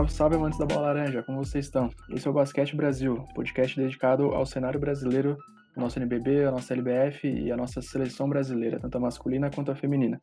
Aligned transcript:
Salve, 0.00 0.12
salve, 0.12 0.36
amantes 0.36 0.58
da 0.58 0.64
bola 0.64 0.86
laranja, 0.86 1.22
como 1.22 1.44
vocês 1.44 1.66
estão? 1.66 1.90
Esse 2.08 2.26
é 2.26 2.30
o 2.30 2.32
Basquete 2.32 2.74
Brasil, 2.74 3.22
podcast 3.34 3.78
dedicado 3.78 4.34
ao 4.34 4.46
cenário 4.46 4.80
brasileiro, 4.80 5.36
nosso 5.76 5.98
NBB, 5.98 6.44
a 6.44 6.50
nossa 6.50 6.72
LBF 6.72 7.28
e 7.28 7.52
a 7.52 7.56
nossa 7.56 7.82
seleção 7.82 8.26
brasileira, 8.26 8.80
tanto 8.80 8.96
a 8.96 9.00
masculina 9.00 9.50
quanto 9.50 9.70
a 9.70 9.74
feminina. 9.74 10.18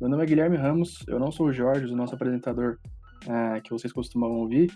Meu 0.00 0.08
nome 0.08 0.22
é 0.22 0.26
Guilherme 0.26 0.56
Ramos, 0.56 1.04
eu 1.06 1.18
não 1.18 1.30
sou 1.30 1.48
o 1.48 1.52
Jorge, 1.52 1.92
o 1.92 1.96
nosso 1.96 2.14
apresentador 2.14 2.78
é, 3.28 3.60
que 3.60 3.70
vocês 3.70 3.92
costumam 3.92 4.30
ouvir. 4.30 4.70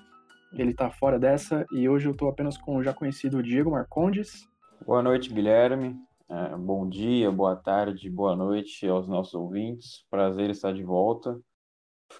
Ele 0.52 0.72
está 0.72 0.90
fora 0.90 1.18
dessa 1.18 1.64
e 1.72 1.88
hoje 1.88 2.06
eu 2.06 2.12
estou 2.12 2.28
apenas 2.28 2.58
com 2.58 2.76
o 2.76 2.82
já 2.82 2.92
conhecido 2.92 3.42
Diego 3.42 3.70
Marcondes. 3.70 4.46
Boa 4.84 5.02
noite, 5.02 5.32
Guilherme. 5.32 5.96
É, 6.28 6.56
bom 6.58 6.86
dia, 6.86 7.30
boa 7.30 7.56
tarde, 7.56 8.10
boa 8.10 8.36
noite 8.36 8.86
aos 8.86 9.08
nossos 9.08 9.32
ouvintes. 9.32 10.04
Prazer 10.10 10.50
estar 10.50 10.74
de 10.74 10.82
volta. 10.82 11.40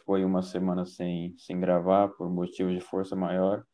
Foi 0.05 0.25
uma 0.25 0.43
semana 0.43 0.85
sem, 0.85 1.35
sem 1.39 1.59
gravar 1.61 2.09
por 2.09 2.31
motivos 2.31 2.73
de 2.73 2.81
força 2.81 3.15
maior. 3.15 3.65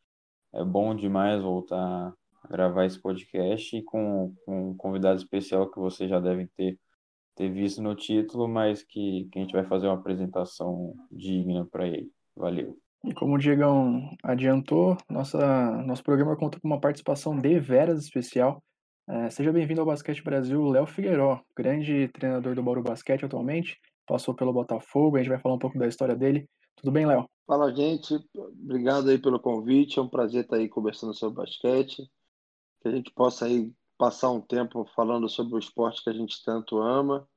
É 0.54 0.64
bom 0.64 0.94
demais 0.94 1.42
voltar 1.42 2.12
a 2.42 2.48
gravar 2.48 2.86
esse 2.86 3.00
podcast 3.00 3.77
e 3.77 3.82
com, 3.82 4.34
com 4.44 4.70
um 4.70 4.77
convidado 4.77 5.16
especial 5.16 5.70
que 5.70 5.78
vocês 5.78 6.08
já 6.08 6.20
devem 6.20 6.46
ter, 6.56 6.78
ter 7.36 7.50
visto 7.50 7.82
no 7.82 7.94
título, 7.94 8.48
mas 8.48 8.82
que, 8.82 9.28
que 9.30 9.38
a 9.38 9.42
gente 9.42 9.52
vai 9.52 9.64
fazer 9.64 9.86
uma 9.86 9.97
apresentação 9.97 10.94
digna 11.10 11.66
para 11.70 11.86
ele. 11.86 12.10
Valeu. 12.36 12.78
E 13.05 13.14
como 13.14 13.34
o 13.34 13.38
Diegão 13.38 14.10
adiantou, 14.22 14.97
nossa, 15.08 15.82
nosso 15.82 16.03
programa 16.03 16.36
conta 16.36 16.58
com 16.60 16.66
uma 16.66 16.80
participação 16.80 17.36
de 17.36 17.58
veras 17.58 18.03
especial. 18.03 18.62
É, 19.08 19.30
seja 19.30 19.53
bem-vindo 19.53 19.80
ao 19.80 19.86
Basquete 19.86 20.22
Brasil, 20.22 20.62
Léo 20.66 20.86
Figueiró, 20.86 21.41
grande 21.56 22.08
treinador 22.08 22.55
do 22.55 22.62
Bauru 22.62 22.82
Basquete 22.82 23.25
atualmente, 23.25 23.78
passou 24.09 24.34
pelo 24.34 24.53
Botafogo, 24.53 25.17
a 25.17 25.20
gente 25.20 25.28
vai 25.28 25.39
falar 25.39 25.55
um 25.55 25.59
pouco 25.59 25.78
da 25.78 25.87
história 25.87 26.17
dele. 26.17 26.48
Tudo 26.77 26.91
bem, 26.91 27.06
Léo? 27.06 27.28
Fala, 27.47 27.75
gente. 27.75 28.15
Obrigado 28.34 29.09
aí 29.11 29.19
pelo 29.19 29.41
convite. 29.41 29.98
É 29.98 30.03
um 30.03 30.09
prazer 30.09 30.45
estar 30.45 30.56
aí 30.56 30.69
conversando 30.69 31.15
sobre 31.15 31.37
basquete. 31.37 32.09
Que 32.81 32.89
a 32.89 32.91
gente 32.91 33.12
possa 33.12 33.47
aí 33.47 33.73
passar 33.97 34.31
um 34.31 34.41
tempo 34.41 34.84
falando 34.95 35.28
sobre 35.28 35.55
o 35.55 35.59
esporte 35.59 36.03
que 36.03 36.11
a 36.11 36.12
gente 36.12 36.42
tanto 36.45 36.78
ama 36.78 37.28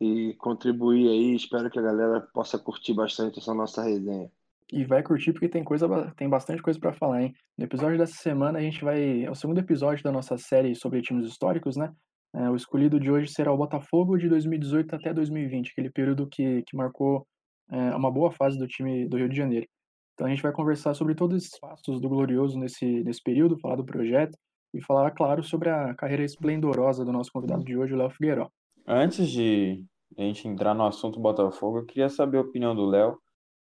e 0.00 0.34
contribuir 0.34 1.08
aí. 1.08 1.34
Espero 1.34 1.70
que 1.70 1.78
a 1.78 1.82
galera 1.82 2.20
possa 2.34 2.58
curtir 2.58 2.94
bastante 2.94 3.38
essa 3.38 3.54
nossa 3.54 3.82
resenha. 3.82 4.30
E 4.72 4.84
vai 4.84 5.02
curtir 5.02 5.32
porque 5.32 5.48
tem 5.48 5.64
coisa, 5.64 5.88
tem 6.16 6.28
bastante 6.28 6.62
coisa 6.62 6.78
para 6.78 6.92
falar, 6.92 7.22
hein? 7.22 7.34
No 7.58 7.64
episódio 7.64 7.98
dessa 7.98 8.14
semana 8.14 8.58
a 8.58 8.62
gente 8.62 8.84
vai, 8.84 9.24
é 9.24 9.30
o 9.30 9.34
segundo 9.34 9.58
episódio 9.58 10.04
da 10.04 10.12
nossa 10.12 10.38
série 10.38 10.74
sobre 10.74 11.02
times 11.02 11.26
históricos, 11.26 11.76
né? 11.76 11.92
É, 12.34 12.48
o 12.48 12.54
escolhido 12.54 13.00
de 13.00 13.10
hoje 13.10 13.32
será 13.32 13.52
o 13.52 13.56
Botafogo 13.56 14.16
de 14.16 14.28
2018 14.28 14.94
até 14.94 15.12
2020, 15.12 15.70
aquele 15.70 15.90
período 15.90 16.28
que, 16.28 16.62
que 16.62 16.76
marcou 16.76 17.26
é, 17.70 17.94
uma 17.94 18.10
boa 18.10 18.30
fase 18.30 18.58
do 18.58 18.66
time 18.66 19.08
do 19.08 19.16
Rio 19.16 19.28
de 19.28 19.36
Janeiro. 19.36 19.66
Então 20.14 20.26
a 20.26 20.30
gente 20.30 20.42
vai 20.42 20.52
conversar 20.52 20.94
sobre 20.94 21.14
todos 21.14 21.42
esses 21.42 21.58
passos 21.58 22.00
do 22.00 22.08
Glorioso 22.08 22.58
nesse, 22.58 23.02
nesse 23.02 23.22
período, 23.22 23.58
falar 23.58 23.76
do 23.76 23.84
projeto 23.84 24.36
e 24.72 24.82
falar, 24.82 25.10
claro, 25.10 25.42
sobre 25.42 25.68
a 25.68 25.94
carreira 25.94 26.22
esplendorosa 26.22 27.04
do 27.04 27.12
nosso 27.12 27.32
convidado 27.32 27.64
de 27.64 27.76
hoje, 27.76 27.94
o 27.94 27.96
Léo 27.96 28.10
Figueiró. 28.10 28.48
Antes 28.86 29.28
de 29.28 29.84
a 30.16 30.22
gente 30.22 30.46
entrar 30.46 30.74
no 30.74 30.84
assunto 30.84 31.18
Botafogo, 31.18 31.78
eu 31.78 31.86
queria 31.86 32.08
saber 32.08 32.38
a 32.38 32.42
opinião 32.42 32.74
do 32.74 32.84
Léo, 32.84 33.18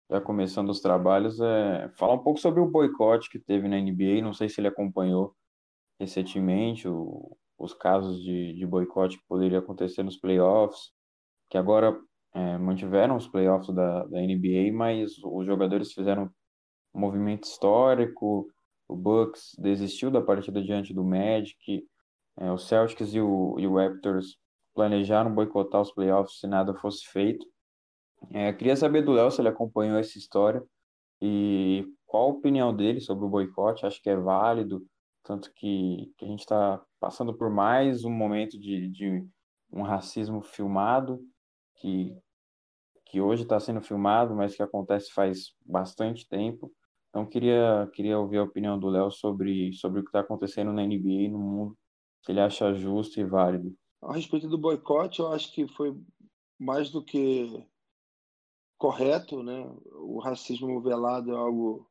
já 0.10 0.22
começando 0.22 0.70
os 0.70 0.80
trabalhos, 0.80 1.40
é, 1.42 1.90
falar 1.98 2.14
um 2.14 2.24
pouco 2.24 2.40
sobre 2.40 2.62
o 2.62 2.70
boicote 2.70 3.30
que 3.30 3.40
teve 3.40 3.68
na 3.68 3.80
NBA, 3.80 4.22
não 4.22 4.34
sei 4.34 4.48
se 4.48 4.62
ele 4.62 4.68
acompanhou 4.68 5.34
recentemente 6.00 6.88
o, 6.88 7.36
os 7.64 7.74
casos 7.74 8.22
de, 8.22 8.54
de 8.54 8.66
boicote 8.66 9.18
que 9.18 9.28
poderia 9.28 9.60
acontecer 9.60 10.04
nos 10.04 10.18
playoffs, 10.18 10.92
que 11.50 11.58
agora 11.58 11.98
é, 12.34 12.58
mantiveram 12.58 13.16
os 13.16 13.28
playoffs 13.28 13.74
da, 13.74 14.06
da 14.06 14.20
NBA, 14.20 14.72
mas 14.74 15.14
os 15.24 15.46
jogadores 15.46 15.94
fizeram 15.94 16.30
um 16.94 17.00
movimento 17.00 17.46
histórico, 17.46 18.48
o 18.88 18.96
Bucks 18.96 19.56
desistiu 19.58 20.12
da 20.12 20.22
partida 20.22 20.62
diante 20.62 20.94
do 20.94 21.04
Magic, 21.04 21.88
é, 22.38 22.52
o 22.52 22.58
Celtics 22.58 23.14
e 23.14 23.22
o, 23.22 23.56
e 23.60 23.68
o 23.68 23.76
Raptors 23.76 24.38
planejaram 24.74 25.34
boicotar 25.34 25.82
os 25.82 25.92
playoffs 25.92 26.40
se 26.40 26.48
nada 26.48 26.74
fosse 26.76 27.06
feito. 27.08 27.46
É, 28.32 28.52
queria 28.54 28.76
saber 28.76 29.04
do 29.04 29.12
Léo 29.12 29.32
se 29.32 29.42
ele 29.42 29.50
acompanhou 29.50 29.98
essa 29.98 30.18
história 30.18 30.64
e 31.22 31.86
qual 32.06 32.26
a 32.26 32.34
opinião 32.34 32.76
dele 32.76 33.00
sobre 33.00 33.26
o 33.26 33.30
boicote, 33.30 33.86
acho 33.86 34.02
que 34.02 34.10
é 34.10 34.16
válido, 34.16 34.86
tanto 35.24 35.52
que, 35.54 36.14
que 36.18 36.26
a 36.26 36.28
gente 36.28 36.42
está 36.42 36.84
passando 37.00 37.34
por 37.34 37.50
mais 37.50 38.04
um 38.04 38.12
momento 38.12 38.60
de, 38.60 38.90
de 38.90 39.26
um 39.72 39.82
racismo 39.82 40.42
filmado, 40.42 41.20
que, 41.78 42.16
que 43.06 43.22
hoje 43.22 43.44
está 43.44 43.60
sendo 43.60 43.82
filmado, 43.82 44.36
mas 44.36 44.56
que 44.56 44.62
acontece 44.62 45.12
faz 45.14 45.56
bastante 45.66 46.28
tempo. 46.28 46.72
Então, 47.10 47.26
queria, 47.26 47.90
queria 47.94 48.20
ouvir 48.20 48.38
a 48.38 48.44
opinião 48.44 48.78
do 48.78 48.90
Léo 48.90 49.12
sobre, 49.12 49.72
sobre 49.74 50.00
o 50.00 50.04
que 50.04 50.10
está 50.10 50.20
acontecendo 50.20 50.74
na 50.74 50.84
NBA 50.84 51.24
e 51.26 51.30
no 51.30 51.40
mundo, 51.40 51.78
se 52.24 52.32
ele 52.32 52.42
acha 52.42 52.74
justo 52.74 53.20
e 53.20 53.24
válido. 53.24 53.74
A 54.02 54.14
respeito 54.14 54.48
do 54.50 54.58
boicote, 54.58 55.20
eu 55.20 55.32
acho 55.32 55.54
que 55.54 55.68
foi 55.68 55.96
mais 56.60 56.90
do 56.90 57.04
que 57.04 57.66
correto, 58.78 59.42
né? 59.42 59.64
O 59.94 60.20
racismo 60.20 60.82
velado 60.82 61.32
é 61.32 61.38
algo 61.38 61.88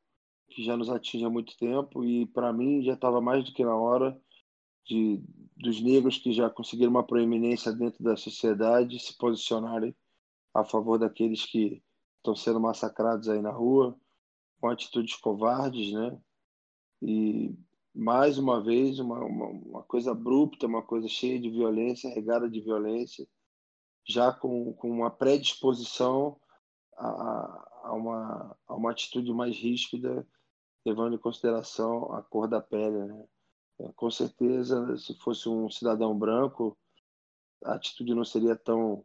que 0.52 0.64
já 0.64 0.76
nos 0.76 0.90
atinge 0.90 1.24
há 1.24 1.30
muito 1.30 1.56
tempo 1.56 2.04
e 2.04 2.26
para 2.26 2.52
mim 2.52 2.82
já 2.82 2.94
estava 2.94 3.20
mais 3.20 3.44
do 3.44 3.52
que 3.52 3.64
na 3.64 3.74
hora 3.76 4.20
de, 4.84 5.22
dos 5.56 5.80
negros 5.80 6.18
que 6.18 6.32
já 6.32 6.50
conseguiram 6.50 6.90
uma 6.90 7.06
proeminência 7.06 7.72
dentro 7.72 8.02
da 8.02 8.16
sociedade 8.16 8.98
se 8.98 9.16
posicionarem 9.16 9.94
a 10.54 10.64
favor 10.64 10.98
daqueles 10.98 11.44
que 11.46 11.82
estão 12.18 12.34
sendo 12.36 12.60
massacrados 12.60 13.28
aí 13.28 13.40
na 13.40 13.50
rua, 13.50 13.98
com 14.60 14.68
atitudes 14.68 15.16
covardes, 15.16 15.92
né? 15.92 16.16
E 17.00 17.54
mais 17.94 18.38
uma 18.38 18.62
vez 18.62 18.98
uma, 18.98 19.18
uma, 19.24 19.46
uma 19.46 19.82
coisa 19.82 20.12
abrupta, 20.12 20.66
uma 20.66 20.82
coisa 20.82 21.08
cheia 21.08 21.40
de 21.40 21.50
violência, 21.50 22.12
regada 22.14 22.48
de 22.48 22.60
violência, 22.60 23.26
já 24.06 24.32
com, 24.32 24.72
com 24.74 24.90
uma 24.90 25.10
predisposição 25.10 26.38
a, 26.96 27.68
a, 27.84 27.92
uma, 27.92 28.56
a 28.68 28.74
uma 28.74 28.90
atitude 28.90 29.32
mais 29.32 29.56
ríspida, 29.56 30.26
levando 30.84 31.14
em 31.14 31.18
consideração 31.18 32.12
a 32.12 32.22
cor 32.22 32.48
da 32.48 32.60
pele, 32.60 33.04
né? 33.04 33.24
É, 33.80 33.92
com 33.92 34.10
certeza, 34.10 34.96
se 34.98 35.14
fosse 35.14 35.48
um 35.48 35.68
cidadão 35.70 36.16
branco, 36.16 36.76
a 37.64 37.74
atitude 37.74 38.14
não 38.14 38.24
seria 38.24 38.56
tão 38.56 39.04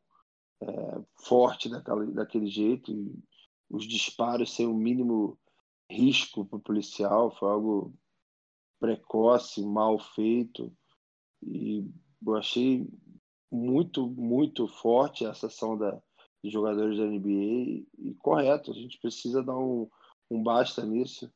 é, 0.61 0.67
forte 1.15 1.69
daquele, 1.69 2.11
daquele 2.11 2.47
jeito. 2.47 2.93
Os 3.69 3.87
disparos 3.87 4.53
sem 4.53 4.67
o 4.67 4.73
mínimo 4.73 5.37
risco 5.89 6.45
para 6.45 6.57
o 6.57 6.61
policial 6.61 7.31
foi 7.31 7.49
algo 7.49 7.93
precoce, 8.79 9.61
mal 9.63 9.97
feito. 9.99 10.75
E 11.41 11.89
eu 12.25 12.35
achei 12.35 12.87
muito, 13.51 14.07
muito 14.07 14.67
forte 14.67 15.25
essa 15.25 15.47
ação 15.47 15.77
da, 15.77 15.91
dos 16.43 16.51
jogadores 16.51 16.97
da 16.97 17.05
NBA 17.05 17.85
e 17.97 18.15
correto. 18.19 18.71
A 18.71 18.73
gente 18.73 18.99
precisa 18.99 19.43
dar 19.43 19.57
um, 19.57 19.89
um 20.29 20.43
basta 20.43 20.85
nisso 20.85 21.31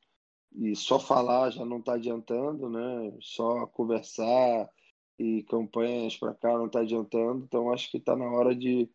e 0.55 0.75
só 0.75 0.99
falar 0.99 1.51
já 1.51 1.65
não 1.65 1.79
está 1.79 1.93
adiantando, 1.93 2.69
né? 2.69 3.17
Só 3.21 3.65
conversar 3.67 4.69
e 5.17 5.43
campanhas 5.43 6.17
para 6.17 6.33
cá 6.33 6.57
não 6.57 6.67
está 6.67 6.81
adiantando. 6.81 7.43
Então 7.45 7.71
acho 7.71 7.89
que 7.91 7.97
está 7.97 8.15
na 8.15 8.25
hora 8.25 8.55
de 8.55 8.89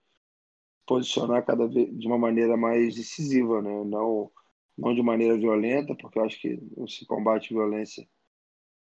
posicionar 0.86 1.44
cada 1.44 1.66
vez 1.66 1.96
de 1.98 2.06
uma 2.06 2.18
maneira 2.18 2.56
mais 2.56 2.94
decisiva, 2.94 3.62
né? 3.62 3.84
Não 3.84 4.30
não 4.78 4.94
de 4.94 5.02
maneira 5.02 5.38
violenta, 5.38 5.94
porque 5.94 6.18
eu 6.18 6.24
acho 6.24 6.38
que 6.40 6.60
não 6.76 6.86
se 6.86 7.06
combate 7.06 7.54
violência 7.54 8.06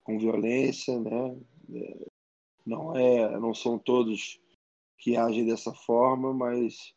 com 0.04 0.18
violência, 0.18 1.00
né? 1.00 1.38
É, 1.76 2.08
não 2.66 2.96
é, 2.96 3.40
não 3.40 3.54
são 3.54 3.78
todos 3.78 4.40
que 4.98 5.18
agem 5.18 5.46
dessa 5.46 5.74
forma, 5.74 6.34
mas 6.34 6.94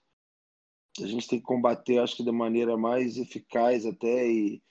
a 1.01 1.07
gente 1.07 1.29
tem 1.29 1.39
que 1.41 1.45
combater, 1.45 1.99
acho 1.99 2.17
que 2.17 2.25
de 2.25 2.33
maneira 2.33 2.77
mais 2.77 3.17
eficaz 3.19 3.85
até 3.85 4.29
e 4.29 4.63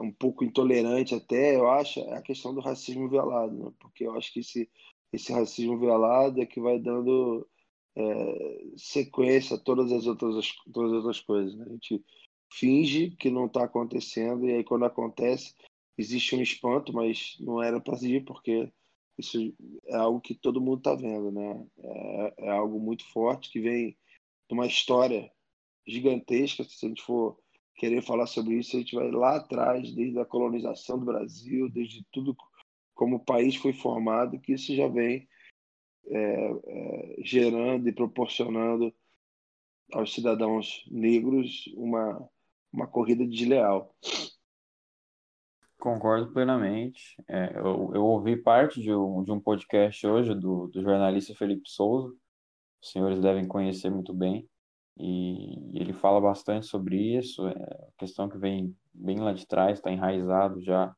um 0.00 0.10
pouco 0.10 0.44
intolerante 0.44 1.14
até, 1.14 1.54
eu 1.54 1.70
acho, 1.70 2.00
é 2.00 2.14
a 2.14 2.22
questão 2.22 2.52
do 2.52 2.60
racismo 2.60 3.08
velado, 3.08 3.54
né? 3.54 3.72
porque 3.78 4.04
eu 4.04 4.14
acho 4.16 4.32
que 4.32 4.40
esse, 4.40 4.68
esse 5.12 5.32
racismo 5.32 5.78
velado 5.78 6.40
é 6.40 6.46
que 6.46 6.60
vai 6.60 6.78
dando 6.78 7.46
é, 7.96 8.64
sequência 8.76 9.56
a 9.56 9.60
todas 9.60 9.92
as 9.92 10.06
outras, 10.06 10.52
todas 10.72 10.92
as 10.92 10.98
outras 10.98 11.20
coisas. 11.20 11.54
Né? 11.54 11.66
A 11.66 11.72
gente 11.72 12.04
finge 12.52 13.10
que 13.12 13.30
não 13.30 13.46
está 13.46 13.64
acontecendo 13.64 14.46
e 14.46 14.52
aí 14.52 14.64
quando 14.64 14.84
acontece 14.84 15.54
existe 15.96 16.34
um 16.34 16.42
espanto, 16.42 16.92
mas 16.92 17.36
não 17.40 17.62
era 17.62 17.80
para 17.80 17.96
seguir 17.96 18.24
porque 18.24 18.70
isso 19.18 19.54
é 19.86 19.94
algo 19.94 20.20
que 20.20 20.34
todo 20.34 20.60
mundo 20.60 20.78
está 20.78 20.94
vendo, 20.94 21.30
né? 21.30 21.66
É, 21.78 22.34
é 22.46 22.50
algo 22.50 22.80
muito 22.80 23.04
forte 23.12 23.50
que 23.50 23.60
vem 23.60 23.96
de 24.48 24.54
uma 24.54 24.66
história 24.66 25.30
gigantesca. 25.86 26.64
Se 26.64 26.86
a 26.86 26.88
gente 26.88 27.02
for 27.02 27.38
querer 27.82 28.00
falar 28.00 28.28
sobre 28.28 28.54
isso, 28.54 28.76
a 28.76 28.78
gente 28.78 28.94
vai 28.94 29.10
lá 29.10 29.34
atrás, 29.34 29.92
desde 29.92 30.16
a 30.16 30.24
colonização 30.24 30.96
do 31.00 31.04
Brasil, 31.04 31.68
desde 31.68 32.06
tudo 32.12 32.36
como 32.94 33.16
o 33.16 33.24
país 33.24 33.56
foi 33.56 33.72
formado, 33.72 34.38
que 34.38 34.52
isso 34.52 34.72
já 34.72 34.86
vem 34.86 35.28
é, 36.06 36.50
é, 36.64 37.16
gerando 37.24 37.88
e 37.88 37.92
proporcionando 37.92 38.94
aos 39.92 40.14
cidadãos 40.14 40.84
negros 40.92 41.64
uma, 41.74 42.24
uma 42.72 42.86
corrida 42.86 43.26
desleal. 43.26 43.92
Concordo 45.80 46.32
plenamente. 46.32 47.16
É, 47.28 47.58
eu, 47.58 47.90
eu, 47.94 48.04
ouvi 48.04 48.36
parte 48.36 48.80
de 48.80 48.94
um, 48.94 49.24
de 49.24 49.32
um 49.32 49.40
podcast 49.40 50.06
hoje 50.06 50.36
do, 50.36 50.68
do, 50.68 50.82
jornalista 50.82 51.34
Felipe 51.34 51.68
Souza, 51.68 52.14
os 52.80 52.90
senhores 52.92 53.20
devem 53.20 53.44
conhecer 53.44 53.90
muito 53.90 54.14
bem, 54.14 54.48
e 54.96 55.78
ele 55.78 55.92
fala 55.92 56.20
bastante 56.20 56.66
sobre 56.66 56.96
isso, 57.16 57.46
é 57.46 57.88
questão 57.98 58.28
que 58.28 58.38
vem 58.38 58.76
bem 58.92 59.18
lá 59.18 59.32
de 59.32 59.46
trás, 59.46 59.78
está 59.78 59.90
enraizado 59.90 60.60
já, 60.62 60.94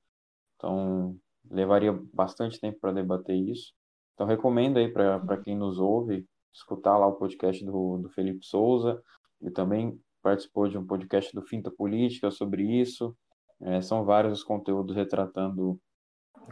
então 0.56 1.17
levaria 1.50 1.93
bastante 2.12 2.61
tempo 2.61 2.79
para 2.81 2.93
debater 2.93 3.37
isso. 3.37 3.73
Então 4.14 4.26
recomendo 4.26 4.79
aí 4.79 4.91
para 4.91 5.38
quem 5.43 5.56
nos 5.56 5.79
ouve 5.79 6.26
escutar 6.52 6.96
lá 6.96 7.06
o 7.06 7.17
podcast 7.17 7.64
do, 7.64 7.99
do 7.99 8.08
Felipe 8.11 8.44
Souza, 8.44 9.02
ele 9.41 9.50
também 9.50 10.00
participou 10.23 10.69
de 10.69 10.79
um 10.79 10.87
podcast 10.87 11.35
do 11.35 11.43
Finta 11.43 11.70
Política 11.70 12.31
sobre 12.31 12.62
isso, 12.62 13.17
é, 13.61 13.81
são 13.81 14.05
vários 14.05 14.38
os 14.38 14.44
conteúdos 14.44 14.97
retratando 14.97 15.79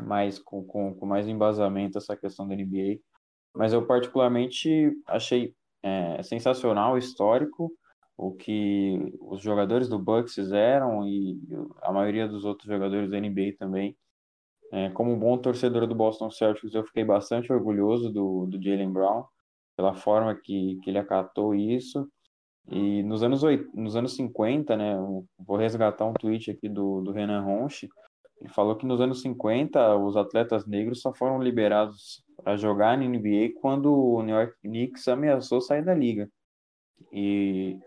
mais 0.01 0.39
com, 0.39 0.65
com, 0.65 0.95
com, 0.95 1.07
mais 1.07 1.29
embasamento 1.29 1.99
essa 1.99 2.17
questão 2.17 2.47
da 2.47 2.55
NBA. 2.55 3.01
Mas 3.55 3.73
eu 3.73 3.87
particularmente 3.87 4.91
achei 5.07 5.55
é, 5.83 6.23
sensacional, 6.23 6.97
histórico, 6.97 7.73
o 8.17 8.33
que 8.33 9.15
os 9.21 9.41
jogadores 9.43 9.89
do 9.89 9.99
Bucks 9.99 10.35
fizeram 10.35 11.07
e 11.07 11.39
a 11.83 11.93
maioria 11.93 12.29
dos 12.29 12.45
outros 12.45 12.69
jogadores 12.69 13.11
da 13.11 13.21
NBA 13.21 13.57
também. 13.59 13.97
É, 14.73 14.89
como 14.91 15.17
bom 15.17 15.37
torcedor 15.37 15.87
do 15.87 15.95
Boston 15.95 16.31
Celtics, 16.31 16.75
eu 16.75 16.85
fiquei 16.85 17.05
bastante 17.05 17.53
orgulhoso 17.53 18.11
do, 18.11 18.47
do 18.47 18.63
Jalen 18.63 18.91
Brown, 18.91 19.25
pela 19.77 19.95
forma 19.95 20.35
que, 20.35 20.79
que 20.83 20.91
ele 20.91 20.99
acatou 20.99 21.55
isso 21.55 22.09
e 22.69 23.03
nos 23.03 23.23
anos, 23.23 23.43
nos 23.75 23.97
anos 23.97 24.15
50, 24.15 24.77
né, 24.77 24.95
vou 25.39 25.57
resgatar 25.57 26.07
um 26.07 26.13
tweet 26.13 26.51
aqui 26.51 26.69
do, 26.69 27.01
do 27.01 27.13
Renan 27.13 27.43
Ronchi, 27.43 27.89
ele 28.41 28.49
falou 28.51 28.77
que 28.77 28.87
nos 28.87 29.01
anos 29.01 29.21
50 29.23 29.97
os 29.97 30.17
atletas 30.17 30.67
negros 30.67 31.01
só 31.01 31.13
foram 31.13 31.41
liberados 31.43 32.25
para 32.43 32.57
jogar 32.57 32.99
na 32.99 33.05
NBA 33.05 33.61
quando 33.61 33.95
o 33.95 34.23
New 34.23 34.35
York 34.35 34.55
Knicks 34.63 35.07
ameaçou 35.09 35.61
sair 35.61 35.85
da 35.85 35.95
liga. 35.95 36.29
E 37.13 37.79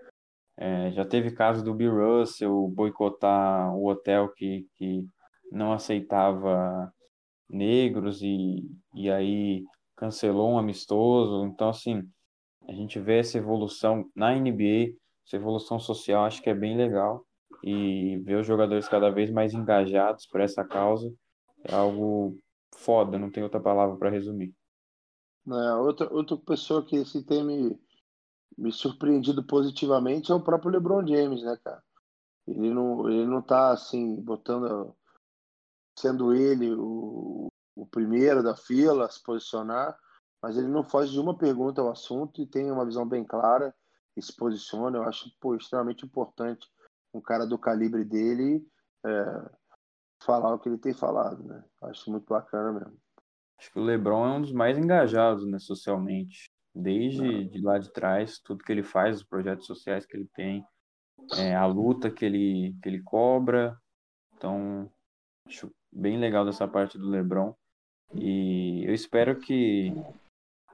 é, 0.58 0.92
já 0.92 1.06
teve 1.06 1.32
casos 1.32 1.64
do 1.64 1.74
Bill 1.74 1.94
Russell 1.94 2.68
boicotar 2.70 3.76
o 3.76 3.88
hotel 3.88 4.30
que, 4.30 4.66
que 4.76 5.06
não 5.52 5.74
aceitava 5.74 6.92
negros 7.50 8.22
e, 8.22 8.70
e 8.94 9.10
aí 9.10 9.64
cancelou 9.96 10.52
um 10.52 10.58
amistoso. 10.58 11.46
Então, 11.46 11.70
assim, 11.70 12.04
a 12.68 12.74
gente 12.74 13.00
vê 13.00 13.20
essa 13.20 13.38
evolução 13.38 14.10
na 14.16 14.34
NBA, 14.34 14.94
essa 15.26 15.36
evolução 15.36 15.80
social, 15.80 16.26
acho 16.26 16.42
que 16.42 16.50
é 16.50 16.56
bem 16.56 16.76
legal. 16.76 17.26
E 17.64 18.18
ver 18.20 18.38
os 18.38 18.48
jogadores 18.48 18.88
cada 18.88 19.10
vez 19.10 19.32
mais 19.32 19.54
engajados 19.54 20.28
por 20.28 20.40
essa 20.42 20.64
causa 20.64 21.12
é 21.64 21.74
algo 21.74 22.38
foda, 22.76 23.18
não 23.18 23.32
tem 23.32 23.44
outra 23.44 23.60
palavra 23.60 23.96
para 23.98 24.10
resumir. 24.10 24.56
É, 25.48 25.74
outra, 25.76 26.12
outra 26.12 26.38
pessoa 26.38 26.86
que 26.86 26.96
esse 26.96 27.24
tem 27.24 27.44
me, 27.44 27.80
me 28.58 28.72
surpreendido 28.72 29.44
positivamente 29.44 30.32
é 30.32 30.36
o 30.36 30.42
próprio 30.42 30.72
LeBron 30.72 31.06
James, 31.06 31.44
né, 31.44 31.58
cara? 31.64 31.84
Ele 32.48 32.74
não, 32.74 33.10
ele 33.10 33.26
não 33.26 33.42
tá 33.42 33.72
assim, 33.72 34.16
botando, 34.22 34.96
sendo 35.98 36.34
ele 36.34 36.74
o, 36.74 37.48
o 37.76 37.86
primeiro 37.88 38.44
da 38.44 38.56
fila 38.56 39.06
a 39.06 39.10
se 39.10 39.22
posicionar, 39.22 39.98
mas 40.42 40.58
ele 40.58 40.68
não 40.68 40.84
foge 40.84 41.12
de 41.12 41.20
uma 41.20 41.36
pergunta 41.38 41.82
ao 41.82 41.92
assunto 41.92 42.42
e 42.42 42.48
tem 42.48 42.72
uma 42.72 42.86
visão 42.86 43.08
bem 43.08 43.24
clara 43.24 43.74
e 44.16 44.22
se 44.22 44.36
posiciona. 44.36 44.98
Eu 44.98 45.04
acho 45.04 45.32
pô, 45.40 45.56
extremamente 45.56 46.06
importante 46.06 46.68
um 47.14 47.22
cara 47.22 47.46
do 47.46 47.58
calibre 47.58 48.04
dele 48.04 48.66
é, 49.06 49.50
falar 50.24 50.54
o 50.54 50.60
que 50.60 50.70
ele 50.70 50.78
tem 50.78 50.94
falado, 50.94 51.44
né? 51.44 51.64
Acho 51.84 52.12
muito 52.12 52.26
bacana 52.28 52.72
mesmo. 52.72 52.98
Acho 53.58 53.72
que 53.72 53.80
o 53.80 53.84
LeBron 53.84 54.26
é 54.26 54.38
um 54.38 54.42
dos 54.42 54.52
mais 54.52 54.78
engajados, 54.78 55.48
né, 55.48 55.60
socialmente. 55.60 56.50
Desde 56.74 57.26
é. 57.26 57.44
de 57.44 57.62
lá 57.62 57.78
de 57.78 57.92
trás, 57.92 58.40
tudo 58.40 58.64
que 58.64 58.72
ele 58.72 58.84
faz, 58.84 59.18
os 59.18 59.24
projetos 59.24 59.66
sociais 59.66 60.06
que 60.06 60.18
ele 60.18 60.30
tem, 60.36 60.66
é, 61.38 61.56
a 61.56 61.66
luta 61.66 62.12
que 62.12 62.26
ele, 62.26 62.76
que 62.82 62.90
ele 62.90 63.02
cobra. 63.02 63.78
Então, 64.36 64.92
acho 65.48 65.72
bem 65.92 66.20
legal 66.20 66.46
dessa 66.46 66.68
parte 66.68 66.98
do 66.98 67.10
LeBron. 67.10 67.56
E 68.14 68.84
eu 68.86 68.94
espero 68.94 69.40
que 69.40 69.94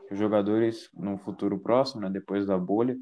os 0.09 0.17
jogadores 0.17 0.89
no 0.93 1.17
futuro 1.19 1.59
próximo, 1.59 2.01
né, 2.01 2.09
depois 2.09 2.47
da 2.47 2.57
bolha, 2.57 2.97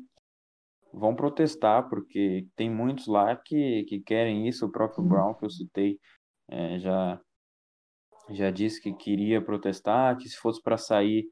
vão 0.93 1.15
protestar, 1.15 1.87
porque 1.87 2.47
tem 2.55 2.69
muitos 2.69 3.07
lá 3.07 3.35
que, 3.35 3.85
que 3.85 4.01
querem 4.01 4.47
isso. 4.47 4.65
O 4.65 4.71
próprio 4.71 5.03
Brown, 5.03 5.33
que 5.33 5.45
eu 5.45 5.49
citei, 5.49 5.99
é, 6.49 6.79
já, 6.79 7.21
já 8.31 8.51
disse 8.51 8.81
que 8.81 8.93
queria 8.93 9.41
protestar, 9.41 10.17
que 10.17 10.27
se 10.27 10.37
fosse 10.37 10.61
para 10.61 10.77
sair 10.77 11.27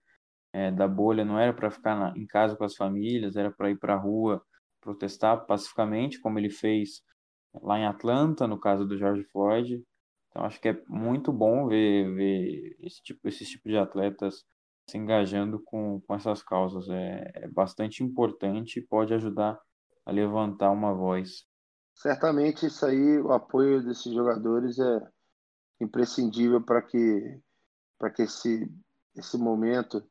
é, 0.53 0.71
da 0.71 0.87
bolha 0.87 1.25
não 1.25 1.37
era 1.39 1.53
para 1.53 1.69
ficar 1.69 1.95
na, 1.95 2.17
em 2.17 2.25
casa 2.25 2.55
com 2.55 2.63
as 2.63 2.75
famílias, 2.75 3.35
era 3.35 3.51
para 3.51 3.69
ir 3.69 3.77
para 3.77 3.93
a 3.93 3.99
rua 3.99 4.41
protestar 4.81 5.45
pacificamente, 5.45 6.19
como 6.19 6.39
ele 6.39 6.49
fez 6.49 7.01
lá 7.61 7.77
em 7.79 7.85
Atlanta, 7.85 8.47
no 8.47 8.59
caso 8.59 8.85
do 8.85 8.97
George 8.97 9.23
Floyd. 9.25 9.83
Então 10.29 10.45
acho 10.45 10.59
que 10.61 10.69
é 10.69 10.81
muito 10.87 11.31
bom 11.33 11.67
ver, 11.67 12.13
ver 12.15 12.75
esse 12.79 13.01
tipo, 13.03 13.27
esses 13.27 13.49
tipos 13.49 13.71
de 13.71 13.77
atletas 13.77 14.45
se 14.89 14.97
engajando 14.97 15.61
com, 15.65 16.01
com 16.01 16.15
essas 16.15 16.41
causas. 16.41 16.87
É, 16.89 17.31
é 17.35 17.47
bastante 17.47 18.03
importante 18.03 18.79
e 18.79 18.85
pode 18.85 19.13
ajudar 19.13 19.59
a 20.05 20.11
levantar 20.11 20.71
uma 20.71 20.93
voz. 20.93 21.45
Certamente 21.97 22.65
isso 22.65 22.85
aí, 22.85 23.19
o 23.19 23.31
apoio 23.31 23.83
desses 23.83 24.13
jogadores 24.13 24.79
é 24.79 25.07
imprescindível 25.81 26.61
para 26.61 26.81
que 26.81 27.41
para 27.99 28.09
que 28.11 28.23
esse 28.23 28.71
esse 29.15 29.37
momento 29.37 30.03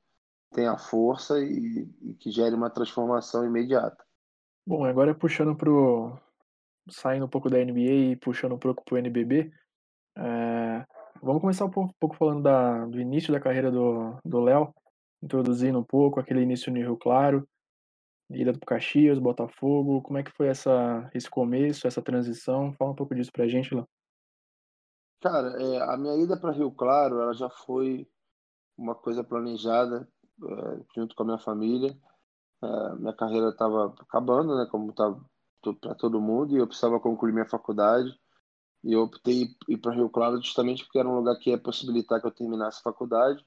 tenha 0.52 0.76
força 0.76 1.38
e, 1.38 1.88
e, 2.02 2.14
que 2.14 2.30
gere 2.30 2.54
uma 2.54 2.70
transformação 2.70 3.44
imediata. 3.44 4.04
Bom, 4.66 4.84
agora 4.84 5.14
puxando 5.14 5.56
para 5.56 5.70
saindo 6.90 7.26
um 7.26 7.28
pouco 7.28 7.48
da 7.48 7.58
NBA 7.58 8.12
e 8.12 8.16
puxando 8.16 8.54
um 8.54 8.58
pouco 8.58 8.84
para 8.84 8.94
o 8.94 8.98
NBB, 8.98 9.52
é, 10.18 10.84
Vamos 11.22 11.40
começar 11.40 11.64
um 11.64 11.70
pouco, 11.70 11.90
um 11.90 11.98
pouco 11.98 12.16
falando 12.16 12.42
da, 12.42 12.84
do 12.86 13.00
início 13.00 13.32
da 13.32 13.40
carreira 13.40 13.70
do 13.70 14.40
Léo, 14.40 14.74
introduzindo 15.22 15.78
um 15.78 15.84
pouco 15.84 16.20
aquele 16.20 16.42
início 16.42 16.72
no 16.72 16.78
Rio 16.78 16.96
Claro, 16.96 17.46
ida 18.30 18.52
para 18.52 18.66
Caxias, 18.66 19.18
Botafogo, 19.18 20.02
como 20.02 20.18
é 20.18 20.22
que 20.22 20.32
foi 20.32 20.48
essa, 20.48 21.08
esse 21.14 21.30
começo, 21.30 21.86
essa 21.86 22.02
transição? 22.02 22.72
Fala 22.72 22.90
um 22.90 22.94
pouco 22.94 23.14
disso 23.14 23.32
para 23.32 23.44
a 23.44 23.48
gente, 23.48 23.74
Léo. 23.74 23.86
Cara, 25.20 25.60
é, 25.62 25.82
a 25.82 25.96
minha 25.96 26.16
ida 26.16 26.36
para 26.36 26.52
Rio 26.52 26.70
Claro, 26.70 27.20
ela 27.20 27.32
já 27.32 27.48
foi 27.48 28.08
uma 28.76 28.94
coisa 28.94 29.24
planejada 29.24 30.08
é, 30.42 30.80
junto 30.94 31.14
com 31.14 31.22
a 31.22 31.26
minha 31.26 31.38
família. 31.38 31.96
É, 32.62 32.94
minha 32.96 33.12
carreira 33.12 33.48
estava 33.48 33.94
acabando, 34.00 34.56
né, 34.56 34.66
como 34.70 34.92
tá 34.92 35.14
para 35.80 35.94
todo 35.94 36.20
mundo, 36.20 36.54
e 36.54 36.58
eu 36.58 36.66
precisava 36.66 37.00
concluir 37.00 37.32
minha 37.32 37.48
faculdade. 37.48 38.16
E 38.84 38.92
eu 38.92 39.02
optei 39.02 39.48
ir 39.68 39.78
para 39.78 39.94
Rio 39.94 40.08
Claro 40.08 40.40
justamente 40.40 40.84
porque 40.84 40.98
era 40.98 41.08
um 41.08 41.16
lugar 41.16 41.36
que 41.38 41.50
ia 41.50 41.58
possibilitar 41.58 42.20
que 42.20 42.26
eu 42.26 42.30
terminasse 42.30 42.78
a 42.78 42.82
faculdade 42.82 43.44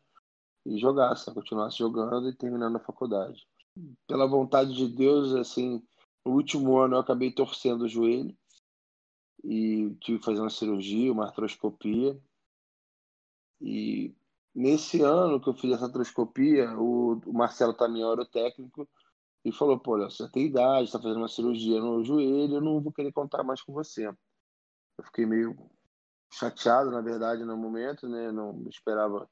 e 0.66 0.78
jogasse, 0.78 1.34
continuasse 1.34 1.78
jogando 1.78 2.30
e 2.30 2.36
terminando 2.36 2.76
a 2.76 2.82
faculdade. 2.82 3.48
Pela 4.08 4.28
vontade 4.28 4.74
de 4.74 4.88
Deus, 4.88 5.34
assim, 5.36 5.84
no 6.26 6.34
último 6.34 6.78
ano 6.78 6.96
eu 6.96 7.00
acabei 7.00 7.32
torcendo 7.32 7.84
o 7.84 7.90
joelho 7.90 8.36
e 9.44 9.96
tive 10.02 10.20
que 10.20 10.26
fazer 10.26 10.42
uma 10.42 10.50
cirurgia, 10.50 11.12
uma 11.12 11.26
artroscopia. 11.26 12.20
E 13.62 14.16
nesse 14.54 15.02
ano 15.02 15.40
que 15.40 15.50
eu 15.50 15.54
fiz 15.54 15.74
essa 15.74 15.86
artroscopia, 15.86 16.72
o, 16.78 17.22
Marcelo 17.34 17.74
Tamião 17.74 18.12
o 18.12 18.26
técnico 18.26 18.88
e 19.46 19.52
falou: 19.52 19.80
Pô, 19.80 19.98
você 19.98 20.30
tem 20.30 20.48
idade, 20.48 20.86
está 20.86 21.00
fazendo 21.00 21.20
uma 21.20 21.28
cirurgia 21.28 21.80
no 21.80 22.04
joelho, 22.04 22.56
eu 22.56 22.62
não 22.62 22.82
vou 22.82 22.92
querer 22.92 23.12
contar 23.12 23.44
mais 23.44 23.62
com 23.62 23.74
você 23.74 24.10
eu 25.00 25.04
fiquei 25.06 25.26
meio 25.26 25.58
chateado, 26.32 26.92
na 26.92 27.02
verdade, 27.02 27.44
no 27.44 27.58
momento, 27.58 28.08
né? 28.08 28.32
Não 28.32 28.68
esperava 28.68 29.28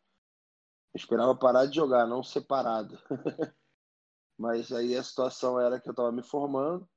esperava 0.95 1.35
parar 1.35 1.67
de 1.67 1.75
jogar, 1.75 2.07
não 2.07 2.23
separado. 2.23 2.97
Mas 4.37 4.71
aí 4.71 4.95
a 4.95 5.03
situação 5.03 5.59
era 5.59 5.79
que 5.79 5.89
eu 5.89 5.91
estava 5.91 6.11
me 6.11 6.23
formando. 6.23 6.87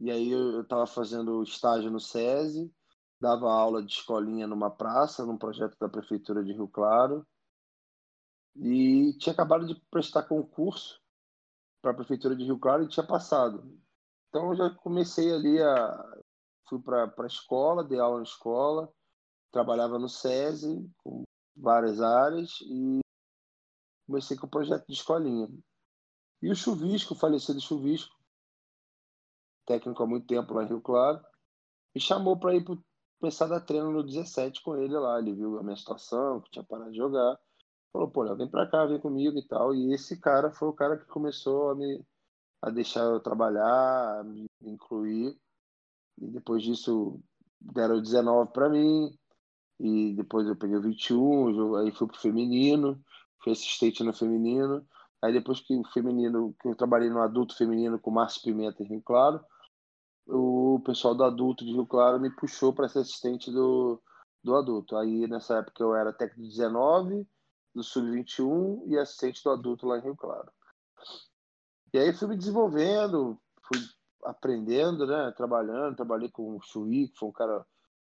E 0.00 0.10
aí 0.10 0.30
eu 0.30 0.62
estava 0.62 0.86
fazendo 0.86 1.42
estágio 1.42 1.90
no 1.90 1.98
SESI, 1.98 2.72
dava 3.20 3.50
aula 3.50 3.82
de 3.82 3.92
escolinha 3.92 4.46
numa 4.46 4.70
praça, 4.70 5.26
num 5.26 5.36
projeto 5.36 5.76
da 5.78 5.88
prefeitura 5.88 6.44
de 6.44 6.52
Rio 6.52 6.68
Claro. 6.68 7.26
E 8.54 9.12
tinha 9.18 9.32
acabado 9.32 9.66
de 9.66 9.74
prestar 9.90 10.22
concurso 10.24 11.00
para 11.82 11.90
a 11.90 11.94
prefeitura 11.94 12.36
de 12.36 12.44
Rio 12.44 12.58
Claro 12.58 12.84
e 12.84 12.88
tinha 12.88 13.06
passado. 13.06 13.64
Então 14.28 14.50
eu 14.50 14.56
já 14.56 14.70
comecei 14.70 15.32
ali 15.32 15.60
a 15.60 16.22
fui 16.68 16.80
para 16.80 17.12
a 17.16 17.26
escola, 17.26 17.82
dei 17.82 17.98
aula 17.98 18.18
na 18.18 18.24
escola, 18.24 18.92
trabalhava 19.50 19.98
no 19.98 20.08
SESI, 20.08 20.88
com 20.98 21.22
várias 21.56 22.00
áreas, 22.00 22.60
e 22.62 23.00
comecei 24.08 24.36
com 24.38 24.46
o 24.46 24.50
projeto 24.50 24.86
de 24.86 24.94
escolinha. 24.94 25.48
E 26.40 26.50
o 26.50 26.56
Chuvisco, 26.56 27.12
o 27.12 27.16
falecido 27.16 27.60
Chuvisco, 27.60 28.16
técnico 29.66 30.02
há 30.02 30.06
muito 30.06 30.26
tempo 30.26 30.54
lá 30.54 30.64
em 30.64 30.68
Rio 30.68 30.80
Claro, 30.80 31.20
me 31.94 32.00
chamou 32.00 32.38
para 32.38 32.54
ir 32.54 32.64
começar 33.20 33.44
a 33.44 33.48
dar 33.48 33.60
treino 33.60 33.92
no 33.92 34.02
17 34.02 34.62
com 34.62 34.76
ele 34.76 34.96
lá. 34.98 35.18
Ele 35.18 35.34
viu 35.34 35.58
a 35.58 35.62
minha 35.62 35.76
situação, 35.76 36.40
que 36.40 36.50
tinha 36.50 36.64
parado 36.64 36.90
de 36.90 36.96
jogar. 36.96 37.38
Falou, 37.92 38.10
pô, 38.10 38.34
vem 38.34 38.48
para 38.48 38.66
cá, 38.66 38.86
vem 38.86 38.98
comigo 38.98 39.38
e 39.38 39.46
tal. 39.46 39.74
E 39.74 39.92
esse 39.92 40.18
cara 40.18 40.50
foi 40.50 40.68
o 40.68 40.72
cara 40.72 40.96
que 40.96 41.06
começou 41.06 41.70
a 41.70 41.74
me 41.74 42.02
a 42.60 42.70
deixar 42.70 43.04
eu 43.04 43.20
trabalhar, 43.20 44.20
a 44.20 44.24
me 44.24 44.48
incluir. 44.62 45.38
E 46.18 46.26
depois 46.28 46.62
disso 46.62 47.20
deram 47.60 48.00
19 48.00 48.52
para 48.52 48.68
mim. 48.68 49.16
E 49.78 50.14
depois 50.14 50.46
eu 50.46 50.56
peguei 50.56 50.76
o 50.76 50.82
21, 50.82 51.76
aí 51.76 51.92
fui 51.92 52.08
pro 52.08 52.18
feminino, 52.18 53.00
fui 53.42 53.52
assistente 53.52 54.02
no 54.02 54.12
feminino. 54.12 54.86
Aí 55.22 55.32
depois 55.32 55.60
que 55.60 55.74
o 55.76 55.84
feminino, 55.92 56.54
que 56.60 56.68
eu 56.68 56.76
trabalhei 56.76 57.10
no 57.10 57.20
adulto 57.20 57.56
feminino 57.56 57.98
com 57.98 58.10
o 58.10 58.14
Márcio 58.14 58.42
Pimenta 58.42 58.82
em 58.82 58.86
Rio 58.86 59.02
Claro, 59.02 59.44
o 60.26 60.80
pessoal 60.84 61.14
do 61.14 61.24
adulto 61.24 61.64
de 61.64 61.72
Rio 61.72 61.86
Claro 61.86 62.20
me 62.20 62.30
puxou 62.30 62.72
para 62.72 62.88
ser 62.88 63.00
assistente 63.00 63.50
do, 63.50 64.00
do 64.44 64.54
adulto. 64.54 64.96
Aí 64.96 65.26
nessa 65.26 65.58
época 65.58 65.82
eu 65.82 65.94
era 65.94 66.12
técnico 66.12 66.42
de 66.42 66.56
19, 66.56 67.26
do 67.74 67.82
sub-21 67.82 68.82
e 68.86 68.98
assistente 68.98 69.42
do 69.42 69.50
adulto 69.50 69.86
lá 69.86 69.98
em 69.98 70.02
Rio 70.02 70.16
Claro. 70.16 70.50
E 71.92 71.98
aí 71.98 72.12
fui 72.12 72.28
me 72.28 72.36
desenvolvendo, 72.36 73.40
fui 73.62 73.80
aprendendo, 74.24 75.06
né, 75.06 75.32
trabalhando, 75.36 75.96
trabalhei 75.96 76.28
com 76.28 76.56
o 76.56 76.60
Chuí, 76.60 77.08
que 77.08 77.18
foi 77.18 77.28
um 77.28 77.32
cara 77.32 77.64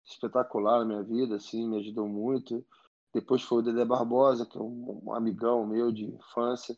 espetacular 0.04 0.80
na 0.80 0.84
minha 0.84 1.02
vida, 1.02 1.36
assim, 1.36 1.68
me 1.68 1.78
ajudou 1.78 2.08
muito. 2.08 2.64
Depois 3.12 3.42
foi 3.42 3.58
o 3.58 3.62
Dedé 3.62 3.84
Barbosa, 3.84 4.46
que 4.46 4.56
é 4.56 4.60
um 4.60 5.12
amigão 5.14 5.66
meu 5.66 5.92
de 5.92 6.06
infância, 6.06 6.76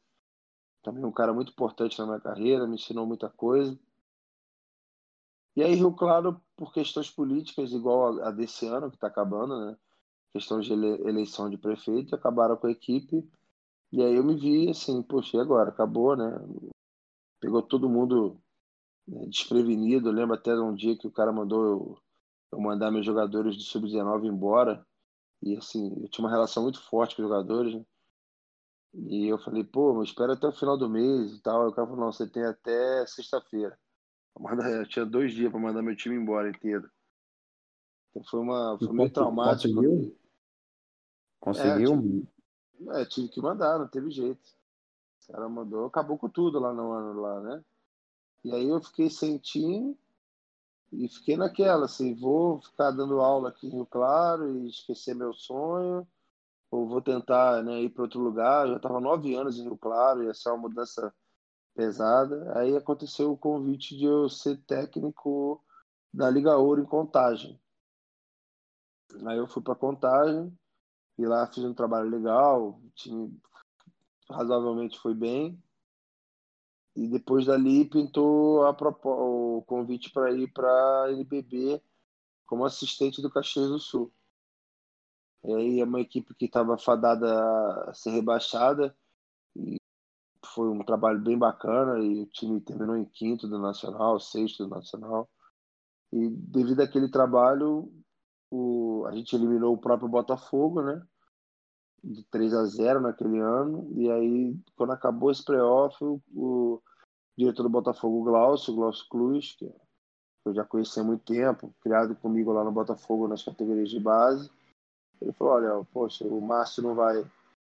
também 0.83 1.05
um 1.05 1.12
cara 1.12 1.33
muito 1.33 1.53
importante 1.53 1.99
na 1.99 2.07
minha 2.07 2.21
carreira, 2.21 2.67
me 2.67 2.75
ensinou 2.75 3.07
muita 3.07 3.31
coisa. 3.31 3.79
E 5.57 5.62
aí, 5.62 5.75
Rio 5.75 5.95
Claro, 5.95 6.41
por 6.57 6.73
questões 6.73 7.11
políticas, 7.11 7.73
igual 7.73 8.21
a 8.23 8.31
desse 8.33 8.67
ano, 8.67 8.91
que 8.91 8.97
está 8.97 9.07
acabando, 9.07 9.64
né? 9.64 9.76
Questões 10.33 10.67
de 10.67 10.73
eleição 10.73 11.49
de 11.49 11.57
prefeito, 11.57 12.14
acabaram 12.14 12.57
com 12.57 12.67
a 12.67 12.73
equipe. 12.73 13.25
E 13.93 14.03
aí 14.03 14.17
eu 14.17 14.25
me 14.25 14.35
vi 14.35 14.69
assim, 14.69 15.00
poxa, 15.03 15.37
e 15.37 15.41
agora? 15.41 15.71
Acabou, 15.71 16.17
né? 16.17 16.37
Pegou 17.41 17.62
todo 17.62 17.88
mundo 17.88 18.41
né, 19.07 19.26
desprevenido. 19.26 20.09
Eu 20.09 20.12
lembro 20.12 20.35
até 20.35 20.53
de 20.53 20.61
um 20.61 20.75
dia 20.75 20.99
que 20.99 21.07
o 21.07 21.12
cara 21.12 21.33
mandou 21.33 21.64
eu, 21.64 21.99
eu 22.53 22.61
mandar 22.61 22.91
meus 22.91 23.07
jogadores 23.07 23.57
do 23.57 23.62
Sub-19 23.62 24.26
embora. 24.26 24.85
E 25.44 25.54
assim, 25.58 25.94
eu 26.00 26.08
tinha 26.08 26.24
uma 26.24 26.30
relação 26.30 26.62
muito 26.62 26.80
forte 26.80 27.14
com 27.14 27.22
os 27.22 27.28
jogadores, 27.28 27.74
né? 27.74 27.84
E 28.94 29.26
eu 29.26 29.38
falei, 29.38 29.62
pô, 29.62 29.92
mas 29.92 30.08
espera 30.08 30.32
até 30.32 30.46
o 30.46 30.52
final 30.52 30.78
do 30.78 30.88
mês 30.88 31.34
e 31.34 31.42
tal. 31.42 31.62
Aí 31.62 31.68
o 31.68 31.72
cara 31.72 31.86
falou, 31.86 32.06
não, 32.06 32.12
você 32.12 32.26
tem 32.26 32.44
até 32.44 33.04
sexta-feira. 33.06 33.78
Eu 34.36 34.88
tinha 34.88 35.04
dois 35.04 35.34
dias 35.34 35.50
para 35.50 35.60
mandar 35.60 35.82
meu 35.82 35.94
time 35.94 36.16
embora 36.16 36.48
inteiro. 36.48 36.90
Então 38.10 38.24
foi 38.24 38.40
uma 38.40 38.78
foi 38.78 38.92
meio 38.92 39.10
traumático. 39.10 39.74
Conseguiu? 39.74 40.16
Conseguiu? 41.40 41.92
É, 41.92 41.96
tive, 41.98 42.28
é, 43.00 43.04
tive 43.04 43.28
que 43.28 43.42
mandar, 43.42 43.78
não 43.78 43.88
teve 43.88 44.10
jeito. 44.10 44.48
O 45.28 45.32
cara 45.32 45.48
mandou, 45.48 45.86
acabou 45.86 46.16
com 46.16 46.28
tudo 46.28 46.58
lá 46.58 46.72
no 46.72 46.90
ano 46.92 47.20
lá, 47.20 47.40
né? 47.40 47.64
E 48.42 48.52
aí 48.52 48.66
eu 48.66 48.80
fiquei 48.80 49.10
sem 49.10 49.36
time 49.38 49.98
e 50.93 51.09
fiquei 51.09 51.37
naquela, 51.37 51.87
assim, 51.87 52.14
vou 52.14 52.61
ficar 52.61 52.91
dando 52.91 53.21
aula 53.21 53.49
aqui 53.49 53.67
em 53.67 53.71
Rio 53.71 53.87
Claro 53.87 54.57
e 54.57 54.69
esquecer 54.69 55.14
meu 55.14 55.33
sonho, 55.33 56.07
ou 56.71 56.88
vou 56.88 57.03
tentar 57.03 57.62
né, 57.62 57.83
ir 57.83 57.91
para 57.91 58.03
outro 58.03 58.21
lugar. 58.21 58.67
Eu 58.67 58.73
já 58.73 58.76
estava 58.76 59.00
nove 59.00 59.35
anos 59.35 59.59
em 59.59 59.64
Rio 59.64 59.76
Claro, 59.76 60.23
ia 60.23 60.35
ser 60.35 60.50
uma 60.50 60.69
mudança 60.69 61.12
pesada. 61.75 62.59
Aí 62.59 62.76
aconteceu 62.76 63.33
o 63.33 63.38
convite 63.38 63.97
de 63.97 64.05
eu 64.05 64.29
ser 64.29 64.57
técnico 64.64 65.62
da 66.12 66.31
Liga 66.31 66.57
Ouro 66.57 66.81
em 66.81 66.87
Contagem. 66.87 67.61
Aí 69.26 69.38
eu 69.38 69.49
fui 69.49 69.62
para 69.62 69.75
Contagem 69.75 70.57
e 71.19 71.26
lá 71.26 71.47
fiz 71.47 71.64
um 71.64 71.75
trabalho 71.75 72.11
legal, 72.11 72.71
o 72.71 72.91
time 72.95 73.37
razoavelmente 74.29 74.99
foi 74.99 75.14
bem. 75.14 75.62
E 76.96 77.08
depois 77.08 77.46
dali 77.46 77.84
pintou 77.84 78.64
a 78.64 78.70
o 78.70 79.62
convite 79.66 80.10
para 80.10 80.32
ir 80.32 80.52
para 80.52 81.04
a 81.04 81.12
NBB 81.12 81.82
como 82.46 82.64
assistente 82.64 83.20
do 83.20 83.30
Caxias 83.30 83.68
do 83.68 83.78
Sul. 83.80 84.12
E 85.44 85.52
aí 85.52 85.80
é 85.80 85.84
uma 85.84 86.00
equipe 86.00 86.34
que 86.34 86.46
estava 86.46 86.78
fadada 86.78 87.26
a 87.88 87.94
ser 87.94 88.10
rebaixada 88.10 88.96
e 89.56 89.76
foi 90.46 90.68
um 90.68 90.84
trabalho 90.84 91.20
bem 91.20 91.36
bacana 91.36 91.98
e 91.98 92.22
o 92.22 92.26
time 92.26 92.60
terminou 92.60 92.96
em 92.96 93.04
quinto 93.04 93.48
do 93.48 93.58
Nacional, 93.58 94.20
sexto 94.20 94.64
do 94.64 94.70
Nacional. 94.74 95.28
E 96.12 96.30
devido 96.30 96.80
àquele 96.80 97.10
trabalho, 97.10 97.92
o, 98.50 99.04
a 99.06 99.12
gente 99.12 99.34
eliminou 99.34 99.74
o 99.74 99.78
próprio 99.78 100.08
Botafogo, 100.08 100.80
né? 100.82 101.04
De 102.04 102.23
3 102.25 102.52
a 102.52 102.64
0 102.64 103.00
naquele 103.00 103.38
ano. 103.38 103.90
E 103.96 104.11
aí, 104.11 104.56
quando 104.76 104.92
acabou 104.92 105.30
esse 105.30 105.44
playoff, 105.44 105.96
o, 106.04 106.20
o 106.34 106.82
diretor 107.37 107.62
do 107.62 107.70
Botafogo, 107.70 108.25
Glaucio, 108.25 108.75
Glaucio 108.75 109.08
Cruz, 109.08 109.52
que 109.52 109.73
eu 110.44 110.54
já 110.54 110.64
conheci 110.64 111.00
há 111.00 111.04
muito 111.04 111.25
tempo, 111.25 111.75
criado 111.80 112.14
comigo 112.14 112.52
lá 112.52 112.62
no 112.62 112.70
Botafogo 112.70 113.26
nas 113.26 113.42
categorias 113.42 113.88
de 113.88 113.99
base. 113.99 114.50
Ele 115.20 115.32
falou: 115.32 115.54
Olha, 115.54 115.84
poxa, 115.92 116.26
o 116.26 116.40
Márcio 116.40 116.82
não 116.82 116.94
vai 116.94 117.25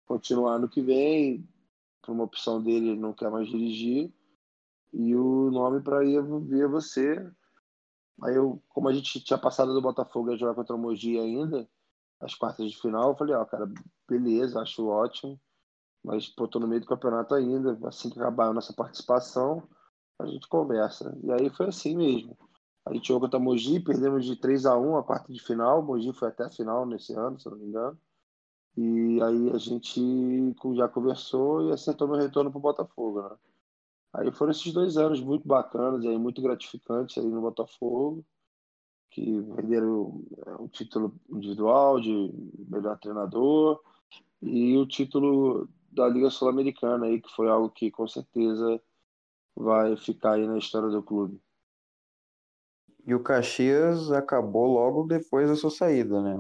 continuar 0.05 0.57
no 0.57 0.69
que 0.69 0.81
vem, 0.81 1.47
por 2.01 2.13
uma 2.13 2.23
opção 2.23 2.61
dele, 2.61 2.91
ele 2.91 2.99
não 2.99 3.13
quer 3.13 3.29
mais 3.29 3.47
dirigir. 3.47 4.11
E 4.93 5.15
o 5.15 5.51
nome 5.51 5.81
para 5.81 6.03
ir 6.03 6.21
ver 6.41 6.67
você. 6.67 7.31
Aí 8.21 8.35
eu, 8.35 8.61
como 8.69 8.87
a 8.87 8.93
gente 8.93 9.19
tinha 9.21 9.37
passado 9.37 9.73
do 9.73 9.81
Botafogo 9.81 10.31
a 10.31 10.35
jogar 10.35 10.53
contra 10.53 10.75
o 10.75 10.79
Mogi 10.79 11.17
ainda, 11.17 11.67
as 12.21 12.35
quartas 12.35 12.69
de 12.69 12.79
final, 12.79 13.09
eu 13.09 13.15
falei, 13.15 13.35
ó, 13.35 13.43
cara, 13.45 13.69
beleza, 14.07 14.59
acho 14.59 14.87
ótimo. 14.87 15.39
Mas, 16.03 16.27
pô, 16.27 16.47
tô 16.47 16.59
no 16.59 16.67
meio 16.67 16.81
do 16.81 16.87
campeonato 16.87 17.35
ainda. 17.35 17.77
Assim 17.87 18.09
que 18.09 18.19
acabar 18.19 18.47
a 18.47 18.53
nossa 18.53 18.73
participação, 18.73 19.67
a 20.19 20.25
gente 20.25 20.47
conversa. 20.47 21.17
E 21.23 21.31
aí 21.31 21.49
foi 21.49 21.67
assim 21.67 21.95
mesmo. 21.95 22.37
A 22.85 22.93
gente 22.93 23.07
jogou 23.07 23.21
contra 23.21 23.39
o 23.39 23.43
Mogi, 23.43 23.79
perdemos 23.79 24.25
de 24.25 24.35
3 24.35 24.65
a 24.65 24.77
1 24.77 24.97
a 24.97 25.03
quarta 25.03 25.31
de 25.31 25.39
final. 25.39 25.83
Mogi 25.83 26.11
foi 26.13 26.29
até 26.29 26.45
a 26.45 26.49
final 26.49 26.85
nesse 26.85 27.13
ano, 27.13 27.39
se 27.39 27.47
eu 27.47 27.51
não 27.51 27.59
me 27.59 27.67
engano. 27.67 27.99
E 28.77 29.21
aí 29.21 29.51
a 29.51 29.57
gente 29.57 30.55
já 30.75 30.87
conversou 30.87 31.69
e 31.69 31.71
acertou 31.71 32.07
meu 32.07 32.17
retorno 32.17 32.49
para 32.49 32.57
o 32.57 32.61
Botafogo, 32.61 33.21
né? 33.21 33.35
Aí 34.13 34.31
foram 34.31 34.51
esses 34.51 34.73
dois 34.73 34.97
anos 34.97 35.21
muito 35.21 35.47
bacanas, 35.47 36.05
aí, 36.05 36.17
muito 36.17 36.41
gratificantes 36.41 37.17
aí 37.17 37.29
no 37.29 37.41
Botafogo, 37.41 38.25
que 39.11 39.41
renderam 39.55 40.23
o 40.59 40.67
título 40.69 41.13
individual 41.29 41.99
de 41.99 42.33
melhor 42.69 42.97
treinador 42.97 43.81
e 44.41 44.77
o 44.77 44.87
título 44.87 45.69
da 45.91 46.07
Liga 46.07 46.29
Sul-Americana 46.29 47.05
aí, 47.05 47.21
que 47.21 47.29
foi 47.29 47.49
algo 47.49 47.69
que 47.69 47.91
com 47.91 48.07
certeza 48.07 48.81
vai 49.55 49.95
ficar 49.97 50.33
aí 50.33 50.47
na 50.47 50.57
história 50.57 50.89
do 50.89 51.03
clube. 51.03 51.39
E 53.05 53.13
o 53.13 53.21
Caxias 53.21 54.11
acabou 54.11 54.67
logo 54.67 55.03
depois 55.03 55.49
da 55.49 55.55
sua 55.55 55.71
saída, 55.71 56.21
né? 56.21 56.35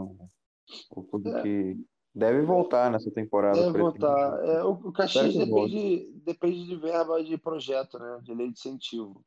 O 0.91 1.03
clube 1.03 1.29
é. 1.29 1.41
que 1.41 1.85
Deve 2.13 2.41
voltar 2.41 2.91
nessa 2.91 3.09
temporada. 3.09 3.57
Deve 3.57 3.79
voltar. 3.79 4.43
É, 4.43 4.63
o, 4.63 4.71
o 4.71 4.91
Caxias 4.91 5.33
depende, 5.33 6.11
depende 6.25 6.67
de 6.67 6.75
verba 6.75 7.23
de 7.23 7.37
projeto, 7.37 7.97
né? 7.97 8.19
De 8.21 8.33
lei 8.33 8.47
de 8.47 8.53
incentivo. 8.53 9.23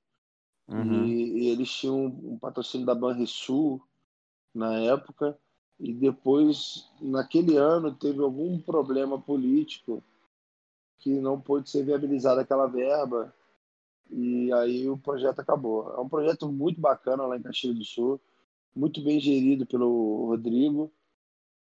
Uhum. 0.68 1.04
E, 1.04 1.38
e, 1.38 1.48
eles 1.48 1.70
tinham 1.70 2.06
um, 2.06 2.38
patrocínio 2.38 2.86
da 2.86 2.94
Banrisul 2.94 3.82
na 4.54 4.74
época, 4.78 5.38
e 5.78 5.92
depois, 5.92 6.88
naquele 7.00 7.56
ano, 7.56 7.94
teve 7.94 8.20
algum 8.20 8.58
problema 8.60 9.20
político 9.20 10.02
que 10.98 11.10
não 11.20 11.40
pôde 11.40 11.68
ser 11.68 11.84
viabilizada 11.84 12.40
aquela 12.40 12.66
verba, 12.66 13.34
e 14.10 14.52
aí 14.52 14.88
o 14.88 14.96
projeto 14.96 15.40
acabou. 15.40 15.92
É 15.94 16.00
um 16.00 16.08
projeto 16.08 16.50
muito 16.50 16.80
bacana 16.80 17.26
lá 17.26 17.36
em 17.36 17.42
Caxias 17.42 17.74
do 17.74 17.84
Sul, 17.84 18.20
muito 18.74 19.02
bem 19.02 19.20
gerido 19.20 19.66
pelo 19.66 20.26
Rodrigo 20.26 20.92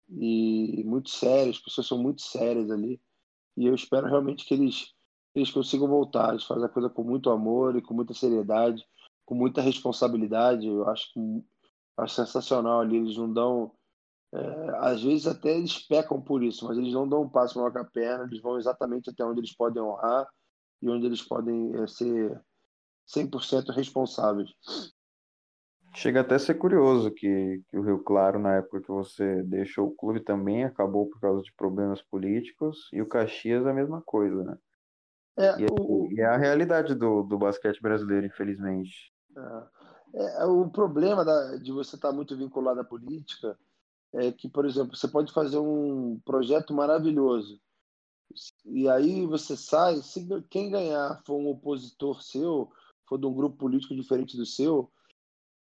e 0.10 0.84
muito 0.86 1.10
sérios, 1.10 1.58
as 1.58 1.64
pessoas 1.64 1.88
são 1.88 1.98
muito 1.98 2.22
sérias 2.22 2.70
ali. 2.70 3.02
E 3.56 3.66
eu 3.66 3.76
espero 3.76 4.08
realmente 4.08 4.46
que 4.46 4.54
eles, 4.54 4.94
eles 5.34 5.52
consigam 5.52 5.88
voltar. 5.88 6.32
Eles 6.32 6.44
fazem 6.44 6.66
a 6.66 6.70
coisa 6.70 6.90
com 6.90 7.04
muito 7.04 7.30
amor 7.30 7.76
e 7.76 7.82
com 7.82 7.94
muita 7.94 8.14
seriedade, 8.14 8.86
com 9.26 9.36
muita 9.36 9.62
responsabilidade. 9.62 10.68
Eu 10.68 10.88
acho, 10.90 11.44
acho 11.98 12.16
sensacional 12.16 12.82
ali. 12.82 12.98
Eles 12.98 13.18
não 13.18 13.32
dão. 13.32 13.72
É, 14.34 14.78
às 14.80 15.04
vezes 15.04 15.28
até 15.28 15.56
eles 15.56 15.78
pecam 15.78 16.20
por 16.20 16.44
isso, 16.44 16.66
mas 16.66 16.78
eles 16.78 16.94
não 16.94 17.08
dão 17.08 17.22
um 17.22 17.30
passo 17.30 17.58
maior 17.58 17.72
com 17.72 17.80
a 17.80 17.86
perna, 17.86 18.24
eles 18.24 18.42
vão 18.42 18.58
exatamente 18.58 19.12
até 19.12 19.24
onde 19.24 19.40
eles 19.40 19.56
podem 19.56 19.84
honrar 19.84 20.28
e 20.82 20.90
onde 20.90 21.06
eles 21.06 21.22
podem 21.22 21.72
é, 21.76 21.86
ser 21.86 22.42
100% 23.08 23.72
responsáveis. 23.72 24.50
Chega 25.96 26.22
até 26.22 26.36
a 26.36 26.40
ser 26.40 26.56
curioso 26.56 27.12
que, 27.12 27.62
que 27.70 27.78
o 27.78 27.84
Rio 27.84 28.00
Claro, 28.00 28.40
na 28.40 28.56
época 28.56 28.82
que 28.82 28.88
você 28.88 29.44
deixou 29.44 29.90
o 29.90 29.96
clube, 29.96 30.20
também 30.20 30.64
acabou 30.64 31.08
por 31.08 31.20
causa 31.20 31.44
de 31.44 31.54
problemas 31.54 32.02
políticos, 32.02 32.90
e 32.92 33.00
o 33.00 33.08
Caxias 33.08 33.68
a 33.68 33.74
mesma 33.74 34.02
coisa, 34.02 34.44
né? 34.44 34.58
É, 35.38 35.62
e, 35.62 35.66
é, 35.66 35.68
o... 35.72 36.10
e 36.12 36.20
é 36.20 36.26
a 36.26 36.38
realidade 36.38 36.96
do, 36.96 37.22
do 37.22 37.38
basquete 37.38 37.80
brasileiro, 37.80 38.26
infelizmente. 38.26 39.13
É, 40.14 40.44
é 40.44 40.46
o 40.46 40.70
problema 40.70 41.26
da, 41.26 41.58
de 41.58 41.72
você 41.72 41.96
estar 41.96 42.12
muito 42.12 42.36
vinculado 42.38 42.80
à 42.80 42.84
política 42.84 43.58
é 44.14 44.32
que, 44.32 44.48
por 44.48 44.66
exemplo, 44.66 44.96
você 44.96 45.08
pode 45.08 45.34
fazer 45.34 45.58
um 45.58 46.20
projeto 46.24 46.74
maravilhoso 46.74 47.60
e 48.66 48.90
aí 48.90 49.26
você 49.26 49.56
sai, 49.56 49.98
se 50.02 50.28
quem 50.50 50.72
ganhar 50.72 51.22
for 51.26 51.36
um 51.36 51.50
opositor 51.50 52.22
seu, 52.22 52.72
for 53.08 53.18
de 53.18 53.26
um 53.26 53.34
grupo 53.34 53.58
político 53.58 53.96
diferente 53.96 54.36
do 54.38 54.46
seu, 54.46 54.92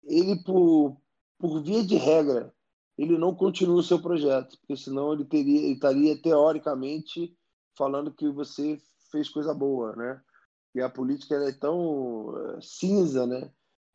ele, 0.03 0.41
por, 0.43 0.97
por 1.37 1.61
via 1.61 1.83
de 1.83 1.95
regra, 1.95 2.53
ele 2.97 3.17
não 3.17 3.35
continua 3.35 3.79
o 3.79 3.83
seu 3.83 4.01
projeto, 4.01 4.57
porque 4.59 4.77
senão 4.77 5.13
ele, 5.13 5.25
teria, 5.25 5.61
ele 5.61 5.73
estaria 5.73 6.21
teoricamente 6.21 7.35
falando 7.77 8.13
que 8.13 8.29
você 8.29 8.79
fez 9.11 9.29
coisa 9.29 9.53
boa, 9.53 9.95
né? 9.95 10.21
E 10.73 10.81
a 10.81 10.89
política 10.89 11.35
é 11.35 11.51
tão 11.51 12.33
eh, 12.37 12.59
cinza, 12.61 13.25
né? 13.25 13.51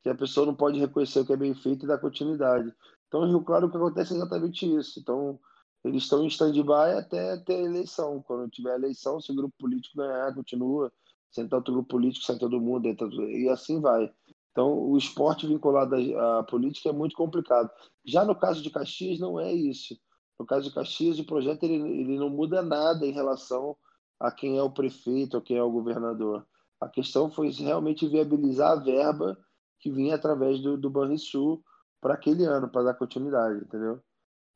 Que 0.06 0.10
a 0.10 0.14
pessoa 0.14 0.46
não 0.46 0.54
pode 0.54 0.78
reconhecer 0.78 1.18
o 1.18 1.26
que 1.26 1.32
é 1.32 1.36
bem 1.36 1.52
feito 1.52 1.84
e 1.84 1.88
dar 1.88 1.98
continuidade. 1.98 2.72
Então, 3.08 3.22
no 3.22 3.26
Rio 3.26 3.40
Claro, 3.42 3.66
o 3.66 3.70
que 3.72 3.76
acontece 3.76 4.12
é 4.12 4.16
exatamente 4.16 4.64
isso. 4.64 5.00
Então, 5.00 5.36
eles 5.82 6.04
estão 6.04 6.22
em 6.22 6.28
stand-by 6.28 6.96
até 6.96 7.36
ter 7.38 7.64
eleição. 7.64 8.22
Quando 8.22 8.48
tiver 8.48 8.76
eleição, 8.76 9.20
se 9.20 9.32
o 9.32 9.34
grupo 9.34 9.52
político 9.58 9.96
ganhar, 9.96 10.32
continua. 10.32 10.92
Senta 11.28 11.56
outro 11.56 11.74
grupo 11.74 11.88
político, 11.88 12.24
sai 12.24 12.38
todo 12.38 12.60
mundo, 12.60 12.86
entra, 12.86 13.08
e 13.08 13.48
assim 13.48 13.80
vai. 13.80 14.08
Então, 14.52 14.78
o 14.78 14.96
esporte 14.96 15.44
vinculado 15.44 15.96
à, 15.96 16.44
política 16.44 16.90
é 16.90 16.92
muito 16.92 17.16
complicado. 17.16 17.68
Já 18.04 18.24
no 18.24 18.36
caso 18.36 18.62
de 18.62 18.70
Caxias, 18.70 19.18
não 19.18 19.40
é 19.40 19.52
isso. 19.52 19.98
No 20.38 20.46
caso 20.46 20.68
de 20.68 20.74
Caxias, 20.74 21.18
o 21.18 21.26
projeto 21.26 21.64
ele, 21.64 21.74
ele 21.74 22.16
não 22.16 22.30
muda 22.30 22.62
nada 22.62 23.04
em 23.04 23.10
relação 23.10 23.76
a 24.20 24.30
quem 24.30 24.56
é 24.56 24.62
o 24.62 24.70
prefeito, 24.70 25.36
a 25.36 25.42
quem 25.42 25.56
é 25.56 25.62
o 25.64 25.72
governador. 25.72 26.46
A 26.80 26.88
questão 26.88 27.28
foi 27.28 27.50
realmente 27.50 28.06
viabilizar 28.06 28.70
a 28.70 28.76
verba 28.76 29.36
que 29.78 29.90
vinha 29.90 30.14
através 30.14 30.60
do, 30.60 30.76
do 30.76 30.90
Banrisul 30.90 31.62
para 32.00 32.14
aquele 32.14 32.44
ano, 32.44 32.68
para 32.68 32.84
dar 32.84 32.94
continuidade, 32.94 33.64
entendeu? 33.64 34.00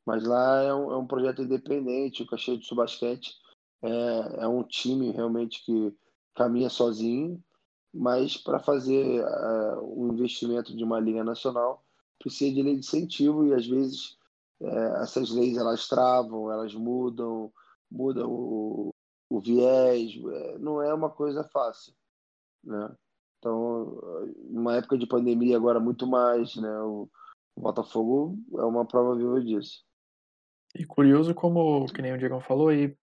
Mas 0.05 0.23
lá 0.23 0.61
é 0.61 0.73
um, 0.73 0.91
é 0.91 0.97
um 0.97 1.07
projeto 1.07 1.41
independente, 1.41 2.23
o 2.23 2.27
Caxias 2.27 2.57
do 2.57 2.65
Sul 2.65 2.77
Basquete 2.77 3.31
é, 3.81 4.43
é 4.43 4.47
um 4.47 4.63
time 4.63 5.11
realmente 5.11 5.63
que 5.65 5.95
caminha 6.35 6.69
sozinho, 6.69 7.43
mas 7.93 8.37
para 8.37 8.59
fazer 8.59 9.23
uh, 9.23 10.01
um 10.01 10.13
investimento 10.13 10.75
de 10.75 10.83
uma 10.83 10.99
liga 10.99 11.23
nacional 11.23 11.83
precisa 12.19 12.53
de 12.53 12.61
lei 12.61 12.73
de 12.73 12.79
incentivo 12.79 13.45
e 13.45 13.53
às 13.53 13.67
vezes 13.67 14.17
uh, 14.61 15.01
essas 15.01 15.29
leis 15.31 15.57
elas 15.57 15.87
travam, 15.87 16.51
elas 16.51 16.73
mudam, 16.73 17.51
mudam 17.89 18.29
o, 18.31 18.93
o 19.29 19.39
viés, 19.41 20.15
uh, 20.15 20.59
não 20.59 20.81
é 20.81 20.93
uma 20.93 21.09
coisa 21.09 21.43
fácil, 21.43 21.93
né? 22.63 22.95
Então, 23.41 23.99
numa 24.49 24.75
época 24.75 24.95
de 24.95 25.07
pandemia 25.07 25.57
agora 25.57 25.79
muito 25.79 26.05
mais, 26.05 26.55
né? 26.55 26.79
O, 26.81 27.09
o 27.55 27.61
Botafogo 27.61 28.37
é 28.53 28.63
uma 28.63 28.85
prova 28.85 29.15
viva 29.15 29.41
disso. 29.41 29.83
E 30.75 30.85
curioso 30.85 31.33
como, 31.33 31.85
que 31.87 32.01
nem 32.01 32.13
o 32.13 32.17
Diego 32.19 32.39
falou, 32.39 32.69
aí 32.69 32.95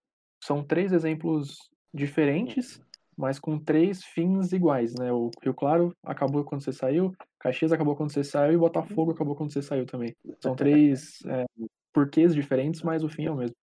são 0.43 0.63
três 0.63 0.93
exemplos 0.93 1.59
diferentes 1.93 2.81
mas 3.19 3.41
com 3.41 3.59
três 3.59 4.05
fins 4.05 4.53
iguais, 4.53 4.95
né? 4.95 5.13
O 5.13 5.33
Rio 5.43 5.53
Claro 5.53 5.93
acabou 6.05 6.45
quando 6.45 6.63
você 6.63 6.73
saiu, 6.73 7.13
Caxias 7.41 7.73
acabou 7.73 7.97
quando 7.97 8.13
você 8.13 8.23
saiu 8.23 8.55
e 8.55 8.57
Botafogo 8.57 9.11
acabou 9.11 9.35
quando 9.35 9.53
você 9.53 9.61
saiu 9.61 9.85
também. 9.85 10.15
São 10.41 10.55
três 10.55 11.19
é, 11.27 11.45
porquês 11.93 12.33
diferentes, 12.33 12.81
mas 12.83 13.03
o 13.03 13.09
fim 13.09 13.25
é 13.25 13.31
o 13.31 13.35
mesmo. 13.35 13.57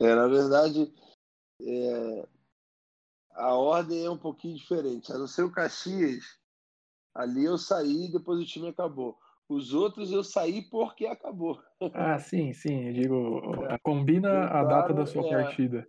É, 0.00 0.14
na 0.16 0.26
verdade, 0.26 0.92
é, 1.62 2.26
a 3.38 3.54
ordem 3.54 4.04
é 4.04 4.10
um 4.10 4.18
pouquinho 4.18 4.56
diferente. 4.56 5.12
A 5.12 5.18
não 5.18 5.26
ser 5.26 5.44
o 5.44 5.52
Caxias, 5.52 6.24
ali 7.14 7.44
eu 7.44 7.56
saí 7.56 8.06
e 8.06 8.12
depois 8.12 8.40
o 8.40 8.44
time 8.44 8.68
acabou. 8.68 9.16
Os 9.48 9.72
outros 9.72 10.12
eu 10.12 10.22
saí 10.22 10.62
porque 10.62 11.06
acabou. 11.06 11.58
Ah, 11.94 12.18
sim, 12.18 12.52
sim. 12.52 12.88
Eu 12.88 12.92
digo, 12.92 13.40
combina 13.84 14.48
a 14.48 14.64
data 14.64 14.92
da 14.92 15.06
sua 15.06 15.24
é, 15.24 15.30
partida. 15.30 15.88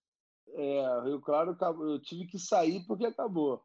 É, 0.53 1.01
Rio 1.03 1.19
Claro 1.19 1.57
eu 1.59 1.99
tive 1.99 2.27
que 2.27 2.37
sair 2.37 2.85
porque 2.85 3.07
acabou. 3.07 3.63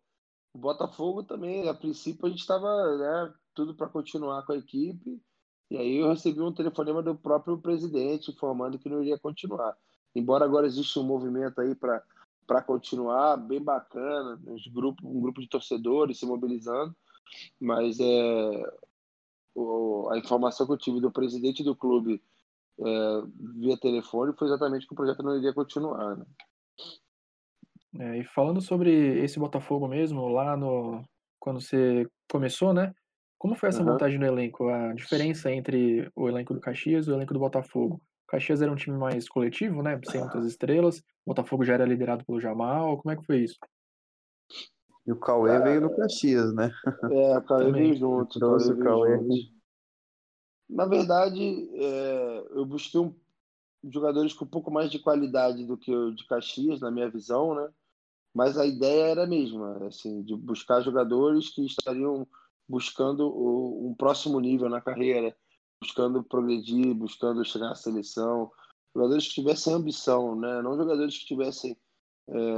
O 0.55 0.59
Botafogo 0.59 1.23
também, 1.23 1.69
a 1.69 1.75
princípio 1.75 2.25
a 2.25 2.31
gente 2.31 2.41
estava 2.41 2.97
né, 2.97 3.35
tudo 3.55 3.75
para 3.75 3.89
continuar 3.89 4.43
com 4.47 4.53
a 4.53 4.57
equipe, 4.57 5.21
e 5.71 5.77
aí 5.77 5.97
eu 5.97 6.09
recebi 6.09 6.41
um 6.41 6.53
telefonema 6.53 7.03
do 7.03 7.15
próprio 7.15 7.59
presidente 7.59 8.31
informando 8.31 8.79
que 8.79 8.89
não 8.89 9.03
iria 9.03 9.19
continuar. 9.19 9.77
Embora 10.15 10.45
agora 10.45 10.67
exista 10.67 11.01
um 11.01 11.05
movimento 11.05 11.61
aí 11.61 11.75
para 11.75 12.03
continuar, 12.67 13.37
bem 13.37 13.63
bacana, 13.63 14.41
uns 14.47 14.67
grupos, 14.69 15.05
um 15.05 15.21
grupo 15.21 15.41
de 15.41 15.49
torcedores 15.49 16.19
se 16.19 16.27
mobilizando, 16.27 16.95
mas 17.61 17.99
é, 18.01 18.73
o, 19.55 20.09
a 20.11 20.19
informação 20.19 20.67
que 20.67 20.73
eu 20.73 20.79
tive 20.79 21.01
do 21.01 21.11
presidente 21.11 21.63
do 21.63 21.75
clube 21.75 22.23
é, 22.81 23.23
via 23.57 23.77
telefone 23.77 24.35
foi 24.37 24.49
exatamente 24.49 24.87
que 24.87 24.93
o 24.93 24.97
projeto 24.97 25.23
não 25.23 25.37
iria 25.37 25.53
continuar. 25.53 26.17
Né? 26.17 26.27
É, 27.99 28.19
e 28.19 28.25
falando 28.25 28.61
sobre 28.61 29.23
esse 29.23 29.39
Botafogo 29.39 29.87
mesmo, 29.87 30.29
lá 30.29 30.57
no 30.57 31.03
quando 31.39 31.61
você 31.61 32.09
começou, 32.31 32.73
né? 32.73 32.95
Como 33.39 33.55
foi 33.55 33.69
essa 33.69 33.83
uhum. 33.83 33.93
montagem 33.93 34.19
do 34.19 34.25
elenco? 34.25 34.69
A 34.69 34.95
diferença 34.95 35.53
entre 35.53 36.11
o 36.17 36.27
elenco 36.27 36.55
do 36.55 36.61
Caxias 36.61 37.07
e 37.07 37.11
o 37.11 37.15
elenco 37.15 37.35
do 37.35 37.41
Botafogo? 37.41 38.01
O 38.27 38.33
Caxias 38.33 38.63
era 38.63 38.73
um 38.73 38.77
time 38.77 38.97
mais 38.97 39.29
coletivo, 39.29 39.83
né? 39.83 40.01
Sem 40.05 40.21
muitas 40.21 40.47
estrelas. 40.47 40.99
O 40.99 41.31
Botafogo 41.31 41.65
já 41.65 41.75
era 41.75 41.85
liderado 41.85 42.25
pelo 42.25 42.41
Jamal. 42.41 42.99
Como 42.99 43.13
é 43.13 43.17
que 43.17 43.25
foi 43.25 43.39
isso? 43.41 43.59
E 45.07 45.13
o 45.13 45.17
Cauê 45.17 45.61
veio 45.61 45.83
do 45.83 45.95
Caxias, 45.95 46.55
né? 46.55 46.71
É, 47.11 47.39
o 47.39 47.43
Cauê 47.43 47.71
veio 47.71 47.97
junto. 47.97 48.39
Trouxe 48.39 48.73
o 48.73 48.79
Cauê. 48.79 49.19
Na 50.69 50.87
verdade, 50.87 51.71
é, 51.75 52.47
eu 52.53 52.65
busquei 52.65 53.01
um, 53.01 53.15
jogadores 53.91 54.33
com 54.33 54.47
um 54.47 54.49
pouco 54.49 54.71
mais 54.71 54.91
de 54.91 54.99
qualidade 54.99 55.67
do 55.67 55.77
que 55.77 55.95
o 55.95 56.15
de 56.15 56.27
Caxias, 56.27 56.81
na 56.81 56.91
minha 56.91 57.11
visão, 57.11 57.55
né? 57.55 57.69
mas 58.35 58.59
a 58.59 58.67
ideia 58.67 59.05
era 59.05 59.23
a 59.23 59.27
mesma, 59.27 59.87
assim, 59.87 60.23
de 60.23 60.35
buscar 60.35 60.83
jogadores 60.83 61.51
que 61.51 61.65
estariam 61.65 62.27
buscando 62.69 63.29
o, 63.29 63.91
um 63.91 63.95
próximo 63.95 64.41
nível 64.41 64.69
na 64.69 64.81
carreira, 64.81 65.37
buscando 65.85 66.25
progredir, 66.25 66.95
buscando 66.95 67.45
chegar 67.45 67.73
à 67.73 67.75
seleção, 67.75 68.51
jogadores 68.95 69.29
que 69.29 69.35
tivessem 69.35 69.75
ambição, 69.75 70.35
né? 70.35 70.63
Não 70.63 70.77
jogadores 70.77 71.15
que 71.15 71.21
estivessem 71.21 71.77
é, 72.29 72.57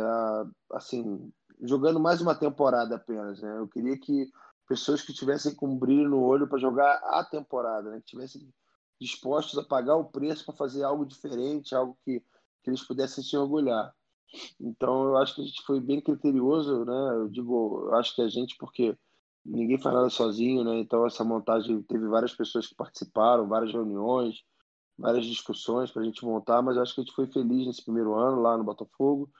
assim 0.73 1.33
jogando 1.63 1.99
mais 1.99 2.21
uma 2.21 2.35
temporada 2.35 2.95
apenas, 2.95 3.43
né? 3.43 3.59
Eu 3.59 3.67
queria 3.67 3.99
que 3.99 4.31
pessoas 4.69 5.03
que 5.03 5.13
tivessem 5.13 5.55
com 5.55 5.77
brilho 5.77 6.09
no 6.09 6.23
olho 6.23 6.47
para 6.47 6.59
jogar 6.59 7.01
a 7.05 7.25
temporada, 7.25 7.91
né? 7.91 7.99
Que 7.99 8.07
tivessem 8.07 8.49
dispostos 9.01 9.59
a 9.59 9.65
pagar 9.65 9.97
o 9.97 10.05
preço 10.05 10.45
para 10.45 10.55
fazer 10.55 10.85
algo 10.85 11.05
diferente, 11.05 11.75
algo 11.75 11.99
que, 12.05 12.21
que 12.63 12.71
eles 12.71 12.83
pudessem 12.83 13.25
se 13.25 13.37
orgulhar. 13.37 13.93
Então, 14.61 15.05
eu 15.05 15.17
acho 15.17 15.35
que 15.35 15.41
a 15.41 15.45
gente 15.45 15.63
foi 15.63 15.81
bem 15.81 16.01
criterioso, 16.01 16.85
né? 16.85 17.15
Eu 17.15 17.29
digo, 17.29 17.89
eu 17.89 17.95
acho 17.95 18.15
que 18.15 18.23
a 18.23 18.29
gente, 18.29 18.57
porque 18.59 18.97
ninguém 19.47 19.79
faz 19.79 19.95
nada 19.95 20.11
sozinho, 20.11 20.65
né? 20.65 20.79
Então, 20.79 21.07
essa 21.07 21.25
montagem 21.25 21.83
teve 21.83 22.07
várias 22.09 22.35
pessoas 22.35 22.67
que 22.67 22.75
participaram, 22.75 23.49
várias 23.49 23.73
reuniões, 23.73 24.43
várias 24.99 25.27
discussões 25.27 25.91
para 25.91 26.03
a 26.03 26.05
gente 26.05 26.25
montar, 26.25 26.63
mas 26.63 26.77
acho 26.77 26.95
que 26.95 27.01
a 27.01 27.05
gente 27.05 27.15
foi 27.15 27.27
feliz 27.27 27.67
nesse 27.67 27.85
primeiro 27.85 28.15
ano 28.15 28.41
lá 28.41 28.57
no 28.57 28.65
Botafogo, 28.65 29.31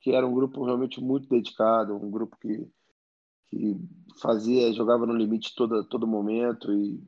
que 0.00 0.12
era 0.12 0.26
um 0.26 0.34
grupo 0.34 0.64
realmente 0.64 1.00
muito 1.00 1.28
dedicado, 1.28 1.96
um 1.96 2.10
grupo 2.10 2.36
que, 2.40 2.68
que 3.48 3.76
fazia, 4.20 4.72
jogava 4.72 5.06
no 5.06 5.14
limite 5.14 5.54
todo, 5.54 5.84
todo 5.84 6.06
momento 6.06 6.72
e, 6.72 7.02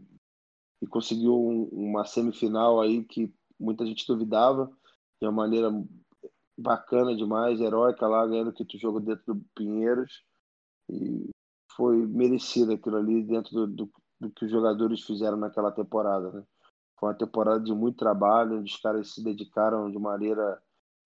e 0.83 0.87
conseguiu 0.87 1.35
um, 1.35 1.65
uma 1.71 2.05
semifinal 2.05 2.81
aí 2.81 3.05
que 3.05 3.33
muita 3.59 3.87
gente 3.87 4.07
duvidava 4.07 4.71
de 5.21 5.27
uma 5.27 5.33
maneira 5.33 5.71
bacana 6.57 7.15
demais, 7.15 7.61
heróica 7.61 8.07
lá, 8.07 8.27
ganhando 8.27 8.51
o 8.51 8.53
quinto 8.53 8.77
jogo 8.79 9.01
dentro 9.01 9.35
do 9.35 9.45
Pinheiros. 9.55 10.25
E 10.91 11.31
foi 11.79 12.05
merecido 12.09 12.73
aquilo 12.73 12.97
ali 12.97 13.23
dentro 13.23 13.53
do, 13.53 13.67
do, 13.69 13.93
do, 14.21 14.31
que 14.33 14.45
os 14.45 14.51
jogadores 14.51 15.03
fizeram 15.03 15.37
naquela 15.37 15.71
temporada. 15.71 16.33
Né? 16.33 16.43
Foi 16.99 17.09
uma 17.09 17.15
temporada 17.15 17.61
de 17.61 17.73
muito 17.73 17.97
trabalho, 17.97 18.59
onde 18.59 18.73
os 18.73 18.81
caras 18.81 19.15
se 19.15 19.23
dedicaram 19.23 19.89
de 19.89 19.97
maneira 19.97 20.61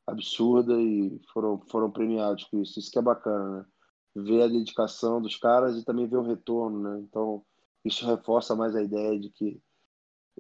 absurda 0.07 0.81
e 0.81 1.21
foram, 1.31 1.61
foram 1.71 1.91
premiados 1.91 2.45
com 2.45 2.63
isso. 2.63 2.81
Isso 2.81 2.91
que 2.91 2.99
é 2.99 3.03
bacana, 3.03 3.59
né? 3.59 3.67
Ver 4.15 4.43
a 4.43 4.49
dedicação 4.49 5.21
dos 5.21 5.37
caras 5.37 5.77
e 5.77 5.85
também 5.85 6.09
ver 6.09 6.17
o 6.17 6.23
retorno, 6.27 6.81
né? 6.81 7.01
Então, 7.01 7.45
isso 7.85 8.07
reforça 8.07 8.57
mais 8.57 8.75
a 8.75 8.83
ideia 8.83 9.21
de 9.21 9.29
que 9.31 9.61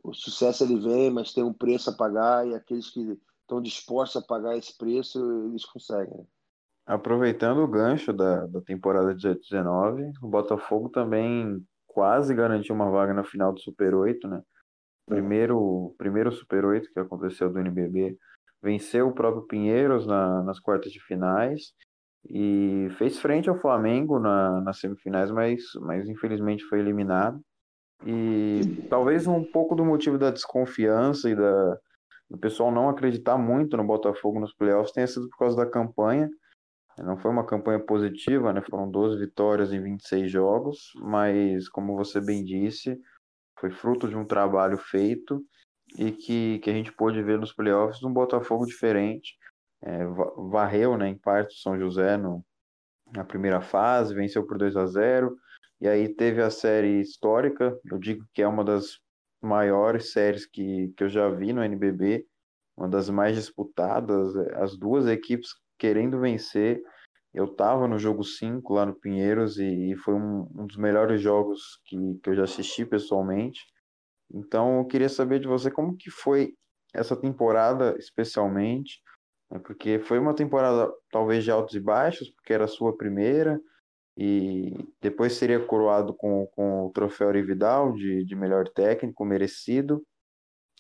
o 0.03 0.14
sucesso 0.14 0.64
ele 0.64 0.81
vem, 0.81 1.11
mas 1.11 1.35
tem 1.35 1.45
um 1.45 1.53
preço 1.53 1.90
a 1.90 1.95
pagar 1.95 2.47
e 2.47 2.55
aqueles 2.55 2.90
que 2.90 3.18
estão 3.42 3.61
dispostos 3.61 4.23
a 4.23 4.27
pagar 4.27 4.57
esse 4.57 4.77
preço, 4.77 5.18
eles 5.47 5.64
conseguem. 5.66 6.27
Aproveitando 6.87 7.59
o 7.59 7.68
gancho 7.68 8.12
da, 8.12 8.47
da 8.47 8.61
temporada 8.61 9.14
19, 9.14 10.11
o 10.21 10.29
Botafogo 10.29 10.88
também 10.88 11.64
quase 11.87 12.35
garantiu 12.35 12.75
uma 12.75 12.90
vaga 12.90 13.14
na 13.14 13.23
final 13.23 13.53
do 13.53 13.61
Super 13.61 13.95
8, 13.95 14.27
né? 14.27 14.42
Primeiro, 15.07 15.95
primeiro 15.99 16.33
Super 16.33 16.64
8 16.64 16.92
que 16.92 16.99
aconteceu 16.99 17.53
do 17.53 17.59
NBB, 17.59 18.16
venceu 18.62 19.09
o 19.09 19.14
próprio 19.14 19.47
Pinheiros 19.47 20.07
na, 20.07 20.42
nas 20.42 20.59
quartas 20.59 20.92
de 20.92 21.01
finais 21.05 21.73
e 22.29 22.88
fez 22.99 23.18
frente 23.18 23.49
ao 23.49 23.59
Flamengo 23.59 24.18
na, 24.18 24.61
nas 24.61 24.79
semifinais, 24.79 25.31
mas, 25.31 25.62
mas 25.81 26.09
infelizmente 26.09 26.64
foi 26.64 26.79
eliminado. 26.79 27.40
E 28.05 28.87
talvez 28.88 29.27
um 29.27 29.45
pouco 29.45 29.75
do 29.75 29.85
motivo 29.85 30.18
da 30.18 30.31
desconfiança 30.31 31.29
e 31.29 31.37
da, 31.37 31.79
do 32.31 32.38
pessoal 32.38 32.73
não 32.73 32.88
acreditar 32.88 33.37
muito 33.37 33.77
no 33.77 33.85
Botafogo 33.85 34.40
nos 34.40 34.55
playoffs 34.55 34.92
tenha 34.92 35.07
sido 35.07 35.29
por 35.29 35.38
causa 35.38 35.57
da 35.57 35.66
campanha. 35.66 36.29
Não 37.03 37.17
foi 37.19 37.31
uma 37.31 37.45
campanha 37.45 37.81
positiva, 37.81 38.53
né? 38.53 38.62
Foram 38.62 38.91
12 38.91 39.19
vitórias 39.19 39.73
em 39.73 39.83
26 39.83 40.31
jogos, 40.31 40.93
mas 40.97 41.69
como 41.69 41.97
você 41.97 42.21
bem 42.21 42.45
disse, 42.45 42.99
foi 43.59 43.71
fruto 43.71 44.09
de 44.09 44.17
um 44.17 44.25
trabalho 44.25 44.79
feito 44.79 45.45
e 45.99 46.12
que, 46.12 46.59
que 46.61 46.71
a 46.71 46.73
gente 46.73 46.93
pôde 46.93 47.23
ver 47.23 47.38
nos 47.38 47.53
playoffs 47.53 48.03
um 48.03 48.12
Botafogo 48.12 48.65
diferente. 48.65 49.37
É, 49.83 50.05
varreu, 50.51 50.97
né, 50.97 51.09
em 51.09 51.19
parte, 51.19 51.61
São 51.61 51.79
José 51.79 52.17
no, 52.17 52.45
na 53.12 53.25
primeira 53.25 53.61
fase, 53.61 54.15
venceu 54.15 54.47
por 54.47 54.57
2 54.57 54.77
a 54.77 54.87
0 54.87 55.37
e 55.81 55.88
aí 55.88 56.09
teve 56.09 56.41
a 56.41 56.51
série 56.51 57.01
histórica, 57.01 57.77
eu 57.91 57.99
digo 57.99 58.25
que 58.33 58.41
é 58.41 58.47
uma 58.47 58.65
das 58.65 59.01
maiores 59.43 60.12
séries 60.12 60.47
que, 60.47 60.95
que 60.97 61.03
eu 61.03 61.09
já 61.09 61.29
vi 61.29 61.53
no 61.53 61.65
NBB, 61.65 62.25
uma 62.77 62.88
das 62.88 63.11
mais 63.11 63.35
disputadas, 63.35 64.37
as 64.55 64.77
duas 64.77 65.09
equipes 65.09 65.51
querendo 65.77 66.21
vencer. 66.21 66.81
Eu 67.35 67.47
estava 67.47 67.88
no 67.88 67.99
jogo 67.99 68.23
5 68.23 68.75
lá 68.75 68.85
no 68.85 68.95
Pinheiros 68.95 69.59
e, 69.59 69.92
e 69.92 69.97
foi 69.97 70.14
um, 70.14 70.49
um, 70.55 70.66
dos 70.66 70.77
melhores 70.77 71.21
jogos 71.21 71.81
que, 71.85 71.97
que 72.23 72.31
eu 72.31 72.35
já 72.35 72.45
assisti 72.45 72.85
pessoalmente. 72.85 73.61
Então 74.31 74.79
eu 74.79 74.85
queria 74.87 75.09
saber 75.09 75.40
de 75.40 75.49
você 75.49 75.71
como 75.71 75.97
que 75.97 76.11
foi 76.11 76.55
essa 76.92 77.16
temporada 77.16 77.97
especialmente, 77.99 79.01
né, 79.51 79.59
porque 79.59 79.99
foi 79.99 80.18
uma 80.18 80.35
temporada 80.35 80.92
talvez 81.11 81.42
de 81.45 81.51
altos 81.51 81.75
e 81.75 81.81
baixos, 81.81 82.29
porque 82.31 82.53
era 82.53 82.64
a 82.64 82.68
sua 82.68 82.97
primeira, 82.97 83.59
e 84.16 84.73
depois 85.01 85.33
seria 85.35 85.64
coroado 85.64 86.14
com, 86.14 86.47
com 86.49 86.87
o 86.87 86.90
troféu 86.90 87.29
Arividal 87.29 87.92
de, 87.95 88.25
de 88.25 88.37
melhor 88.37 88.68
técnico 88.68 89.25
merecido. 89.25 90.03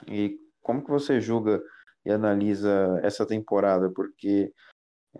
E 0.06 0.38
como 0.60 0.84
que 0.84 0.90
você 0.90 1.20
julga 1.20 1.62
e 2.04 2.10
analisa 2.10 3.00
essa 3.02 3.26
temporada? 3.26 3.90
Porque 3.90 4.52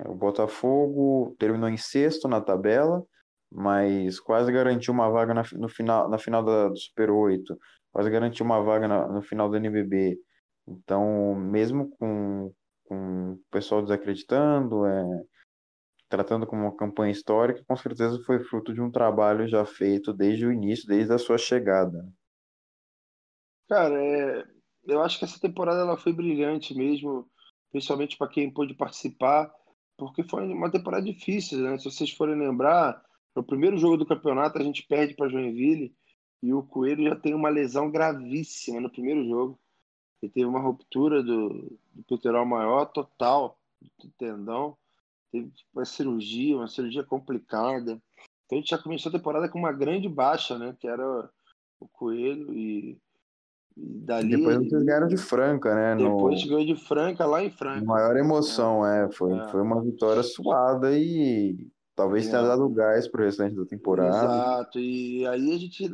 o 0.07 0.15
Botafogo 0.15 1.37
terminou 1.39 1.69
em 1.69 1.77
sexto 1.77 2.29
na 2.29 2.41
tabela, 2.41 3.05
mas 3.51 4.19
quase 4.19 4.51
garantiu 4.51 4.95
uma 4.95 5.11
vaga 5.11 5.35
na, 5.35 5.43
no 5.53 5.69
final, 5.69 6.09
na 6.09 6.19
final 6.19 6.43
da, 6.43 6.69
do 6.69 6.77
Super 6.77 7.11
8, 7.11 7.59
quase 7.93 8.11
garantiu 8.11 8.47
uma 8.47 8.63
vaga 8.63 8.89
na, 8.89 9.07
no 9.09 9.23
final 9.23 9.51
do 9.51 9.57
NBB. 9.57 10.19
Então, 10.67 11.35
mesmo 11.35 11.91
com, 11.99 12.53
com 12.85 13.33
o 13.33 13.41
pessoal 13.51 13.83
desacreditando, 13.83 14.87
é, 14.87 15.25
tratando 16.09 16.47
como 16.47 16.63
uma 16.63 16.77
campanha 16.77 17.13
histórica, 17.13 17.65
com 17.67 17.77
certeza 17.77 18.23
foi 18.25 18.39
fruto 18.41 18.73
de 18.73 18.81
um 18.81 18.91
trabalho 18.91 19.47
já 19.47 19.65
feito 19.67 20.13
desde 20.13 20.47
o 20.47 20.53
início, 20.53 20.87
desde 20.87 21.13
a 21.13 21.19
sua 21.19 21.37
chegada. 21.37 22.07
Cara, 23.69 23.95
é, 23.95 24.45
eu 24.85 25.03
acho 25.03 25.19
que 25.19 25.25
essa 25.25 25.41
temporada 25.41 25.81
ela 25.81 25.97
foi 25.97 26.13
brilhante 26.13 26.75
mesmo, 26.75 27.27
principalmente 27.71 28.17
para 28.17 28.29
quem 28.29 28.53
pôde 28.53 28.75
participar, 28.75 29.53
porque 30.07 30.23
foi 30.25 30.47
uma 30.47 30.71
temporada 30.71 31.05
difícil, 31.05 31.59
né? 31.59 31.79
Se 31.79 31.85
vocês 31.85 32.11
forem 32.11 32.39
lembrar, 32.39 33.03
no 33.35 33.43
primeiro 33.43 33.77
jogo 33.79 33.97
do 33.97 34.07
campeonato 34.07 34.59
a 34.59 34.63
gente 34.63 34.83
perde 34.87 35.15
para 35.15 35.29
Joinville 35.29 35.95
e 36.43 36.53
o 36.53 36.63
Coelho 36.63 37.05
já 37.05 37.17
tem 37.17 37.35
uma 37.35 37.49
lesão 37.49 37.91
gravíssima 37.91 38.81
no 38.81 38.91
primeiro 38.91 39.25
jogo. 39.27 39.59
Ele 40.23 40.33
teve 40.33 40.47
uma 40.47 40.61
ruptura 40.61 41.23
do, 41.23 41.79
do 41.93 42.05
peitoral 42.07 42.47
maior 42.47 42.87
total 42.87 43.59
do 43.99 44.11
tendão 44.19 44.77
teve 45.33 45.51
uma 45.75 45.85
cirurgia, 45.85 46.57
uma 46.57 46.69
cirurgia 46.69 47.03
complicada. 47.03 48.01
Então 48.45 48.59
a 48.59 48.61
gente 48.61 48.71
já 48.71 48.79
começou 48.79 49.09
a 49.09 49.13
temporada 49.13 49.49
com 49.49 49.59
uma 49.59 49.73
grande 49.73 50.09
baixa, 50.09 50.59
né? 50.59 50.77
Que 50.79 50.87
era 50.87 51.31
o 51.81 51.89
Coelho 51.89 52.53
e, 52.53 53.01
e 53.77 54.01
dali. 54.01 54.37
Depois 54.37 54.57
vocês 54.57 54.83
ganharam 54.83 55.09
de 55.09 55.17
Franca, 55.17 55.75
né? 55.75 55.97
Depois 55.97 56.43
no... 56.43 56.49
ganhou 56.49 56.67
de 56.67 56.77
Franca 56.77 57.27
lá 57.27 57.45
em 57.45 57.51
Franca. 57.51 57.85
Maior 57.85 58.17
emoção, 58.17 58.87
é. 58.87 59.07
é. 59.07 59.13
Foi, 59.13 59.33
é. 59.33 59.49
foi 59.49 59.63
uma 59.63 59.83
vitória 59.83 60.23
suada 60.23 60.97
e 60.97 61.69
talvez 61.95 62.27
é. 62.27 62.31
tenha 62.31 62.43
dado 62.43 62.69
gás 62.71 63.09
para 63.09 63.23
o 63.23 63.25
restante 63.25 63.57
da 63.57 63.65
temporada. 63.65 64.17
Exato. 64.17 64.79
E 64.79 65.27
aí 65.27 65.53
a 65.53 65.59
gente 65.59 65.91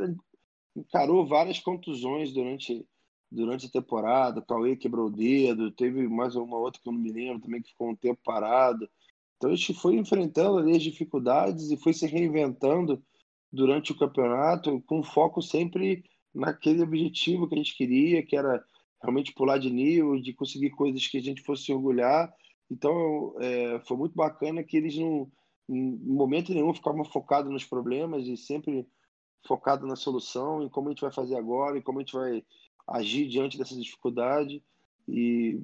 encarou 0.76 1.26
várias 1.26 1.58
contusões 1.58 2.32
durante 2.32 2.86
durante 3.30 3.66
a 3.66 3.70
temporada. 3.70 4.40
O 4.40 4.46
Cauê 4.46 4.74
quebrou 4.74 5.06
o 5.06 5.10
dedo, 5.10 5.70
teve 5.70 6.08
mais 6.08 6.34
uma 6.34 6.56
outra 6.56 6.80
que 6.80 6.88
eu 6.88 6.92
não 6.92 7.00
me 7.00 7.12
lembro 7.12 7.42
também 7.42 7.60
que 7.60 7.70
ficou 7.70 7.90
um 7.90 7.96
tempo 7.96 8.20
parado. 8.24 8.88
Então 9.36 9.50
a 9.50 9.54
gente 9.54 9.74
foi 9.74 9.96
enfrentando 9.96 10.58
ali 10.58 10.76
as 10.76 10.82
dificuldades 10.82 11.70
e 11.70 11.76
foi 11.76 11.92
se 11.92 12.06
reinventando 12.06 13.02
durante 13.52 13.92
o 13.92 13.98
campeonato, 13.98 14.82
com 14.86 15.02
foco 15.02 15.40
sempre 15.40 16.02
naquele 16.34 16.82
objetivo 16.82 17.48
que 17.48 17.54
a 17.54 17.58
gente 17.58 17.76
queria, 17.76 18.22
que 18.22 18.36
era 18.36 18.64
realmente 19.02 19.32
pular 19.32 19.58
de 19.58 19.70
nível, 19.70 20.20
de 20.20 20.32
conseguir 20.32 20.70
coisas 20.70 21.06
que 21.06 21.18
a 21.18 21.22
gente 21.22 21.42
fosse 21.42 21.64
se 21.64 21.72
orgulhar. 21.72 22.32
Então 22.70 23.34
é, 23.38 23.80
foi 23.80 23.96
muito 23.96 24.14
bacana 24.14 24.62
que 24.62 24.76
eles 24.76 24.96
não, 24.96 25.30
em 25.68 25.96
momento 25.98 26.52
nenhum, 26.52 26.74
ficavam 26.74 27.04
focados 27.04 27.52
nos 27.52 27.64
problemas 27.64 28.26
e 28.26 28.36
sempre 28.36 28.86
focado 29.46 29.86
na 29.86 29.96
solução, 29.96 30.62
em 30.62 30.68
como 30.68 30.88
a 30.88 30.90
gente 30.90 31.00
vai 31.00 31.12
fazer 31.12 31.36
agora, 31.36 31.78
e 31.78 31.82
como 31.82 31.98
a 31.98 32.02
gente 32.02 32.14
vai 32.14 32.44
agir 32.86 33.28
diante 33.28 33.56
dessa 33.56 33.76
dificuldade. 33.76 34.62
E 35.06 35.62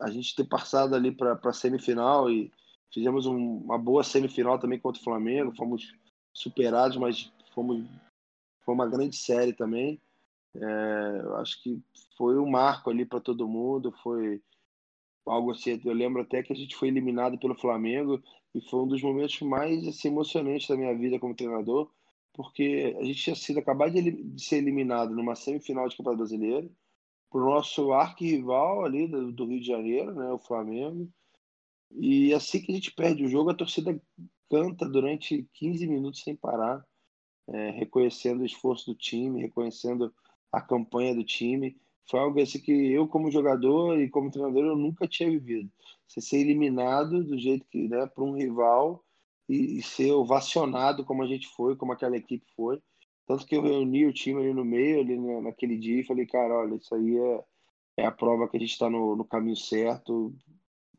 a 0.00 0.10
gente 0.10 0.34
ter 0.34 0.44
passado 0.44 0.94
ali 0.94 1.12
para 1.12 1.38
a 1.42 1.52
semifinal 1.52 2.30
e 2.30 2.50
fizemos 2.92 3.26
um, 3.26 3.58
uma 3.58 3.78
boa 3.78 4.02
semifinal 4.02 4.58
também 4.58 4.78
contra 4.78 5.00
o 5.00 5.04
Flamengo, 5.04 5.54
fomos 5.56 5.92
superados, 6.32 6.96
mas 6.96 7.32
fomos 7.54 7.84
foi 8.64 8.74
uma 8.74 8.88
grande 8.88 9.16
série 9.16 9.52
também. 9.52 10.00
É, 10.54 11.20
eu 11.24 11.36
acho 11.36 11.62
que 11.62 11.82
foi 12.16 12.38
um 12.38 12.48
marco 12.48 12.90
ali 12.90 13.04
para 13.04 13.20
todo 13.20 13.48
mundo, 13.48 13.92
foi 14.02 14.40
algo 15.26 15.52
assim. 15.52 15.80
Eu 15.84 15.92
lembro 15.92 16.22
até 16.22 16.42
que 16.42 16.52
a 16.52 16.56
gente 16.56 16.76
foi 16.76 16.88
eliminado 16.88 17.38
pelo 17.38 17.58
Flamengo 17.58 18.22
e 18.54 18.60
foi 18.60 18.80
um 18.80 18.88
dos 18.88 19.02
momentos 19.02 19.40
mais 19.40 19.86
assim, 19.86 20.08
emocionantes 20.08 20.68
da 20.68 20.76
minha 20.76 20.96
vida 20.96 21.18
como 21.18 21.34
treinador, 21.34 21.90
porque 22.32 22.96
a 22.98 23.04
gente 23.04 23.22
tinha 23.22 23.36
sido 23.36 23.58
acabado 23.58 23.92
de, 23.92 24.10
de 24.10 24.44
ser 24.44 24.56
eliminado 24.56 25.14
numa 25.14 25.34
semifinal 25.34 25.88
de 25.88 25.96
Campeonato 25.96 26.18
Brasileiro 26.18 26.70
para 27.30 27.40
o 27.40 27.46
nosso 27.46 27.92
arquirrival 27.92 28.84
ali 28.84 29.08
do, 29.08 29.32
do, 29.32 29.46
Rio 29.46 29.60
de 29.60 29.66
Janeiro, 29.66 30.14
né, 30.14 30.30
o 30.30 30.38
Flamengo. 30.38 31.10
E 31.90 32.32
assim 32.32 32.60
que 32.60 32.70
a 32.70 32.74
gente 32.74 32.92
perde 32.92 33.24
o 33.24 33.28
jogo, 33.28 33.50
a 33.50 33.54
torcida 33.54 34.00
canta 34.48 34.88
durante 34.88 35.48
15 35.54 35.86
minutos 35.86 36.22
sem 36.22 36.36
parar, 36.36 36.84
é, 37.48 37.70
reconhecendo 37.70 38.40
o 38.40 38.46
esforço 38.46 38.86
do 38.86 38.94
time, 38.94 39.42
reconhecendo 39.42 40.12
a 40.52 40.60
campanha 40.60 41.14
do 41.14 41.24
time. 41.24 41.76
Foi 42.08 42.20
algo 42.20 42.40
assim 42.40 42.60
que 42.60 42.72
eu, 42.92 43.08
como 43.08 43.30
jogador 43.30 43.98
e 44.00 44.10
como 44.10 44.30
treinador, 44.30 44.64
eu 44.64 44.76
nunca 44.76 45.08
tinha 45.08 45.30
vivido. 45.30 45.70
Você 46.06 46.20
ser 46.20 46.38
eliminado 46.38 47.24
do 47.24 47.38
jeito 47.38 47.66
que, 47.66 47.88
né, 47.88 48.06
para 48.06 48.24
um 48.24 48.32
rival 48.32 49.02
e, 49.48 49.78
e 49.78 49.82
ser 49.82 50.12
ovacionado 50.12 51.04
como 51.04 51.22
a 51.22 51.26
gente 51.26 51.48
foi, 51.48 51.76
como 51.76 51.92
aquela 51.92 52.16
equipe 52.16 52.44
foi. 52.54 52.80
Tanto 53.26 53.46
que 53.46 53.56
eu 53.56 53.62
reuni 53.62 54.06
o 54.06 54.12
time 54.12 54.40
ali 54.40 54.52
no 54.52 54.64
meio, 54.64 55.00
ali 55.00 55.18
naquele 55.42 55.78
dia, 55.78 56.00
e 56.00 56.06
falei, 56.06 56.26
cara, 56.26 56.54
olha, 56.54 56.74
isso 56.74 56.94
aí 56.94 57.16
é, 57.16 57.44
é 57.98 58.06
a 58.06 58.12
prova 58.12 58.48
que 58.48 58.56
a 58.56 58.60
gente 58.60 58.72
está 58.72 58.90
no, 58.90 59.16
no 59.16 59.24
caminho 59.24 59.56
certo, 59.56 60.34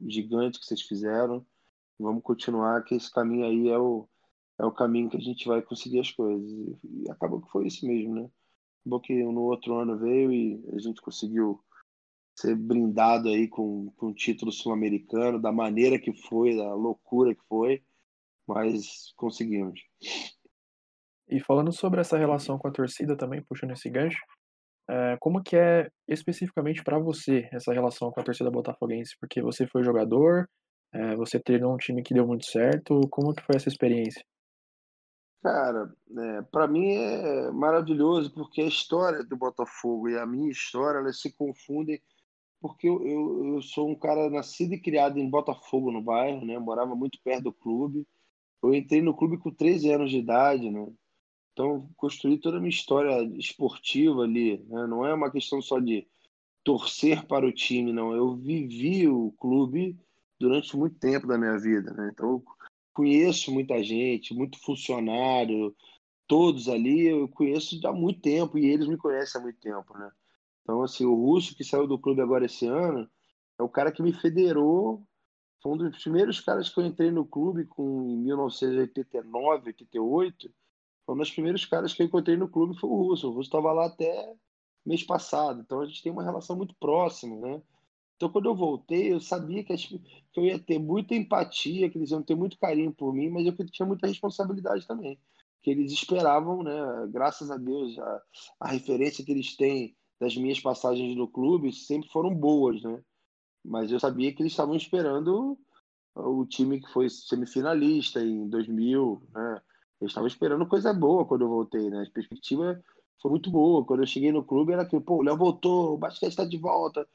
gigante 0.08 0.60
que 0.60 0.66
vocês 0.66 0.82
fizeram. 0.82 1.46
Vamos 2.00 2.24
continuar, 2.24 2.84
que 2.84 2.96
esse 2.96 3.12
caminho 3.12 3.46
aí 3.46 3.70
é 3.70 3.78
o, 3.78 4.10
é 4.60 4.66
o 4.66 4.72
caminho 4.72 5.10
que 5.10 5.18
a 5.18 5.22
gente 5.22 5.48
vai 5.48 5.62
conseguir 5.62 6.00
as 6.00 6.12
coisas. 6.12 6.50
E, 6.84 7.10
acabou 7.10 7.42
que 7.42 7.52
foi 7.52 7.68
isso 7.68 7.86
mesmo, 7.86 8.16
né? 8.16 8.30
Acabou 8.82 9.02
que 9.02 9.24
no 9.24 9.42
outro 9.42 9.76
ano 9.76 9.98
veio 9.98 10.32
e 10.32 10.64
a 10.74 10.80
gente 10.80 11.02
conseguiu 11.02 11.60
ser 12.38 12.56
brindado 12.56 13.30
aí 13.30 13.48
com, 13.48 13.92
com 13.96 14.08
um 14.08 14.14
título 14.14 14.52
sul-americano, 14.52 15.42
da 15.42 15.52
maneira 15.52 16.00
que 16.00 16.14
foi, 16.14 16.56
da 16.56 16.74
loucura 16.74 17.34
que 17.34 17.42
foi, 17.48 17.82
mas 18.48 19.14
conseguimos. 19.16 19.80
E 21.28 21.40
falando 21.40 21.72
sobre 21.72 22.02
essa 22.02 22.18
relação 22.18 22.58
com 22.58 22.68
a 22.68 22.72
torcida 22.72 23.18
também, 23.18 23.42
puxando 23.42 23.72
esse 23.72 23.90
gancho, 23.90 24.20
é, 24.88 25.18
como 25.20 25.42
que 25.42 25.56
é 25.56 25.90
especificamente 26.08 26.84
para 26.84 27.00
você 27.00 27.50
essa 27.52 27.74
relação 27.74 28.12
com 28.12 28.20
a 28.20 28.24
torcida 28.24 28.52
botafoguense? 28.52 29.16
Porque 29.20 29.42
você 29.42 29.66
foi 29.66 29.84
jogador, 29.84 30.48
é, 30.94 31.16
você 31.16 31.40
treinou 31.40 31.74
um 31.74 31.78
time 31.78 32.04
que 32.04 32.14
deu 32.14 32.28
muito 32.28 32.46
certo, 32.46 33.00
como 33.10 33.34
que 33.34 33.44
foi 33.44 33.56
essa 33.56 33.70
experiência? 33.70 34.24
Cara, 35.46 35.96
é, 36.18 36.42
para 36.42 36.68
mim 36.68 36.88
é 36.96 37.52
maravilhoso 37.52 38.34
porque 38.34 38.64
a 38.64 38.68
história 38.68 39.24
do 39.24 39.38
Botafogo 39.38 40.10
e 40.10 40.18
a 40.18 40.26
minha 40.26 40.50
história 40.50 40.98
elas 40.98 41.22
se 41.22 41.32
confundem 41.32 42.02
porque 42.60 42.90
eu, 42.90 43.06
eu, 43.06 43.54
eu 43.54 43.62
sou 43.62 43.88
um 43.88 43.94
cara 43.94 44.28
nascido 44.28 44.74
e 44.74 44.82
criado 44.82 45.20
em 45.20 45.30
Botafogo 45.30 45.92
no 45.92 46.02
bairro, 46.02 46.44
né? 46.44 46.58
morava 46.58 46.96
muito 46.96 47.20
perto 47.24 47.44
do 47.44 47.54
clube. 47.54 48.08
Eu 48.64 48.74
entrei 48.74 49.04
no 49.04 49.14
clube 49.14 49.38
com 49.38 49.52
13 49.52 49.92
anos 49.92 50.10
de 50.10 50.18
idade, 50.18 50.72
né? 50.72 50.88
Então, 51.54 51.88
construí 51.96 52.40
toda 52.40 52.58
a 52.58 52.60
minha 52.60 52.72
história 52.72 53.22
esportiva 53.38 54.24
ali. 54.24 54.58
Né? 54.68 54.88
Não 54.88 55.06
é 55.06 55.14
uma 55.14 55.30
questão 55.30 55.62
só 55.62 55.80
de 55.80 56.08
torcer 56.64 57.24
para 57.28 57.46
o 57.46 57.54
time, 57.54 57.94
não. 57.94 58.16
Eu 58.16 58.36
vivi 58.36 59.08
o 59.08 59.32
clube 59.34 59.96
durante 60.40 60.76
muito 60.76 60.98
tempo 60.98 61.28
da 61.28 61.38
minha 61.38 61.60
vida, 61.60 61.94
né? 61.94 62.10
Então, 62.12 62.32
eu 62.32 62.44
conheço 62.96 63.52
muita 63.52 63.84
gente, 63.84 64.34
muito 64.34 64.58
funcionário, 64.64 65.76
todos 66.26 66.70
ali 66.70 67.08
eu 67.08 67.28
conheço 67.28 67.80
há 67.86 67.92
muito 67.92 68.22
tempo 68.22 68.58
e 68.58 68.66
eles 68.66 68.88
me 68.88 68.98
conhecem 68.98 69.40
há 69.40 69.44
muito 69.44 69.60
tempo, 69.60 69.96
né? 69.98 70.10
Então, 70.64 70.82
assim, 70.82 71.06
o 71.06 71.14
Russo 71.14 71.56
que 71.56 71.64
saiu 71.64 71.86
do 71.86 72.00
clube 72.00 72.22
agora 72.22 72.46
esse 72.46 72.66
ano 72.66 73.08
é 73.60 73.64
o 73.64 73.70
cara 73.70 73.92
que 73.92 74.02
me 74.02 74.14
federou. 74.14 75.06
Foi 75.62 75.74
um 75.74 75.78
dos 75.78 76.02
primeiros 76.02 76.40
caras 76.40 76.70
que 76.70 76.80
eu 76.80 76.86
entrei 76.86 77.12
no 77.12 77.26
clube 77.26 77.66
com, 77.66 78.10
em 78.10 78.18
1989, 78.18 79.68
88. 79.68 80.50
Foi 81.06 81.16
um 81.16 81.18
dos 81.18 81.32
primeiros 81.32 81.66
caras 81.66 81.94
que 81.94 82.02
eu 82.02 82.08
encontrei 82.08 82.38
no 82.38 82.50
clube 82.50 82.80
foi 82.80 82.90
o 82.90 82.96
Russo. 82.96 83.28
O 83.28 83.32
Russo 83.32 83.50
estava 83.50 83.72
lá 83.74 83.86
até 83.88 84.34
mês 84.86 85.04
passado. 85.04 85.62
Então, 85.62 85.82
a 85.82 85.86
gente 85.86 86.02
tem 86.02 86.12
uma 86.12 86.24
relação 86.24 86.56
muito 86.56 86.74
próxima, 86.80 87.36
né? 87.36 87.62
Então, 88.16 88.30
quando 88.30 88.46
eu 88.46 88.56
voltei, 88.56 89.12
eu 89.12 89.20
sabia 89.20 89.64
que, 89.64 89.76
que 89.76 90.40
eu 90.40 90.46
ia 90.46 90.58
ter 90.58 90.80
muita 90.80 91.14
empatia, 91.16 91.90
que 91.90 91.98
eles 91.98 92.12
iam 92.12 92.24
ter 92.24 92.36
muito 92.36 92.58
carinho 92.58 92.94
por 92.94 93.14
mim, 93.14 93.30
mas 93.30 93.46
eu 93.46 93.54
tinha 93.68 93.86
muita 93.86 94.08
responsabilidade 94.08 94.88
também. 94.88 95.20
Que 95.62 95.72
eles 95.72 95.92
esperavam, 95.92 96.64
né? 96.64 96.74
Graças 97.10 97.52
a 97.52 97.58
Deus, 97.58 97.98
a, 98.00 98.22
a 98.62 98.68
referência 98.70 99.24
que 99.24 99.32
eles 99.32 99.56
têm 99.58 99.96
das 100.20 100.36
minhas 100.38 100.60
passagens 100.60 101.16
no 101.16 101.28
clube 101.28 101.74
sempre 101.74 102.10
foram 102.10 102.34
boas, 102.34 102.82
né? 102.82 103.04
Mas 103.64 103.92
eu 103.92 104.00
sabia 104.00 104.32
que 104.34 104.42
eles 104.42 104.54
estavam 104.54 104.76
esperando 104.76 105.58
o 106.16 106.46
time 106.46 106.80
que 106.80 106.92
foi 106.92 107.10
semifinalista 107.10 108.22
em 108.22 108.48
2000, 108.48 109.22
né? 109.34 109.62
Eles 110.00 110.12
estavam 110.12 110.28
esperando 110.28 110.68
coisa 110.68 110.94
boa 110.94 111.26
quando 111.26 111.42
eu 111.42 111.50
voltei, 111.50 111.90
né? 111.90 112.06
A 112.08 112.12
perspectiva 112.12 112.82
foi 113.22 113.32
muito 113.32 113.50
boa. 113.50 113.86
Quando 113.86 114.04
eu 114.04 114.08
cheguei 114.08 114.32
no 114.32 114.44
clube 114.44 114.74
era 114.74 114.86
que, 114.86 115.00
pô, 115.00 115.18
o 115.18 115.22
Léo 115.22 115.38
voltou, 115.38 115.94
o 115.94 115.98
basquete 115.98 116.32
está 116.32 116.46
de 116.46 116.58
volta. 116.58 117.08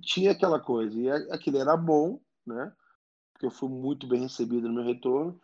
Tinha 0.00 0.32
aquela 0.32 0.60
coisa. 0.60 0.98
E 0.98 1.10
aquilo 1.30 1.58
era 1.58 1.76
bom, 1.76 2.20
né? 2.46 2.72
Porque 3.32 3.46
eu 3.46 3.50
fui 3.50 3.68
muito 3.68 4.06
bem 4.06 4.22
recebido 4.22 4.68
no 4.68 4.74
meu 4.74 4.84
retorno. 4.84 5.40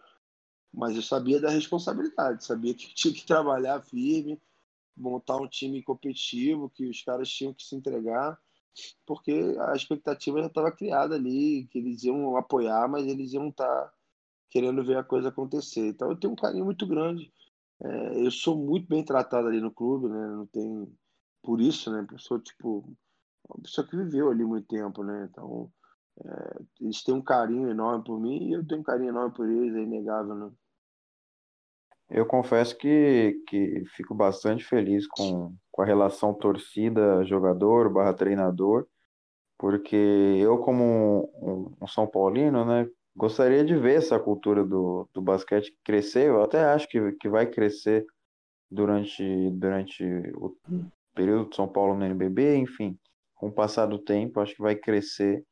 Mas 0.72 0.96
eu 0.96 1.02
sabia 1.02 1.40
da 1.40 1.50
responsabilidade, 1.50 2.44
sabia 2.44 2.74
que 2.74 2.94
tinha 2.94 3.12
que 3.12 3.26
trabalhar 3.26 3.80
firme, 3.82 4.40
montar 4.96 5.36
um 5.36 5.48
time 5.48 5.82
competitivo, 5.82 6.70
que 6.70 6.86
os 6.86 7.02
caras 7.02 7.28
tinham 7.28 7.54
que 7.54 7.62
se 7.62 7.74
entregar, 7.74 8.38
porque 9.06 9.56
a 9.60 9.74
expectativa 9.74 10.40
já 10.40 10.46
estava 10.46 10.70
criada 10.70 11.14
ali, 11.14 11.66
que 11.70 11.78
eles 11.78 12.02
iam 12.04 12.36
apoiar, 12.36 12.86
mas 12.88 13.06
eles 13.06 13.32
iam 13.32 13.48
estar 13.48 13.66
tá 13.66 13.92
querendo 14.50 14.84
ver 14.84 14.98
a 14.98 15.04
coisa 15.04 15.28
acontecer. 15.28 15.88
Então 15.88 16.10
eu 16.10 16.16
tenho 16.16 16.32
um 16.32 16.36
carinho 16.36 16.64
muito 16.64 16.86
grande. 16.86 17.32
É, 17.82 18.26
eu 18.26 18.30
sou 18.30 18.56
muito 18.56 18.88
bem 18.88 19.04
tratado 19.04 19.48
ali 19.48 19.60
no 19.60 19.72
clube, 19.72 20.08
né? 20.08 20.26
Não 20.28 20.46
tem 20.46 20.92
por 21.42 21.60
isso, 21.60 21.90
né? 21.90 22.06
Pessoa 22.08 22.40
tipo 22.40 22.96
uma 23.48 23.62
pessoa 23.62 23.86
que 23.86 23.96
viveu 23.96 24.30
ali 24.30 24.44
muito 24.44 24.66
tempo, 24.66 25.02
né? 25.02 25.28
Então 25.30 25.70
é, 26.24 26.60
eles 26.80 27.02
têm 27.02 27.14
um 27.14 27.22
carinho 27.22 27.70
enorme 27.70 28.04
por 28.04 28.20
mim 28.20 28.48
e 28.48 28.52
eu 28.52 28.66
tenho 28.66 28.80
um 28.80 28.84
carinho 28.84 29.10
enorme 29.10 29.34
por 29.34 29.48
eles, 29.48 29.74
é 29.74 29.80
inegável, 29.80 30.34
né? 30.34 30.50
Eu 32.10 32.24
confesso 32.24 32.76
que, 32.76 33.42
que 33.46 33.84
fico 33.94 34.14
bastante 34.14 34.64
feliz 34.64 35.06
com, 35.06 35.54
com 35.70 35.82
a 35.82 35.84
relação 35.84 36.32
torcida-jogador 36.32 37.92
barra 37.92 38.14
treinador, 38.14 38.86
porque 39.58 39.94
eu, 39.94 40.58
como 40.58 41.30
um, 41.34 41.74
um, 41.82 41.86
São 41.86 42.06
Paulino, 42.06 42.64
né, 42.64 42.88
gostaria 43.14 43.62
de 43.62 43.76
ver 43.76 43.98
essa 43.98 44.18
cultura 44.18 44.64
do, 44.64 45.06
do 45.12 45.20
basquete 45.20 45.76
crescer. 45.84 46.28
Eu 46.28 46.42
até 46.42 46.64
acho 46.64 46.88
que, 46.88 47.12
que 47.12 47.28
vai 47.28 47.46
crescer 47.46 48.06
durante, 48.70 49.50
durante 49.50 50.02
o 50.34 50.56
período 51.14 51.50
de 51.50 51.56
São 51.56 51.68
Paulo 51.68 51.94
no 51.94 52.06
NBB, 52.06 52.56
enfim, 52.56 52.98
com 53.38 53.48
o 53.48 53.52
passar 53.52 53.86
do 53.86 53.98
tempo, 53.98 54.40
acho 54.40 54.54
que 54.54 54.62
vai 54.62 54.76
crescer. 54.76 55.44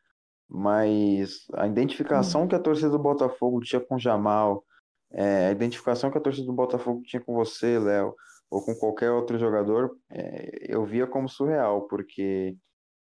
Mas 0.49 1.47
a 1.55 1.67
identificação 1.67 2.47
que 2.47 2.55
a 2.55 2.61
torcida 2.61 2.91
do 2.91 2.99
Botafogo 2.99 3.61
tinha 3.61 3.81
com 3.81 3.97
o 3.97 3.99
Jamal, 3.99 4.65
é, 5.13 5.49
a 5.49 5.53
identificação 5.53 6.11
que 6.11 6.19
a 6.19 6.21
torcida 6.21 6.47
do 6.47 6.53
Botafogo 6.53 7.03
tinha 7.03 7.21
com 7.21 7.35
você, 7.35 7.79
Léo, 7.79 8.15
ou 8.51 8.65
com 8.65 8.75
qualquer 8.75 9.11
outro 9.11 9.39
jogador, 9.39 9.97
é, 10.11 10.73
eu 10.73 10.85
via 10.85 11.07
como 11.07 11.29
surreal, 11.29 11.87
porque 11.89 12.57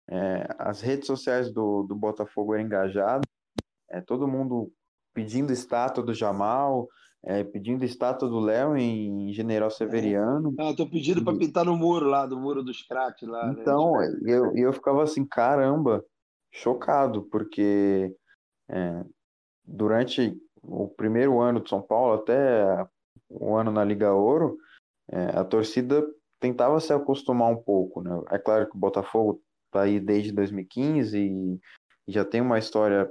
é, 0.09 0.47
as 0.57 0.81
redes 0.81 1.07
sociais 1.07 1.51
do, 1.51 1.83
do 1.83 1.95
Botafogo 1.95 2.53
eram 2.53 2.65
engajadas, 2.65 3.25
é, 3.89 4.01
todo 4.01 4.27
mundo 4.27 4.71
pedindo 5.13 5.51
estátua 5.51 6.03
do 6.03 6.13
Jamal, 6.13 6.87
é, 7.25 7.43
pedindo 7.43 7.85
estátua 7.85 8.27
do 8.27 8.39
Léo 8.39 8.75
em 8.75 9.31
General 9.33 9.71
Severiano. 9.71 10.53
Ah, 10.59 10.73
tô 10.75 10.87
pedindo 10.87 11.23
para 11.23 11.37
pintar 11.37 11.65
no 11.65 11.77
muro 11.77 12.05
lá, 12.07 12.25
do 12.25 12.37
muro 12.37 12.61
dos 12.61 12.81
craques 12.83 13.27
lá. 13.27 13.47
Né, 13.47 13.61
então, 13.61 13.93
né? 13.93 14.13
eu, 14.25 14.55
eu 14.55 14.73
ficava 14.73 15.03
assim, 15.03 15.25
caramba, 15.25 16.03
chocado, 16.51 17.23
porque 17.23 18.13
é, 18.69 19.05
durante 19.63 20.37
o 20.61 20.87
primeiro 20.87 21.39
ano 21.39 21.61
de 21.61 21.69
São 21.69 21.81
Paulo 21.81 22.13
até 22.13 22.85
o 23.29 23.55
ano 23.55 23.71
na 23.71 23.83
Liga 23.83 24.13
Ouro, 24.13 24.57
é, 25.09 25.37
a 25.37 25.43
torcida 25.45 26.05
tentava 26.39 26.79
se 26.79 26.91
acostumar 26.91 27.49
um 27.49 27.61
pouco, 27.61 28.01
né? 28.01 28.11
É 28.31 28.37
claro 28.37 28.69
que 28.69 28.75
o 28.75 28.79
Botafogo 28.79 29.41
está 29.67 29.83
aí 29.83 29.99
desde 29.99 30.31
2015 30.33 31.17
e, 31.17 31.59
e, 32.07 32.11
já 32.11 32.25
tem 32.25 32.41
uma 32.41 32.59
história 32.59 33.09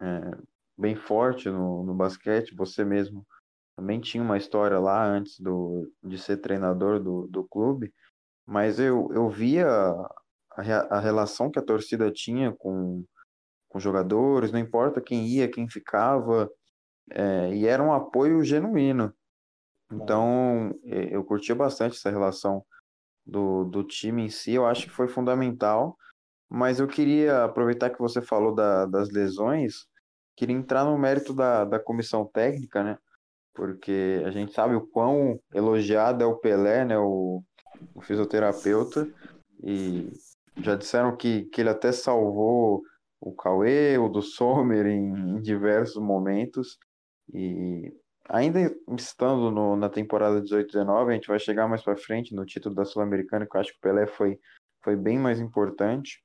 é, 0.00 0.30
bem 0.76 0.96
forte 0.96 1.48
no, 1.48 1.84
no 1.84 1.94
basquete. 1.94 2.54
Você 2.56 2.84
mesmo 2.84 3.24
também 3.76 4.00
tinha 4.00 4.22
uma 4.22 4.36
história 4.36 4.78
lá 4.78 5.04
antes 5.04 5.40
do, 5.40 5.90
de 6.02 6.18
ser 6.18 6.38
treinador 6.38 7.00
do, 7.00 7.26
do 7.28 7.44
clube, 7.44 7.92
mas 8.46 8.78
eu, 8.78 9.10
eu 9.12 9.28
via 9.28 9.66
a, 9.68 10.62
a 10.90 11.00
relação 11.00 11.50
que 11.50 11.58
a 11.58 11.64
torcida 11.64 12.10
tinha 12.10 12.52
com, 12.52 13.04
com 13.68 13.80
jogadores, 13.80 14.52
não 14.52 14.58
importa 14.58 15.00
quem 15.00 15.26
ia, 15.26 15.50
quem 15.50 15.68
ficava, 15.68 16.50
é, 17.10 17.54
e 17.54 17.66
era 17.66 17.82
um 17.82 17.92
apoio 17.92 18.44
genuíno. 18.44 19.12
Então, 19.90 20.72
eu 20.84 21.22
curtia 21.24 21.54
bastante 21.54 21.96
essa 21.96 22.10
relação 22.10 22.64
do, 23.26 23.64
do 23.64 23.84
time 23.84 24.22
em 24.22 24.28
si, 24.28 24.52
eu 24.52 24.66
acho 24.66 24.84
que 24.84 24.92
foi 24.92 25.08
fundamental. 25.08 25.96
Mas 26.54 26.78
eu 26.78 26.86
queria 26.86 27.44
aproveitar 27.44 27.88
que 27.88 27.98
você 27.98 28.20
falou 28.20 28.54
da, 28.54 28.84
das 28.84 29.08
lesões, 29.08 29.86
queria 30.36 30.54
entrar 30.54 30.84
no 30.84 30.98
mérito 30.98 31.32
da, 31.32 31.64
da 31.64 31.80
comissão 31.80 32.26
técnica, 32.26 32.84
né? 32.84 32.98
Porque 33.54 34.22
a 34.24 34.30
gente 34.30 34.52
sabe 34.52 34.74
o 34.74 34.86
quão 34.86 35.38
elogiado 35.54 36.22
é 36.22 36.26
o 36.26 36.36
Pelé, 36.36 36.84
né? 36.84 36.98
O, 36.98 37.42
o 37.94 38.00
fisioterapeuta, 38.00 39.08
e 39.62 40.10
já 40.56 40.74
disseram 40.76 41.16
que, 41.16 41.44
que 41.46 41.60
ele 41.60 41.70
até 41.70 41.92
salvou 41.92 42.82
o 43.20 43.32
Cauê, 43.32 43.96
o 43.98 44.08
do 44.08 44.20
Sommer 44.20 44.86
em, 44.86 45.36
em 45.36 45.40
diversos 45.40 46.02
momentos. 46.02 46.78
E 47.32 47.92
ainda 48.28 48.74
estando 48.98 49.50
no, 49.50 49.76
na 49.76 49.88
temporada 49.88 50.42
18-19, 50.42 51.08
a 51.08 51.12
gente 51.12 51.28
vai 51.28 51.38
chegar 51.38 51.68
mais 51.68 51.82
para 51.82 51.96
frente 51.96 52.34
no 52.34 52.44
título 52.44 52.74
da 52.74 52.84
Sul-Americana, 52.84 53.46
que 53.46 53.56
eu 53.56 53.60
acho 53.60 53.72
que 53.72 53.78
o 53.78 53.80
Pelé 53.80 54.06
foi, 54.06 54.38
foi 54.82 54.96
bem 54.96 55.18
mais 55.18 55.40
importante. 55.40 56.22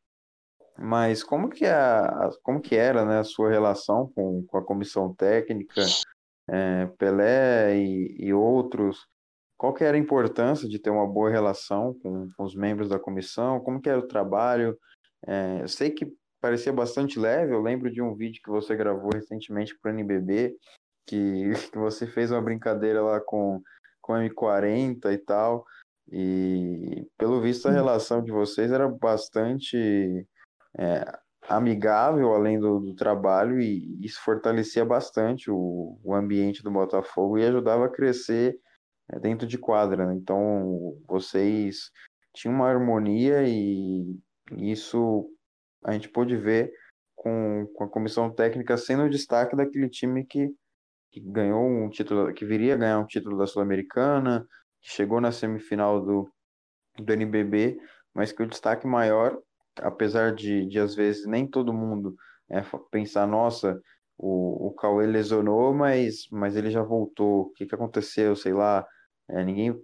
Mas 0.80 1.24
como 1.24 1.50
que, 1.50 1.66
é 1.66 1.74
a, 1.74 2.30
como 2.44 2.62
que 2.62 2.76
era 2.76 3.04
né, 3.04 3.20
a 3.20 3.24
sua 3.24 3.50
relação 3.50 4.12
com, 4.14 4.44
com 4.46 4.58
a 4.58 4.64
comissão 4.64 5.14
técnica, 5.14 5.82
é, 6.50 6.86
Pelé 6.98 7.78
e, 7.78 8.16
e 8.20 8.34
outros? 8.34 9.08
Qual 9.58 9.74
que 9.74 9.84
era 9.84 9.98
a 9.98 10.00
importância 10.00 10.70
de 10.70 10.80
ter 10.80 10.90
uma 10.90 11.08
boa 11.08 11.30
relação 11.30 11.94
com, 12.02 12.30
com 12.38 12.44
os 12.44 12.56
membros 12.56 12.90
da 12.90 13.00
comissão? 13.00 13.60
Como 13.60 13.82
que 13.82 13.90
era 13.90 14.00
o 14.00 14.08
trabalho? 14.08 14.78
É, 15.26 15.62
eu 15.62 15.68
sei 15.68 15.92
que 15.92 16.14
parecia 16.40 16.72
bastante 16.72 17.20
leve, 17.20 17.54
eu 17.54 17.62
lembro 17.62 17.92
de 17.92 18.02
um 18.02 18.14
vídeo 18.16 18.42
que 18.44 18.52
você 18.52 18.76
gravou 18.76 19.10
recentemente 19.14 19.78
para 19.80 19.92
o 19.92 19.94
NBB, 19.94 20.56
que, 21.08 21.52
que 21.72 21.78
você 21.78 22.06
fez 22.06 22.32
uma 22.32 22.42
brincadeira 22.42 23.02
lá 23.02 23.20
com, 23.20 23.62
com 24.02 24.14
M40 24.14 25.12
e 25.12 25.18
tal. 25.18 25.66
E 26.10 27.06
pelo 27.18 27.42
visto 27.42 27.68
a 27.68 27.72
relação 27.72 28.24
de 28.24 28.32
vocês 28.32 28.72
era 28.72 28.88
bastante 28.88 30.26
é, 30.78 31.04
amigável 31.48 32.34
além 32.34 32.60
do, 32.60 32.80
do, 32.80 32.96
trabalho 32.96 33.60
e 33.60 33.98
isso 34.06 34.22
fortalecia 34.22 34.84
bastante 34.84 35.50
o, 35.50 36.00
o 36.04 36.14
ambiente 36.14 36.62
do 36.62 36.72
Botafogo 36.72 37.38
e 37.38 37.46
ajudava 37.46 37.86
a 37.86 37.92
crescer 37.92 38.60
é, 39.12 39.20
dentro 39.20 39.48
de 39.48 39.58
quadra. 39.58 40.06
Né? 40.06 40.16
Então 40.16 40.98
vocês 41.08 41.92
tinham 42.34 42.56
uma 42.56 42.68
harmonia 42.68 43.44
e 43.48 44.18
isso 44.52 45.30
a 45.84 45.94
gente 45.94 46.10
pôde 46.10 46.36
ver 46.36 46.72
com, 47.16 47.66
com 47.74 47.84
a 47.84 47.90
comissão 47.90 48.30
técnica 48.34 48.78
sendo 48.78 49.04
o 49.04 49.10
destaque 49.10 49.56
daquele 49.56 49.90
time 49.90 50.26
que 50.26 50.54
que 51.12 51.22
ganhou 51.22 51.66
um 51.66 51.90
título, 51.90 52.34
que 52.34 52.46
viria 52.46 52.76
a 52.76 52.78
ganhar 52.78 53.00
um 53.00 53.06
título 53.06 53.38
da 53.38 53.48
Sul-Americana, 53.48 54.48
que 54.82 54.92
chegou 54.92 55.20
na 55.20 55.32
semifinal 55.32 56.02
do, 56.02 56.30
do 56.98 57.14
NBB, 57.14 57.80
mas 58.14 58.32
que 58.32 58.44
o 58.44 58.48
destaque 58.48 58.86
maior, 58.86 59.38
apesar 59.82 60.34
de, 60.34 60.66
de 60.68 60.80
às 60.80 60.96
vezes 60.96 61.26
nem 61.26 61.48
todo 61.48 61.74
mundo 61.74 62.16
é, 62.50 62.62
pensar, 62.92 63.28
nossa, 63.28 63.82
o, 64.18 64.68
o 64.68 64.72
Cauê 64.74 65.06
lesionou, 65.06 65.74
mas, 65.74 66.28
mas 66.32 66.56
ele 66.56 66.72
já 66.72 66.82
voltou, 66.82 67.42
o 67.42 67.50
que, 67.52 67.66
que 67.66 67.76
aconteceu, 67.76 68.36
sei 68.36 68.54
lá, 68.54 68.86
é, 69.30 69.44
ninguém, 69.44 69.76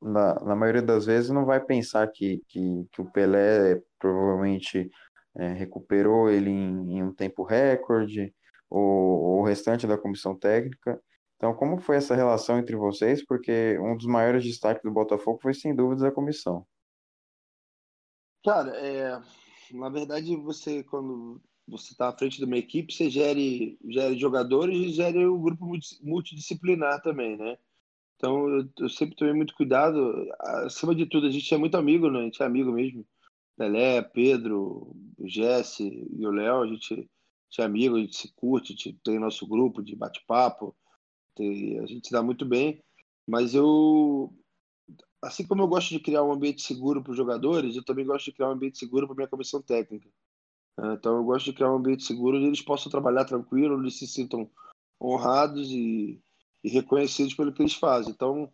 na, 0.00 0.34
na 0.44 0.56
maioria 0.56 0.82
das 0.82 1.06
vezes, 1.06 1.30
não 1.30 1.44
vai 1.44 1.60
pensar 1.64 2.06
que, 2.08 2.42
que, 2.48 2.86
que 2.92 3.00
o 3.02 3.10
Pelé 3.10 3.80
provavelmente 3.98 4.90
é, 5.36 5.52
recuperou 5.52 6.30
ele 6.30 6.50
em, 6.50 6.96
em, 6.98 7.02
um 7.04 7.14
tempo 7.14 7.42
recorde, 7.44 8.34
o, 8.70 9.40
o 9.40 9.44
restante 9.44 9.86
da 9.86 9.98
comissão 9.98 10.34
técnica. 10.36 11.00
Então, 11.36 11.54
como 11.54 11.78
foi 11.78 11.96
essa 11.96 12.16
relação 12.16 12.58
entre 12.58 12.76
vocês? 12.76 13.24
Porque 13.24 13.78
um 13.78 13.96
dos 13.96 14.06
maiores 14.06 14.44
destaques 14.44 14.82
do 14.82 14.90
Botafogo 14.90 15.38
foi, 15.40 15.54
sem 15.54 15.74
dúvidas, 15.74 16.02
a 16.04 16.10
comissão. 16.10 16.66
Cara, 18.48 18.70
é, 18.78 19.20
na 19.72 19.90
verdade, 19.90 20.34
você, 20.36 20.82
quando 20.82 21.38
você 21.66 21.92
está 21.92 22.08
à 22.08 22.16
frente 22.16 22.38
de 22.38 22.44
uma 22.46 22.56
equipe, 22.56 22.94
você 22.94 23.10
gere, 23.10 23.78
gere 23.90 24.18
jogadores 24.18 24.74
e 24.74 24.88
gere 24.88 25.26
o 25.26 25.36
um 25.36 25.42
grupo 25.42 25.66
multidisciplinar 26.00 27.02
também, 27.02 27.36
né? 27.36 27.58
Então, 28.16 28.48
eu, 28.48 28.68
eu, 28.78 28.88
sempre 28.88 29.14
tomei 29.16 29.34
muito 29.34 29.54
cuidado. 29.54 30.26
Acima 30.64 30.94
de 30.94 31.04
tudo, 31.04 31.26
a 31.26 31.30
gente 31.30 31.52
é 31.52 31.58
muito 31.58 31.76
amigo, 31.76 32.10
né? 32.10 32.20
A 32.20 32.22
gente 32.22 32.42
é 32.42 32.46
amigo 32.46 32.72
mesmo. 32.72 33.06
Pelé, 33.54 34.00
Pedro, 34.00 34.96
Jesse 35.26 36.08
e 36.10 36.26
o 36.26 36.30
Léo, 36.30 36.62
a 36.62 36.66
gente, 36.66 36.94
a 36.94 36.96
gente 36.96 37.60
é 37.60 37.64
amigo, 37.64 37.96
a 37.96 38.00
gente 38.00 38.16
se 38.16 38.32
curte, 38.34 38.72
a 38.72 38.76
gente 38.76 38.98
tem 39.04 39.18
nosso 39.18 39.46
grupo 39.46 39.82
de 39.82 39.94
bate-papo, 39.94 40.74
a 41.38 41.86
gente 41.86 42.06
se 42.06 42.12
dá 42.12 42.22
muito 42.22 42.46
bem. 42.46 42.82
Mas 43.26 43.54
eu, 43.54 44.32
assim 45.22 45.46
como 45.46 45.62
eu 45.62 45.68
gosto 45.68 45.90
de 45.90 46.00
criar 46.00 46.22
um 46.22 46.32
ambiente 46.32 46.62
seguro 46.62 47.02
para 47.02 47.10
os 47.10 47.16
jogadores, 47.16 47.76
eu 47.76 47.84
também 47.84 48.06
gosto 48.06 48.26
de 48.26 48.32
criar 48.32 48.48
um 48.48 48.52
ambiente 48.52 48.78
seguro 48.78 49.06
para 49.06 49.16
minha 49.16 49.28
comissão 49.28 49.60
técnica. 49.60 50.08
Então, 50.92 51.16
eu 51.16 51.24
gosto 51.24 51.46
de 51.46 51.52
criar 51.52 51.72
um 51.72 51.76
ambiente 51.76 52.04
seguro 52.04 52.36
onde 52.36 52.46
eles 52.46 52.62
possam 52.62 52.90
trabalhar 52.90 53.24
tranquilo, 53.24 53.80
eles 53.80 53.98
se 53.98 54.06
sintam 54.06 54.48
honrados 55.00 55.70
e 55.72 56.22
e 56.62 56.68
reconhecidos 56.68 57.34
pelo 57.34 57.52
que 57.52 57.62
eles 57.62 57.74
fazem. 57.74 58.12
Então, 58.12 58.50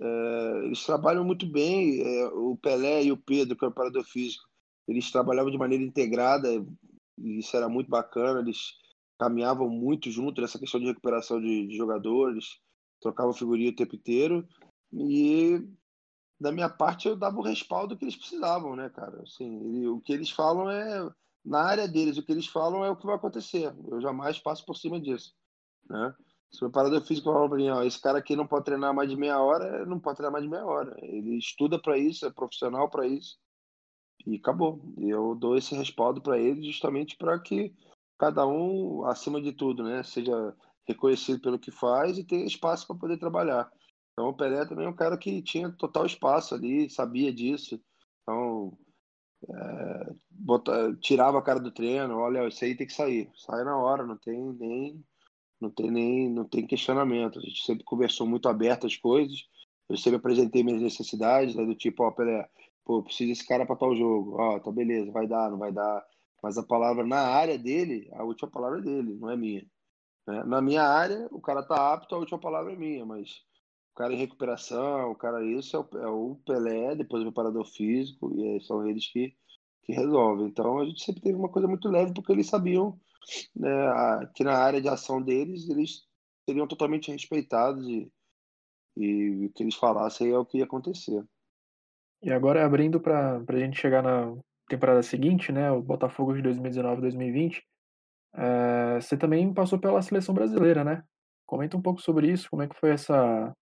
é, 0.00 0.60
eles 0.64 0.84
trabalham 0.84 1.24
muito 1.24 1.46
bem. 1.46 2.02
É, 2.02 2.26
o 2.28 2.56
Pelé 2.56 3.04
e 3.04 3.12
o 3.12 3.16
Pedro, 3.16 3.56
que 3.56 3.64
é 3.64 3.68
o 3.68 3.70
preparador 3.70 4.04
físico, 4.04 4.44
eles 4.86 5.10
trabalhavam 5.10 5.50
de 5.50 5.58
maneira 5.58 5.82
integrada 5.82 6.48
e 7.18 7.38
isso 7.38 7.56
era 7.56 7.68
muito 7.68 7.88
bacana. 7.88 8.40
Eles 8.40 8.74
caminhavam 9.18 9.68
muito 9.68 10.10
junto 10.10 10.40
nessa 10.40 10.58
questão 10.58 10.80
de 10.80 10.86
recuperação 10.86 11.40
de, 11.40 11.66
de 11.66 11.76
jogadores, 11.76 12.58
trocavam 13.00 13.32
figurinha 13.32 13.70
o 13.70 13.76
tempo 13.76 13.96
inteiro. 13.96 14.46
E 14.92 15.60
da 16.38 16.52
minha 16.52 16.68
parte 16.68 17.08
eu 17.08 17.16
dava 17.16 17.38
o 17.38 17.42
respaldo 17.42 17.96
que 17.96 18.04
eles 18.04 18.16
precisavam, 18.16 18.76
né, 18.76 18.88
cara? 18.90 19.22
Assim, 19.22 19.56
ele, 19.64 19.88
o 19.88 20.00
que 20.00 20.12
eles 20.12 20.30
falam 20.30 20.70
é 20.70 21.10
na 21.44 21.60
área 21.60 21.88
deles, 21.88 22.18
o 22.18 22.22
que 22.22 22.32
eles 22.32 22.46
falam 22.46 22.84
é 22.84 22.90
o 22.90 22.96
que 22.96 23.06
vai 23.06 23.16
acontecer. 23.16 23.74
Eu 23.88 24.00
jamais 24.00 24.38
passo 24.38 24.64
por 24.64 24.76
cima 24.76 25.00
disso, 25.00 25.34
né? 25.88 26.14
Se 26.50 26.58
o 26.58 26.70
preparador 26.70 27.02
físico 27.02 27.32
falar 27.32 27.48
para 27.48 27.58
mim, 27.58 27.68
ó, 27.68 27.82
esse 27.82 28.00
cara 28.00 28.18
aqui 28.18 28.36
não 28.36 28.46
pode 28.46 28.64
treinar 28.64 28.94
mais 28.94 29.10
de 29.10 29.16
meia 29.16 29.40
hora, 29.40 29.84
não 29.84 29.98
pode 29.98 30.16
treinar 30.16 30.32
mais 30.32 30.44
de 30.44 30.50
meia 30.50 30.64
hora. 30.64 30.96
Ele 31.02 31.36
estuda 31.36 31.78
para 31.78 31.98
isso, 31.98 32.24
é 32.24 32.30
profissional 32.30 32.88
para 32.88 33.06
isso. 33.06 33.36
E 34.26 34.36
acabou. 34.36 34.80
Eu 34.98 35.34
dou 35.34 35.56
esse 35.56 35.74
respaldo 35.74 36.20
para 36.20 36.38
ele 36.38 36.62
justamente 36.62 37.16
para 37.16 37.38
que 37.38 37.74
cada 38.18 38.46
um, 38.46 39.04
acima 39.04 39.42
de 39.42 39.52
tudo, 39.52 39.82
né, 39.82 40.02
seja 40.02 40.54
reconhecido 40.86 41.40
pelo 41.40 41.58
que 41.58 41.70
faz 41.70 42.16
e 42.16 42.24
tenha 42.24 42.46
espaço 42.46 42.86
para 42.86 42.96
poder 42.96 43.18
trabalhar. 43.18 43.70
Então 44.16 44.30
o 44.30 44.34
Pelé 44.34 44.64
também 44.64 44.86
é 44.86 44.88
um 44.88 44.96
cara 44.96 45.18
que 45.18 45.42
tinha 45.42 45.70
total 45.70 46.06
espaço 46.06 46.54
ali, 46.54 46.88
sabia 46.88 47.30
disso. 47.30 47.78
Então, 48.22 48.78
é, 49.46 50.16
tirava 51.02 51.38
a 51.38 51.42
cara 51.42 51.60
do 51.60 51.70
treino, 51.70 52.16
olha, 52.16 52.48
isso 52.48 52.64
aí 52.64 52.74
tem 52.74 52.86
que 52.86 52.94
sair. 52.94 53.30
Sai 53.36 53.62
na 53.62 53.76
hora, 53.76 54.06
não 54.06 54.16
tem 54.16 54.54
nem 54.54 55.04
não 55.60 55.70
tem 55.70 55.90
nem 55.90 56.30
não 56.30 56.44
tem 56.48 56.66
questionamento. 56.66 57.38
A 57.38 57.42
gente 57.42 57.62
sempre 57.62 57.84
conversou 57.84 58.26
muito 58.26 58.48
aberto 58.48 58.86
as 58.86 58.96
coisas. 58.96 59.44
Eu 59.86 59.98
sempre 59.98 60.16
apresentei 60.16 60.64
minhas 60.64 60.80
necessidades, 60.80 61.54
né, 61.54 61.64
do 61.66 61.74
tipo, 61.74 62.02
ó, 62.02 62.10
Pelé, 62.10 62.48
pô, 62.86 63.02
preciso 63.02 63.28
desse 63.30 63.46
cara 63.46 63.66
para 63.66 63.76
tal 63.76 63.94
jogo. 63.94 64.36
Ó, 64.40 64.58
tá 64.60 64.72
beleza, 64.72 65.12
vai 65.12 65.26
dar, 65.26 65.50
não 65.50 65.58
vai 65.58 65.72
dar. 65.72 66.02
Mas 66.42 66.56
a 66.56 66.62
palavra 66.62 67.04
na 67.06 67.20
área 67.20 67.58
dele, 67.58 68.08
a 68.14 68.24
última 68.24 68.50
palavra 68.50 68.78
é 68.78 68.82
dele, 68.82 69.14
não 69.14 69.30
é 69.30 69.36
minha. 69.36 69.66
Né? 70.26 70.42
Na 70.44 70.62
minha 70.62 70.82
área, 70.84 71.28
o 71.30 71.40
cara 71.40 71.62
tá 71.62 71.92
apto, 71.92 72.14
a 72.14 72.18
última 72.18 72.38
palavra 72.38 72.72
é 72.72 72.76
minha, 72.76 73.04
mas 73.04 73.44
cara 73.96 74.12
em 74.12 74.18
recuperação, 74.18 75.10
o 75.10 75.14
cara 75.16 75.44
isso 75.44 75.76
é 75.76 75.80
o, 75.80 76.02
é 76.02 76.08
o 76.08 76.36
Pelé, 76.46 76.94
depois 76.94 77.22
o 77.22 77.26
preparador 77.26 77.64
físico, 77.64 78.30
e 78.38 78.60
são 78.60 78.86
eles 78.86 79.10
que, 79.10 79.34
que 79.82 79.92
resolvem. 79.92 80.46
Então 80.46 80.78
a 80.78 80.84
gente 80.84 81.02
sempre 81.02 81.22
teve 81.22 81.36
uma 81.36 81.48
coisa 81.48 81.66
muito 81.66 81.88
leve, 81.88 82.12
porque 82.12 82.30
eles 82.30 82.46
sabiam 82.46 82.98
né, 83.54 83.70
que 84.34 84.44
na 84.44 84.52
área 84.52 84.80
de 84.80 84.88
ação 84.88 85.20
deles, 85.20 85.68
eles 85.68 86.04
seriam 86.48 86.66
totalmente 86.66 87.10
respeitados 87.10 87.88
e, 87.88 88.12
e 88.96 89.46
o 89.46 89.52
que 89.52 89.62
eles 89.62 89.74
falassem 89.74 90.30
é 90.30 90.38
o 90.38 90.44
que 90.44 90.58
ia 90.58 90.64
acontecer. 90.64 91.24
E 92.22 92.30
agora 92.30 92.64
abrindo 92.64 93.00
para 93.00 93.42
a 93.48 93.58
gente 93.58 93.78
chegar 93.78 94.02
na 94.02 94.36
temporada 94.68 95.02
seguinte, 95.02 95.50
né, 95.52 95.70
o 95.70 95.82
Botafogo 95.82 96.34
de 96.34 96.42
2019-2020, 96.42 97.62
é, 98.34 99.00
você 99.00 99.16
também 99.16 99.52
passou 99.54 99.78
pela 99.78 100.02
seleção 100.02 100.34
brasileira, 100.34 100.84
né? 100.84 101.02
Comenta 101.46 101.76
um 101.76 101.82
pouco 101.82 102.02
sobre 102.02 102.30
isso, 102.30 102.50
como 102.50 102.62
é 102.62 102.68
que 102.68 102.78
foi 102.78 102.90
essa, 102.90 103.54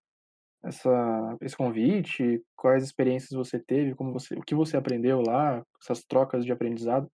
essa, 0.63 1.37
esse 1.41 1.55
convite, 1.55 2.41
quais 2.55 2.83
experiências 2.83 3.31
você 3.31 3.59
teve, 3.59 3.95
como 3.95 4.13
você, 4.13 4.35
o 4.35 4.41
que 4.41 4.55
você 4.55 4.77
aprendeu 4.77 5.21
lá, 5.21 5.65
essas 5.81 6.03
trocas 6.03 6.45
de 6.45 6.51
aprendizado 6.51 7.09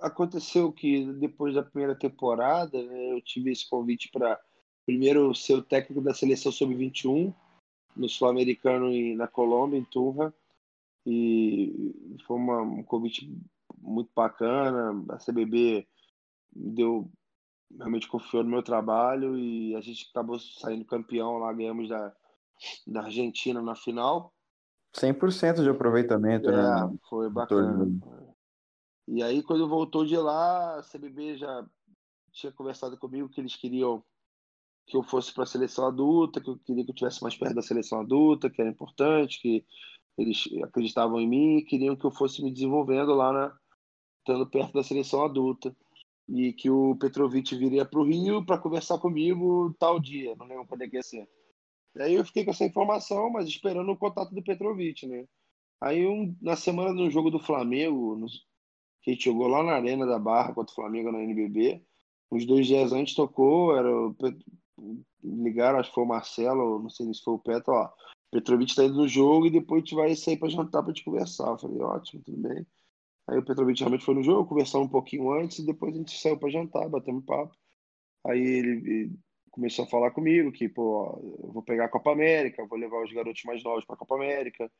aconteceu 0.00 0.72
que 0.72 1.04
depois 1.14 1.54
da 1.54 1.62
primeira 1.62 1.94
temporada, 1.94 2.82
né, 2.82 3.12
eu 3.12 3.20
tive 3.20 3.52
esse 3.52 3.68
convite 3.68 4.10
para 4.10 4.40
primeiro 4.86 5.34
ser 5.34 5.54
o 5.54 5.62
técnico 5.62 6.00
da 6.00 6.14
seleção 6.14 6.50
sub-21 6.50 7.32
no 7.94 8.08
Sul-Americano 8.08 8.90
e 8.90 9.14
na 9.14 9.28
Colômbia, 9.28 9.78
em 9.78 9.84
Turra. 9.84 10.34
E 11.06 12.16
foi 12.26 12.36
uma, 12.36 12.62
um 12.62 12.82
convite 12.82 13.30
muito 13.78 14.10
bacana. 14.14 15.04
A 15.10 15.18
CBB 15.18 15.86
deu 16.52 17.10
realmente 17.76 18.08
confiou 18.08 18.42
no 18.42 18.50
meu 18.50 18.62
trabalho 18.62 19.38
e 19.38 19.74
a 19.74 19.80
gente 19.80 20.08
acabou 20.10 20.38
saindo 20.38 20.84
campeão 20.84 21.38
lá, 21.38 21.52
ganhamos 21.52 21.88
da, 21.88 22.12
da 22.86 23.02
Argentina 23.02 23.62
na 23.62 23.74
final. 23.74 24.32
100% 24.94 25.62
de 25.62 25.68
aproveitamento, 25.68 26.50
é, 26.50 26.56
né? 26.56 26.98
Foi 27.08 27.30
bacana. 27.30 27.86
E 29.06 29.22
aí, 29.22 29.42
quando 29.42 29.68
voltou 29.68 30.04
de 30.04 30.16
lá, 30.16 30.78
a 30.78 30.82
CBB 30.82 31.36
já 31.36 31.66
tinha 32.32 32.52
conversado 32.52 32.96
comigo 32.96 33.28
que 33.28 33.40
eles 33.40 33.56
queriam 33.56 34.04
que 34.86 34.96
eu 34.96 35.02
fosse 35.02 35.32
para 35.32 35.44
a 35.44 35.46
seleção 35.46 35.86
adulta, 35.86 36.40
que 36.40 36.50
eu 36.50 36.58
queria 36.58 36.84
que 36.84 36.90
eu 36.90 36.94
tivesse 36.94 37.22
mais 37.22 37.36
perto 37.36 37.54
da 37.54 37.62
seleção 37.62 38.00
adulta, 38.00 38.50
que 38.50 38.60
era 38.60 38.70
importante, 38.70 39.40
que 39.40 39.64
eles 40.18 40.48
acreditavam 40.64 41.20
em 41.20 41.28
mim 41.28 41.56
e 41.58 41.64
queriam 41.64 41.94
que 41.94 42.04
eu 42.04 42.10
fosse 42.10 42.42
me 42.42 42.52
desenvolvendo 42.52 43.14
lá, 43.14 43.32
na, 43.32 43.56
estando 44.18 44.48
perto 44.48 44.72
da 44.72 44.82
seleção 44.82 45.24
adulta. 45.24 45.74
E 46.32 46.52
que 46.52 46.70
o 46.70 46.96
Petrovic 46.96 47.56
viria 47.56 47.84
para 47.84 47.98
o 47.98 48.04
Rio 48.04 48.44
para 48.44 48.58
conversar 48.58 48.98
comigo 48.98 49.74
tal 49.78 49.98
dia, 49.98 50.36
não 50.36 50.46
lembro 50.46 50.66
quando 50.66 50.82
é 50.82 50.88
que 50.88 50.96
ia 50.96 51.02
ser. 51.02 51.28
Aí 51.98 52.14
eu 52.14 52.24
fiquei 52.24 52.44
com 52.44 52.52
essa 52.52 52.64
informação, 52.64 53.30
mas 53.30 53.48
esperando 53.48 53.90
o 53.90 53.96
contato 53.96 54.32
do 54.32 54.42
Petrovic, 54.42 55.06
né? 55.06 55.26
Aí 55.80 56.06
um, 56.06 56.36
na 56.40 56.54
semana 56.54 56.94
do 56.94 57.10
jogo 57.10 57.30
do 57.30 57.40
Flamengo, 57.40 58.16
que 59.02 59.10
a 59.10 59.14
gente 59.14 59.24
jogou 59.24 59.48
lá 59.48 59.62
na 59.62 59.72
Arena 59.72 60.06
da 60.06 60.18
Barra 60.18 60.54
contra 60.54 60.72
o 60.72 60.74
Flamengo 60.74 61.10
na 61.10 61.22
NBB. 61.22 61.82
Uns 62.30 62.46
dois 62.46 62.66
dias 62.66 62.92
antes 62.92 63.14
tocou, 63.14 63.76
era 63.76 63.90
o, 63.90 64.14
ligaram, 65.22 65.78
acho 65.78 65.88
que 65.88 65.94
foi 65.94 66.04
o 66.04 66.08
Marcelo, 66.08 66.82
não 66.82 66.90
sei 66.90 67.12
se 67.12 67.22
foi 67.22 67.34
o 67.34 67.38
Petro, 67.38 67.74
ó, 67.74 67.90
Petrovic 68.30 68.74
tá 68.74 68.84
indo 68.84 68.94
no 68.94 69.08
jogo 69.08 69.46
e 69.46 69.50
depois 69.50 69.82
a 69.82 69.84
gente 69.84 69.94
vai 69.94 70.14
sair 70.14 70.36
para 70.36 70.48
jantar 70.48 70.82
para 70.82 70.92
te 70.92 71.04
conversar. 71.04 71.48
Eu 71.48 71.58
falei, 71.58 71.80
ótimo, 71.80 72.22
tudo 72.22 72.38
bem. 72.38 72.66
Aí 73.30 73.38
o 73.38 73.44
Petrovic 73.44 73.78
realmente 73.78 74.04
foi 74.04 74.14
no 74.14 74.24
jogo, 74.24 74.48
conversamos 74.48 74.88
um 74.88 74.90
pouquinho 74.90 75.32
antes 75.32 75.60
e 75.60 75.66
depois 75.66 75.94
a 75.94 75.98
gente 75.98 76.18
saiu 76.18 76.36
para 76.36 76.50
jantar, 76.50 76.88
batemos 76.88 77.24
papo. 77.24 77.54
Aí 78.26 78.40
ele 78.40 79.12
começou 79.52 79.84
a 79.84 79.88
falar 79.88 80.10
comigo 80.10 80.50
que, 80.50 80.68
pô, 80.68 81.38
eu 81.42 81.52
vou 81.52 81.62
pegar 81.62 81.84
a 81.84 81.88
Copa 81.88 82.10
América, 82.10 82.66
vou 82.66 82.76
levar 82.76 83.02
os 83.04 83.12
garotos 83.12 83.42
mais 83.44 83.62
novos 83.62 83.84
para 83.84 83.94
a 83.94 83.98
Copa 83.98 84.16
América, 84.16 84.70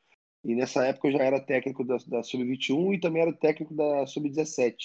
e 0.43 0.53
nessa 0.53 0.85
época 0.85 1.07
eu 1.07 1.13
já 1.13 1.23
era 1.23 1.39
técnico 1.39 1.83
da, 1.85 1.95
da 2.07 2.23
Sub-21 2.23 2.95
e 2.95 2.99
também 2.99 3.21
era 3.21 3.33
técnico 3.33 3.73
da 3.73 4.05
Sub-17. 4.05 4.75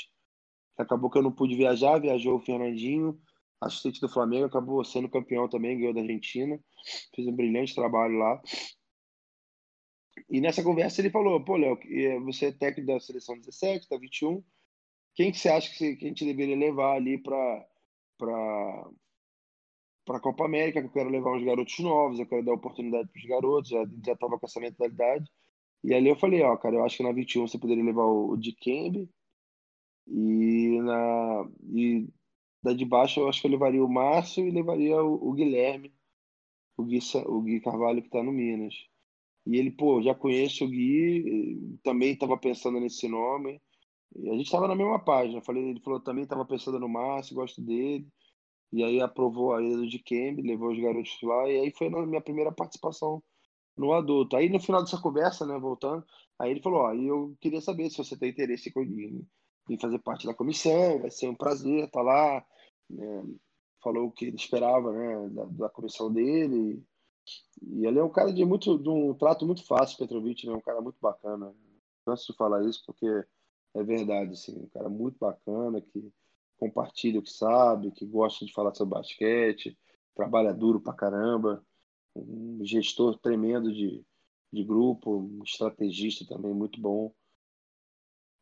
Acabou 0.78 1.10
que 1.10 1.18
eu 1.18 1.22
não 1.22 1.32
pude 1.32 1.56
viajar, 1.56 1.98
viajou 1.98 2.36
o 2.36 2.40
Fernandinho, 2.40 3.18
assistente 3.60 4.00
do 4.00 4.08
Flamengo, 4.08 4.46
acabou 4.46 4.84
sendo 4.84 5.08
campeão 5.08 5.48
também, 5.48 5.78
ganhou 5.78 5.94
da 5.94 6.02
Argentina. 6.02 6.60
Fez 7.14 7.26
um 7.26 7.34
brilhante 7.34 7.74
trabalho 7.74 8.18
lá. 8.18 8.40
E 10.28 10.40
nessa 10.40 10.62
conversa 10.62 11.00
ele 11.00 11.10
falou: 11.10 11.42
pô, 11.44 11.56
Léo, 11.56 11.78
eh, 11.84 12.18
você 12.20 12.46
é 12.46 12.52
técnico 12.52 12.92
da 12.92 13.00
seleção 13.00 13.38
17, 13.38 13.88
da 13.88 13.98
21. 13.98 14.42
Quem 15.14 15.32
que 15.32 15.38
você 15.38 15.48
acha 15.48 15.70
que, 15.76 16.04
a 16.04 16.08
gente 16.08 16.24
deveria 16.24 16.56
levar 16.56 16.96
ali 16.96 17.18
para 17.18 17.66
para 18.18 20.18
a 20.18 20.20
Copa 20.20 20.44
América? 20.44 20.80
Que 20.80 20.88
eu 20.88 20.92
quero 20.92 21.10
levar 21.10 21.32
uns 21.36 21.44
garotos 21.44 21.78
novos, 21.80 22.18
eu 22.18 22.26
quero 22.26 22.44
dar 22.44 22.54
oportunidade 22.54 23.08
para 23.08 23.18
os 23.18 23.26
garotos, 23.26 23.70
já 23.70 23.82
estava 24.12 24.38
com 24.38 24.46
essa 24.46 24.60
mentalidade. 24.60 25.30
E 25.84 25.94
ali 25.94 26.08
eu 26.08 26.16
falei, 26.16 26.42
ó, 26.42 26.56
cara, 26.56 26.76
eu 26.76 26.84
acho 26.84 26.98
que 26.98 27.02
na 27.02 27.12
21 27.12 27.46
você 27.48 27.58
poderia 27.58 27.84
levar 27.84 28.04
o 28.04 28.36
Dikembe 28.36 29.08
e 30.06 30.80
na 30.82 31.48
e 31.72 32.08
da 32.62 32.72
de 32.72 32.84
baixo 32.84 33.20
eu 33.20 33.28
acho 33.28 33.40
que 33.40 33.46
eu 33.46 33.50
levaria 33.52 33.84
o 33.84 33.88
Márcio 33.88 34.46
e 34.46 34.50
levaria 34.50 35.02
o, 35.02 35.28
o 35.28 35.32
Guilherme, 35.32 35.94
o 36.76 36.84
Gui, 36.84 36.98
o 37.26 37.42
Gui 37.42 37.60
Carvalho 37.60 38.02
que 38.02 38.08
está 38.08 38.22
no 38.22 38.32
Minas. 38.32 38.74
E 39.46 39.56
ele, 39.56 39.70
pô, 39.70 40.02
já 40.02 40.14
conheço 40.14 40.64
o 40.64 40.68
Gui, 40.68 41.78
também 41.82 42.12
estava 42.12 42.36
pensando 42.36 42.80
nesse 42.80 43.06
nome. 43.08 43.60
E 44.16 44.28
a 44.28 44.32
gente 44.32 44.46
estava 44.46 44.66
na 44.66 44.74
mesma 44.74 44.98
página. 44.98 45.40
Falei, 45.42 45.70
ele 45.70 45.80
falou 45.80 46.00
também 46.00 46.24
estava 46.24 46.44
pensando 46.44 46.80
no 46.80 46.88
Márcio, 46.88 47.36
gosto 47.36 47.62
dele. 47.62 48.06
E 48.72 48.82
aí 48.82 49.00
aprovou 49.00 49.54
a 49.54 49.62
ida 49.62 49.76
do 49.76 49.88
Dikembe, 49.88 50.42
levou 50.42 50.72
os 50.72 50.80
garotos 50.80 51.16
lá. 51.22 51.48
E 51.48 51.60
aí 51.60 51.70
foi 51.70 51.86
a 51.86 52.06
minha 52.06 52.20
primeira 52.20 52.50
participação 52.50 53.22
no 53.76 53.92
adulto. 53.92 54.36
Aí 54.36 54.48
no 54.48 54.60
final 54.60 54.82
dessa 54.82 55.00
conversa, 55.00 55.46
né, 55.46 55.58
voltando, 55.58 56.04
aí 56.38 56.50
ele 56.50 56.62
falou: 56.62 56.80
Ó, 56.80 56.94
eu 56.94 57.36
queria 57.40 57.60
saber 57.60 57.90
se 57.90 57.98
você 57.98 58.16
tem 58.16 58.30
interesse 58.30 58.72
em, 58.76 59.26
em 59.70 59.78
fazer 59.78 59.98
parte 60.00 60.26
da 60.26 60.34
comissão, 60.34 61.00
vai 61.00 61.10
ser 61.10 61.28
um 61.28 61.34
prazer 61.34 61.84
estar 61.84 62.02
lá. 62.02 62.44
Né? 62.90 63.24
Falou 63.82 64.06
o 64.06 64.12
que 64.12 64.26
ele 64.26 64.36
esperava 64.36 64.92
né, 64.92 65.28
da, 65.30 65.44
da 65.44 65.68
comissão 65.68 66.12
dele. 66.12 66.82
E 67.62 67.86
ele 67.86 67.98
é 67.98 68.04
um 68.04 68.10
cara 68.10 68.32
de 68.32 68.44
muito 68.44 68.78
de 68.78 68.88
um 68.88 69.14
trato 69.14 69.46
muito 69.46 69.64
fácil, 69.64 69.98
Petrovic, 69.98 70.46
né? 70.46 70.52
Um 70.54 70.60
cara 70.60 70.80
muito 70.80 70.98
bacana. 71.00 71.54
Gosto 72.06 72.32
de 72.32 72.38
falar 72.38 72.64
isso 72.64 72.82
porque 72.86 73.06
é 73.74 73.82
verdade, 73.82 74.32
assim, 74.32 74.58
um 74.58 74.68
cara 74.68 74.88
muito 74.88 75.18
bacana 75.18 75.80
que 75.80 76.12
compartilha 76.58 77.20
o 77.20 77.22
que 77.22 77.30
sabe, 77.30 77.90
que 77.92 78.06
gosta 78.06 78.44
de 78.44 78.52
falar 78.52 78.74
sobre 78.74 78.94
basquete, 78.94 79.78
trabalha 80.14 80.54
duro 80.54 80.80
pra 80.80 80.94
caramba, 80.94 81.64
um 82.14 82.64
gestor 82.64 83.18
tremendo 83.18 83.72
de, 83.72 84.02
de 84.52 84.64
grupo, 84.64 85.18
um 85.18 85.42
estrategista 85.44 86.24
também 86.26 86.54
muito 86.54 86.80
bom. 86.80 87.12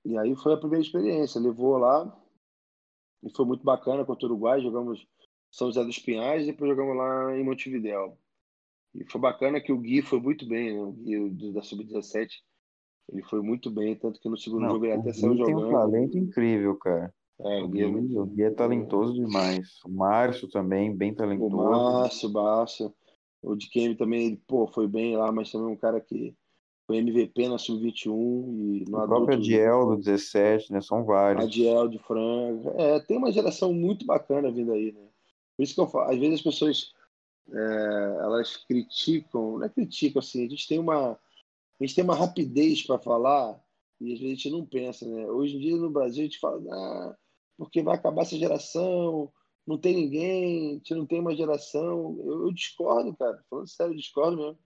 E 0.04 0.16
aí 0.18 0.36
foi 0.36 0.54
a 0.54 0.58
primeira 0.58 0.84
experiência, 0.84 1.40
levou 1.40 1.78
lá 1.78 2.14
e 3.22 3.30
foi 3.34 3.44
muito 3.44 3.64
bacana 3.64 4.04
contra 4.04 4.26
o 4.26 4.30
Uruguai, 4.30 4.60
jogamos 4.60 5.06
São 5.50 5.68
José 5.68 5.84
dos 5.84 5.98
Pinhais 5.98 6.44
e 6.44 6.52
depois 6.52 6.70
jogamos 6.70 6.96
lá 6.96 7.36
em 7.36 7.42
Montevidéu. 7.42 8.18
E 8.94 9.04
foi 9.04 9.20
bacana 9.20 9.60
que 9.60 9.72
o 9.72 9.78
Gui 9.78 10.02
foi 10.02 10.20
muito 10.20 10.46
bem, 10.46 10.72
né? 10.72 10.80
o 10.80 10.92
Gui 11.30 11.52
da 11.52 11.62
Sub-17. 11.62 12.28
Ele 13.12 13.22
foi 13.22 13.42
muito 13.42 13.70
bem, 13.70 13.94
tanto 13.96 14.20
que 14.20 14.28
no 14.28 14.36
segundo 14.36 14.62
Não, 14.62 14.70
jogo 14.70 14.86
ele 14.86 14.94
até 14.94 15.12
saiu 15.12 15.36
jogando. 15.36 15.46
tem 15.46 15.66
um 15.66 15.72
talento 15.72 16.18
incrível, 16.18 16.76
cara. 16.76 17.12
É, 17.40 17.62
o 17.62 17.68
Gui, 17.68 17.82
é, 17.82 17.86
muito... 17.86 18.20
o 18.20 18.26
Gui 18.26 18.42
é 18.44 18.50
talentoso 18.50 19.14
demais. 19.14 19.80
O 19.84 19.90
Márcio 19.90 20.48
também, 20.48 20.94
bem 20.94 21.12
talentoso. 21.12 21.56
O 21.56 21.70
Márcio, 21.70 22.32
Márcio. 22.32 22.94
O 23.42 23.54
de 23.54 23.68
Kemi 23.68 23.94
também, 23.94 24.26
ele, 24.28 24.42
pô, 24.46 24.66
foi 24.66 24.86
bem 24.86 25.16
lá, 25.16 25.30
mas 25.30 25.50
também 25.50 25.68
um 25.68 25.76
cara 25.76 26.00
que 26.00 26.34
foi 26.86 26.98
MVP 26.98 27.48
na 27.48 27.58
Sub-21 27.58 28.06
e 28.06 28.84
no 28.88 28.98
o 28.98 29.06
próprio 29.06 29.36
Adiel 29.36 29.86
do 29.86 29.96
17, 29.96 30.72
né? 30.72 30.80
São 30.80 31.04
vários. 31.04 31.44
Adiel 31.44 31.88
de 31.88 31.98
Franca. 31.98 32.74
É, 32.76 33.00
tem 33.00 33.18
uma 33.18 33.32
geração 33.32 33.72
muito 33.72 34.06
bacana 34.06 34.50
vindo 34.50 34.72
aí, 34.72 34.92
né? 34.92 35.02
Por 35.56 35.62
isso 35.62 35.74
que 35.74 35.80
eu 35.80 35.86
falo, 35.86 36.10
às 36.10 36.18
vezes 36.18 36.36
as 36.36 36.42
pessoas 36.42 36.92
é, 37.52 38.16
elas 38.22 38.56
criticam, 38.56 39.58
não 39.58 39.64
é 39.64 39.68
criticam 39.68 40.20
assim, 40.20 40.46
a 40.46 40.48
gente 40.48 40.66
tem 40.66 40.78
uma, 40.78 41.12
a 41.12 41.18
gente 41.80 41.94
tem 41.94 42.04
uma 42.04 42.14
rapidez 42.14 42.82
para 42.82 42.98
falar 42.98 43.60
e 44.00 44.12
às 44.12 44.20
vezes 44.20 44.32
a 44.32 44.36
gente 44.36 44.50
não 44.50 44.66
pensa, 44.66 45.06
né? 45.08 45.26
Hoje 45.26 45.56
em 45.56 45.60
dia 45.60 45.76
no 45.76 45.90
Brasil 45.90 46.22
a 46.22 46.26
gente 46.26 46.38
fala, 46.38 46.60
ah, 46.72 47.16
porque 47.56 47.82
vai 47.82 47.96
acabar 47.96 48.22
essa 48.22 48.36
geração, 48.36 49.30
não 49.66 49.78
tem 49.78 49.94
ninguém, 49.94 50.70
a 50.70 50.74
gente 50.74 50.94
não 50.94 51.06
tem 51.06 51.20
uma 51.20 51.34
geração. 51.34 52.16
Eu, 52.24 52.46
eu 52.46 52.52
discordo, 52.52 53.14
cara, 53.16 53.42
falando 53.48 53.68
sério, 53.68 53.96
discordo 53.96 54.36
mesmo. 54.36 54.58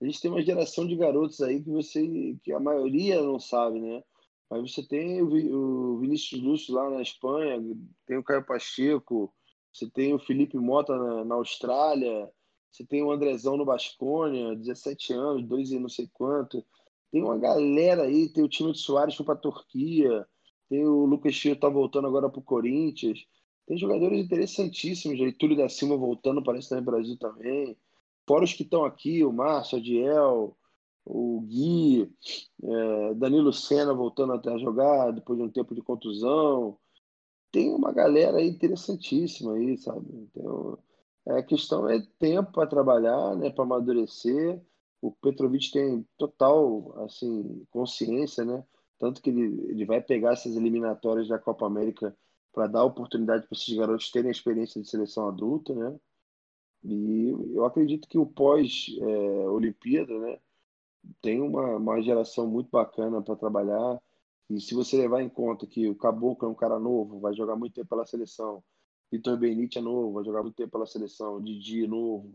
A 0.00 0.04
gente 0.04 0.20
tem 0.20 0.30
uma 0.30 0.42
geração 0.42 0.86
de 0.86 0.96
garotos 0.96 1.40
aí 1.40 1.62
que 1.62 1.70
você, 1.70 2.36
que 2.42 2.52
a 2.52 2.58
maioria 2.58 3.22
não 3.22 3.38
sabe, 3.38 3.80
né? 3.80 4.02
Mas 4.50 4.74
você 4.74 4.82
tem 4.82 5.22
o, 5.22 5.94
o 5.94 5.98
Vinícius 6.00 6.42
Lúcio 6.42 6.74
lá 6.74 6.90
na 6.90 7.00
Espanha, 7.00 7.62
tem 8.06 8.18
o 8.18 8.24
Caio 8.24 8.44
Pacheco, 8.44 9.32
você 9.72 9.88
tem 9.88 10.12
o 10.12 10.18
Felipe 10.18 10.58
Mota 10.58 10.96
na, 10.96 11.24
na 11.24 11.34
Austrália, 11.36 12.30
você 12.70 12.84
tem 12.84 13.02
o 13.02 13.10
Andrezão 13.10 13.56
no 13.56 13.64
Bascônia, 13.64 14.54
17 14.56 15.12
anos, 15.12 15.44
dois 15.44 15.70
e 15.70 15.78
não 15.78 15.88
sei 15.88 16.08
quanto. 16.12 16.64
Tem 17.10 17.22
uma 17.22 17.38
galera 17.38 18.04
aí, 18.04 18.28
tem 18.28 18.42
o 18.42 18.48
time 18.48 18.72
de 18.72 18.78
Soares 18.78 19.14
foi 19.14 19.26
para 19.26 19.34
a 19.34 19.38
Turquia, 19.38 20.26
tem 20.68 20.86
o 20.86 21.04
Lucas 21.04 21.34
Chio 21.34 21.54
tá 21.54 21.68
voltando 21.68 22.06
agora 22.06 22.30
para 22.30 22.38
o 22.38 22.42
Corinthians. 22.42 23.26
Tem 23.66 23.76
jogadores 23.76 24.18
interessantíssimos 24.18 25.20
aí, 25.20 25.32
Túlio 25.32 25.56
da 25.56 25.68
Silva 25.68 25.96
voltando, 25.96 26.42
parece 26.42 26.64
estar 26.64 26.76
no 26.76 26.82
Brasil 26.82 27.16
também. 27.18 27.76
Fora 28.26 28.44
os 28.44 28.52
que 28.52 28.62
estão 28.62 28.84
aqui, 28.84 29.24
o 29.24 29.32
Márcio, 29.32 29.78
Adiel, 29.78 30.56
o 31.04 31.40
Gui, 31.42 32.10
é, 32.62 33.14
Danilo 33.14 33.52
Senna 33.52 33.92
voltando 33.92 34.32
até 34.32 34.52
a 34.52 34.58
jogar 34.58 35.10
depois 35.12 35.38
de 35.38 35.44
um 35.44 35.50
tempo 35.50 35.74
de 35.74 35.82
contusão 35.82 36.78
tem 37.52 37.72
uma 37.74 37.92
galera 37.92 38.42
interessantíssima 38.42 39.54
aí, 39.54 39.76
sabe? 39.76 40.06
Então, 40.10 40.78
a 41.28 41.42
questão 41.42 41.88
é 41.88 42.00
tempo 42.18 42.50
para 42.52 42.66
trabalhar, 42.66 43.36
né, 43.36 43.50
para 43.50 43.62
amadurecer. 43.62 44.60
O 45.00 45.12
Petrovic 45.12 45.70
tem 45.70 46.06
total 46.16 46.94
assim 47.04 47.64
consciência, 47.70 48.44
né? 48.44 48.64
Tanto 48.98 49.20
que 49.20 49.30
ele, 49.30 49.70
ele 49.70 49.84
vai 49.84 50.00
pegar 50.00 50.32
essas 50.32 50.56
eliminatórias 50.56 51.28
da 51.28 51.38
Copa 51.38 51.66
América 51.66 52.16
para 52.52 52.66
dar 52.66 52.84
oportunidade 52.84 53.46
para 53.46 53.56
esses 53.56 53.76
garotos 53.76 54.10
terem 54.10 54.28
a 54.28 54.32
experiência 54.32 54.80
de 54.80 54.88
seleção 54.88 55.28
adulta, 55.28 55.74
né? 55.74 55.98
E 56.84 57.30
eu 57.54 57.64
acredito 57.64 58.08
que 58.08 58.18
o 58.18 58.26
pós-Olimpíada, 58.26 60.12
é, 60.12 60.18
né, 60.18 60.38
tem 61.20 61.40
uma, 61.40 61.76
uma 61.76 62.00
geração 62.02 62.46
muito 62.46 62.70
bacana 62.70 63.22
para 63.22 63.36
trabalhar 63.36 64.00
e 64.52 64.60
se 64.60 64.74
você 64.74 64.98
levar 64.98 65.22
em 65.22 65.28
conta 65.28 65.66
que 65.66 65.88
o 65.88 65.94
Caboclo 65.94 66.46
é 66.46 66.50
um 66.50 66.54
cara 66.54 66.78
novo, 66.78 67.20
vai 67.20 67.32
jogar 67.34 67.56
muito 67.56 67.74
tempo 67.74 67.88
pela 67.88 68.04
seleção, 68.04 68.62
Vitor 69.10 69.38
Benite 69.38 69.78
é 69.78 69.80
novo, 69.80 70.12
vai 70.12 70.24
jogar 70.24 70.42
muito 70.42 70.56
tempo 70.56 70.72
pela 70.72 70.86
seleção, 70.86 71.40
Didi 71.42 71.84
é 71.84 71.86
novo, 71.86 72.34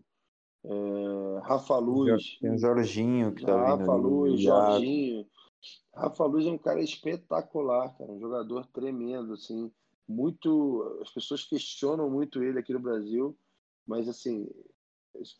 é, 0.66 1.40
Rafa 1.44 1.78
Luz. 1.78 2.38
Tem 2.42 2.52
o 2.52 2.58
Jorginho 2.58 3.34
que 3.34 3.46
tá 3.46 3.56
Rafa 3.56 3.78
vindo. 3.78 3.80
Rafa 3.80 3.96
Luz, 3.96 4.42
Jorginho. 4.42 5.28
Rafa 5.94 6.26
Luz 6.26 6.46
é 6.46 6.52
um 6.52 6.58
cara 6.58 6.82
espetacular, 6.82 7.96
cara, 7.98 8.12
um 8.12 8.20
jogador 8.20 8.66
tremendo, 8.68 9.34
assim, 9.34 9.72
muito. 10.08 11.00
As 11.02 11.12
pessoas 11.12 11.44
questionam 11.44 12.10
muito 12.10 12.44
ele 12.44 12.60
aqui 12.60 12.74
no 12.74 12.80
Brasil, 12.80 13.38
mas 13.86 14.08
assim, 14.08 14.50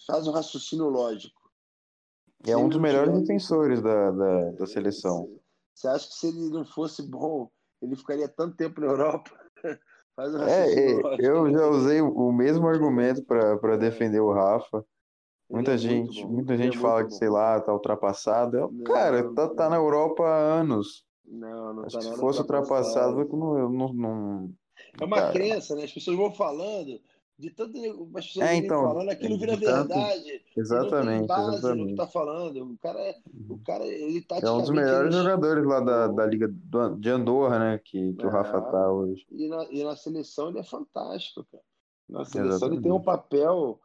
faz 0.06 0.28
um 0.28 0.32
raciocínio 0.32 0.90
lógico. 0.90 1.52
É 2.46 2.56
um 2.56 2.70
dos 2.70 2.80
melhores 2.80 3.20
defensores 3.20 3.82
da, 3.82 4.12
da, 4.12 4.52
da 4.52 4.68
seleção. 4.68 5.37
Você 5.78 5.88
acha 5.88 6.08
que 6.08 6.16
se 6.16 6.28
ele 6.30 6.50
não 6.50 6.66
fosse 6.66 7.04
bom, 7.04 7.52
ele 7.80 7.96
ficaria 7.96 8.28
tanto 8.28 8.58
tempo 8.58 8.82
na 8.82 8.88
Europa? 8.88 9.30
Faz 10.16 10.34
um 10.34 10.42
é, 10.42 10.66
eu 11.20 11.52
já 11.52 11.68
usei 11.68 12.02
o 12.02 12.32
mesmo 12.32 12.68
argumento 12.68 13.24
para 13.24 13.78
defender 13.78 14.20
o 14.20 14.34
Rafa. 14.34 14.84
Muita 15.48 15.74
é 15.74 15.78
gente, 15.78 16.26
muita 16.26 16.56
ele 16.56 16.64
gente 16.64 16.78
é 16.80 16.82
fala 16.82 17.06
que, 17.06 17.14
sei 17.14 17.30
lá, 17.30 17.62
tá 17.62 17.72
ultrapassado. 17.72 18.58
Eu, 18.58 18.72
não, 18.72 18.84
cara, 18.86 19.22
não, 19.22 19.36
tá, 19.36 19.50
tá 19.50 19.70
na 19.70 19.76
Europa 19.76 20.24
há 20.24 20.60
anos. 20.60 21.06
Não, 21.24 21.76
não 21.76 21.86
Acho 21.86 22.00
tá 22.00 22.00
que 22.00 22.12
se 22.12 22.20
fosse 22.20 22.40
ultrapassado, 22.40 23.24
não, 23.38 23.70
não, 23.70 23.94
não, 23.94 24.54
É 25.00 25.06
uma 25.06 25.18
cara. 25.18 25.32
crença, 25.32 25.76
né? 25.76 25.84
As 25.84 25.94
pessoas 25.94 26.18
vão 26.18 26.34
falando, 26.34 27.00
de 27.38 27.52
tanto 27.52 27.78
as 28.16 28.26
pessoas 28.26 28.48
é, 28.48 28.56
então, 28.56 28.82
falando, 28.82 29.10
aquilo 29.10 29.38
vira 29.38 29.54
tanto, 29.54 29.90
verdade. 29.90 30.42
Exatamente, 30.56 31.28
base 31.28 31.58
exatamente. 31.58 31.84
No 31.84 31.88
que 31.90 31.96
tá 31.96 32.08
falando. 32.08 32.64
O 32.64 32.78
cara, 32.80 33.00
é, 33.00 33.16
o 33.48 33.60
cara 33.60 33.86
ele 33.86 34.22
tá 34.22 34.40
É 34.42 34.50
um 34.50 34.62
dos 34.62 34.72
melhores 34.72 35.14
ele... 35.14 35.24
jogadores 35.24 35.66
lá 35.66 35.80
da, 35.80 36.08
da 36.08 36.26
Liga 36.26 36.52
de 36.98 37.10
Andorra, 37.10 37.60
né? 37.60 37.78
Que, 37.78 38.14
que 38.14 38.24
é, 38.24 38.28
o 38.28 38.32
Rafa 38.32 38.60
tá 38.60 38.92
hoje. 38.92 39.24
E 39.32 39.48
na, 39.48 39.64
e 39.66 39.84
na 39.84 39.96
seleção 39.96 40.50
ele 40.50 40.60
é 40.60 40.64
fantástico, 40.64 41.46
cara. 41.52 41.64
Na 42.10 42.26
seleção 42.26 42.56
exatamente. 42.56 42.78
ele 42.78 42.84
tem 42.84 42.92
um 42.92 43.04
papel, 43.04 43.80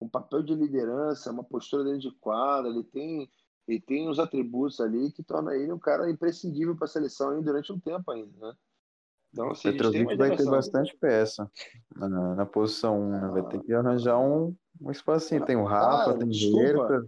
um 0.00 0.08
papel 0.08 0.42
de 0.42 0.54
liderança, 0.54 1.30
uma 1.30 1.44
postura 1.44 1.84
dentro 1.84 2.00
de 2.00 2.12
quadra, 2.12 2.70
ele 2.70 2.84
tem, 2.84 3.30
ele 3.66 3.80
tem 3.80 4.06
uns 4.06 4.18
atributos 4.18 4.80
ali 4.80 5.10
que 5.12 5.22
torna 5.22 5.56
ele 5.56 5.72
um 5.72 5.78
cara 5.78 6.10
imprescindível 6.10 6.76
para 6.76 6.84
a 6.84 6.88
seleção 6.88 7.40
durante 7.40 7.72
um 7.72 7.80
tempo 7.80 8.10
ainda, 8.10 8.36
né? 8.38 8.54
Então, 9.32 9.50
assim, 9.50 9.70
Petrovic 9.70 10.16
vai 10.16 10.36
ter 10.36 10.44
bastante 10.46 10.96
peça 10.96 11.50
na, 11.94 12.34
na 12.34 12.46
posição 12.46 13.00
1, 13.00 13.10
né? 13.10 13.28
Vai 13.32 13.42
ter 13.48 13.60
que 13.60 13.72
arranjar 13.72 14.18
um, 14.18 14.54
um 14.80 14.90
espacinho. 14.90 15.44
Tem 15.44 15.56
o 15.56 15.64
Rafa, 15.64 16.12
ah, 16.12 16.14
tem 16.14 16.28
o 16.28 16.32
Gerta. 16.32 17.06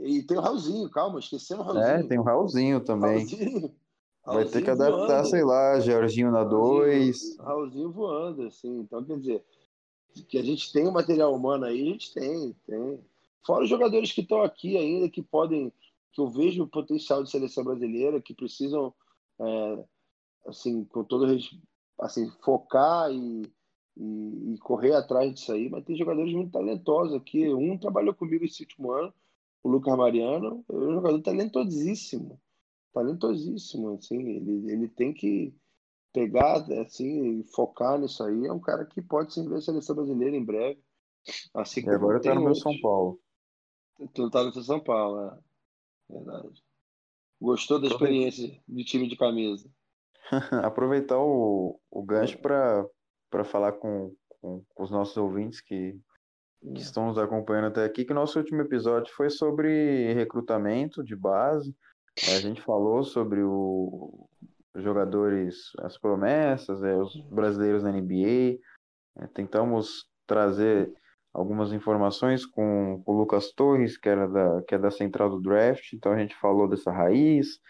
E 0.00 0.22
tem 0.22 0.38
o 0.38 0.40
Raulzinho, 0.40 0.90
calma, 0.90 1.18
esquecendo 1.18 1.60
o 1.60 1.64
Raulzinho. 1.64 1.86
É, 1.86 2.02
tem 2.02 2.18
o 2.18 2.22
Raulzinho 2.22 2.80
também. 2.80 3.18
Raulzinho. 3.18 3.74
Vai 4.24 4.44
ter 4.44 4.62
que 4.62 4.70
adaptar, 4.70 5.06
voando. 5.06 5.28
sei 5.28 5.44
lá, 5.44 5.80
Georginho 5.80 6.30
na 6.30 6.44
2. 6.44 7.38
Raulzinho 7.38 7.90
voando, 7.90 8.42
assim. 8.46 8.80
Então, 8.80 9.02
quer 9.04 9.18
dizer, 9.18 9.44
que 10.28 10.38
a 10.38 10.42
gente 10.42 10.72
tem 10.72 10.86
o 10.86 10.92
material 10.92 11.34
humano 11.34 11.64
aí, 11.64 11.82
a 11.82 11.92
gente 11.92 12.12
tem, 12.12 12.54
tem. 12.66 13.00
Fora 13.46 13.64
os 13.64 13.70
jogadores 13.70 14.12
que 14.12 14.20
estão 14.20 14.42
aqui 14.42 14.76
ainda, 14.76 15.08
que 15.08 15.22
podem, 15.22 15.72
que 16.12 16.20
eu 16.20 16.28
vejo 16.28 16.62
o 16.62 16.68
potencial 16.68 17.22
de 17.22 17.30
seleção 17.30 17.64
brasileira, 17.64 18.20
que 18.20 18.34
precisam 18.34 18.92
é, 19.40 19.84
assim, 20.46 20.84
com 20.84 21.04
todo 21.04 21.26
assim, 22.00 22.30
focar 22.42 23.10
e, 23.10 23.42
e, 23.96 24.54
e, 24.54 24.58
correr 24.58 24.94
atrás 24.94 25.32
disso 25.34 25.52
aí, 25.52 25.68
mas 25.68 25.84
tem 25.84 25.96
jogadores 25.96 26.32
muito 26.32 26.52
talentosos 26.52 27.14
aqui. 27.14 27.52
Um 27.52 27.78
trabalhou 27.78 28.14
comigo 28.14 28.44
esse 28.44 28.62
último 28.62 28.92
ano, 28.92 29.12
o 29.62 29.68
Lucas 29.68 29.96
Mariano, 29.96 30.64
é 30.68 30.74
um 30.74 30.94
jogador 30.94 31.20
talentosíssimo, 31.22 32.40
talentosíssimo, 32.92 33.94
assim, 33.94 34.16
ele, 34.16 34.72
ele 34.72 34.88
tem 34.88 35.12
que 35.12 35.54
pegar, 36.12 36.64
assim, 36.80 37.42
focar 37.54 37.98
nisso 37.98 38.22
aí. 38.24 38.46
É 38.46 38.52
um 38.52 38.60
cara 38.60 38.84
que 38.84 39.02
pode 39.02 39.32
se 39.32 39.46
ver 39.46 39.56
a 39.56 39.60
seleção 39.60 39.96
brasileira 39.96 40.36
em 40.36 40.44
breve. 40.44 40.82
Assim 41.54 41.84
e 41.84 41.90
agora 41.90 42.20
tá 42.20 42.34
no 42.34 42.42
meu 42.42 42.54
São 42.54 42.78
Paulo. 42.80 43.20
Tu 44.14 44.30
tá 44.30 44.44
no 44.44 44.52
São 44.52 44.80
Paulo, 44.80 45.26
né? 45.26 45.38
Verdade. 46.08 46.62
Gostou 47.40 47.80
da 47.80 47.86
experiência 47.86 48.60
de 48.66 48.84
time 48.84 49.08
de 49.08 49.16
camisa? 49.16 49.70
Aproveitar 50.64 51.18
o, 51.18 51.78
o 51.90 52.02
gancho 52.02 52.38
para 52.38 53.44
falar 53.44 53.72
com, 53.72 54.14
com, 54.40 54.64
com, 54.74 54.82
os 54.82 54.90
nossos 54.90 55.16
ouvintes 55.16 55.60
que, 55.60 55.98
que 56.60 56.80
estão 56.80 57.06
nos 57.06 57.18
acompanhando 57.18 57.68
até 57.68 57.84
aqui, 57.84 58.04
que 58.04 58.14
nosso 58.14 58.38
último 58.38 58.60
episódio 58.60 59.12
foi 59.14 59.30
sobre 59.30 60.12
recrutamento 60.12 61.02
de 61.02 61.16
base. 61.16 61.74
A 62.34 62.40
gente 62.40 62.60
falou 62.62 63.04
sobre 63.04 63.42
o, 63.42 64.28
os 64.74 64.82
jogadores, 64.82 65.72
as 65.78 65.98
promessas, 65.98 66.82
é, 66.82 66.96
os 66.96 67.20
brasileiros 67.30 67.82
na 67.82 67.92
NBA. 67.92 68.58
É, 69.18 69.26
tentamos 69.34 70.06
trazer 70.26 70.92
algumas 71.32 71.72
informações 71.72 72.44
com, 72.44 73.02
com 73.04 73.12
o 73.12 73.18
Lucas 73.18 73.52
Torres, 73.52 73.96
que, 73.96 74.08
era 74.08 74.26
da, 74.26 74.62
que 74.62 74.74
é 74.74 74.78
da 74.78 74.90
central 74.90 75.30
do 75.30 75.40
draft. 75.40 75.92
Então 75.92 76.12
a 76.12 76.18
gente 76.18 76.34
falou 76.36 76.68
dessa 76.68 76.90
raiz, 76.90 77.60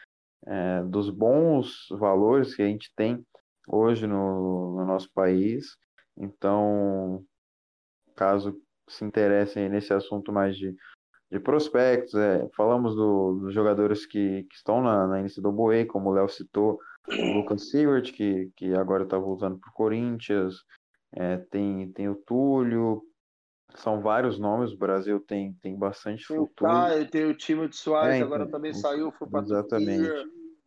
é, 0.47 0.83
dos 0.85 1.11
bons 1.11 1.87
valores 1.91 2.55
que 2.55 2.63
a 2.63 2.67
gente 2.67 2.93
tem 2.97 3.25
hoje 3.67 4.07
no, 4.07 4.77
no 4.77 4.87
nosso 4.87 5.11
país. 5.13 5.77
Então, 6.17 7.25
caso 8.17 8.57
se 8.89 9.05
interessem 9.05 9.69
nesse 9.69 9.93
assunto 9.93 10.33
mais 10.33 10.57
de, 10.57 10.75
de 11.31 11.39
prospectos, 11.39 12.15
é, 12.15 12.49
falamos 12.57 12.95
do, 12.95 13.35
dos 13.41 13.55
jogadores 13.55 14.07
que, 14.07 14.45
que 14.45 14.55
estão 14.55 14.83
na, 14.83 15.07
na 15.07 15.23
NCAA, 15.23 15.87
como 15.87 16.11
o 16.11 16.13
Léo 16.13 16.29
citou, 16.29 16.79
o 17.07 17.33
Lucas 17.35 17.71
Seward, 17.71 18.13
que, 18.13 18.51
que 18.57 18.75
agora 18.75 19.05
está 19.05 19.19
voltando 19.19 19.59
para 19.59 19.71
o 19.71 19.75
Corinthians, 19.75 20.55
é, 21.13 21.39
tem, 21.51 21.93
tem 21.93 22.09
o 22.09 22.15
Túlio, 22.15 23.03
são 23.75 24.01
vários 24.01 24.39
nomes, 24.39 24.73
o 24.73 24.79
Brasil 24.79 25.21
tem, 25.21 25.53
tem 25.55 25.77
bastante 25.77 26.27
tem 26.27 26.37
futuro. 26.37 26.71
Caio, 26.71 27.11
tem 27.11 27.25
o 27.27 27.35
time 27.35 27.69
de 27.69 27.77
Soares, 27.77 28.21
é, 28.21 28.23
agora 28.23 28.45
então, 28.45 28.53
também 28.53 28.75
saiu, 28.75 29.13
foi 29.13 29.29
para 29.29 29.43
Exatamente. 29.43 30.09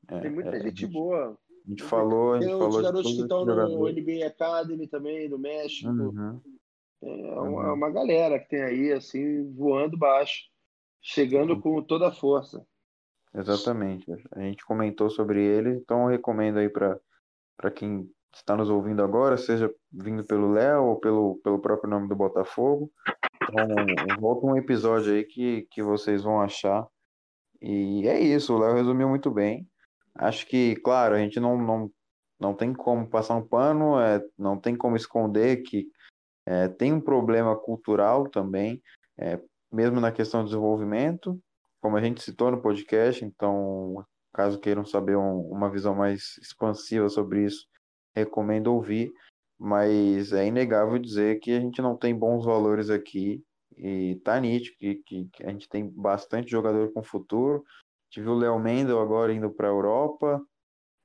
É, 0.07 0.19
tem 0.19 0.31
muita 0.31 0.55
é, 0.55 0.61
gente, 0.61 0.87
boa. 0.87 1.37
A 1.65 1.69
gente 1.69 1.83
falou, 1.83 2.33
a 2.33 2.41
gente 2.41 2.49
tem 2.49 2.57
falou 2.57 2.69
os 2.69 2.81
garotos 2.81 3.11
que 3.11 3.21
estão 3.21 3.45
no 3.45 3.89
NBA 3.89 4.27
Academy 4.27 4.87
também, 4.87 5.29
do 5.29 5.39
México. 5.39 5.89
Uhum. 5.89 6.41
É 7.03 7.39
uma, 7.39 7.69
uhum. 7.69 7.73
uma, 7.73 7.89
galera 7.89 8.39
que 8.39 8.49
tem 8.49 8.61
aí, 8.61 8.91
assim, 8.91 9.51
voando 9.53 9.97
baixo, 9.97 10.43
chegando 11.01 11.53
uhum. 11.53 11.61
com 11.61 11.81
toda 11.83 12.09
a 12.09 12.11
força. 12.11 12.65
Exatamente. 13.33 14.05
A 14.31 14.41
gente 14.41 14.65
comentou 14.65 15.09
sobre 15.09 15.43
ele, 15.43 15.69
então 15.71 16.03
eu 16.03 16.09
recomendo 16.09 16.59
aí 16.59 16.69
para 16.69 17.71
quem 17.73 18.09
está 18.34 18.55
nos 18.55 18.69
ouvindo 18.69 19.03
agora, 19.03 19.38
seja 19.38 19.73
vindo 19.91 20.23
pelo 20.23 20.51
Léo 20.51 20.84
ou 20.86 20.99
pelo, 20.99 21.39
pelo 21.43 21.59
próprio 21.59 21.89
nome 21.89 22.07
do 22.07 22.15
Botafogo. 22.15 22.91
Então, 23.43 23.67
volta 24.19 24.45
um 24.45 24.55
episódio 24.55 25.13
aí 25.13 25.23
que, 25.23 25.67
que 25.71 25.84
vocês 25.84 26.23
vão 26.23 26.41
achar. 26.41 26.88
E 27.61 28.07
é 28.07 28.19
isso, 28.19 28.55
o 28.55 28.59
Léo 28.59 28.75
resumiu 28.75 29.09
muito 29.09 29.29
bem. 29.29 29.67
Acho 30.15 30.45
que, 30.47 30.75
claro, 30.77 31.15
a 31.15 31.19
gente 31.19 31.39
não, 31.39 31.57
não, 31.57 31.91
não 32.39 32.53
tem 32.53 32.73
como 32.73 33.09
passar 33.09 33.36
um 33.36 33.45
pano, 33.45 33.99
é, 33.99 34.23
não 34.38 34.57
tem 34.57 34.75
como 34.75 34.95
esconder 34.95 35.57
que 35.63 35.88
é, 36.45 36.67
tem 36.67 36.91
um 36.91 37.01
problema 37.01 37.55
cultural 37.55 38.27
também, 38.27 38.82
é, 39.17 39.39
mesmo 39.71 39.99
na 39.99 40.11
questão 40.11 40.41
do 40.41 40.47
desenvolvimento, 40.47 41.39
como 41.79 41.97
a 41.97 42.01
gente 42.01 42.21
citou 42.21 42.51
no 42.51 42.61
podcast, 42.61 43.23
então, 43.23 44.05
caso 44.34 44.59
queiram 44.59 44.86
saber 44.86 45.15
um, 45.15 45.41
uma 45.49 45.69
visão 45.69 45.95
mais 45.95 46.38
expansiva 46.41 47.09
sobre 47.09 47.45
isso, 47.45 47.67
recomendo 48.16 48.74
ouvir, 48.74 49.14
mas 49.57 50.34
é 50.34 50.47
inegável 50.47 50.97
dizer 50.97 51.39
que 51.39 51.51
a 51.51 51.59
gente 51.59 51.82
não 51.82 51.95
tem 51.95 52.16
bons 52.16 52.45
valores 52.45 52.89
aqui 52.89 53.43
e 53.78 54.16
tá 54.24 54.39
nítido 54.39 54.78
que, 54.78 54.95
que, 54.95 55.26
que 55.32 55.43
a 55.43 55.49
gente 55.49 55.70
tem 55.70 55.88
bastante 55.88 56.51
jogador 56.51 56.91
com 56.93 57.03
futuro. 57.03 57.64
Tive 58.09 58.30
o 58.30 58.36
Léo 58.36 58.59
Mendel 58.59 58.99
agora 58.99 59.34
indo 59.34 59.49
para 59.49 59.68
a 59.68 59.72
Europa. 59.72 60.45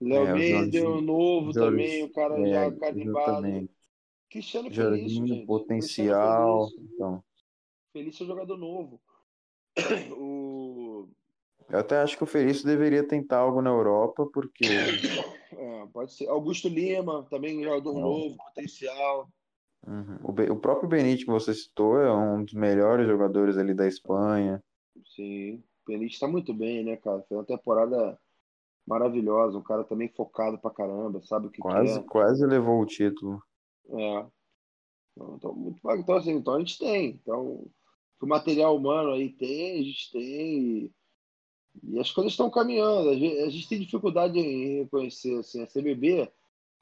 Léo 0.00 0.26
é, 0.26 0.34
Mendel, 0.34 1.00
novo 1.00 1.52
Jorge, 1.52 1.70
também, 1.70 2.04
o 2.04 2.12
cara 2.12 2.40
é, 2.40 2.50
já 2.50 2.72
carimbado. 2.76 3.68
Cristiano 4.28 4.72
Jorginho, 4.72 5.26
Felício, 5.26 5.46
potencial. 5.46 6.68
Felício. 6.68 6.90
Então. 6.94 7.24
Felício 7.92 8.24
é 8.24 8.26
jogador 8.26 8.56
novo. 8.56 9.00
o 10.18 11.08
eu 11.68 11.80
até 11.80 11.98
acho 11.98 12.16
que 12.16 12.22
o 12.22 12.26
Felício 12.26 12.64
deveria 12.64 13.06
tentar 13.06 13.38
algo 13.38 13.60
na 13.60 13.70
Europa, 13.70 14.28
porque. 14.32 14.64
É, 15.86 15.92
pode 15.92 16.12
ser. 16.12 16.28
Augusto 16.28 16.68
Lima, 16.68 17.26
também 17.30 17.62
jogador 17.62 17.94
Não. 17.94 18.00
novo, 18.00 18.36
potencial. 18.36 19.28
Uhum. 19.86 20.18
O, 20.22 20.52
o, 20.52 20.60
próprio 20.60 20.88
Benítez 20.88 21.24
que 21.24 21.30
você 21.30 21.54
citou 21.54 22.00
é 22.00 22.12
um 22.12 22.44
dos 22.44 22.54
melhores 22.54 23.06
jogadores 23.06 23.56
ali 23.56 23.72
da 23.72 23.86
Espanha. 23.86 24.62
Sim, 25.14 25.56
o 25.56 25.62
Benítez 25.86 26.14
está 26.14 26.26
muito 26.26 26.52
bem, 26.52 26.84
né, 26.84 26.96
cara? 26.96 27.22
Foi 27.28 27.36
uma 27.36 27.44
temporada 27.44 28.18
maravilhosa, 28.86 29.58
um 29.58 29.62
cara 29.62 29.84
também 29.84 30.08
focado 30.08 30.58
pra 30.58 30.70
caramba, 30.70 31.20
sabe 31.22 31.48
o 31.48 31.50
que 31.50 31.60
quase, 31.60 32.00
quer. 32.00 32.06
Quase 32.06 32.46
levou 32.46 32.80
o 32.80 32.86
título. 32.86 33.42
É. 33.88 34.26
Então, 35.12 35.34
então, 35.36 35.54
muito 35.54 35.80
então, 36.00 36.16
assim, 36.16 36.32
então 36.32 36.54
a 36.54 36.58
gente 36.58 36.78
tem. 36.78 37.10
Então, 37.22 37.66
o 38.20 38.26
material 38.26 38.76
humano 38.76 39.12
aí 39.12 39.30
tem, 39.30 39.80
a 39.80 39.82
gente 39.82 40.10
tem. 40.12 40.84
E 40.84 40.92
as 41.98 42.10
coisas 42.10 42.32
estão 42.32 42.50
caminhando. 42.50 43.10
A 43.10 43.14
gente, 43.14 43.38
a 43.40 43.48
gente, 43.50 43.68
tem 43.68 43.80
dificuldade 43.80 44.38
em 44.38 44.80
reconhecer 44.80 45.38
assim, 45.38 45.62
a 45.62 45.66
CBB. 45.66 46.30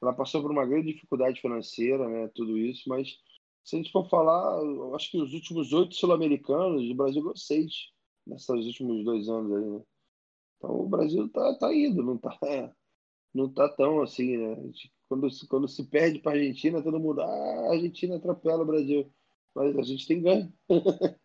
Ela 0.02 0.12
passou 0.12 0.42
por 0.42 0.50
uma 0.50 0.66
grande 0.66 0.92
dificuldade 0.92 1.40
financeira, 1.40 2.08
né? 2.08 2.28
Tudo 2.34 2.58
isso, 2.58 2.88
mas 2.88 3.18
se 3.64 3.76
a 3.76 3.78
gente 3.78 3.92
for 3.92 4.08
falar, 4.08 4.60
acho 4.94 5.10
que 5.10 5.18
os 5.18 5.32
últimos 5.32 5.72
oito 5.72 5.94
sul-americanos, 5.94 6.90
o 6.90 6.94
Brasil 6.94 7.22
ganhou 7.22 7.36
seis 7.36 7.90
nesses 8.26 8.48
últimos 8.48 9.04
dois 9.04 9.28
anos 9.28 9.52
aí, 9.52 9.70
né? 9.70 9.82
Então 10.58 10.80
o 10.80 10.88
Brasil 10.88 11.28
tá, 11.30 11.54
tá 11.58 11.74
indo, 11.74 12.02
não 12.02 12.18
tá, 12.18 12.38
não 13.34 13.48
tá 13.52 13.68
tão 13.68 14.02
assim, 14.02 14.36
né? 14.36 14.56
Quando, 15.08 15.28
quando 15.48 15.68
se 15.68 15.84
perde 15.84 16.18
para 16.20 16.32
a 16.32 16.34
Argentina, 16.34 16.82
todo 16.82 17.00
mundo, 17.00 17.20
ah, 17.20 17.26
a 17.68 17.72
Argentina 17.72 18.16
atropela 18.16 18.62
o 18.62 18.66
Brasil. 18.66 19.12
Mas 19.54 19.76
a 19.78 19.82
gente 19.82 20.06
tem 20.06 20.22
ganho. 20.22 20.52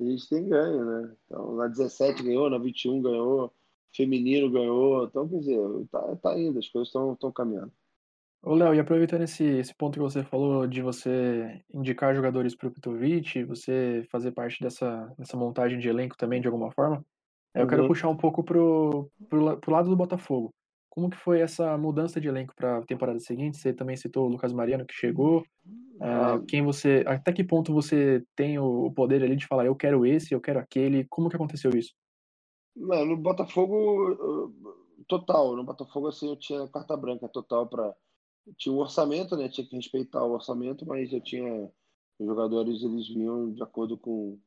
a 0.00 0.04
gente 0.04 0.28
tem 0.28 0.48
ganho, 0.48 0.84
né? 0.84 1.12
Então, 1.26 1.56
na 1.56 1.68
17 1.68 2.22
ganhou, 2.22 2.50
na 2.50 2.58
21 2.58 3.02
ganhou, 3.02 3.52
feminino 3.94 4.50
ganhou. 4.50 5.04
Então, 5.04 5.28
quer 5.28 5.38
dizer, 5.38 5.58
tá, 5.90 6.16
tá 6.16 6.38
indo, 6.38 6.58
as 6.58 6.68
coisas 6.68 6.88
estão 6.88 7.32
caminhando. 7.32 7.72
Ô, 8.42 8.54
Léo, 8.54 8.74
e 8.74 8.78
aproveitando 8.78 9.22
esse, 9.22 9.42
esse 9.42 9.74
ponto 9.74 9.94
que 9.94 9.98
você 9.98 10.22
falou 10.22 10.66
de 10.66 10.80
você 10.80 11.60
indicar 11.74 12.14
jogadores 12.14 12.54
para 12.54 12.68
o 12.68 12.70
Pitovic, 12.70 13.42
você 13.42 14.06
fazer 14.10 14.30
parte 14.32 14.62
dessa, 14.62 15.12
dessa 15.18 15.36
montagem 15.36 15.78
de 15.78 15.88
elenco 15.88 16.16
também 16.16 16.40
de 16.40 16.46
alguma 16.46 16.70
forma, 16.70 17.04
eu 17.54 17.62
uhum. 17.62 17.66
quero 17.66 17.88
puxar 17.88 18.08
um 18.08 18.16
pouco 18.16 18.44
pro, 18.44 19.10
pro, 19.28 19.56
pro 19.56 19.72
lado 19.72 19.88
do 19.88 19.96
Botafogo. 19.96 20.54
Como 20.96 21.10
que 21.10 21.18
foi 21.18 21.42
essa 21.42 21.76
mudança 21.76 22.18
de 22.18 22.26
elenco 22.26 22.54
para 22.56 22.78
a 22.78 22.82
temporada 22.82 23.20
seguinte? 23.20 23.58
Você 23.58 23.70
também 23.70 23.98
citou 23.98 24.24
o 24.24 24.30
Lucas 24.30 24.50
Mariano 24.50 24.86
que 24.86 24.94
chegou. 24.94 25.44
É, 26.00 26.46
quem 26.48 26.62
você, 26.62 27.04
até 27.06 27.34
que 27.34 27.44
ponto 27.44 27.70
você 27.70 28.24
tem 28.34 28.58
o 28.58 28.90
poder 28.92 29.22
ali 29.22 29.36
de 29.36 29.46
falar 29.46 29.66
eu 29.66 29.76
quero 29.76 30.06
esse, 30.06 30.32
eu 30.32 30.40
quero 30.40 30.58
aquele? 30.58 31.04
Como 31.10 31.28
que 31.28 31.36
aconteceu 31.36 31.70
isso? 31.72 31.92
no 32.74 33.14
Botafogo 33.18 34.54
total, 35.06 35.54
no 35.54 35.64
Botafogo 35.64 36.08
assim 36.08 36.30
eu 36.30 36.36
tinha 36.36 36.66
carta 36.68 36.96
branca 36.96 37.28
total 37.28 37.66
para 37.66 37.94
tinha 38.56 38.74
um 38.74 38.78
orçamento, 38.78 39.36
né? 39.36 39.50
Tinha 39.50 39.66
que 39.66 39.76
respeitar 39.76 40.24
o 40.24 40.32
orçamento, 40.32 40.86
mas 40.86 41.12
eu 41.12 41.20
tinha 41.20 41.70
os 42.18 42.26
jogadores 42.26 42.82
eles 42.82 43.06
vinham 43.08 43.52
de 43.52 43.62
acordo 43.62 43.98
com 43.98 44.38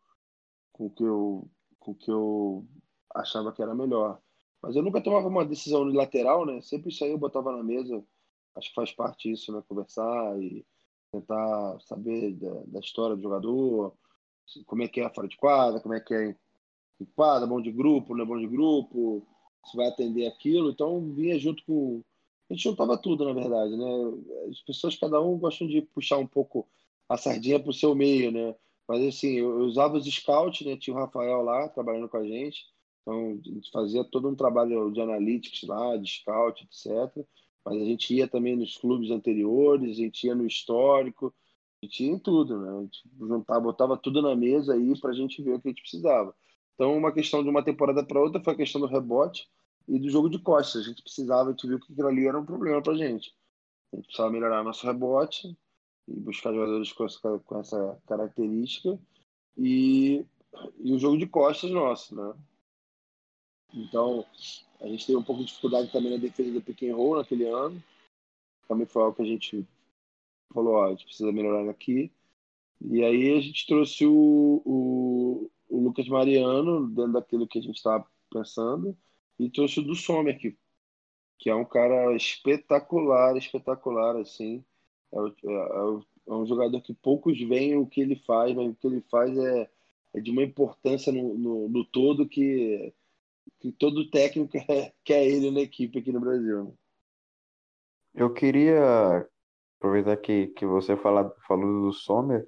com 0.72 0.88
o 0.88 0.90
que 0.90 1.04
eu 1.04 1.48
com 1.80 1.92
o 1.92 1.96
que 1.96 2.10
eu 2.10 2.68
achava 3.14 3.54
que 3.54 3.62
era 3.62 3.76
melhor. 3.76 4.20
Mas 4.62 4.76
eu 4.76 4.84
nunca 4.84 5.02
tomava 5.02 5.28
uma 5.28 5.46
decisão 5.46 5.82
unilateral, 5.82 6.46
né? 6.46 6.62
Sempre 6.62 6.90
isso 6.90 7.04
aí 7.04 7.12
eu 7.12 7.18
botava 7.18 7.56
na 7.56 7.64
mesa. 7.64 8.04
Acho 8.56 8.70
que 8.70 8.76
faz 8.76 8.92
parte 8.92 9.30
disso, 9.30 9.52
né? 9.54 9.64
Conversar 9.68 10.38
e 10.42 10.66
tentar 11.12 11.80
saber 11.82 12.34
da, 12.34 12.64
da 12.68 12.80
história 12.80 13.16
do 13.16 13.22
jogador, 13.22 13.94
como 14.66 14.84
é 14.84 14.88
que 14.88 15.02
é 15.02 15.10
fora 15.10 15.28
de 15.28 15.38
quadra, 15.38 15.80
como 15.80 15.94
é 15.94 16.00
que 16.00 16.14
é 16.14 16.36
em 17.00 17.06
quadra, 17.16 17.48
bom 17.48 17.62
de 17.62 17.72
grupo, 17.72 18.16
não 18.16 18.24
é 18.24 18.28
bom 18.28 18.38
de 18.38 18.48
grupo, 18.48 19.26
se 19.66 19.78
vai 19.78 19.88
atender 19.88 20.28
aquilo. 20.28 20.70
Então 20.70 21.12
vinha 21.14 21.38
junto 21.40 21.64
com. 21.66 22.04
A 22.50 22.54
gente 22.54 22.64
juntava 22.64 22.98
tudo, 22.98 23.26
na 23.26 23.34
verdade, 23.34 23.78
né? 23.78 23.86
As 24.50 24.60
pessoas, 24.62 24.98
cada 24.98 25.22
um 25.22 25.38
gostam 25.38 25.68
de 25.68 25.82
puxar 25.82 26.18
um 26.18 26.28
pouco 26.28 26.68
a 27.08 27.16
sardinha 27.16 27.60
para 27.60 27.70
o 27.70 27.74
seu 27.74 27.94
meio, 27.94 28.32
né? 28.32 28.56
Mas 28.88 29.06
assim, 29.06 29.34
eu, 29.34 29.60
usava 29.60 29.98
os 29.98 30.06
scouts, 30.06 30.66
né? 30.66 30.76
Tinha 30.76 30.96
o 30.96 31.00
Rafael 31.00 31.42
lá 31.44 31.70
trabalhando 31.70 32.10
com 32.10 32.18
a 32.18 32.24
gente. 32.24 32.66
Então, 33.10 33.40
a 33.44 33.56
gente 33.56 33.72
fazia 33.72 34.04
todo 34.04 34.30
um 34.30 34.36
trabalho 34.36 34.92
de 34.92 35.02
analytics 35.02 35.68
lá, 35.68 35.98
de 35.98 36.08
scout, 36.08 36.64
etc. 36.64 37.26
Mas 37.66 37.82
a 37.82 37.86
gente 37.86 38.14
ia 38.14 38.28
também 38.28 38.56
nos 38.56 38.78
clubes 38.78 39.10
anteriores, 39.10 39.98
a 39.98 40.02
gente 40.02 40.28
ia 40.28 40.36
no 40.36 40.46
histórico, 40.46 41.34
a 41.82 41.86
gente 41.86 42.04
ia 42.04 42.12
em 42.12 42.20
tudo, 42.20 42.60
né? 42.60 42.70
A 42.70 42.82
gente 42.82 43.02
juntava, 43.20 43.60
botava 43.62 43.98
tudo 43.98 44.22
na 44.22 44.36
mesa 44.36 44.74
aí 44.76 45.00
para 45.00 45.10
a 45.10 45.14
gente 45.14 45.42
ver 45.42 45.56
o 45.56 45.60
que 45.60 45.70
a 45.70 45.72
gente 45.72 45.82
precisava. 45.82 46.36
Então, 46.76 46.96
uma 46.96 47.12
questão 47.12 47.44
de 47.44 47.50
uma 47.50 47.64
temporada 47.64 48.04
para 48.04 48.22
outra 48.22 48.42
foi 48.44 48.54
a 48.54 48.58
questão 48.58 48.80
do 48.80 48.88
rebote 48.88 49.50
e 49.88 49.98
do 49.98 50.10
jogo 50.10 50.30
de 50.30 50.38
costas. 50.38 50.84
A 50.84 50.86
gente 50.86 51.02
precisava, 51.02 51.50
a 51.50 51.52
gente 51.52 51.68
viu 51.68 51.80
que 51.80 51.92
aquilo 51.92 52.08
ali 52.08 52.28
era 52.28 52.40
um 52.40 52.46
problema 52.46 52.82
para 52.82 52.94
a 52.94 52.98
gente. 52.98 53.36
A 53.92 53.96
gente 53.96 54.06
precisava 54.06 54.32
melhorar 54.32 54.64
nosso 54.64 54.86
rebote 54.86 55.58
e 56.08 56.20
buscar 56.20 56.54
jogadores 56.54 56.92
com 56.92 57.06
essa, 57.06 57.40
com 57.40 57.60
essa 57.60 58.00
característica 58.08 59.00
e, 59.58 60.24
e 60.80 60.94
o 60.94 61.00
jogo 61.00 61.18
de 61.18 61.26
costas 61.26 61.72
nosso, 61.72 62.16
né? 62.16 62.34
Então, 63.74 64.26
a 64.82 64.88
gente 64.88 65.06
teve 65.06 65.18
um 65.18 65.24
pouco 65.24 65.42
de 65.42 65.48
dificuldade 65.48 65.92
também 65.92 66.12
na 66.12 66.18
defesa 66.18 66.52
do 66.52 66.62
pick 66.62 66.84
and 66.84 66.96
roll 66.96 67.18
naquele 67.18 67.46
ano. 67.46 67.82
Também 68.68 68.86
foi 68.86 69.02
algo 69.02 69.16
que 69.16 69.22
a 69.22 69.26
gente 69.26 69.68
falou, 70.54 70.76
ó, 70.76 70.86
a 70.86 70.90
gente 70.92 71.06
precisa 71.06 71.32
melhorar 71.32 71.70
aqui. 71.70 72.12
E 72.82 73.04
aí 73.04 73.38
a 73.38 73.42
gente 73.42 73.68
trouxe 73.68 74.06
o, 74.06 74.62
o, 74.66 75.52
o 75.70 75.84
Lucas 75.84 76.08
Mariano, 76.08 76.88
dentro 76.88 77.14
daquilo 77.14 77.48
que 77.48 77.60
a 77.60 77.62
gente 77.62 77.76
estava 77.76 78.06
pensando, 78.32 78.98
e 79.38 79.50
trouxe 79.50 79.80
o 79.80 79.84
do 79.84 79.96
Sommer, 79.96 80.40
que, 80.40 80.58
que 81.38 81.50
é 81.50 81.56
um 81.56 81.66
cara 81.66 82.16
espetacular, 82.16 83.36
espetacular, 83.38 84.16
assim. 84.18 84.64
É, 85.12 85.18
é, 85.18 86.02
é, 86.28 86.34
um 86.34 86.46
jogador 86.46 86.82
que 86.82 86.94
poucos 86.94 87.40
veem 87.40 87.76
o 87.76 87.88
que 87.88 88.02
ele 88.02 88.16
faz, 88.16 88.56
mas 88.56 88.70
o 88.70 88.76
que 88.76 88.88
ele 88.88 89.02
faz 89.10 89.36
é, 89.38 89.70
é 90.14 90.22
de 90.22 90.32
uma 90.32 90.44
importância 90.44 91.12
no, 91.12 91.34
no, 91.38 91.70
no 91.70 91.86
todo 91.86 92.28
que, 92.30 92.94
que 93.60 93.72
todo 93.72 94.10
técnico 94.10 94.52
quer, 94.52 94.94
quer 95.04 95.26
ele 95.26 95.52
na 95.52 95.62
equipe 95.62 96.00
aqui 96.00 96.12
no 96.12 96.20
Brasil. 96.20 96.66
Né? 96.66 96.72
Eu 98.14 98.34
queria 98.34 99.28
aproveitar 99.78 100.18
que, 100.18 100.48
que 100.48 100.66
você 100.66 100.98
fala, 100.98 101.34
falou 101.48 101.84
do 101.84 101.94
Sommer. 101.94 102.46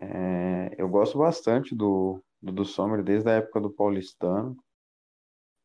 É, 0.00 0.74
eu 0.78 0.88
gosto 0.88 1.18
bastante 1.18 1.74
do, 1.74 2.22
do, 2.40 2.52
do 2.52 2.64
Sommer 2.64 3.02
desde 3.02 3.28
a 3.28 3.34
época 3.34 3.60
do 3.60 3.70
Paulistano. 3.70 4.56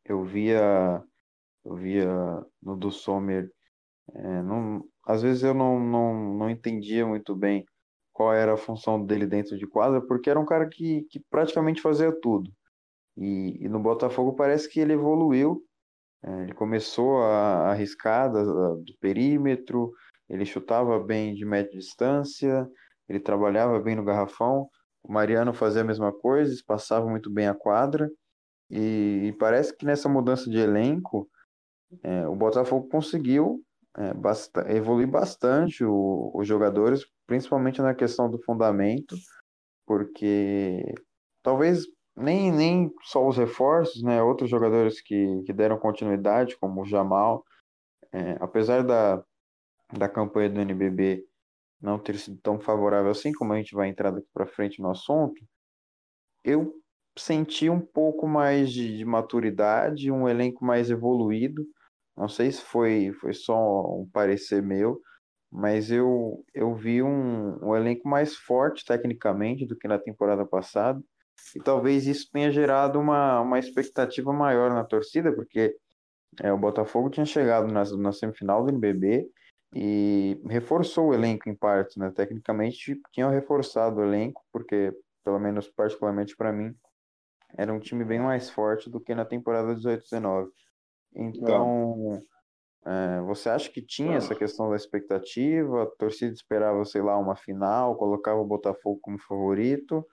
Eu 0.04 0.22
via, 0.22 1.02
eu 1.64 1.74
via 1.74 2.06
no 2.62 2.76
do 2.76 2.90
Sommer, 2.90 3.50
é, 4.12 4.42
não, 4.42 4.84
às 5.06 5.22
vezes 5.22 5.42
eu 5.42 5.54
não, 5.54 5.80
não, 5.80 6.34
não 6.34 6.50
entendia 6.50 7.06
muito 7.06 7.34
bem 7.34 7.64
qual 8.12 8.32
era 8.32 8.54
a 8.54 8.58
função 8.58 9.04
dele 9.04 9.26
dentro 9.26 9.58
de 9.58 9.66
quadra, 9.66 10.00
porque 10.00 10.30
era 10.30 10.38
um 10.38 10.44
cara 10.44 10.68
que, 10.68 11.02
que 11.10 11.18
praticamente 11.30 11.80
fazia 11.80 12.12
tudo. 12.20 12.52
E, 13.16 13.64
e 13.64 13.68
no 13.68 13.80
Botafogo 13.80 14.34
parece 14.34 14.68
que 14.68 14.80
ele 14.80 14.92
evoluiu. 14.92 15.62
É, 16.22 16.42
ele 16.42 16.54
começou 16.54 17.22
a, 17.22 17.70
arriscar 17.70 18.32
da, 18.32 18.42
do 18.42 18.94
perímetro, 19.00 19.92
ele 20.28 20.44
chutava 20.44 20.98
bem 20.98 21.34
de 21.34 21.44
média 21.44 21.70
distância, 21.70 22.66
ele 23.08 23.20
trabalhava 23.20 23.78
bem 23.80 23.94
no 23.94 24.04
garrafão. 24.04 24.68
O 25.02 25.12
Mariano 25.12 25.52
fazia 25.52 25.82
a 25.82 25.84
mesma 25.84 26.12
coisa, 26.12 26.54
passava 26.66 27.06
muito 27.06 27.30
bem 27.30 27.46
a 27.46 27.54
quadra. 27.54 28.10
E, 28.70 29.26
e 29.26 29.32
parece 29.38 29.76
que 29.76 29.84
nessa 29.84 30.08
mudança 30.08 30.48
de 30.48 30.58
elenco, 30.58 31.28
é, 32.02 32.26
o 32.26 32.34
Botafogo 32.34 32.88
conseguiu 32.88 33.62
é, 33.96 34.14
bast 34.14 34.50
evoluir 34.68 35.08
bastante 35.08 35.84
o, 35.84 36.32
os 36.34 36.48
jogadores, 36.48 37.04
principalmente 37.26 37.80
na 37.80 37.94
questão 37.94 38.30
do 38.30 38.42
fundamento, 38.42 39.14
porque 39.86 40.82
talvez 41.42 41.84
nem, 42.16 42.52
nem 42.52 42.92
só 43.02 43.26
os 43.26 43.36
reforços, 43.36 44.02
né, 44.02 44.22
outros 44.22 44.48
jogadores 44.48 45.00
que, 45.00 45.42
que 45.44 45.52
deram 45.52 45.78
continuidade, 45.78 46.56
como 46.58 46.82
o 46.82 46.86
Jamal, 46.86 47.44
é, 48.12 48.36
apesar 48.40 48.82
da, 48.84 49.22
da 49.92 50.08
campanha 50.08 50.50
do 50.50 50.60
NBB 50.60 51.24
não 51.80 51.98
ter 51.98 52.16
sido 52.16 52.38
tão 52.40 52.58
favorável 52.60 53.10
assim, 53.10 53.32
como 53.32 53.52
a 53.52 53.56
gente 53.56 53.74
vai 53.74 53.88
entrar 53.88 54.10
daqui 54.10 54.28
para 54.32 54.46
frente 54.46 54.80
no 54.80 54.90
assunto, 54.90 55.44
eu 56.42 56.74
senti 57.18 57.68
um 57.68 57.80
pouco 57.80 58.26
mais 58.26 58.72
de, 58.72 58.98
de, 58.98 59.04
maturidade, 59.04 60.10
um 60.10 60.28
elenco 60.28 60.64
mais 60.64 60.90
evoluído. 60.90 61.64
Não 62.16 62.28
sei 62.28 62.50
se 62.52 62.62
foi, 62.62 63.12
foi 63.20 63.32
só 63.32 63.56
um 64.00 64.08
parecer 64.12 64.62
meu, 64.62 65.00
mas 65.50 65.90
eu, 65.90 66.44
eu 66.54 66.74
vi 66.74 67.02
um, 67.02 67.58
um 67.64 67.76
elenco 67.76 68.08
mais 68.08 68.36
forte 68.36 68.84
tecnicamente 68.84 69.66
do 69.66 69.76
que 69.76 69.88
na 69.88 69.98
temporada 69.98 70.44
passada. 70.46 71.02
E 71.54 71.60
talvez 71.60 72.06
isso 72.06 72.28
tenha 72.32 72.50
gerado 72.50 72.98
uma, 72.98 73.40
uma 73.40 73.58
expectativa 73.58 74.32
maior 74.32 74.70
na 74.70 74.84
torcida, 74.84 75.32
porque 75.32 75.76
é, 76.40 76.52
o 76.52 76.58
Botafogo 76.58 77.10
tinha 77.10 77.26
chegado 77.26 77.72
na, 77.72 77.84
na 77.96 78.12
semifinal 78.12 78.64
do 78.64 78.70
NBB 78.70 79.28
e 79.74 80.40
reforçou 80.48 81.08
o 81.08 81.14
elenco 81.14 81.48
em 81.48 81.54
parte, 81.54 81.98
né? 81.98 82.10
Tecnicamente 82.10 83.00
tinham 83.12 83.30
reforçado 83.30 84.00
o 84.00 84.04
elenco, 84.04 84.42
porque, 84.52 84.92
pelo 85.24 85.38
menos 85.38 85.68
particularmente 85.68 86.36
para 86.36 86.52
mim, 86.52 86.74
era 87.56 87.72
um 87.72 87.80
time 87.80 88.04
bem 88.04 88.20
mais 88.20 88.50
forte 88.50 88.90
do 88.90 89.00
que 89.00 89.14
na 89.14 89.24
temporada 89.24 89.74
18-19. 89.74 90.48
Então, 91.14 92.20
é, 92.84 93.20
você 93.22 93.48
acha 93.48 93.70
que 93.70 93.80
tinha 93.80 94.16
essa 94.16 94.34
questão 94.34 94.68
da 94.68 94.76
expectativa? 94.76 95.84
A 95.84 95.86
torcida 95.86 96.32
esperava, 96.32 96.84
sei 96.84 97.02
lá, 97.02 97.16
uma 97.16 97.36
final, 97.36 97.96
colocava 97.96 98.40
o 98.40 98.46
Botafogo 98.46 98.98
como 99.00 99.18
favorito, 99.18 100.06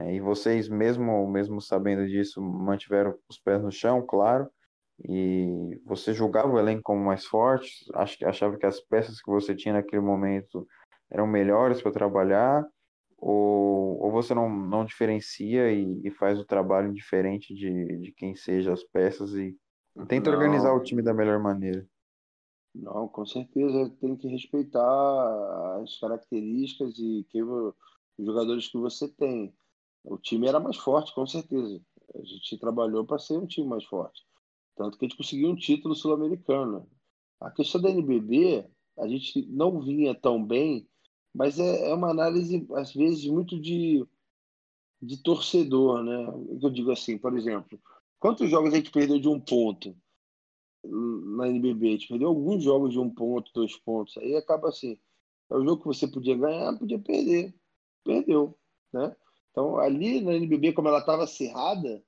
é, 0.00 0.14
e 0.14 0.20
vocês, 0.20 0.68
mesmo, 0.68 1.26
mesmo 1.30 1.60
sabendo 1.60 2.06
disso, 2.06 2.40
mantiveram 2.42 3.14
os 3.28 3.38
pés 3.38 3.62
no 3.62 3.70
chão, 3.70 4.04
claro, 4.06 4.48
e 5.08 5.80
você 5.84 6.12
julgava 6.12 6.52
o 6.52 6.58
elenco 6.58 6.82
como 6.82 7.04
mais 7.04 7.24
forte, 7.24 7.84
achava 7.94 8.56
que 8.56 8.66
as 8.66 8.80
peças 8.80 9.20
que 9.20 9.30
você 9.30 9.54
tinha 9.54 9.74
naquele 9.74 10.02
momento 10.02 10.66
eram 11.10 11.26
melhores 11.26 11.80
para 11.80 11.92
trabalhar, 11.92 12.64
ou, 13.18 14.02
ou 14.02 14.10
você 14.10 14.34
não, 14.34 14.48
não 14.48 14.84
diferencia 14.84 15.72
e, 15.72 16.00
e 16.04 16.10
faz 16.10 16.38
o 16.38 16.44
trabalho 16.44 16.92
diferente 16.92 17.54
de, 17.54 17.98
de 17.98 18.12
quem 18.12 18.34
seja 18.34 18.72
as 18.72 18.84
peças 18.84 19.32
e 19.34 19.56
tenta 20.08 20.30
não. 20.30 20.36
organizar 20.36 20.74
o 20.74 20.82
time 20.82 21.02
da 21.02 21.14
melhor 21.14 21.40
maneira? 21.40 21.86
Não, 22.74 23.06
com 23.06 23.24
certeza 23.24 23.88
tem 24.00 24.16
que 24.16 24.26
respeitar 24.28 25.80
as 25.80 25.98
características 26.00 26.98
e 26.98 27.24
que, 27.30 27.42
os 27.42 27.74
jogadores 28.18 28.68
que 28.68 28.76
você 28.76 29.08
tem. 29.08 29.54
O 30.04 30.18
time 30.18 30.46
era 30.46 30.60
mais 30.60 30.76
forte, 30.76 31.14
com 31.14 31.26
certeza. 31.26 31.80
A 32.14 32.22
gente 32.22 32.58
trabalhou 32.58 33.04
para 33.04 33.18
ser 33.18 33.38
um 33.38 33.46
time 33.46 33.66
mais 33.66 33.84
forte. 33.84 34.22
Tanto 34.76 34.98
que 34.98 35.04
a 35.04 35.08
gente 35.08 35.16
conseguiu 35.16 35.48
um 35.48 35.56
título 35.56 35.94
sul-americano. 35.94 36.86
A 37.40 37.50
questão 37.50 37.80
da 37.80 37.90
NBB, 37.90 38.68
a 38.98 39.08
gente 39.08 39.46
não 39.46 39.80
vinha 39.80 40.14
tão 40.14 40.44
bem, 40.44 40.88
mas 41.34 41.58
é, 41.58 41.90
é 41.90 41.94
uma 41.94 42.10
análise, 42.10 42.66
às 42.74 42.92
vezes, 42.92 43.26
muito 43.26 43.58
de, 43.58 44.06
de 45.00 45.22
torcedor, 45.22 46.02
né? 46.02 46.26
Eu 46.62 46.70
digo 46.70 46.90
assim, 46.90 47.16
por 47.18 47.36
exemplo, 47.36 47.80
quantos 48.20 48.48
jogos 48.50 48.72
a 48.72 48.76
gente 48.76 48.90
perdeu 48.90 49.18
de 49.18 49.28
um 49.28 49.40
ponto 49.40 49.96
na 50.84 51.48
NBB? 51.48 51.88
A 51.88 51.92
gente 51.92 52.08
perdeu 52.08 52.28
alguns 52.28 52.62
jogos 52.62 52.92
de 52.92 52.98
um 52.98 53.10
ponto, 53.10 53.50
dois 53.54 53.76
pontos. 53.78 54.16
Aí 54.18 54.36
acaba 54.36 54.68
assim, 54.68 54.98
é 55.50 55.56
o 55.56 55.64
jogo 55.64 55.82
que 55.82 55.88
você 55.88 56.06
podia 56.06 56.36
ganhar, 56.36 56.78
podia 56.78 56.98
perder. 56.98 57.54
Perdeu, 58.04 58.56
né? 58.92 59.16
Então, 59.54 59.78
ali 59.78 60.20
na 60.20 60.34
NBB, 60.34 60.72
como 60.72 60.88
ela 60.88 60.98
estava 60.98 61.22
acirrada, 61.22 62.02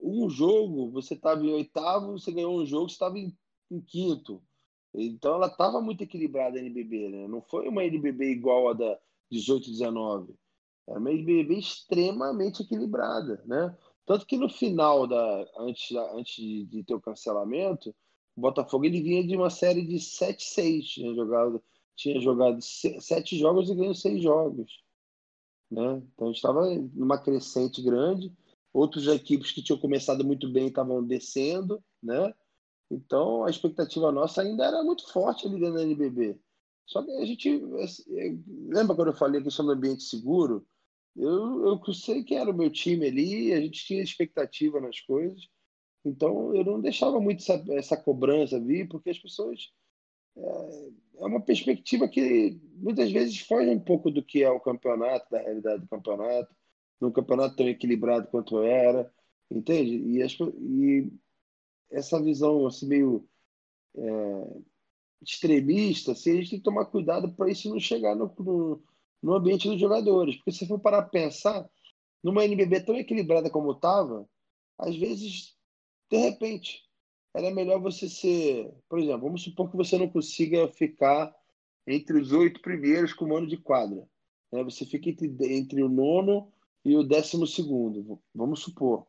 um 0.00 0.28
jogo, 0.28 0.90
você 0.90 1.14
estava 1.14 1.44
em 1.44 1.52
oitavo, 1.52 2.18
você 2.18 2.32
ganhou 2.32 2.60
um 2.60 2.66
jogo, 2.66 2.88
você 2.88 2.94
estava 2.94 3.16
em, 3.16 3.32
em, 3.70 3.80
quinto. 3.80 4.42
Então 4.92 5.36
ela 5.36 5.46
estava 5.46 5.80
muito 5.80 6.02
equilibrada 6.02 6.58
a 6.58 6.60
NBB, 6.60 7.08
né? 7.08 7.28
Não 7.28 7.40
foi 7.40 7.68
uma 7.68 7.84
NBB 7.84 8.32
igual 8.32 8.70
a 8.70 8.72
da 8.72 8.98
18 9.30 9.70
19. 9.70 10.34
Era 10.88 10.98
uma 10.98 11.12
NBB 11.12 11.54
extremamente 11.58 12.62
equilibrada, 12.62 13.44
né? 13.46 13.76
Tanto 14.04 14.26
que 14.26 14.36
no 14.36 14.48
final 14.48 15.06
da 15.06 15.46
antes, 15.56 15.94
antes 16.14 16.34
de, 16.34 16.64
de 16.64 16.82
ter 16.82 16.94
o 16.94 17.00
cancelamento, 17.00 17.94
o 18.34 18.40
Botafogo 18.40 18.86
ele 18.86 19.02
vinha 19.02 19.24
de 19.24 19.36
uma 19.36 19.50
série 19.50 19.86
de 19.86 19.96
7-6, 19.98 20.82
tinha 20.82 21.14
jogado 21.14 21.62
tinha 21.94 22.20
jogado 22.20 22.60
sete 22.62 23.36
jogos 23.36 23.68
e 23.68 23.74
ganhou 23.74 23.94
seis 23.94 24.22
jogos, 24.22 24.84
né? 25.70 26.02
Então 26.14 26.26
a 26.26 26.30
gente 26.30 26.36
estava 26.36 26.68
numa 26.94 27.18
crescente 27.18 27.82
grande 27.82 28.32
outras 28.72 29.06
equipes 29.06 29.50
que 29.50 29.62
tinham 29.62 29.78
começado 29.78 30.24
muito 30.24 30.48
bem 30.50 30.68
estavam 30.68 31.02
descendo, 31.02 31.82
né? 32.02 32.32
Então 32.90 33.44
a 33.44 33.50
expectativa 33.50 34.10
nossa 34.12 34.42
ainda 34.42 34.64
era 34.64 34.82
muito 34.82 35.10
forte 35.10 35.46
ali 35.46 35.58
dentro 35.58 35.74
da 35.74 35.82
NBB. 35.82 36.38
Só 36.86 37.02
que 37.02 37.10
a 37.10 37.24
gente 37.24 37.62
lembra 38.68 38.96
quando 38.96 39.08
eu 39.08 39.16
falei 39.16 39.40
a 39.40 39.44
questão 39.44 39.66
do 39.66 39.72
ambiente 39.72 40.04
seguro? 40.04 40.66
Eu, 41.14 41.66
eu 41.66 41.92
sei 41.92 42.22
que 42.22 42.34
era 42.34 42.50
o 42.50 42.56
meu 42.56 42.70
time 42.70 43.06
ali, 43.06 43.52
a 43.52 43.60
gente 43.60 43.84
tinha 43.84 44.02
expectativa 44.02 44.80
nas 44.80 45.00
coisas, 45.00 45.48
então 46.04 46.54
eu 46.54 46.64
não 46.64 46.80
deixava 46.80 47.20
muito 47.20 47.40
essa, 47.40 47.64
essa 47.72 47.96
cobrança 47.96 48.60
vir, 48.60 48.88
porque 48.88 49.10
as 49.10 49.18
pessoas 49.18 49.70
é, 50.38 51.22
é 51.22 51.26
uma 51.26 51.40
perspectiva 51.40 52.08
que 52.08 52.60
muitas 52.76 53.10
vezes 53.10 53.40
foge 53.40 53.68
um 53.70 53.80
pouco 53.80 54.10
do 54.10 54.22
que 54.22 54.42
é 54.42 54.50
o 54.50 54.60
campeonato, 54.60 55.30
da 55.30 55.40
realidade 55.40 55.82
do 55.82 55.88
campeonato 55.88 56.54
num 57.00 57.12
campeonato 57.12 57.56
tão 57.56 57.68
equilibrado 57.68 58.28
quanto 58.28 58.60
era, 58.62 59.12
entende? 59.50 59.90
E, 59.90 60.20
e 60.20 61.12
essa 61.90 62.22
visão 62.22 62.66
assim, 62.66 62.86
meio 62.86 63.28
é, 63.96 64.56
extremista, 65.22 66.12
assim, 66.12 66.32
a 66.32 66.34
gente 66.36 66.50
tem 66.50 66.58
que 66.58 66.64
tomar 66.64 66.86
cuidado 66.86 67.32
para 67.34 67.50
isso 67.50 67.68
não 67.68 67.80
chegar 67.80 68.14
no, 68.14 68.32
no, 68.38 68.82
no, 69.22 69.34
ambiente 69.34 69.68
dos 69.68 69.80
jogadores. 69.80 70.36
Porque 70.36 70.52
se 70.52 70.66
for 70.66 70.78
parar 70.78 70.98
a 70.98 71.08
pensar, 71.08 71.68
numa 72.22 72.44
NBB 72.44 72.80
tão 72.80 72.96
equilibrada 72.96 73.50
como 73.50 73.72
estava, 73.72 74.28
às 74.76 74.96
vezes, 74.96 75.56
de 76.10 76.16
repente, 76.18 76.82
era 77.34 77.50
melhor 77.50 77.80
você 77.80 78.08
ser, 78.08 78.72
por 78.88 78.98
exemplo, 78.98 79.22
vamos 79.22 79.42
supor 79.42 79.70
que 79.70 79.76
você 79.76 79.96
não 79.98 80.08
consiga 80.08 80.68
ficar 80.68 81.34
entre 81.86 82.18
os 82.20 82.32
oito 82.32 82.60
primeiros 82.60 83.12
com 83.12 83.24
o 83.24 83.28
mano 83.28 83.46
de 83.46 83.56
quadra. 83.56 84.08
Né? 84.52 84.64
Você 84.64 84.84
fica 84.84 85.08
entre, 85.10 85.28
entre 85.56 85.82
o 85.82 85.88
nono 85.88 86.52
e 86.84 86.96
o 86.96 87.04
décimo 87.04 87.46
segundo, 87.46 88.20
vamos 88.34 88.60
supor. 88.60 89.06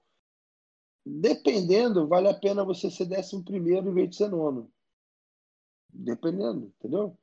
dependendo, 1.06 2.08
vale 2.08 2.28
a 2.28 2.34
pena 2.34 2.64
você 2.64 2.92
ser 2.92 3.06
décimo 3.06 3.44
primeiro 3.44 3.90
em 3.90 3.94
vez 3.94 4.10
de 4.10 4.16
ser 4.18 4.30
nono. 4.30 4.72
Dependendo, 5.92 6.72
entendeu? 6.78 7.18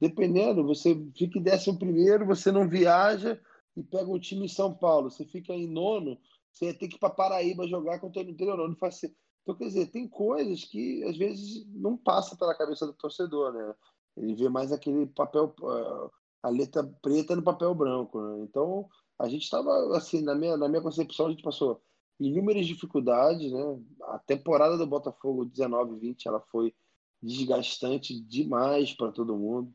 Dependendo, 0.00 0.64
você 0.64 0.96
fica 1.14 1.38
em 1.38 1.42
décimo 1.42 1.78
primeiro, 1.78 2.26
você 2.26 2.50
não 2.50 2.68
viaja 2.68 3.40
e 3.76 3.82
pega 3.82 4.10
um 4.10 4.18
time 4.18 4.46
em 4.46 4.48
São 4.48 4.74
Paulo. 4.74 5.10
Você 5.10 5.24
fica 5.24 5.52
em 5.52 5.68
nono, 5.68 6.18
você 6.50 6.72
ter 6.72 6.88
que 6.88 6.96
ir 6.96 6.98
para 6.98 7.10
Paraíba 7.10 7.68
jogar 7.68 8.00
contra 8.00 8.22
o 8.22 8.28
interior. 8.28 8.68
Não 8.68 8.76
faz 8.76 9.00
Então, 9.42 9.54
quer 9.54 9.64
dizer, 9.64 9.86
tem 9.90 10.06
coisas 10.08 10.64
que 10.64 11.02
às 11.04 11.16
vezes 11.16 11.66
não 11.72 11.96
passa 11.96 12.36
pela 12.36 12.54
cabeça 12.54 12.86
do 12.86 12.92
torcedor, 12.92 13.52
né? 13.52 13.74
Ele 14.16 14.34
vê 14.34 14.48
mais 14.48 14.72
aquele 14.72 15.06
papel, 15.06 15.54
ah, 15.64 16.10
a 16.42 16.48
letra 16.50 16.84
preta 17.02 17.34
no 17.34 17.42
papel 17.42 17.74
branco. 17.74 18.20
Né? 18.20 18.44
Então, 18.44 18.88
a 19.18 19.28
gente 19.28 19.44
estava, 19.44 19.96
assim, 19.96 20.22
na 20.22 20.34
minha, 20.34 20.56
na 20.56 20.68
minha 20.68 20.82
concepção, 20.82 21.26
a 21.26 21.30
gente 21.30 21.42
passou 21.42 21.80
inúmeras 22.18 22.66
dificuldades, 22.66 23.50
né? 23.50 23.80
A 24.02 24.18
temporada 24.18 24.76
do 24.76 24.86
Botafogo 24.86 25.46
19-20 25.46 26.26
ela 26.26 26.40
foi 26.52 26.74
desgastante 27.22 28.18
demais 28.20 28.92
para 28.92 29.12
todo 29.12 29.36
mundo, 29.36 29.72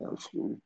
né? 0.00 0.08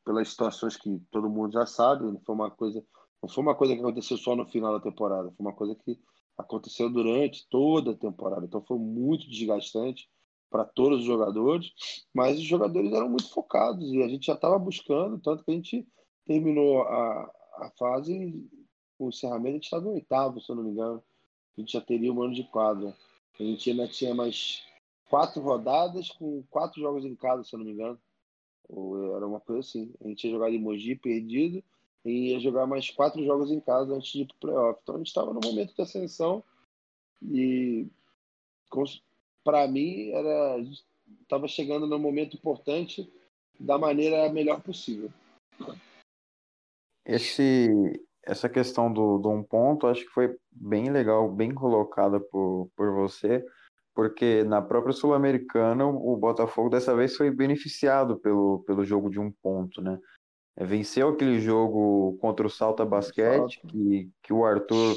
pelas 0.05 0.29
situações 0.29 0.77
que 0.77 0.99
todo 1.11 1.29
mundo 1.29 1.53
já 1.53 1.67
sabe. 1.67 2.05
Não 2.05 2.21
foi 2.21 2.35
uma 2.35 2.51
coisa, 2.51 2.85
não 3.23 3.29
foi 3.29 3.45
uma 3.45 3.55
coisa 3.55 3.75
que 3.75 3.81
aconteceu 3.81 4.17
só 4.17 4.35
no 4.35 4.47
final 4.47 4.73
da 4.73 4.81
temporada, 4.81 5.31
foi 5.31 5.47
uma 5.47 5.55
coisa 5.55 5.75
que 5.75 6.01
aconteceu 6.41 6.91
durante 6.91 7.47
toda 7.49 7.93
a 7.93 7.97
temporada. 7.97 8.45
Então 8.45 8.63
foi 8.63 8.79
muito 8.79 9.29
desgastante 9.29 10.09
para 10.51 10.65
todos 10.65 11.01
os 11.01 11.05
jogadores, 11.05 11.73
mas 12.13 12.39
os 12.39 12.45
jogadores 12.45 12.93
eram 12.93 13.09
muito 13.09 13.31
focados 13.31 13.93
e 13.93 14.03
a 14.03 14.09
gente 14.09 14.27
já 14.27 14.35
estava 14.35 14.59
buscando, 14.59 15.19
tanto 15.21 15.45
que 15.45 15.51
a 15.51 15.55
gente 15.55 15.87
terminou 16.27 16.83
a, 16.83 17.33
a 17.59 17.73
fase, 17.79 18.45
o 18.99 19.09
encerramento, 19.09 19.49
a 19.49 19.53
gente 19.53 19.65
estava 19.65 19.85
no 19.85 19.93
oitavo, 19.93 20.41
se 20.41 20.51
eu 20.51 20.57
não 20.57 20.65
me 20.65 20.71
engano. 20.71 21.03
A 21.57 21.61
gente 21.61 21.73
já 21.73 21.81
teria 21.81 22.13
um 22.13 22.23
ano 22.23 22.35
de 22.35 22.45
quadra. 22.45 22.95
A 23.39 23.43
gente 23.43 23.71
ainda 23.71 23.89
tinha 23.89 24.15
mais 24.15 24.63
quatro 25.09 25.41
rodadas 25.41 26.09
com 26.11 26.43
quatro 26.51 26.81
jogos 26.81 27.05
em 27.05 27.15
casa, 27.15 27.45
se 27.45 27.55
eu 27.55 27.59
não 27.59 27.67
me 27.67 27.73
engano. 27.73 27.99
Ou 28.69 29.17
era 29.17 29.27
uma 29.27 29.41
coisa 29.41 29.61
assim. 29.61 29.93
A 30.05 30.09
gente 30.09 30.25
ia 30.25 30.33
jogar 30.33 30.51
em 30.51 30.59
Mogi 30.59 30.95
perdido 30.95 31.63
e 32.05 32.31
ia 32.31 32.41
jogar 32.41 32.67
mais 32.67 32.91
quatro 32.91 33.25
jogos 33.25 33.51
em 33.51 33.61
casa 33.61 33.95
antes 33.95 34.11
de 34.13 34.23
ir 34.23 34.27
para 34.27 34.35
o 34.35 34.39
playoff. 34.41 34.81
Então 34.83 34.95
a 34.95 34.99
gente 34.99 35.09
estava 35.09 35.33
no 35.33 35.41
momento 35.41 35.75
de 35.75 35.83
ascensão 35.83 36.43
e 37.23 37.87
para 39.45 39.67
mim 39.69 40.11
era 40.11 40.59
estava 41.23 41.49
chegando 41.49 41.87
no 41.87 41.99
momento 41.99 42.37
importante 42.37 43.11
da 43.59 43.77
maneira 43.77 44.33
melhor 44.33 44.63
possível. 44.63 45.11
Esse 47.05 47.69
essa 48.23 48.49
questão 48.49 48.93
do, 48.93 49.19
do 49.19 49.31
um 49.31 49.43
ponto 49.43 49.87
acho 49.87 50.05
que 50.05 50.13
foi 50.13 50.37
bem 50.51 50.91
legal, 50.91 51.31
bem 51.31 51.53
colocada 51.53 52.21
por, 52.21 52.71
por 52.77 52.93
você, 52.93 53.45
porque 53.95 54.45
na 54.45 54.61
própria 54.61 54.93
Sul-Americana 54.93 55.87
o 55.87 56.17
Botafogo 56.17 56.69
dessa 56.69 56.95
vez 56.95 57.17
foi 57.17 57.31
beneficiado 57.31 58.19
pelo, 58.21 58.63
pelo 58.67 58.85
jogo 58.85 59.11
de 59.11 59.19
um 59.19 59.33
ponto, 59.33 59.81
né? 59.81 59.99
É, 60.57 60.65
venceu 60.65 61.09
aquele 61.09 61.41
jogo 61.41 62.19
contra 62.21 62.47
o 62.47 62.51
Salta 62.51 62.85
Basquete, 62.85 63.61
que, 63.67 64.11
que 64.23 64.33
o 64.33 64.45
Arthur 64.45 64.97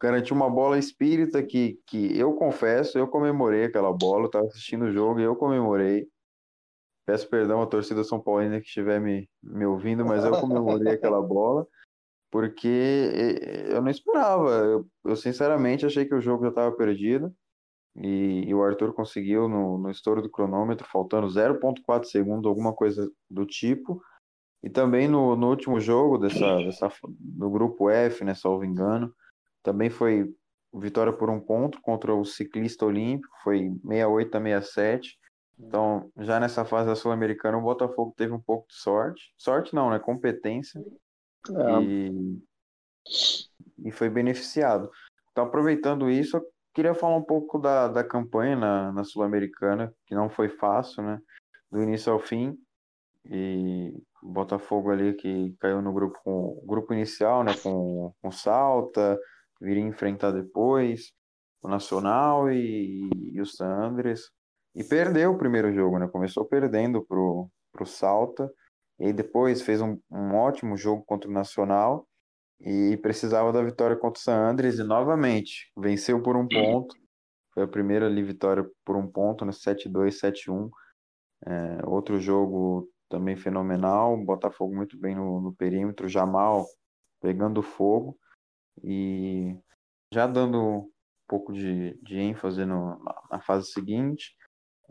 garantiu 0.00 0.34
uma 0.34 0.50
bola 0.50 0.78
espírita 0.78 1.42
que, 1.42 1.78
que 1.86 2.18
eu 2.18 2.34
confesso, 2.34 2.98
eu 2.98 3.06
comemorei 3.06 3.64
aquela 3.64 3.92
bola, 3.92 4.26
estava 4.26 4.46
assistindo 4.46 4.86
o 4.86 4.92
jogo 4.92 5.20
e 5.20 5.22
eu 5.22 5.36
comemorei. 5.36 6.08
Peço 7.06 7.28
perdão 7.28 7.62
à 7.62 7.66
torcida 7.66 8.02
São 8.02 8.20
Paulina 8.20 8.60
que 8.60 8.66
estiver 8.66 9.00
me, 9.00 9.28
me 9.42 9.64
ouvindo, 9.64 10.04
mas 10.04 10.24
eu 10.24 10.32
comemorei 10.40 10.94
aquela 10.94 11.20
bola, 11.22 11.66
porque 12.30 13.12
eu 13.68 13.80
não 13.80 13.90
esperava. 13.90 14.50
Eu, 14.50 14.86
eu 15.04 15.16
sinceramente 15.16 15.86
achei 15.86 16.04
que 16.04 16.14
o 16.14 16.20
jogo 16.20 16.44
já 16.44 16.50
estava 16.50 16.72
perdido. 16.76 17.32
E, 17.94 18.44
e, 18.48 18.54
o 18.54 18.62
Arthur 18.62 18.94
conseguiu 18.94 19.48
no, 19.48 19.76
no 19.76 19.90
estouro 19.90 20.22
do 20.22 20.30
cronômetro, 20.30 20.88
faltando 20.90 21.26
0,4 21.26 22.04
segundos, 22.04 22.48
alguma 22.48 22.72
coisa 22.72 23.10
do 23.28 23.44
tipo. 23.44 24.02
E 24.62 24.70
também 24.70 25.08
no, 25.08 25.34
no 25.34 25.48
último 25.48 25.80
jogo 25.80 26.18
dessa, 26.18 26.56
dessa, 26.58 26.90
do 27.18 27.50
grupo 27.50 27.90
F, 27.90 28.24
né, 28.24 28.34
salvo 28.34 28.64
engano, 28.64 29.12
também 29.62 29.90
foi 29.90 30.32
vitória 30.72 31.12
por 31.12 31.28
um 31.28 31.40
ponto 31.40 31.80
contra 31.80 32.14
o 32.14 32.24
ciclista 32.24 32.86
olímpico, 32.86 33.34
foi 33.42 33.70
68 33.82 34.36
a 34.36 34.40
67. 34.40 35.18
Então, 35.58 36.10
já 36.18 36.40
nessa 36.40 36.64
fase 36.64 36.88
da 36.88 36.94
Sul-Americana, 36.94 37.58
o 37.58 37.62
Botafogo 37.62 38.14
teve 38.16 38.32
um 38.32 38.40
pouco 38.40 38.66
de 38.68 38.74
sorte. 38.74 39.32
Sorte 39.36 39.74
não, 39.74 39.90
né? 39.90 39.98
Competência. 39.98 40.82
É. 41.50 41.82
E, 41.82 42.42
e 43.84 43.90
foi 43.90 44.08
beneficiado. 44.08 44.90
Então, 45.30 45.44
aproveitando 45.44 46.10
isso, 46.10 46.36
eu 46.36 46.46
queria 46.74 46.94
falar 46.94 47.16
um 47.16 47.22
pouco 47.22 47.58
da, 47.58 47.88
da 47.88 48.02
campanha 48.02 48.56
na, 48.56 48.92
na 48.92 49.04
Sul-Americana, 49.04 49.94
que 50.06 50.14
não 50.14 50.28
foi 50.28 50.48
fácil, 50.48 51.02
né? 51.02 51.20
Do 51.70 51.82
início 51.82 52.12
ao 52.12 52.18
fim. 52.18 52.58
E 53.24 53.94
Botafogo 54.22 54.90
ali 54.90 55.14
que 55.14 55.54
caiu 55.58 55.82
no 55.82 55.92
grupo 55.92 56.18
com 56.22 56.62
grupo 56.64 56.94
inicial, 56.94 57.42
né? 57.42 57.52
Com, 57.62 58.14
com 58.20 58.30
Salta, 58.30 59.18
viria 59.60 59.82
enfrentar 59.82 60.30
depois 60.30 61.12
o 61.62 61.68
Nacional 61.68 62.50
e, 62.50 63.08
e 63.32 63.40
o 63.40 63.46
Sandres. 63.46 64.30
E 64.74 64.82
perdeu 64.84 65.32
o 65.32 65.38
primeiro 65.38 65.72
jogo, 65.72 65.98
né? 65.98 66.08
Começou 66.08 66.44
perdendo 66.44 67.04
pro, 67.04 67.48
pro 67.72 67.86
Salta. 67.86 68.50
E 68.98 69.12
depois 69.12 69.62
fez 69.62 69.80
um, 69.80 69.98
um 70.10 70.34
ótimo 70.34 70.76
jogo 70.76 71.02
contra 71.04 71.28
o 71.28 71.32
Nacional 71.32 72.06
e 72.60 72.96
precisava 72.98 73.52
da 73.52 73.62
vitória 73.62 73.96
contra 73.96 74.20
o 74.20 74.22
San 74.22 74.36
Andres 74.36 74.78
e 74.78 74.84
novamente 74.84 75.72
venceu 75.76 76.22
por 76.22 76.36
um 76.36 76.46
ponto. 76.46 76.94
Foi 77.52 77.64
a 77.64 77.68
primeira 77.68 78.06
ali 78.06 78.22
vitória 78.22 78.64
por 78.84 78.96
um 78.96 79.06
ponto, 79.06 79.44
né? 79.44 79.52
7-2, 79.52 80.20
7-1. 80.20 80.70
É, 81.44 81.86
outro 81.86 82.20
jogo 82.20 82.88
também 83.12 83.36
fenomenal, 83.36 84.16
Botafogo 84.16 84.74
muito 84.74 84.98
bem 84.98 85.14
no, 85.14 85.38
no 85.38 85.54
perímetro, 85.54 86.08
Jamal 86.08 86.64
pegando 87.20 87.62
fogo. 87.62 88.18
E 88.82 89.54
já 90.10 90.26
dando 90.26 90.58
um 90.58 90.90
pouco 91.28 91.52
de, 91.52 91.94
de 92.02 92.18
ênfase 92.18 92.64
no, 92.64 92.98
na 93.30 93.38
fase 93.38 93.70
seguinte, 93.70 94.34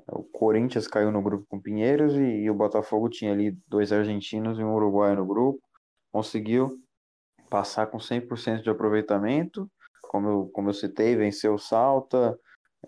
o 0.07 0.24
Corinthians 0.24 0.88
caiu 0.88 1.11
no 1.11 1.22
grupo 1.22 1.47
com 1.49 1.59
Pinheiros 1.59 2.13
e, 2.13 2.43
e, 2.43 2.49
o 2.49 2.53
Botafogo 2.53 3.09
tinha 3.09 3.32
ali 3.32 3.57
dois 3.67 3.91
argentinos 3.91 4.59
e 4.59 4.63
um 4.63 4.76
uruguaio 4.76 5.15
no 5.15 5.26
grupo. 5.26 5.59
Conseguiu 6.11 6.80
passar 7.49 7.88
com 7.88 7.97
100% 7.97 8.61
de 8.61 8.69
aproveitamento, 8.69 9.69
como 10.03 10.30
eu, 10.30 10.49
como 10.53 10.69
eu 10.69 10.74
citei, 10.74 11.15
venceu 11.15 11.55
o 11.55 11.59
Salta, 11.59 12.38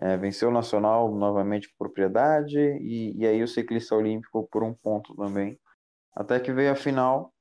é, 0.00 0.16
venceu 0.16 0.48
o 0.48 0.52
Nacional 0.52 1.14
novamente 1.14 1.68
com 1.68 1.84
propriedade 1.84 2.58
e, 2.58 3.16
e 3.16 3.26
aí 3.26 3.42
o 3.42 3.48
ciclista 3.48 3.94
olímpico 3.94 4.48
por 4.50 4.62
um 4.62 4.74
ponto 4.74 5.14
também. 5.16 5.58
Até 6.14 6.38
que 6.40 6.52
veio 6.52 6.72
a 6.72 6.76
final 6.76 7.34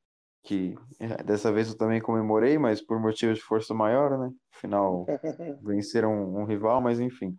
que 0.43 0.75
é, 0.99 1.23
dessa 1.23 1.51
vez 1.51 1.69
eu 1.69 1.77
também 1.77 2.01
comemorei, 2.01 2.57
mas 2.57 2.81
por 2.81 2.99
motivos 2.99 3.37
de 3.37 3.43
força 3.43 3.73
maior, 3.73 4.17
né? 4.19 4.29
Afinal, 4.53 5.05
venceram 5.63 6.11
um, 6.11 6.41
um 6.41 6.45
rival, 6.45 6.81
mas 6.81 6.99
enfim. 6.99 7.33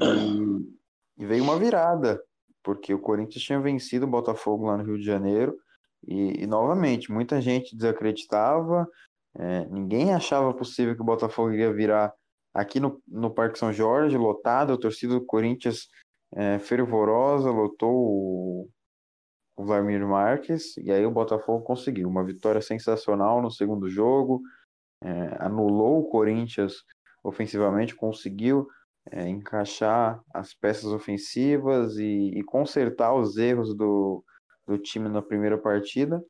E, 0.00 1.22
e, 1.22 1.26
veio 1.26 1.44
uma 1.44 1.58
virada, 1.58 2.20
porque 2.62 2.94
o 2.94 2.98
Corinthians 2.98 3.44
tinha 3.44 3.60
vencido 3.60 4.06
o 4.06 4.10
Botafogo 4.10 4.66
lá 4.66 4.78
no 4.78 4.84
Rio 4.84 4.98
de 4.98 5.04
Janeiro, 5.04 5.54
e, 6.06 6.42
e 6.42 6.46
novamente, 6.46 7.12
muita 7.12 7.40
gente 7.40 7.76
desacreditava, 7.76 8.88
é, 9.36 9.66
ninguém 9.66 10.12
achava 10.12 10.52
possível 10.54 10.94
que 10.94 11.02
o 11.02 11.06
Botafogo 11.06 11.52
iria 11.52 11.72
virar 11.72 12.12
aqui 12.54 12.78
no, 12.78 13.02
no 13.06 13.32
Parque 13.32 13.58
São 13.58 13.72
Jorge, 13.72 14.16
lotado, 14.16 14.72
a 14.72 14.78
torcida 14.78 15.14
do 15.14 15.24
Corinthians 15.24 15.88
é, 16.34 16.58
fervorosa, 16.58 17.50
lotou 17.50 17.92
o, 17.92 18.68
o 19.56 19.64
Vladimir 19.64 20.06
Marques, 20.06 20.76
e 20.78 20.90
aí 20.90 21.04
o 21.04 21.10
Botafogo 21.10 21.64
conseguiu 21.64 22.08
uma 22.08 22.24
vitória 22.24 22.60
sensacional 22.60 23.40
no 23.40 23.50
segundo 23.50 23.88
jogo, 23.88 24.42
é, 25.02 25.36
anulou 25.40 26.00
o 26.00 26.08
Corinthians 26.08 26.84
ofensivamente, 27.24 27.94
conseguiu 27.94 28.66
é, 29.10 29.28
encaixar 29.28 30.20
as 30.32 30.54
peças 30.54 30.86
ofensivas 30.86 31.96
e, 31.96 32.30
e, 32.34 32.42
consertar 32.44 33.14
os 33.14 33.36
erros 33.36 33.74
do, 33.76 34.24
do 34.66 34.78
time 34.78 35.08
na 35.08 35.22
primeira 35.22 35.58
partida. 35.58 36.22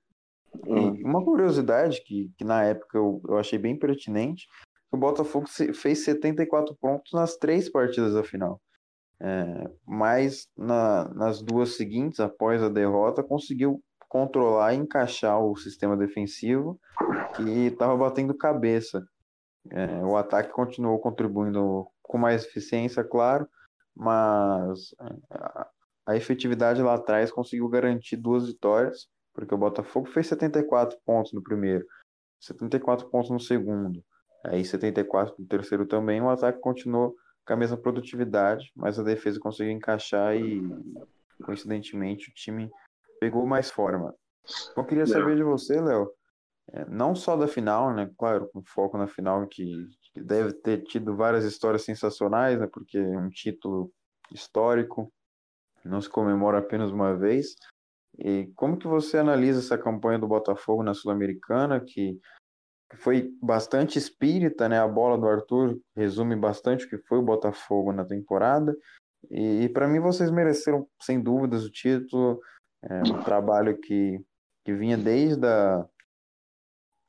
Hum. 0.67 0.93
uma 1.03 1.25
curiosidade 1.25 2.03
que, 2.05 2.31
que 2.37 2.45
na 2.45 2.63
época 2.63 2.99
eu, 2.99 3.23
eu 3.27 3.39
achei 3.39 3.59
bem 3.59 3.79
pertinente, 3.79 4.47
o 4.93 4.97
Botafogo 4.97 5.47
fez 5.49 6.05
74 6.05 6.77
pontos 6.77 7.13
nas 7.13 7.37
três 7.37 7.69
partidas 7.71 8.13
da 8.13 8.23
final. 8.23 8.61
É, 9.19 9.71
mas 9.87 10.49
na, 10.57 11.09
nas 11.15 11.41
duas 11.41 11.77
seguintes, 11.77 12.21
após 12.21 12.63
a 12.63 12.69
derrota, 12.69 13.23
conseguiu 13.23 13.83
controlar 14.09 14.75
e 14.75 14.77
encaixar 14.77 15.41
o 15.41 15.57
sistema 15.57 15.97
defensivo 15.97 16.79
que 17.35 17.69
estava 17.69 17.97
batendo 17.97 18.37
cabeça. 18.37 19.03
É, 19.71 20.05
o 20.05 20.17
ataque 20.17 20.53
continuou 20.53 20.99
contribuindo 20.99 21.87
com 22.03 22.19
mais 22.19 22.45
eficiência, 22.45 23.03
claro, 23.03 23.49
mas 23.97 24.95
a, 25.31 25.69
a 26.09 26.17
efetividade 26.17 26.83
lá 26.83 26.95
atrás 26.95 27.31
conseguiu 27.31 27.69
garantir 27.69 28.17
duas 28.17 28.47
vitórias, 28.47 29.09
porque 29.33 29.55
o 29.55 29.59
Botafogo 29.59 30.09
fez 30.09 30.27
74 30.27 30.99
pontos 31.07 31.33
no 31.33 31.43
primeiro, 31.43 31.87
74 32.41 33.09
pontos 33.09 33.31
no 33.31 33.41
segundo. 33.41 34.05
Aí 34.45 34.65
74 34.65 35.37
do 35.39 35.47
terceiro 35.47 35.87
também, 35.87 36.21
o 36.21 36.29
ataque 36.29 36.61
continuou 36.61 37.15
com 37.47 37.53
a 37.53 37.57
mesma 37.57 37.77
produtividade, 37.77 38.71
mas 38.75 38.99
a 38.99 39.03
defesa 39.03 39.39
conseguiu 39.39 39.73
encaixar 39.73 40.37
e, 40.37 40.61
coincidentemente, 41.45 42.31
o 42.31 42.35
time 42.35 42.71
pegou 43.21 43.47
mais 43.47 43.71
forma. 43.71 44.15
Eu 44.77 44.85
queria 44.85 45.07
saber 45.07 45.37
de 45.37 45.43
você, 45.43 45.81
Léo, 45.81 46.11
é, 46.73 46.85
não 46.87 47.15
só 47.15 47.37
da 47.37 47.47
final, 47.47 47.95
né? 47.95 48.11
Claro, 48.19 48.49
com 48.53 48.63
foco 48.65 48.99
na 48.99 49.07
final, 49.07 49.47
que, 49.47 49.89
que 50.13 50.21
deve 50.21 50.53
ter 50.53 50.83
tido 50.83 51.17
várias 51.17 51.45
histórias 51.45 51.85
sensacionais, 51.85 52.59
né? 52.59 52.67
Porque 52.67 52.99
é 52.99 53.19
um 53.19 53.29
título 53.29 53.93
histórico, 54.33 55.13
não 55.85 56.01
se 56.01 56.09
comemora 56.09 56.59
apenas 56.59 56.91
uma 56.91 57.17
vez. 57.17 57.55
E 58.19 58.51
como 58.55 58.77
que 58.77 58.87
você 58.87 59.19
analisa 59.19 59.61
essa 59.61 59.79
campanha 59.79 60.19
do 60.19 60.29
Botafogo 60.29 60.83
na 60.83 60.95
Sul-Americana, 60.95 61.81
que 61.81 62.19
foi 62.97 63.35
bastante 63.43 63.99
espírita, 63.99 64.69
né? 64.69 64.79
A 64.79 64.89
bola 64.89 65.19
do 65.19 65.29
Arthur 65.29 65.79
resume 65.97 66.37
bastante 66.37 66.87
o 66.87 66.89
que 66.89 66.99
foi 66.99 67.19
o 67.19 67.23
Botafogo 67.23 67.93
na 67.93 68.05
temporada. 68.05 68.77
E, 69.31 69.65
e 69.65 69.69
para 69.69 69.89
mim 69.89 70.01
vocês 70.01 70.31
mereceram, 70.31 70.87
sem 71.01 71.21
dúvidas, 71.21 71.65
o 71.65 71.71
título. 71.71 72.41
É 72.85 73.01
um 73.13 73.23
trabalho 73.23 73.79
que, 73.79 74.21
que 74.65 74.73
vinha 74.75 74.97
desde 74.97 75.47
a 75.47 75.87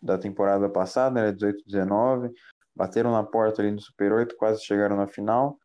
da 0.04 0.18
temporada 0.18 0.70
passada, 0.70 1.24
né? 1.24 1.32
18, 1.32 1.64
19. 1.66 2.30
Bateram 2.76 3.12
na 3.12 3.24
porta 3.24 3.62
ali 3.62 3.72
no 3.72 3.80
Super 3.80 4.12
8, 4.12 4.36
quase 4.36 4.64
chegaram 4.64 4.98
na 4.98 5.08
final. 5.08 5.58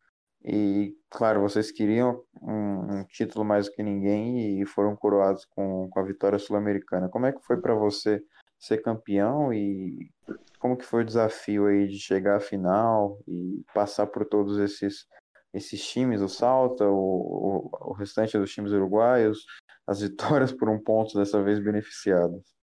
E, 0.43 0.95
claro, 1.09 1.41
vocês 1.41 1.69
queriam 1.69 2.23
um, 2.41 2.99
um 2.99 3.03
título 3.05 3.43
mais 3.43 3.65
do 3.65 3.73
que 3.73 3.83
ninguém 3.83 4.61
e 4.61 4.65
foram 4.65 4.95
coroados 4.95 5.45
com, 5.45 5.89
com 5.89 5.99
a 5.99 6.03
vitória 6.03 6.39
sul-americana. 6.39 7.09
Como 7.09 7.25
é 7.25 7.33
que 7.33 7.43
foi 7.43 7.59
para 7.59 7.73
você 7.73 8.23
ser 8.59 8.81
campeão 8.81 9.53
e 9.53 10.11
como 10.59 10.77
que 10.77 10.85
foi 10.85 11.01
o 11.03 11.05
desafio 11.05 11.67
aí 11.67 11.87
de 11.87 11.97
chegar 11.97 12.37
à 12.37 12.39
final 12.39 13.17
e 13.27 13.63
passar 13.73 14.07
por 14.07 14.25
todos 14.25 14.57
esses 14.57 15.07
esses 15.51 15.83
times, 15.83 16.21
o 16.21 16.29
Salta, 16.29 16.87
o, 16.87 16.93
o, 16.93 17.69
o 17.89 17.93
restante 17.93 18.37
dos 18.37 18.53
times 18.53 18.71
uruguaios, 18.71 19.45
as 19.87 20.01
vitórias 20.01 20.51
por 20.51 20.69
um 20.69 20.79
ponto 20.79 21.17
dessa 21.17 21.41
vez 21.41 21.59
beneficiadas? 21.59 22.55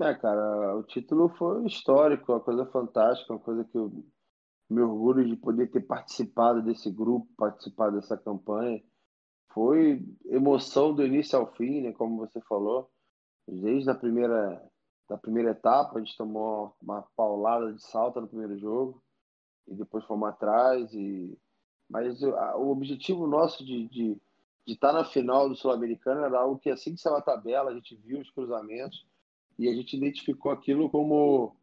É, 0.00 0.12
cara, 0.14 0.76
o 0.76 0.82
título 0.82 1.28
foi 1.30 1.64
histórico, 1.64 2.32
uma 2.32 2.40
coisa 2.40 2.66
fantástica, 2.66 3.32
uma 3.32 3.38
coisa 3.38 3.64
que 3.64 3.78
eu 3.78 4.04
me 4.68 4.82
orgulho 4.82 5.24
de 5.24 5.36
poder 5.36 5.70
ter 5.70 5.82
participado 5.82 6.62
desse 6.62 6.90
grupo, 6.90 7.28
participado 7.36 7.96
dessa 7.96 8.16
campanha. 8.16 8.82
Foi 9.52 10.04
emoção 10.26 10.92
do 10.92 11.04
início 11.04 11.38
ao 11.38 11.54
fim, 11.54 11.80
né, 11.80 11.92
como 11.92 12.18
você 12.18 12.40
falou. 12.42 12.90
Desde 13.46 13.90
a 13.90 13.94
primeira, 13.94 14.62
da 15.08 15.18
primeira 15.18 15.50
etapa, 15.50 15.96
a 15.96 15.98
gente 15.98 16.16
tomou 16.16 16.74
uma 16.80 17.02
paulada 17.16 17.72
de 17.72 17.82
salto 17.82 18.20
no 18.20 18.28
primeiro 18.28 18.58
jogo 18.58 19.02
e 19.68 19.74
depois 19.74 20.04
fomos 20.04 20.28
atrás. 20.28 20.92
E... 20.94 21.38
Mas 21.88 22.22
o 22.22 22.68
objetivo 22.70 23.26
nosso 23.26 23.64
de, 23.64 23.86
de, 23.88 24.20
de 24.66 24.72
estar 24.72 24.92
na 24.92 25.04
final 25.04 25.48
do 25.48 25.54
Sul-Americano 25.54 26.24
era 26.24 26.40
algo 26.40 26.58
que 26.58 26.70
assim 26.70 26.94
que 26.94 27.00
saiu 27.00 27.16
a 27.16 27.22
tabela, 27.22 27.70
a 27.70 27.74
gente 27.74 27.94
viu 27.96 28.20
os 28.20 28.30
cruzamentos 28.30 29.06
e 29.58 29.68
a 29.68 29.74
gente 29.74 29.96
identificou 29.96 30.50
aquilo 30.50 30.90
como, 30.90 31.54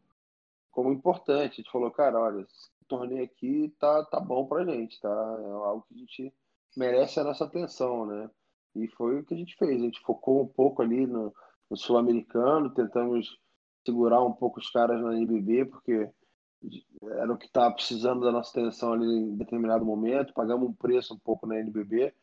como 0.70 0.92
importante. 0.92 1.54
A 1.54 1.56
gente 1.56 1.70
falou, 1.70 1.90
cara, 1.90 2.18
olha, 2.18 2.42
esse 2.42 2.70
torneio 2.86 3.24
aqui 3.24 3.74
tá, 3.78 4.04
tá 4.04 4.20
bom 4.20 4.46
pra 4.46 4.64
gente, 4.64 5.00
tá? 5.00 5.08
É 5.08 5.50
algo 5.50 5.84
que 5.88 5.94
a 5.94 5.98
gente 5.98 6.34
merece 6.76 7.18
a 7.18 7.24
nossa 7.24 7.44
atenção, 7.44 8.06
né? 8.06 8.30
E 8.74 8.88
foi 8.88 9.18
o 9.18 9.24
que 9.24 9.34
a 9.34 9.36
gente 9.36 9.56
fez. 9.56 9.80
A 9.80 9.84
gente 9.84 10.00
focou 10.00 10.42
um 10.42 10.46
pouco 10.46 10.80
ali 10.80 11.06
no, 11.06 11.34
no 11.70 11.76
sul-americano, 11.76 12.72
tentamos 12.72 13.38
segurar 13.84 14.22
um 14.22 14.32
pouco 14.32 14.60
os 14.60 14.70
caras 14.70 15.00
na 15.02 15.16
NBB, 15.16 15.66
porque 15.66 16.10
era 17.02 17.32
o 17.32 17.36
que 17.36 17.46
estava 17.46 17.74
precisando 17.74 18.20
da 18.20 18.30
nossa 18.30 18.50
atenção 18.50 18.92
ali 18.92 19.06
em 19.06 19.36
determinado 19.36 19.84
momento. 19.84 20.32
Pagamos 20.32 20.68
um 20.68 20.72
preço 20.72 21.14
um 21.14 21.18
pouco 21.18 21.46
na 21.46 21.58
NBB, 21.58 22.14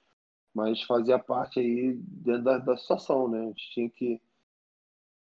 mas 0.54 0.82
fazia 0.84 1.20
parte 1.20 1.60
aí 1.60 1.94
dentro 1.98 2.44
da, 2.44 2.58
da 2.58 2.78
situação, 2.78 3.28
né? 3.28 3.42
A 3.42 3.48
gente 3.48 3.72
tinha 3.72 3.90
que 3.90 4.22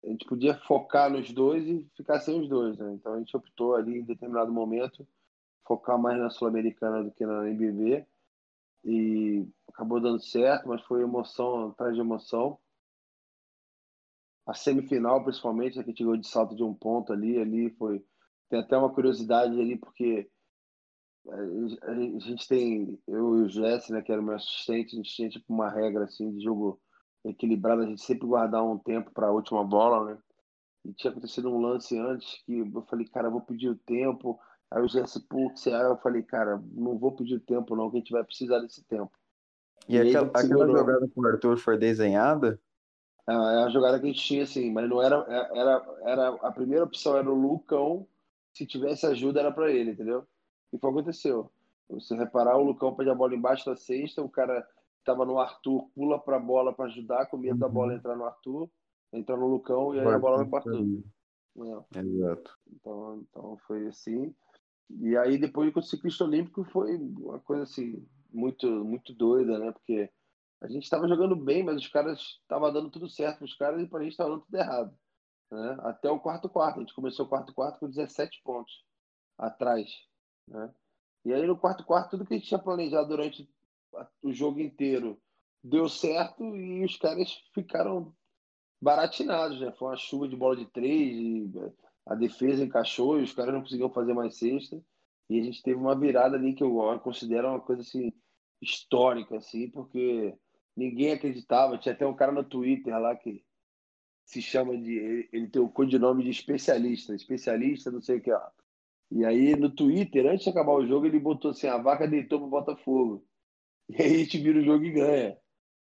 a 0.04 0.10
gente 0.10 0.26
podia 0.26 0.56
focar 0.56 1.10
nos 1.10 1.32
dois 1.34 1.68
e 1.68 1.86
ficar 1.96 2.20
sem 2.20 2.40
os 2.40 2.48
dois, 2.48 2.78
né? 2.78 2.94
Então 2.94 3.14
a 3.14 3.20
gente 3.20 3.36
optou 3.36 3.76
ali 3.76 4.00
em 4.00 4.06
determinado 4.06 4.52
momento 4.52 5.08
focar 5.66 6.00
mais 6.00 6.18
na 6.18 6.30
sul-americana 6.30 7.04
do 7.04 7.12
que 7.12 7.26
na 7.26 7.50
NBB 7.50 8.06
e 8.86 9.46
acabou 9.68 10.00
dando 10.00 10.22
certo, 10.22 10.68
mas 10.68 10.82
foi 10.84 11.02
emoção 11.02 11.70
atrás 11.70 11.94
de 11.94 12.00
emoção 12.00 12.58
a 14.48 14.54
semifinal, 14.54 15.22
principalmente, 15.24 15.78
a 15.78 15.84
gente 15.84 15.98
chegou 15.98 16.16
de 16.16 16.26
salto 16.26 16.56
de 16.56 16.64
um 16.64 16.74
ponto 16.74 17.12
ali, 17.12 17.38
ali 17.38 17.70
foi. 17.72 18.02
Tem 18.50 18.62
até 18.62 18.78
uma 18.78 18.94
curiosidade 18.94 19.60
ali, 19.60 19.78
porque 19.78 20.30
a 21.84 21.94
gente 22.20 22.48
tem, 22.48 22.98
eu 23.06 23.40
e 23.40 23.42
o 23.44 23.50
Jesse, 23.50 23.92
né, 23.92 24.02
que 24.02 24.10
era 24.10 24.22
o 24.22 24.24
meu 24.24 24.36
assistente, 24.36 24.94
a 24.94 24.98
gente 24.98 25.14
tinha 25.14 25.30
tipo 25.30 25.54
uma 25.54 25.70
regra 25.70 26.06
assim 26.06 26.32
de 26.32 26.42
jogo 26.42 26.80
equilibrado, 27.26 27.82
a 27.82 27.86
gente 27.86 28.02
sempre 28.02 28.26
guardar 28.26 28.64
um 28.64 28.78
tempo 28.78 29.12
para 29.12 29.28
a 29.28 29.32
última 29.32 29.66
bola, 29.66 30.06
né? 30.06 30.18
E 30.86 30.94
tinha 30.94 31.12
acontecido 31.12 31.50
um 31.50 31.60
lance 31.60 32.00
antes 32.00 32.42
que 32.46 32.60
eu 32.60 32.82
falei, 32.84 33.06
cara, 33.08 33.28
eu 33.28 33.32
vou 33.32 33.42
pedir 33.42 33.68
o 33.68 33.76
tempo. 33.76 34.40
Aí 34.72 34.82
o 34.82 34.88
Jesse, 34.88 35.20
putz, 35.28 35.68
aí 35.68 35.74
eu 35.74 35.98
falei, 35.98 36.24
cara, 36.24 36.64
não 36.72 36.98
vou 36.98 37.14
pedir 37.14 37.36
o 37.36 37.42
tempo 37.42 37.76
não, 37.76 37.92
que 37.92 37.98
a 37.98 38.00
gente 38.00 38.12
vai 38.12 38.24
precisar 38.24 38.60
desse 38.60 38.82
tempo. 38.86 39.12
E, 39.90 39.98
e 39.98 40.00
aquela, 40.00 40.28
aquela 40.28 40.68
jogada 40.68 41.06
com 41.10 41.22
o 41.22 41.28
Arthur 41.28 41.58
foi 41.58 41.78
desenhada? 41.78 42.58
É, 43.30 43.34
é 43.34 43.64
a 43.64 43.70
jogada 43.70 44.00
que 44.00 44.06
a 44.06 44.10
gente 44.10 44.24
tinha, 44.24 44.44
assim, 44.44 44.72
mas 44.72 44.90
não 44.90 45.02
era, 45.02 45.26
é, 45.28 45.60
era, 45.60 46.00
era 46.04 46.28
a 46.30 46.52
primeira 46.52 46.86
opção 46.86 47.18
era 47.18 47.30
o 47.30 47.36
Lucão, 47.36 48.08
se 48.54 48.66
tivesse 48.66 49.06
ajuda 49.06 49.40
era 49.40 49.52
para 49.52 49.72
ele, 49.72 49.92
entendeu? 49.92 50.26
E 50.72 50.78
foi 50.78 50.90
o 50.90 50.94
que 50.94 51.00
aconteceu. 51.00 51.52
Você 51.90 52.16
reparar, 52.16 52.58
o 52.58 52.64
Lucão 52.64 52.96
pede 52.96 53.10
a 53.10 53.16
bola 53.16 53.36
embaixo 53.36 53.66
da 53.66 53.76
cesta, 53.76 54.22
o 54.22 54.30
cara 54.30 54.68
estava 55.00 55.26
no 55.26 55.40
Arthur 55.40 55.90
pula 55.96 56.20
para 56.20 56.36
a 56.36 56.40
bola 56.40 56.74
para 56.74 56.86
ajudar, 56.86 57.28
com 57.28 57.38
medo 57.38 57.54
uhum. 57.54 57.60
da 57.60 57.70
bola 57.70 57.94
entrar 57.94 58.16
no 58.16 58.26
Arthur, 58.26 58.70
entrar 59.14 59.38
no 59.38 59.48
Lucão 59.48 59.96
e 59.96 60.00
aí 60.00 60.08
a 60.08 60.20
bola 60.20 60.38
vai 60.38 60.48
para 60.48 60.60
Arthur. 60.60 61.04
É. 61.94 62.00
Exato. 62.00 62.52
Então, 62.72 63.26
então 63.30 63.58
foi 63.66 63.88
assim. 63.88 64.36
E 64.90 65.18
aí 65.18 65.38
depois 65.38 65.74
com 65.74 65.80
o 65.80 65.84
ciclista 65.84 66.24
olímpico 66.24 66.64
foi 66.66 66.98
uma 66.98 67.40
coisa 67.40 67.64
assim 67.64 68.06
muito 68.32 68.68
muito 68.86 69.14
doida, 69.14 69.58
né? 69.58 69.72
Porque 69.72 70.10
a 70.62 70.68
gente 70.68 70.84
estava 70.84 71.08
jogando 71.08 71.36
bem, 71.36 71.64
mas 71.64 71.78
os 71.78 71.88
caras 71.88 72.20
estavam 72.42 72.72
dando 72.72 72.90
tudo 72.90 73.08
certo 73.08 73.38
para 73.38 73.46
os 73.46 73.56
caras 73.56 73.82
e 73.82 73.88
para 73.88 74.00
a 74.00 74.04
gente 74.04 74.14
estava 74.14 74.32
dando 74.32 74.42
tudo 74.42 74.58
errado. 74.58 74.98
Né? 75.52 75.78
Até 75.82 76.10
o 76.10 76.20
quarto 76.20 76.50
quarto. 76.50 76.78
A 76.78 76.80
gente 76.80 76.96
começou 76.96 77.26
o 77.26 77.30
quarto 77.30 77.54
quarto 77.54 77.80
com 77.80 77.90
17 77.90 78.42
pontos 78.44 78.84
atrás. 79.38 79.90
Né? 80.48 80.74
E 81.26 81.34
aí 81.34 81.46
no 81.46 81.58
quarto 81.58 81.86
quarto, 81.86 82.12
tudo 82.12 82.26
que 82.26 82.34
a 82.34 82.38
gente 82.38 82.48
tinha 82.48 82.60
planejado 82.60 83.08
durante 83.10 83.48
o 84.22 84.34
jogo 84.34 84.60
inteiro 84.60 85.22
deu 85.64 85.88
certo 85.88 86.44
e 86.56 86.84
os 86.84 86.98
caras 86.98 87.32
ficaram 87.54 88.14
baratinados. 88.82 89.60
Né? 89.60 89.72
Foi 89.74 89.90
uma 89.90 89.98
chuva 89.98 90.28
de 90.28 90.36
bola 90.36 90.56
de 90.56 90.66
três, 90.66 91.54
a 92.06 92.16
defesa 92.16 92.64
encaixou 92.64 93.20
e 93.20 93.24
os 93.24 93.34
caras 93.34 93.54
não 93.54 93.62
conseguiam 93.62 93.92
fazer 93.92 94.14
mais 94.14 94.38
cesta. 94.38 94.82
E 95.30 95.40
a 95.40 95.44
gente 95.44 95.62
teve 95.62 95.78
uma 95.78 95.98
virada 95.98 96.36
ali 96.36 96.54
que 96.54 96.64
eu 96.64 97.00
considero 97.02 97.50
uma 97.50 97.60
coisa 97.60 97.82
assim 97.82 98.12
histórica, 98.62 99.38
assim, 99.38 99.70
porque 99.70 100.36
ninguém 100.78 101.12
acreditava. 101.12 101.78
Tinha 101.78 101.94
até 101.94 102.06
um 102.06 102.16
cara 102.16 102.32
no 102.32 102.44
Twitter 102.44 102.98
lá 102.98 103.16
que 103.16 103.44
se 104.24 104.42
chama 104.42 104.78
de. 104.78 105.28
Ele 105.34 105.48
tem 105.48 105.62
o 105.62 105.70
codinome 105.70 106.24
de 106.24 106.30
especialista, 106.30 107.16
especialista, 107.16 107.92
não 107.92 108.02
sei 108.02 108.18
o 108.18 108.22
que, 108.22 108.32
ó. 108.32 108.42
E 109.10 109.26
aí 109.26 109.56
no 109.56 109.70
Twitter, 109.70 110.28
antes 110.28 110.44
de 110.44 110.50
acabar 110.50 110.74
o 110.74 110.86
jogo, 110.86 111.08
ele 111.08 111.20
botou 111.20 111.52
assim: 111.52 111.68
a 111.68 111.78
vaca 111.78 112.08
deitou 112.08 112.40
pro 112.40 112.50
Botafogo. 112.50 113.26
E 113.90 114.04
aí 114.04 114.16
a 114.16 114.18
gente 114.18 114.38
vira 114.40 114.60
o 114.60 114.66
jogo 114.66 114.84
e 114.84 114.92
ganha. 114.92 115.38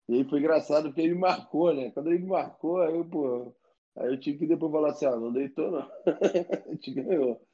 E 0.08 0.14
aí 0.14 0.24
foi 0.24 0.38
engraçado 0.38 0.84
porque 0.84 1.02
ele 1.02 1.14
marcou, 1.14 1.74
né? 1.74 1.90
Quando 1.90 2.10
ele 2.10 2.24
marcou, 2.24 2.80
aí 2.80 2.94
eu, 2.96 3.04
pô. 3.04 3.54
Aí 3.94 4.06
eu 4.08 4.18
tive 4.18 4.38
que 4.38 4.46
depois 4.46 4.72
falar 4.72 4.90
assim: 4.92 5.04
ah, 5.04 5.16
não 5.16 5.30
deitou, 5.30 5.70
não. 5.70 5.80
a 6.66 6.70
gente 6.72 6.90
ganhou. 6.92 7.46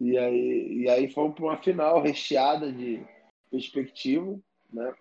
E 0.00 0.16
aí, 0.16 0.78
e 0.84 0.88
aí 0.88 1.12
fomos 1.12 1.34
para 1.34 1.44
uma 1.44 1.62
final 1.62 2.00
recheada 2.00 2.72
de 2.72 3.04
perspectiva, 3.50 4.40
né? 4.72 4.94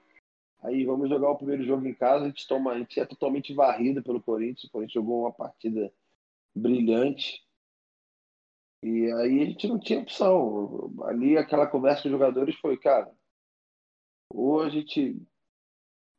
Aí 0.61 0.85
vamos 0.85 1.09
jogar 1.09 1.31
o 1.31 1.37
primeiro 1.37 1.63
jogo 1.63 1.85
em 1.87 1.93
casa, 1.93 2.25
a 2.25 2.27
gente 2.27 2.47
toma, 2.47 2.71
a 2.71 2.77
gente 2.77 2.99
é 2.99 3.05
totalmente 3.05 3.53
varrido 3.53 4.03
pelo 4.03 4.21
Corinthians, 4.21 4.65
o 4.65 4.71
Corinthians 4.71 4.93
jogou 4.93 5.21
uma 5.21 5.31
partida 5.31 5.91
brilhante. 6.53 7.41
E 8.83 9.11
aí 9.13 9.41
a 9.41 9.45
gente 9.45 9.67
não 9.67 9.79
tinha 9.79 9.99
opção. 9.99 10.93
Ali 11.03 11.37
aquela 11.37 11.67
conversa 11.67 12.03
com 12.03 12.09
os 12.09 12.13
jogadores 12.13 12.55
foi, 12.55 12.77
cara, 12.77 13.09
ou 14.29 14.61
a 14.61 14.69
gente 14.69 15.21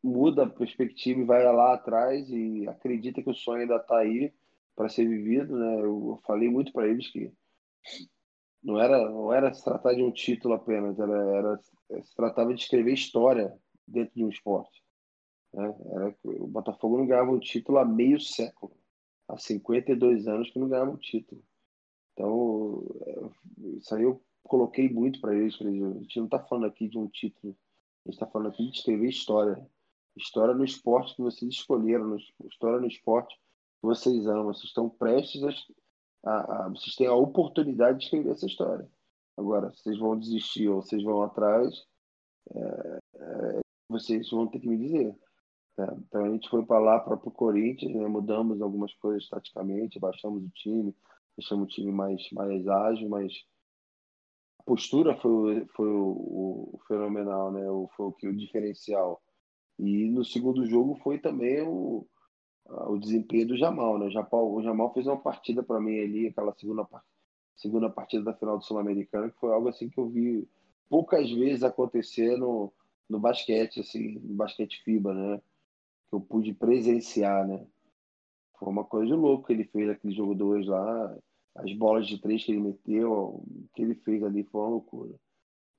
muda 0.03 0.45
a 0.45 0.51
perspectiva 0.51 1.21
e 1.21 1.25
vai 1.25 1.45
lá 1.45 1.75
atrás 1.75 2.29
e 2.31 2.67
acredita 2.69 3.23
que 3.23 3.31
o 3.31 3.35
sonho 3.35 3.63
ainda 3.63 3.77
está 3.77 3.99
aí 3.99 4.33
para 4.75 4.89
ser 4.89 5.07
vivido, 5.07 5.57
né? 5.57 5.81
Eu 5.83 6.19
falei 6.27 6.49
muito 6.49 6.73
para 6.73 6.89
eles 6.89 7.11
que 7.11 7.31
não 8.63 8.79
era 8.81 9.11
não 9.11 9.33
era 9.33 9.53
se 9.53 9.63
tratar 9.63 9.95
de 9.95 10.03
um 10.03 10.11
título 10.11 10.55
apenas, 10.55 10.99
era, 10.99 11.13
era 11.37 11.59
se 12.03 12.15
tratava 12.15 12.55
de 12.55 12.63
escrever 12.63 12.95
história 12.95 13.55
dentro 13.91 14.15
de 14.15 14.25
um 14.25 14.29
esporte. 14.29 14.83
Né? 15.53 15.75
Era, 15.93 16.17
o 16.25 16.47
Botafogo 16.47 16.99
não 16.99 17.07
ganhava 17.07 17.31
um 17.31 17.41
título 17.41 17.79
há 17.79 17.85
meio 17.85 18.21
século, 18.21 18.73
há 19.29 19.37
52 19.37 20.27
anos 20.29 20.51
que 20.51 20.59
não 20.59 20.69
ganhava 20.69 20.91
um 20.91 20.97
título. 20.97 21.43
Então, 22.13 22.85
é, 23.07 23.77
isso 23.79 23.95
aí 23.95 24.03
eu 24.03 24.23
coloquei 24.45 24.89
muito 24.89 25.21
para 25.21 25.35
eles. 25.35 25.55
A 25.61 25.65
gente 25.65 26.19
não 26.19 26.25
está 26.27 26.39
falando 26.39 26.67
aqui 26.67 26.89
de 26.89 26.99
um 26.99 27.09
título, 27.09 27.57
a 28.05 28.09
gente 28.09 28.17
está 28.17 28.27
falando 28.27 28.49
aqui 28.49 28.71
de 28.71 28.79
escrever 28.79 29.09
história. 29.09 29.67
História 30.17 30.55
no 30.55 30.65
esporte 30.65 31.15
que 31.15 31.23
vocês 31.23 31.51
escolheram, 31.53 32.17
história 32.45 32.81
no 32.81 32.87
esporte 32.87 33.37
que 33.37 33.87
vocês 33.87 34.27
amam. 34.27 34.47
Vocês 34.47 34.65
estão 34.65 34.89
prestes 34.89 35.43
a, 35.43 36.31
a, 36.31 36.67
a 36.67 36.69
vocês 36.69 36.95
têm 36.97 37.07
a 37.07 37.15
oportunidade 37.15 37.99
de 37.99 38.05
escrever 38.05 38.33
essa 38.33 38.47
história. 38.47 38.89
Agora, 39.37 39.71
vocês 39.71 39.99
vão 39.99 40.19
desistir 40.19 40.69
ou 40.69 40.83
vocês 40.83 41.03
vão 41.03 41.23
atrás, 41.23 41.87
é, 42.55 42.99
é, 43.15 43.61
vocês 43.91 44.31
vão 44.31 44.47
ter 44.47 44.61
que 44.61 44.69
me 44.69 44.79
dizer. 44.79 45.15
Tá? 45.77 45.97
Então 46.07 46.25
a 46.25 46.31
gente 46.31 46.49
foi 46.49 46.65
para 46.65 46.79
lá, 46.79 47.01
para 47.01 47.15
o 47.15 47.31
Corinthians, 47.31 47.95
né? 47.95 48.07
mudamos 48.07 48.61
algumas 48.61 48.93
coisas 48.95 49.29
taticamente, 49.29 49.99
baixamos 49.99 50.45
o 50.45 50.51
time, 50.51 50.95
deixamos 51.37 51.67
o 51.67 51.69
time 51.69 51.93
mais, 51.93 52.31
mais 52.33 52.67
ágil, 52.69 53.09
mas 53.09 53.33
a 54.59 54.63
postura 54.63 55.17
foi, 55.17 55.67
foi 55.75 55.89
o, 55.89 56.75
o 56.75 56.81
fenomenal, 56.87 57.51
né? 57.51 57.69
O, 57.71 57.89
foi 57.97 58.07
o, 58.07 58.13
que, 58.13 58.29
o 58.29 58.37
diferencial. 58.37 59.23
E 59.79 60.11
no 60.11 60.25
segundo 60.25 60.67
jogo 60.67 60.97
foi 61.03 61.19
também 61.19 61.63
o, 61.63 62.07
o 62.67 62.99
desempenho 62.99 63.49
do 63.49 63.57
Jamal, 63.57 63.99
né? 63.99 64.07
O 64.07 64.11
Jamal, 64.11 64.53
o 64.53 64.63
Jamal 64.63 64.93
fez 64.93 65.07
uma 65.07 65.19
partida 65.19 65.63
para 65.63 65.81
mim 65.81 65.99
ali, 65.99 66.27
aquela 66.27 66.53
segunda, 66.55 66.87
segunda 67.57 67.89
partida 67.89 68.25
da 68.25 68.35
final 68.35 68.59
do 68.59 68.65
Sul-Americano, 68.65 69.33
que 69.33 69.41
foi 69.41 69.53
algo 69.53 69.69
assim 69.69 69.89
que 69.89 69.99
eu 69.99 70.09
vi 70.09 70.47
poucas 70.91 71.31
vezes 71.31 71.63
acontecer 71.63 72.37
no, 72.37 72.71
no 73.11 73.21
basquete, 73.21 73.81
assim, 73.81 74.13
no 74.13 74.35
basquete 74.35 74.83
FIBA, 74.85 75.13
né? 75.13 75.43
Que 76.09 76.17
eu 76.17 76.21
pude 76.21 76.55
presenciar, 76.55 77.47
né? 77.47 77.67
Foi 78.59 78.69
uma 78.69 78.85
coisa 78.85 79.07
de 79.07 79.15
louco 79.15 79.47
que 79.47 79.53
ele 79.53 79.65
fez 79.65 79.91
aquele 79.91 80.15
jogo 80.15 80.35
2 80.35 80.67
lá 80.67 81.17
as 81.55 81.73
bolas 81.73 82.07
de 82.07 82.19
três 82.19 82.45
que 82.45 82.53
ele 82.53 82.61
meteu, 82.61 83.13
o 83.13 83.69
que 83.75 83.83
ele 83.83 83.95
fez 83.97 84.23
ali 84.23 84.45
foi 84.45 84.61
uma 84.61 84.71
loucura. 84.71 85.15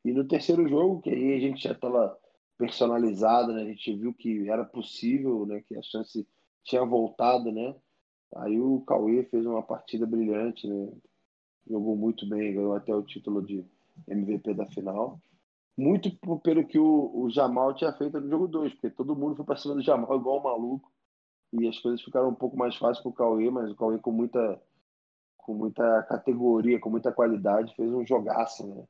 E 0.04 0.12
no 0.12 0.28
terceiro 0.28 0.68
jogo, 0.68 1.02
que 1.02 1.10
aí 1.10 1.34
a 1.34 1.40
gente 1.40 1.64
já 1.64 1.72
estava 1.72 2.18
personalizado, 2.58 3.54
né? 3.54 3.62
A 3.62 3.66
gente 3.66 3.96
viu 3.96 4.14
que 4.14 4.50
era 4.50 4.66
possível, 4.66 5.46
né? 5.46 5.62
Que 5.68 5.78
a 5.78 5.82
chance 5.82 6.28
tinha 6.64 6.84
voltado, 6.84 7.52
né? 7.52 7.76
Aí 8.36 8.60
o 8.60 8.82
Cauê 8.82 9.24
fez 9.26 9.46
uma 9.46 9.62
partida 9.62 10.06
brilhante, 10.06 10.68
né? 10.68 10.92
Jogou 11.68 11.96
muito 11.96 12.28
bem, 12.28 12.54
ganhou 12.54 12.74
até 12.74 12.94
o 12.94 13.04
título 13.04 13.42
de 13.42 13.64
MVP 14.08 14.54
da 14.54 14.66
final. 14.68 15.20
Muito 15.78 16.12
pelo 16.40 16.66
que 16.66 16.78
o, 16.78 17.24
o 17.24 17.30
Jamal 17.30 17.74
tinha 17.74 17.94
feito 17.94 18.20
no 18.20 18.30
jogo 18.30 18.48
2, 18.48 18.74
porque 18.74 18.90
todo 18.90 19.16
mundo 19.16 19.36
foi 19.36 19.46
para 19.46 19.58
cima 19.58 19.76
do 19.76 19.82
Jamal 19.82 20.18
igual 20.18 20.40
um 20.40 20.44
maluco. 20.44 20.92
E 21.54 21.68
as 21.68 21.80
coisas 21.80 22.02
ficaram 22.02 22.30
um 22.30 22.36
pouco 22.36 22.58
mais 22.58 22.76
fáceis 22.76 23.00
para 23.00 23.10
o 23.10 23.14
Cauê, 23.14 23.50
mas 23.50 23.72
o 23.72 23.76
Cauê 23.76 23.98
com 24.00 24.12
muita 24.12 24.62
com 25.38 25.56
muita 25.56 26.04
categoria, 26.04 26.80
com 26.80 26.90
muita 26.90 27.12
qualidade, 27.12 27.76
fez 27.76 27.92
um 27.92 28.06
jogaço, 28.06 28.68
né? 28.68 28.84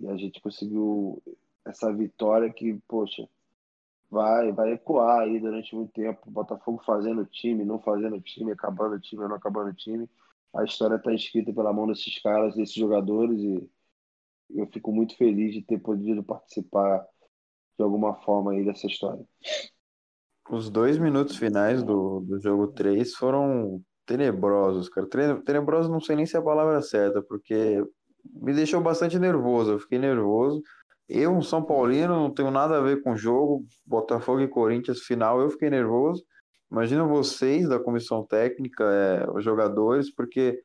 E 0.00 0.08
a 0.08 0.16
gente 0.16 0.40
conseguiu 0.40 1.22
essa 1.64 1.92
vitória 1.92 2.50
que, 2.52 2.80
poxa, 2.88 3.28
vai, 4.10 4.52
vai 4.52 4.72
ecoar 4.72 5.20
aí 5.20 5.38
durante 5.38 5.74
muito 5.74 5.92
tempo. 5.92 6.30
Botafogo 6.30 6.82
fazendo 6.84 7.24
time, 7.26 7.64
não 7.64 7.78
fazendo 7.78 8.20
time, 8.20 8.52
acabando 8.52 8.98
time, 8.98 9.28
não 9.28 9.36
acabando 9.36 9.72
time. 9.74 10.08
A 10.54 10.64
história 10.64 10.96
está 10.96 11.12
escrita 11.14 11.52
pela 11.52 11.72
mão 11.72 11.86
desses 11.86 12.20
caras, 12.20 12.56
desses 12.56 12.74
jogadores, 12.74 13.38
e 13.40 13.70
eu 14.54 14.66
fico 14.66 14.92
muito 14.92 15.16
feliz 15.16 15.54
de 15.54 15.62
ter 15.62 15.78
podido 15.78 16.22
participar 16.22 17.04
de 17.78 17.84
alguma 17.84 18.14
forma 18.22 18.52
aí 18.52 18.64
dessa 18.64 18.86
história. 18.86 19.24
Os 20.50 20.68
dois 20.68 20.98
minutos 20.98 21.36
finais 21.36 21.82
do, 21.82 22.20
do 22.20 22.40
jogo 22.40 22.68
3 22.68 23.14
foram 23.14 23.80
tenebrosos, 24.04 24.88
cara. 24.88 25.06
Tenebrosos 25.44 25.90
não 25.90 26.00
sei 26.00 26.16
nem 26.16 26.26
se 26.26 26.36
é 26.36 26.40
a 26.40 26.42
palavra 26.42 26.82
certa, 26.82 27.22
porque 27.22 27.82
me 28.24 28.52
deixou 28.52 28.80
bastante 28.80 29.18
nervoso. 29.18 29.72
Eu 29.72 29.78
fiquei 29.78 29.98
nervoso. 29.98 30.62
Eu, 31.08 31.32
um 31.32 31.42
São 31.42 31.62
Paulino, 31.62 32.14
não 32.14 32.32
tenho 32.32 32.50
nada 32.50 32.78
a 32.78 32.80
ver 32.80 33.02
com 33.02 33.12
o 33.12 33.16
jogo. 33.16 33.64
Botafogo 33.86 34.40
e 34.40 34.48
Corinthians, 34.48 35.00
final, 35.00 35.40
eu 35.40 35.50
fiquei 35.50 35.70
nervoso. 35.70 36.24
Imagina 36.70 37.04
vocês 37.04 37.68
da 37.68 37.80
comissão 37.80 38.24
técnica, 38.24 38.84
é, 38.84 39.30
os 39.30 39.44
jogadores, 39.44 40.14
porque 40.14 40.62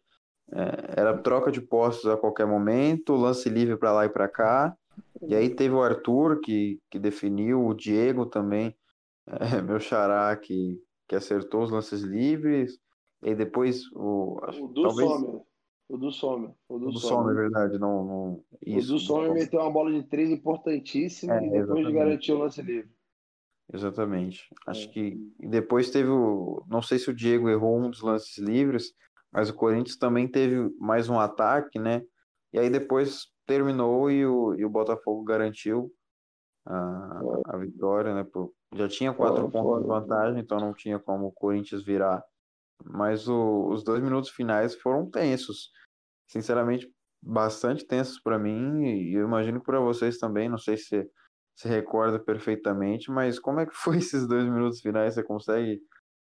é, 0.51 1.01
era 1.01 1.17
troca 1.17 1.51
de 1.51 1.61
postos 1.61 2.09
a 2.09 2.17
qualquer 2.17 2.45
momento, 2.45 3.15
lance 3.15 3.49
livre 3.49 3.77
para 3.77 3.91
lá 3.91 4.05
e 4.05 4.09
para 4.09 4.27
cá. 4.27 4.77
E 5.27 5.35
aí 5.35 5.49
teve 5.49 5.73
o 5.73 5.81
Arthur 5.81 6.39
que, 6.41 6.79
que 6.89 6.99
definiu, 6.99 7.65
o 7.65 7.73
Diego 7.73 8.25
também, 8.25 8.75
é, 9.27 9.61
meu 9.61 9.79
xará, 9.79 10.35
que, 10.35 10.79
que 11.07 11.15
acertou 11.15 11.63
os 11.63 11.71
lances 11.71 12.01
livres. 12.01 12.79
E 13.23 13.33
depois 13.33 13.91
o. 13.93 14.39
O 14.59 14.67
do 14.67 14.83
talvez... 14.83 15.09
Sommer. 15.09 15.41
O 15.87 15.97
do 15.97 16.11
Sommer. 16.11 16.51
O 16.67 16.79
do, 16.79 16.91
do 16.91 16.99
Sommer, 16.99 17.31
é 17.31 17.41
verdade. 17.41 17.79
Não, 17.79 18.03
não... 18.03 18.43
Isso, 18.65 18.91
o 18.91 18.93
do 18.95 18.99
Sommer 18.99 19.27
não... 19.29 19.35
meteu 19.35 19.59
uma 19.59 19.71
bola 19.71 19.91
de 19.91 20.03
três 20.03 20.29
importantíssima 20.29 21.37
é, 21.37 21.45
e 21.45 21.49
depois 21.49 21.87
garantiu 21.93 22.35
o 22.35 22.39
lance 22.39 22.61
livre. 22.61 22.89
Exatamente. 23.73 24.47
Acho 24.67 24.87
é. 24.89 24.91
que 24.91 25.17
depois 25.39 25.89
teve 25.89 26.09
o. 26.09 26.63
Não 26.67 26.81
sei 26.81 26.99
se 26.99 27.09
o 27.09 27.15
Diego 27.15 27.49
errou 27.49 27.79
um 27.79 27.89
dos 27.89 28.01
lances 28.01 28.37
livres, 28.37 28.93
mas 29.35 29.49
o 29.49 29.53
Corinthians 29.53 29.97
também 29.97 30.27
teve 30.27 30.73
mais 30.79 31.09
um 31.09 31.19
ataque, 31.19 31.77
né? 31.77 32.01
E 32.53 32.59
aí 32.59 32.69
depois 32.69 33.27
terminou 33.45 34.09
e 34.09 34.25
o, 34.25 34.55
e 34.55 34.63
o 34.63 34.69
Botafogo 34.69 35.23
garantiu 35.23 35.91
a, 36.65 37.21
a 37.47 37.57
vitória, 37.57 38.15
né? 38.15 38.25
Já 38.73 38.87
tinha 38.87 39.13
quatro 39.13 39.49
pontos 39.51 39.81
de 39.81 39.87
vantagem, 39.87 40.39
então 40.39 40.57
não 40.59 40.73
tinha 40.73 40.97
como 40.97 41.27
o 41.27 41.31
Corinthians 41.31 41.83
virar 41.83 42.23
mas 42.83 43.27
o, 43.27 43.69
os 43.69 43.83
dois 43.83 44.01
minutos 44.01 44.29
finais 44.31 44.75
foram 44.75 45.09
tensos. 45.09 45.71
Sinceramente, 46.27 46.91
bastante 47.21 47.85
tensos 47.85 48.19
para 48.19 48.37
mim 48.37 48.83
e 48.83 49.13
eu 49.13 49.25
imagino 49.25 49.61
para 49.61 49.79
vocês 49.79 50.17
também. 50.17 50.49
Não 50.49 50.57
sei 50.57 50.77
se 50.77 51.09
se 51.57 51.69
recorda 51.69 52.19
perfeitamente, 52.19 53.09
mas 53.09 53.39
como 53.39 53.61
é 53.61 53.65
que 53.65 53.73
foi 53.73 53.97
esses 53.99 54.27
dois 54.27 54.43
minutos 54.43 54.81
finais? 54.81 55.13
Você 55.13 55.23
consegue 55.23 55.79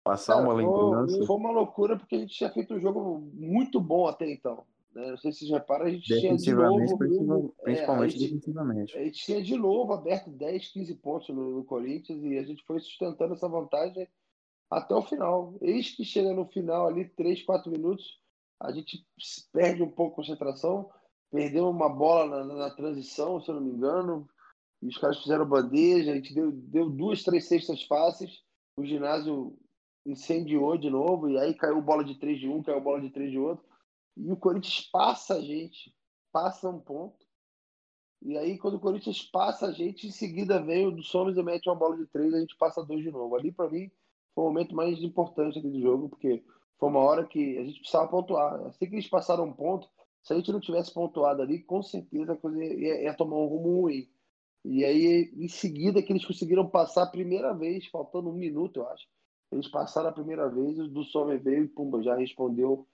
passar 0.07 0.37
uma 0.37 0.53
lembrança? 0.53 1.27
Foi 1.27 1.37
uma 1.37 1.51
loucura 1.51 1.99
porque 1.99 2.15
a 2.15 2.19
gente 2.21 2.35
tinha 2.35 2.51
feito 2.51 2.75
um 2.75 2.81
jogo 2.81 3.29
muito 3.35 3.81
bom 3.81 4.07
até 4.07 4.31
então. 4.31 4.65
Né? 4.95 5.11
Não 5.11 5.19
sei 5.19 5.33
se 5.33 5.41
vocês 5.41 5.51
reparam, 5.51 5.87
a 5.87 5.91
gente 5.91 6.07
tinha 6.07 6.37
de 6.37 6.55
novo. 6.55 7.55
Principalmente 7.63 8.15
é, 8.15 8.17
a 8.17 8.21
gente, 8.21 8.29
defensivamente. 8.29 8.97
A 8.97 9.03
gente 9.03 9.25
tinha 9.25 9.43
de 9.43 9.57
novo 9.57 9.93
aberto 9.93 10.31
10, 10.31 10.69
15 10.69 10.95
pontos 10.95 11.29
no, 11.31 11.57
no 11.57 11.65
Corinthians 11.65 12.23
e 12.23 12.39
a 12.39 12.45
gente 12.45 12.65
foi 12.65 12.79
sustentando 12.79 13.35
essa 13.35 13.49
vantagem 13.49 14.07
até 14.71 14.95
o 14.95 15.03
final. 15.03 15.55
Eis 15.61 15.91
que 15.91 16.05
chega 16.05 16.33
no 16.33 16.47
final 16.47 16.87
ali, 16.87 17.05
3, 17.09 17.43
4 17.43 17.71
minutos, 17.71 18.21
a 18.61 18.71
gente 18.71 19.05
perde 19.53 19.83
um 19.83 19.91
pouco 19.91 20.13
a 20.13 20.17
concentração, 20.17 20.89
perdeu 21.33 21.69
uma 21.69 21.89
bola 21.89 22.45
na, 22.45 22.55
na, 22.55 22.71
transição, 22.71 23.41
se 23.41 23.51
eu 23.51 23.57
não 23.57 23.63
me 23.63 23.73
engano, 23.73 24.29
e 24.81 24.87
os 24.87 24.97
caras 24.97 25.19
fizeram 25.19 25.47
bandeja, 25.47 26.13
a 26.13 26.15
gente 26.15 26.33
deu, 26.33 26.53
deu 26.53 26.89
duas, 26.89 27.23
três 27.23 27.47
cestas 27.47 27.83
fáceis, 27.83 28.43
o 28.79 28.85
ginásio 28.85 29.57
incendiou 30.07 30.79
de 30.79 30.89
novo, 30.89 31.29
e 31.29 31.39
aí 31.39 31.55
caiu 31.55 31.81
bola 31.83 32.05
de 32.05 32.15
3 32.15 32.39
de 32.39 32.49
um, 32.49 32.63
caiu 32.63 32.81
bola 32.81 33.01
de 33.01 33.11
3 33.11 33.31
de 33.31 33.39
outro, 33.39 33.65
e 34.17 34.31
o 34.33 34.37
Corinthians 34.37 34.89
passa 34.91 35.35
a 35.35 35.41
gente, 35.41 35.95
passa 36.33 36.69
um 36.69 36.81
ponto, 36.81 37.27
e 38.23 38.37
aí 38.37 38.59
quando 38.59 38.75
o 38.75 38.81
Corinthians 38.81 39.23
passa 39.23 39.67
a 39.67 39.73
gente, 39.73 40.07
em 40.07 40.11
seguida 40.11 40.63
vem 40.63 40.87
o 40.87 40.91
do 40.91 41.03
Somos 41.03 41.37
e 41.37 41.43
mete 41.43 41.69
uma 41.69 41.77
bola 41.77 41.97
de 41.97 42.07
3, 42.07 42.35
a 42.35 42.41
gente 42.41 42.57
passa 42.57 42.85
dois 42.85 43.03
de 43.03 43.11
novo. 43.11 43.37
Ali 43.37 43.53
para 43.53 43.71
mim 43.71 43.91
foi 44.35 44.45
o 44.45 44.49
momento 44.49 44.75
mais 44.75 45.03
importante 45.03 45.59
aqui 45.59 45.69
do 45.69 45.81
jogo, 45.81 46.09
porque 46.09 46.43
foi 46.79 46.89
uma 46.89 47.01
hora 47.01 47.27
que 47.27 47.59
a 47.59 47.65
gente 47.65 47.81
precisava 47.81 48.09
pontuar. 48.09 48.55
Assim 48.67 48.87
que 48.87 48.95
eles 48.95 49.09
passaram 49.09 49.45
um 49.45 49.53
ponto, 49.53 49.89
se 50.23 50.33
a 50.33 50.37
gente 50.37 50.51
não 50.51 50.61
tivesse 50.61 50.93
pontuado 50.93 51.43
ali, 51.43 51.63
com 51.63 51.83
certeza 51.83 52.33
a 52.33 52.37
coisa 52.37 52.63
ia, 52.63 53.03
ia 53.03 53.15
tomar 53.15 53.37
um 53.37 53.47
rumo 53.47 53.83
ruim. 53.83 54.09
E 54.65 54.85
aí, 54.85 55.33
em 55.37 55.49
seguida, 55.49 56.03
que 56.03 56.13
eles 56.13 56.25
conseguiram 56.25 56.69
passar 56.69 57.05
a 57.05 57.11
primeira 57.11 57.55
vez, 57.55 57.87
faltando 57.87 58.31
um 58.31 58.35
minuto, 58.35 58.81
eu 58.81 58.89
acho. 58.89 59.07
Eles 59.51 59.69
passaram 59.69 60.09
a 60.09 60.13
primeira 60.13 60.49
vez, 60.49 60.79
o 60.79 60.89
do 60.89 61.05
Sommer 61.05 61.43
veio 61.43 61.65
e 61.65 61.69
pumba, 61.69 62.03
já 62.03 62.17
respondeu 62.17 62.87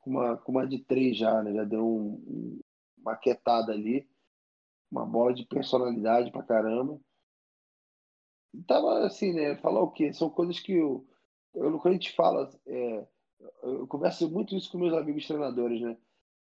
com 0.00 0.10
uma, 0.10 0.36
com 0.36 0.52
uma 0.52 0.66
de 0.66 0.78
três 0.78 1.16
já, 1.16 1.42
né? 1.42 1.52
Já 1.52 1.64
deu 1.64 1.86
um, 1.86 2.60
uma 2.98 3.16
quietada 3.16 3.72
ali. 3.72 4.08
Uma 4.90 5.06
bola 5.06 5.32
de 5.32 5.46
personalidade 5.46 6.30
pra 6.30 6.42
caramba 6.42 7.00
tava 8.66 9.06
assim, 9.06 9.32
né? 9.32 9.56
Falar 9.56 9.80
o 9.82 9.90
quê? 9.90 10.12
São 10.12 10.28
coisas 10.28 10.60
que 10.60 10.72
eu, 10.72 11.06
eu 11.54 11.78
quando 11.78 11.92
a 11.92 11.96
gente 11.96 12.12
fala, 12.14 12.50
é, 12.66 13.06
eu 13.62 13.86
converso 13.86 14.30
muito 14.30 14.54
isso 14.54 14.70
com 14.70 14.78
meus 14.78 14.94
amigos 14.94 15.26
treinadores, 15.26 15.80
né? 15.80 15.96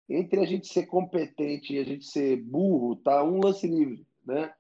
Entre 0.10 0.40
a 0.40 0.46
gente 0.46 0.68
ser 0.68 0.88
competente 0.88 1.74
e 1.74 1.80
a 1.80 1.84
gente 1.84 2.06
ser 2.06 2.38
burro, 2.38 2.96
tá 2.96 3.24
um 3.24 3.40
lance 3.40 3.68
livre, 3.68 4.08
né? 4.26 4.54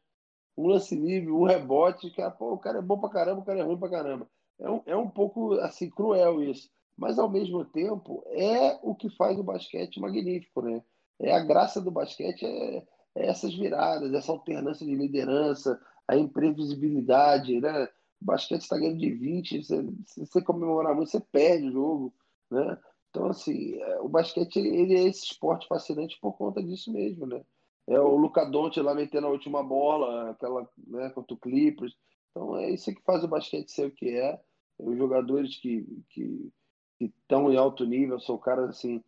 Um 0.56 0.68
lance 0.68 0.96
livre, 0.96 1.32
um 1.32 1.44
rebote, 1.44 2.12
que 2.12 2.22
pô, 2.32 2.54
o 2.54 2.60
cara 2.60 2.80
é 2.80 2.82
bom 2.82 3.00
pra 3.00 3.10
caramba, 3.10 3.42
o 3.42 3.46
cara 3.46 3.60
é 3.60 3.64
ruim 3.64 3.80
pra 3.80 3.90
caramba. 3.90 4.30
É 4.60 4.70
um, 4.70 4.82
é 4.86 4.96
um 4.96 5.10
pouco 5.10 5.54
assim 5.60 5.90
cruel 5.90 6.44
isso, 6.44 6.70
mas 6.98 7.18
ao 7.18 7.30
mesmo 7.30 7.64
tempo 7.66 8.24
é 8.28 8.78
o 8.84 8.94
que 8.94 9.10
faz 9.10 9.40
o 9.40 9.44
basquete 9.44 10.00
magnífico, 10.00 10.62
né? 10.62 10.84
É 11.20 11.34
a 11.34 11.44
graça 11.44 11.82
do 11.82 11.92
basquete 11.92 12.46
é, 12.46 12.78
é 13.16 13.28
essas 13.28 13.56
viradas, 13.56 14.14
essa 14.14 14.32
alternância 14.32 14.86
de 14.86 14.96
liderança, 14.96 15.80
a 16.08 16.18
imprevisibilidade, 16.18 17.60
né? 17.60 17.86
O 18.22 18.26
basquete 18.26 18.62
está 18.62 18.78
ganhando 18.78 19.00
de 19.00 19.12
20, 19.12 19.64
você, 19.64 19.90
se 20.06 20.26
você 20.26 20.42
comemorar 20.42 20.94
muito, 20.96 21.10
você 21.10 21.20
perde 21.20 21.68
o 21.68 21.72
jogo, 21.72 22.14
né? 22.52 22.78
Então, 23.10 23.28
assim, 23.28 23.76
é, 23.76 24.02
o 24.02 24.10
basquete 24.10 24.58
ele 24.58 24.96
é 24.96 25.04
esse 25.08 25.26
esporte 25.26 25.68
fascinante 25.68 26.20
por 26.22 26.34
conta 26.34 26.62
disso 26.62 26.92
mesmo, 26.92 27.26
né? 27.26 27.42
É 27.88 28.00
o 28.00 28.16
Luca 28.16 28.44
lá 28.84 28.94
metendo 28.94 29.26
a 29.26 29.32
última 29.32 29.64
bola, 29.64 30.30
aquela, 30.30 30.70
né, 30.78 31.10
contra 31.10 31.34
o 31.34 31.40
Clippers. 31.40 31.96
Então, 32.30 32.56
é 32.58 32.70
isso 32.70 32.94
que 32.94 33.02
faz 33.02 33.24
o 33.24 33.28
basquete 33.28 33.72
ser 33.72 33.88
o 33.88 33.92
que 33.92 34.10
é. 34.10 34.40
Os 34.80 34.98
jogadores 34.98 35.58
que 35.58 35.86
que 36.10 36.52
estão 37.00 37.52
em 37.52 37.58
alto 37.58 37.86
nível 37.86 38.20
são 38.20 38.38
caras 38.38 38.70
assim 38.70 39.04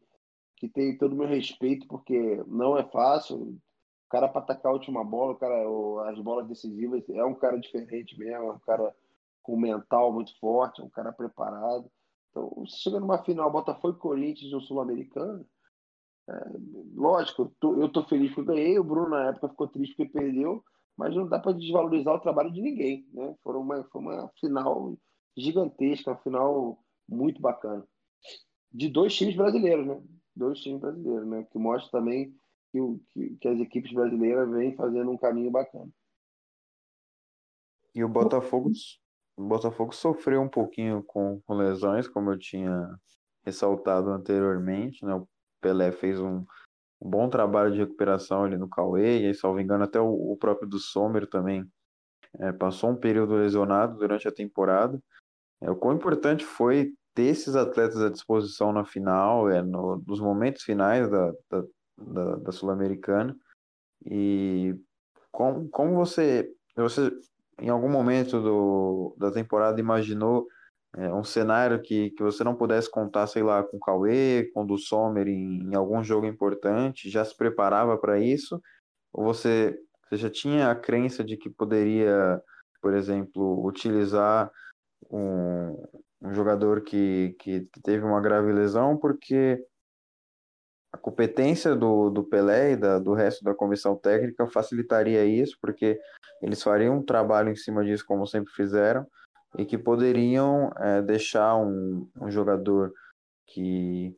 que 0.62 0.70
tem 0.70 0.98
todo 0.98 1.14
o 1.14 1.16
meu 1.16 1.28
respeito 1.28 1.88
porque 1.88 2.44
não 2.48 2.78
é 2.78 2.84
fácil. 2.84 3.38
O 3.38 3.60
cara 4.12 4.28
para 4.28 4.42
atacar 4.42 4.72
a 4.72 4.76
última 4.76 5.04
bola, 5.04 5.32
o 5.34 5.38
cara, 5.38 5.56
as 6.12 6.20
bolas 6.20 6.48
decisivas, 6.48 7.02
é 7.10 7.26
um 7.26 7.34
cara 7.34 7.58
diferente 7.58 8.18
mesmo, 8.20 8.36
é 8.36 8.52
um 8.52 8.60
cara 8.60 8.94
com 9.42 9.58
mental 9.58 10.14
muito 10.14 10.38
forte, 10.40 10.82
é 10.82 10.84
um 10.84 10.90
cara 10.90 11.12
preparado. 11.12 11.90
Então, 12.30 12.52
você 12.58 12.78
chega 12.78 13.00
numa 13.00 13.24
final, 13.24 13.52
Botafogo 13.52 13.98
Corinthians 13.98 14.52
no 14.52 14.62
Sul-Americano, 14.62 15.46
é, 16.30 16.34
lógico, 16.94 17.44
eu 17.44 17.56
tô, 17.60 17.82
eu 17.82 17.90
tô 17.90 18.04
feliz 18.04 18.34
porque 18.36 18.54
ganhei, 18.54 18.78
o 18.78 18.84
Bruno 18.84 19.10
na 19.10 19.30
época 19.30 19.50
ficou 19.50 19.68
triste 19.68 19.96
porque 19.96 20.12
perdeu, 20.12 20.64
mas 20.96 21.16
não 21.16 21.28
dá 21.28 21.40
para 21.40 21.54
desvalorizar 21.54 22.14
o 22.14 22.20
trabalho 22.22 22.52
de 22.52 22.62
ninguém, 22.62 23.08
né? 23.14 23.36
Foi 23.42 23.56
uma, 23.56 23.84
foi 23.86 24.02
uma 24.02 24.30
final 24.40 24.96
gigantesca, 25.38 26.12
uma 26.12 26.18
final 26.18 26.84
muito 27.08 27.42
bacana. 27.42 27.86
De 28.72 28.90
dois 28.90 29.16
times 29.16 29.36
brasileiros, 29.36 29.86
né? 29.86 30.02
Dois 30.36 30.60
times 30.60 30.80
brasileiros, 30.80 31.28
né? 31.28 31.44
Que 31.52 31.58
mostra 31.60 32.00
também 32.00 32.36
que, 32.72 32.80
que, 33.10 33.36
que 33.38 33.48
as 33.48 33.60
equipes 33.60 33.94
brasileiras 33.94 34.50
vêm 34.50 34.76
fazendo 34.76 35.12
um 35.12 35.18
caminho 35.18 35.52
bacana. 35.52 35.90
E 37.94 38.04
o 38.04 38.10
Botafogo 38.10 38.72
o 39.38 39.48
Botafogo 39.48 39.94
sofreu 39.94 40.42
um 40.42 40.50
pouquinho 40.50 41.04
com, 41.04 41.42
com 41.42 41.54
lesões, 41.56 42.08
como 42.08 42.32
eu 42.32 42.38
tinha 42.38 42.88
ressaltado 43.44 44.10
anteriormente, 44.12 45.04
né? 45.04 45.16
O 45.16 45.28
Pelé 45.60 45.92
fez 45.92 46.20
um, 46.20 46.46
um 47.02 47.10
bom 47.10 47.28
trabalho 47.30 47.72
de 47.72 47.80
recuperação 47.80 48.44
ali 48.44 48.58
no 48.58 48.70
Cauê, 48.70 49.22
e 49.22 49.26
aí, 49.28 49.34
salvo 49.34 49.60
engano, 49.60 49.84
até 49.84 50.00
o, 50.00 50.10
o 50.10 50.38
próprio 50.38 50.70
do 50.70 50.78
Sommer 50.78 51.28
também 51.28 51.66
é, 52.40 52.52
passou 52.52 52.92
um 52.92 52.96
período 52.96 53.36
lesionado 53.36 53.98
durante 53.98 54.28
a 54.28 54.32
temporada. 54.32 55.02
É, 55.62 55.70
o 55.70 55.76
quão 55.76 55.96
importante 55.96 56.44
foi 56.44 56.94
ter 57.14 57.24
esses 57.24 57.56
atletas 57.56 58.02
à 58.02 58.10
disposição 58.10 58.72
na 58.72 58.86
final, 58.86 59.50
é, 59.50 59.62
no, 59.62 60.04
nos 60.08 60.20
momentos 60.20 60.64
finais 60.64 61.10
da, 61.10 61.32
da, 61.50 61.64
da, 61.98 62.36
da 62.38 62.52
Sul-Americana, 62.52 63.36
e 64.06 64.76
como, 65.32 65.70
como 65.70 65.96
você, 65.96 66.50
você 66.76 67.12
em 67.60 67.70
algum 67.70 67.90
momento 67.90 68.42
do, 68.42 69.16
da 69.18 69.32
temporada 69.32 69.80
imaginou 69.80 70.48
é, 70.98 71.14
um 71.14 71.24
cenário 71.24 71.82
que, 71.82 72.10
que 72.12 72.24
você 72.24 72.44
não 72.44 72.56
pudesse 72.56 72.90
contar, 72.90 73.28
sei 73.28 73.44
lá, 73.44 73.64
com 73.64 73.78
o 73.78 73.80
Cauê, 73.80 74.50
com 74.54 74.64
o 74.64 74.68
do 74.68 74.78
Sommer 74.78 75.28
em, 75.28 75.70
em 75.72 75.76
algum 75.76 76.04
jogo 76.04 76.26
importante, 76.26 77.10
já 77.10 77.24
se 77.24 77.36
preparava 77.36 77.98
para 77.98 78.20
isso? 78.20 78.62
Ou 79.14 79.24
você, 79.24 79.80
você 80.04 80.18
já 80.18 80.30
tinha 80.30 80.70
a 80.70 80.76
crença 80.76 81.24
de 81.24 81.38
que 81.38 81.50
poderia, 81.50 82.42
por 82.82 82.94
exemplo, 82.94 83.66
utilizar 83.66 84.52
um, 85.10 85.88
um 86.22 86.34
jogador 86.34 86.82
que, 86.82 87.36
que, 87.40 87.68
teve 87.84 88.06
uma 88.06 88.22
grave 88.22 88.52
lesão 88.52 88.98
porque 88.98 89.64
a 90.94 90.98
competência 90.98 91.76
do, 91.76 92.10
do 92.10 92.24
Pelé 92.24 92.74
e 92.74 92.76
da, 92.76 93.00
do 93.00 93.14
resto 93.14 93.44
da 93.44 93.56
comissão 93.56 93.96
técnica 93.96 94.48
facilitaria 94.48 95.26
isso, 95.26 95.58
porque 95.62 96.00
eles 96.42 96.62
fariam 96.62 96.98
um 96.98 97.04
trabalho 97.04 97.50
em 97.50 97.56
cima 97.56 97.84
disso, 97.84 98.06
como 98.06 98.28
sempre 98.28 98.52
fizeram, 98.54 99.08
e 99.58 99.66
que 99.66 99.78
poderiam 99.78 100.72
é, 100.78 101.02
deixar 101.02 101.56
um, 101.56 102.10
um 102.20 102.30
jogador 102.30 102.94
que, 103.48 104.16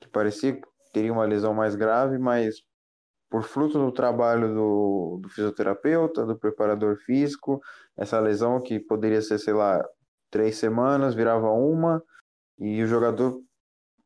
que 0.00 0.08
parecia 0.08 0.54
que 0.54 0.66
teria 0.92 1.12
uma 1.12 1.26
lesão 1.26 1.52
mais 1.52 1.74
grave, 1.74 2.18
mas 2.18 2.62
por 3.34 3.42
fruto 3.42 3.80
do 3.80 3.90
trabalho 3.90 4.54
do, 4.54 5.18
do 5.20 5.28
fisioterapeuta, 5.28 6.24
do 6.24 6.38
preparador 6.38 6.98
físico, 6.98 7.60
essa 7.96 8.20
lesão 8.20 8.60
que 8.60 8.78
poderia 8.78 9.20
ser, 9.20 9.40
sei 9.40 9.52
lá, 9.52 9.84
três 10.30 10.56
semanas, 10.56 11.16
virava 11.16 11.50
uma, 11.50 12.00
e 12.60 12.80
o 12.80 12.86
jogador 12.86 13.42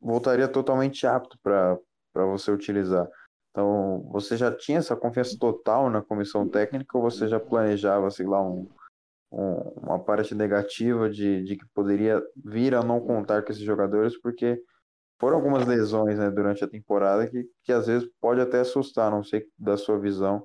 voltaria 0.01 0.49
totalmente 0.49 1.07
apto 1.07 1.39
para 1.43 1.79
você 2.15 2.51
utilizar. 2.51 3.07
Então, 3.51 4.09
você 4.11 4.35
já 4.35 4.51
tinha 4.51 4.79
essa 4.79 4.97
confiança 4.97 5.37
total 5.39 5.91
na 5.91 6.01
comissão 6.01 6.49
técnica 6.49 6.97
ou 6.97 7.03
você 7.03 7.29
já 7.29 7.39
planejava, 7.39 8.11
sei 8.11 8.25
lá, 8.25 8.41
um, 8.41 8.67
um, 9.31 9.53
uma 9.83 9.99
parte 9.99 10.35
negativa 10.35 11.11
de, 11.11 11.45
de 11.45 11.55
que 11.55 11.67
poderia 11.75 12.23
vir 12.43 12.75
a 12.75 12.83
não 12.83 12.99
contar 12.99 13.43
com 13.43 13.53
esses 13.53 13.63
jogadores, 13.63 14.19
porque 14.23 14.59
foram 15.19 15.37
algumas 15.37 15.67
lesões 15.67 16.19
né, 16.19 16.31
durante 16.31 16.65
a 16.65 16.69
temporada 16.69 17.29
que, 17.29 17.51
que 17.63 17.73
às 17.73 17.87
vezes 17.87 18.09
pode 18.21 18.41
até 18.41 18.61
assustar, 18.61 19.11
não 19.11 19.23
sei 19.23 19.47
da 19.59 19.77
sua 19.77 19.99
visão, 19.99 20.45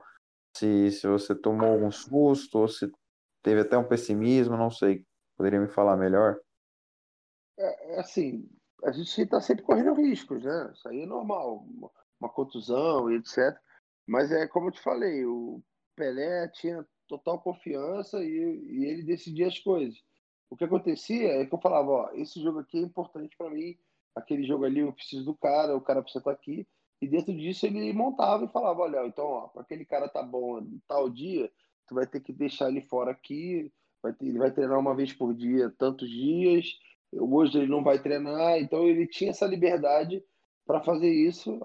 se, 0.56 0.92
se 0.92 1.08
você 1.08 1.36
tomou 1.36 1.70
algum 1.70 1.92
susto 1.92 2.60
ou 2.60 2.68
se 2.68 2.92
teve 3.42 3.62
até 3.62 3.78
um 3.78 3.88
pessimismo, 3.88 4.58
não 4.58 4.72
sei. 4.72 5.06
Poderia 5.36 5.60
me 5.60 5.68
falar 5.68 5.98
melhor? 5.98 6.40
É, 7.58 7.96
é 7.96 8.00
assim, 8.00 8.48
a 8.84 8.92
gente 8.92 9.22
está 9.22 9.42
sempre 9.42 9.64
correndo 9.64 9.94
riscos, 9.94 10.44
né? 10.44 10.72
Isso 10.74 10.88
aí 10.88 11.02
é 11.02 11.06
normal, 11.06 11.66
uma 12.20 12.30
contusão 12.30 13.12
e 13.12 13.16
etc. 13.18 13.58
Mas 14.08 14.32
é 14.32 14.48
como 14.48 14.68
eu 14.68 14.72
te 14.72 14.82
falei, 14.82 15.26
o 15.26 15.62
Pelé 15.96 16.48
tinha 16.50 16.86
total 17.08 17.42
confiança 17.42 18.24
e, 18.24 18.28
e 18.28 18.86
ele 18.86 19.04
decidia 19.04 19.48
as 19.48 19.60
coisas. 19.60 19.96
O 20.50 20.56
que 20.56 20.64
acontecia 20.64 21.42
é 21.42 21.46
que 21.46 21.54
eu 21.54 21.62
falava, 21.62 21.90
ó, 21.90 22.12
esse 22.14 22.42
jogo 22.42 22.60
aqui 22.60 22.78
é 22.78 22.82
importante 22.82 23.36
para 23.38 23.50
mim, 23.50 23.76
aquele 24.16 24.44
jogo 24.44 24.66
ali 24.66 24.80
eu 24.80 24.94
preciso 24.94 25.26
do 25.26 25.36
cara, 25.36 25.76
o 25.76 25.82
cara 25.82 26.02
precisa 26.02 26.20
estar 26.20 26.32
aqui. 26.32 26.68
E 27.02 27.08
dentro 27.08 27.34
disso 27.34 27.66
ele 27.66 27.92
montava 27.94 28.46
e 28.46 28.52
falava, 28.52 28.82
olha, 28.82 29.06
então, 29.06 29.50
para 29.54 29.62
aquele 29.62 29.86
cara 29.86 30.08
tá 30.08 30.24
bom 30.24 30.66
tal 30.88 31.10
dia, 31.10 31.52
tu 31.88 31.96
vai 31.96 32.08
ter 32.08 32.22
que 32.22 32.32
deixar 32.32 32.70
ele 32.70 32.82
fora 32.82 33.12
aqui, 33.12 33.72
vai 34.02 34.14
ter, 34.14 34.28
ele 34.28 34.40
vai 34.40 34.52
treinar 34.52 34.80
uma 34.80 34.96
vez 34.96 35.12
por 35.12 35.34
dia, 35.34 35.70
tantos 35.78 36.10
dias, 36.10 36.78
Hoje 37.20 37.58
ele 37.58 37.68
não 37.68 37.84
vai 37.84 38.00
treinar, 38.00 38.58
então 38.58 38.88
ele 38.88 39.08
tinha 39.08 39.32
essa 39.32 39.46
liberdade 39.46 40.24
para 40.66 40.82
fazer 40.82 41.10
isso 41.10 41.60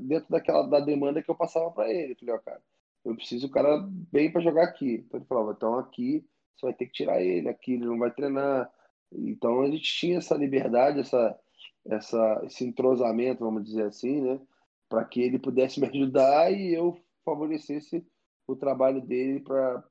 dentro 0.00 0.30
daquela 0.30 0.66
da 0.66 0.80
demanda 0.80 1.22
que 1.22 1.30
eu 1.30 1.34
passava 1.34 1.70
para 1.70 1.90
ele. 1.90 2.14
Falei, 2.14 2.34
ó, 2.34 2.38
cara, 2.38 2.62
eu 3.04 3.14
preciso 3.14 3.46
o 3.46 3.50
cara 3.50 3.86
bem 4.10 4.30
para 4.32 4.40
jogar 4.40 4.64
aqui. 4.64 5.04
Então 5.06 5.20
ele 5.20 5.26
falava, 5.26 5.52
então 5.52 5.78
aqui 5.78 6.24
você 6.56 6.66
vai 6.66 6.74
ter 6.74 6.86
que 6.86 6.92
tirar 6.92 7.22
ele, 7.22 7.48
aqui 7.48 7.74
ele 7.74 7.84
não 7.84 7.98
vai 7.98 8.10
treinar. 8.10 8.70
Então 9.12 9.62
a 9.62 9.70
gente 9.70 9.82
tinha 9.82 10.18
essa 10.18 10.34
liberdade, 10.34 11.00
essa, 11.00 11.38
essa, 11.86 12.40
esse 12.44 12.64
entrosamento, 12.64 13.44
vamos 13.44 13.64
dizer 13.64 13.84
assim, 13.84 14.20
né? 14.20 14.40
Para 14.88 15.04
que 15.04 15.20
ele 15.20 15.38
pudesse 15.38 15.80
me 15.80 15.86
ajudar 15.86 16.52
e 16.52 16.74
eu 16.74 17.00
favorecesse 17.24 18.06
o 18.46 18.56
trabalho 18.56 19.00
dele 19.00 19.40
para 19.40 19.84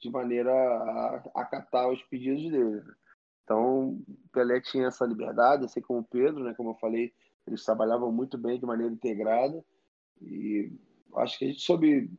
de 0.00 0.10
maneira 0.10 0.52
a 0.52 1.22
acatar 1.34 1.88
os 1.88 2.02
pedidos 2.04 2.42
dele. 2.50 2.82
Né? 2.82 2.94
Então, 3.42 4.02
Pelé 4.32 4.60
tinha 4.60 4.88
essa 4.88 5.06
liberdade, 5.06 5.64
assim 5.64 5.80
como 5.80 6.00
o 6.00 6.04
Pedro, 6.04 6.44
né? 6.44 6.54
Como 6.54 6.70
eu 6.70 6.74
falei, 6.74 7.12
eles 7.46 7.64
trabalhavam 7.64 8.12
muito 8.12 8.36
bem 8.36 8.58
de 8.58 8.66
maneira 8.66 8.92
integrada 8.92 9.64
e 10.20 10.72
acho 11.16 11.38
que 11.38 11.44
a 11.44 11.48
gente 11.48 11.60
soube, 11.60 12.10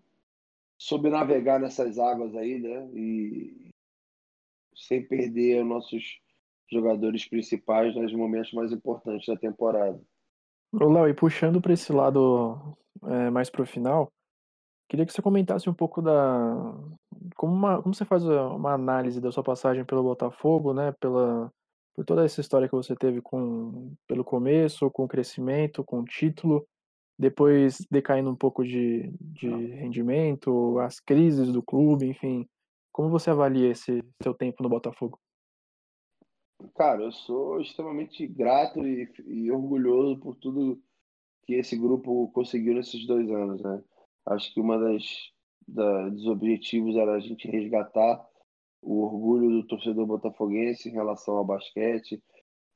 soube 0.77 1.09
navegar 1.09 1.59
nessas 1.59 1.99
águas 1.99 2.35
aí, 2.35 2.59
né? 2.59 2.89
E 2.93 3.71
sem 4.75 5.05
perder 5.05 5.63
os 5.63 5.67
nossos 5.67 6.21
jogadores 6.71 7.27
principais 7.27 7.95
nos 7.95 8.13
momentos 8.13 8.51
mais 8.53 8.71
importantes 8.71 9.25
da 9.27 9.35
temporada. 9.35 9.99
Léo, 10.73 11.07
e 11.07 11.13
puxando 11.13 11.61
para 11.61 11.73
esse 11.73 11.91
lado 11.93 12.77
é, 13.03 13.29
mais 13.29 13.49
para 13.49 13.61
o 13.61 13.65
final, 13.65 14.11
queria 14.89 15.05
que 15.05 15.13
você 15.13 15.21
comentasse 15.21 15.69
um 15.69 15.73
pouco 15.73 16.01
da, 16.01 16.73
como, 17.35 17.53
uma, 17.53 17.81
como 17.81 17.93
você 17.93 18.05
faz 18.05 18.23
uma 18.23 18.73
análise 18.73 19.21
da 19.21 19.31
sua 19.31 19.43
passagem 19.43 19.85
pelo 19.85 20.03
Botafogo, 20.03 20.73
né? 20.73 20.93
Pela, 20.99 21.51
por 21.95 22.05
toda 22.05 22.25
essa 22.25 22.41
história 22.41 22.67
que 22.67 22.75
você 22.75 22.95
teve 22.95 23.21
com 23.21 23.93
pelo 24.07 24.23
começo, 24.23 24.89
com 24.91 25.05
o 25.05 25.07
crescimento, 25.07 25.83
com 25.83 25.99
o 25.99 26.05
título, 26.05 26.67
depois 27.17 27.85
decaindo 27.89 28.29
um 28.29 28.35
pouco 28.35 28.63
de, 28.63 29.11
de 29.19 29.49
rendimento, 29.49 30.79
as 30.79 30.99
crises 30.99 31.51
do 31.51 31.63
clube, 31.63 32.07
enfim. 32.07 32.47
Como 32.91 33.09
você 33.09 33.29
avalia 33.29 33.69
esse 33.69 34.03
seu 34.21 34.33
tempo 34.33 34.63
no 34.63 34.69
Botafogo? 34.69 35.19
Cara, 36.75 37.03
eu 37.03 37.11
sou 37.11 37.61
extremamente 37.61 38.25
grato 38.27 38.85
e, 38.85 39.09
e 39.25 39.51
orgulhoso 39.51 40.19
por 40.19 40.35
tudo 40.35 40.81
que 41.43 41.53
esse 41.53 41.77
grupo 41.77 42.29
conseguiu 42.31 42.73
nesses 42.73 43.05
dois 43.05 43.29
anos, 43.29 43.61
né? 43.61 43.83
Acho 44.25 44.53
que 44.53 44.59
uma 44.59 44.77
das 44.77 45.31
da, 45.67 46.09
dos 46.09 46.25
objetivos 46.27 46.95
era 46.95 47.13
a 47.13 47.19
gente 47.19 47.47
resgatar 47.47 48.25
o 48.81 49.01
orgulho 49.03 49.49
do 49.49 49.67
torcedor 49.67 50.05
botafoguense 50.05 50.89
em 50.89 50.93
relação 50.93 51.37
ao 51.37 51.45
basquete, 51.45 52.23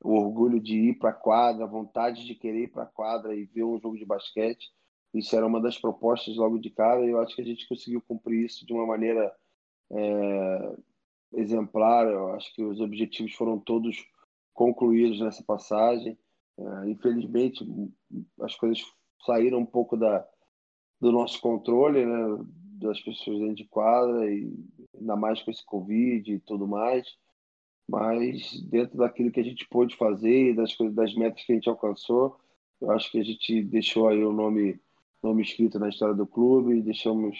o 0.02 0.14
orgulho 0.14 0.60
de 0.60 0.76
ir 0.76 0.98
para 0.98 1.10
a 1.10 1.14
quadra, 1.14 1.64
a 1.64 1.68
vontade 1.68 2.26
de 2.26 2.34
querer 2.34 2.64
ir 2.64 2.68
para 2.68 2.82
a 2.84 2.86
quadra 2.86 3.34
e 3.34 3.46
ver 3.46 3.64
um 3.64 3.78
jogo 3.78 3.96
de 3.96 4.04
basquete. 4.04 4.70
Isso 5.14 5.36
era 5.36 5.46
uma 5.46 5.60
das 5.60 5.78
propostas 5.78 6.36
logo 6.36 6.58
de 6.58 6.70
cara 6.70 7.04
e 7.04 7.10
eu 7.10 7.20
acho 7.20 7.34
que 7.34 7.42
a 7.42 7.44
gente 7.44 7.68
conseguiu 7.68 8.02
cumprir 8.02 8.44
isso 8.44 8.66
de 8.66 8.72
uma 8.72 8.86
maneira 8.86 9.32
é, 9.90 10.76
exemplar. 11.34 12.06
Eu 12.06 12.34
acho 12.34 12.54
que 12.54 12.62
os 12.62 12.80
objetivos 12.80 13.34
foram 13.34 13.58
todos 13.58 14.04
concluídos 14.52 15.20
nessa 15.20 15.42
passagem. 15.42 16.18
É, 16.58 16.90
infelizmente, 16.90 17.66
as 18.40 18.54
coisas 18.54 18.84
saíram 19.24 19.58
um 19.58 19.66
pouco 19.66 19.96
da, 19.96 20.26
do 21.00 21.10
nosso 21.10 21.40
controle, 21.40 22.04
né? 22.04 22.44
das 22.82 23.00
pessoas 23.00 23.38
dentro 23.38 23.54
de 23.54 23.64
quadra, 23.64 24.30
e 24.30 24.52
ainda 24.98 25.16
mais 25.16 25.40
com 25.40 25.50
esse 25.50 25.64
Covid 25.64 26.32
e 26.32 26.40
tudo 26.40 26.66
mais. 26.66 27.06
Mas 27.88 28.60
dentro 28.62 28.98
daquilo 28.98 29.30
que 29.30 29.40
a 29.40 29.44
gente 29.44 29.68
pôde 29.68 29.96
fazer, 29.96 30.54
das 30.54 30.74
coisas, 30.74 30.94
das 30.94 31.14
metas 31.14 31.44
que 31.44 31.52
a 31.52 31.54
gente 31.54 31.68
alcançou, 31.68 32.38
eu 32.80 32.90
acho 32.90 33.10
que 33.10 33.20
a 33.20 33.24
gente 33.24 33.62
deixou 33.62 34.08
aí 34.08 34.24
o 34.24 34.32
nome, 34.32 34.80
nome 35.22 35.42
escrito 35.42 35.78
na 35.78 35.88
história 35.88 36.14
do 36.14 36.26
clube, 36.26 36.82
deixamos 36.82 37.38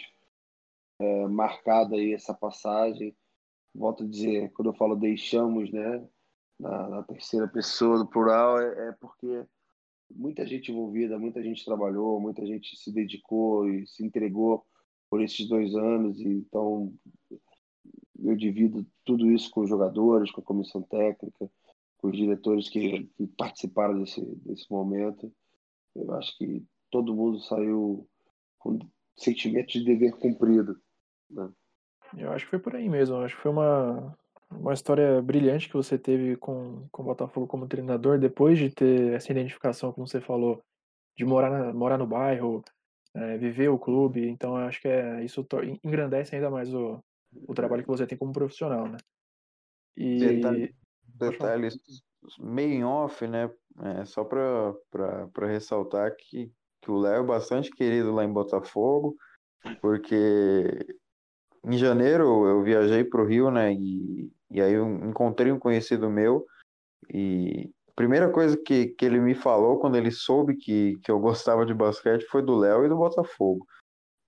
é, 1.00 1.26
marcada 1.26 1.96
aí 1.96 2.12
essa 2.12 2.32
passagem. 2.32 3.14
Volto 3.74 4.04
a 4.04 4.06
dizer, 4.06 4.52
quando 4.52 4.68
eu 4.68 4.74
falo 4.74 4.96
deixamos, 4.96 5.70
né, 5.70 6.06
na, 6.58 6.88
na 6.88 7.02
terceira 7.02 7.48
pessoa 7.48 7.98
do 7.98 8.06
plural, 8.06 8.60
é, 8.60 8.88
é 8.88 8.92
porque 8.92 9.46
muita 10.14 10.46
gente 10.46 10.70
envolvida, 10.70 11.18
muita 11.18 11.42
gente 11.42 11.64
trabalhou, 11.64 12.20
muita 12.20 12.44
gente 12.46 12.76
se 12.76 12.92
dedicou 12.92 13.68
e 13.68 13.86
se 13.86 14.04
entregou 14.04 14.64
por 15.10 15.22
esses 15.22 15.48
dois 15.48 15.74
anos. 15.74 16.20
E, 16.20 16.28
então, 16.28 16.92
eu 18.22 18.36
divido 18.36 18.86
tudo 19.04 19.30
isso 19.30 19.50
com 19.50 19.62
os 19.62 19.68
jogadores, 19.68 20.30
com 20.30 20.40
a 20.40 20.44
comissão 20.44 20.82
técnica, 20.82 21.50
com 21.98 22.08
os 22.08 22.16
diretores 22.16 22.68
que, 22.68 23.04
que 23.16 23.26
participaram 23.26 24.00
desse, 24.00 24.20
desse 24.36 24.70
momento. 24.70 25.32
Eu 25.94 26.12
acho 26.14 26.36
que 26.36 26.64
todo 26.90 27.14
mundo 27.14 27.40
saiu 27.40 28.08
com 28.58 28.78
sentimento 29.16 29.72
de 29.72 29.84
dever 29.84 30.16
cumprido. 30.18 30.80
Né? 31.30 31.50
Eu 32.16 32.32
acho 32.32 32.44
que 32.44 32.50
foi 32.50 32.58
por 32.58 32.74
aí 32.74 32.88
mesmo. 32.88 33.16
Eu 33.16 33.24
acho 33.24 33.36
que 33.36 33.42
foi 33.42 33.50
uma, 33.50 34.16
uma 34.50 34.72
história 34.72 35.20
brilhante 35.22 35.68
que 35.68 35.74
você 35.74 35.98
teve 35.98 36.36
com, 36.36 36.86
com 36.90 37.02
o 37.02 37.06
Botafogo 37.06 37.46
como 37.46 37.66
treinador, 37.66 38.18
depois 38.18 38.58
de 38.58 38.70
ter 38.70 39.12
essa 39.12 39.30
identificação, 39.30 39.92
como 39.92 40.06
você 40.06 40.20
falou, 40.20 40.62
de 41.16 41.24
morar, 41.24 41.50
na, 41.50 41.72
morar 41.72 41.98
no 41.98 42.06
bairro, 42.06 42.64
é, 43.14 43.36
viver 43.38 43.68
o 43.68 43.78
clube. 43.78 44.28
Então, 44.28 44.56
acho 44.56 44.80
que 44.80 44.88
é, 44.88 45.24
isso 45.24 45.46
engrandece 45.82 46.34
ainda 46.34 46.50
mais 46.50 46.72
o, 46.72 47.02
o 47.46 47.54
trabalho 47.54 47.82
que 47.82 47.88
você 47.88 48.06
tem 48.06 48.18
como 48.18 48.32
profissional, 48.32 48.88
né? 48.88 48.98
E... 49.96 50.18
Detalhe, 50.18 50.74
detalhes 51.14 51.76
meio 52.38 52.72
em 52.72 52.84
off, 52.84 53.26
né? 53.26 53.50
É, 53.80 54.04
só 54.04 54.24
para 54.24 55.46
ressaltar 55.46 56.14
que, 56.16 56.52
que 56.80 56.90
o 56.90 56.98
Léo 56.98 57.22
é 57.22 57.26
bastante 57.26 57.70
querido 57.70 58.12
lá 58.12 58.24
em 58.24 58.32
Botafogo, 58.32 59.16
porque 59.80 60.86
em 61.64 61.78
janeiro 61.78 62.46
eu 62.46 62.62
viajei 62.62 63.04
para 63.04 63.22
o 63.22 63.26
Rio, 63.26 63.50
né? 63.50 63.72
E, 63.72 64.30
e 64.50 64.60
aí 64.60 64.72
eu 64.72 64.86
encontrei 65.06 65.52
um 65.52 65.58
conhecido 65.58 66.10
meu 66.10 66.46
e 67.12 67.70
a 67.88 67.92
primeira 67.94 68.30
coisa 68.30 68.56
que, 68.56 68.88
que 68.88 69.04
ele 69.04 69.20
me 69.20 69.34
falou 69.34 69.78
quando 69.78 69.96
ele 69.96 70.10
soube 70.10 70.56
que, 70.56 70.98
que 71.02 71.10
eu 71.10 71.18
gostava 71.20 71.64
de 71.66 71.74
basquete 71.74 72.24
foi 72.26 72.42
do 72.42 72.56
Léo 72.56 72.84
e 72.84 72.88
do 72.88 72.96
Botafogo. 72.96 73.66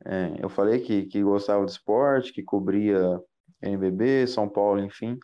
É, 0.05 0.35
eu 0.39 0.51
falei 0.51 0.81
que, 0.81 1.07
que 1.07 1.23
gostava 1.23 1.65
de 1.65 1.73
esporte, 1.73 2.33
que 2.33 2.43
cobria 2.43 3.21
NBB, 3.63 4.27
São 4.27 4.49
Paulo, 4.49 4.81
enfim. 4.81 5.19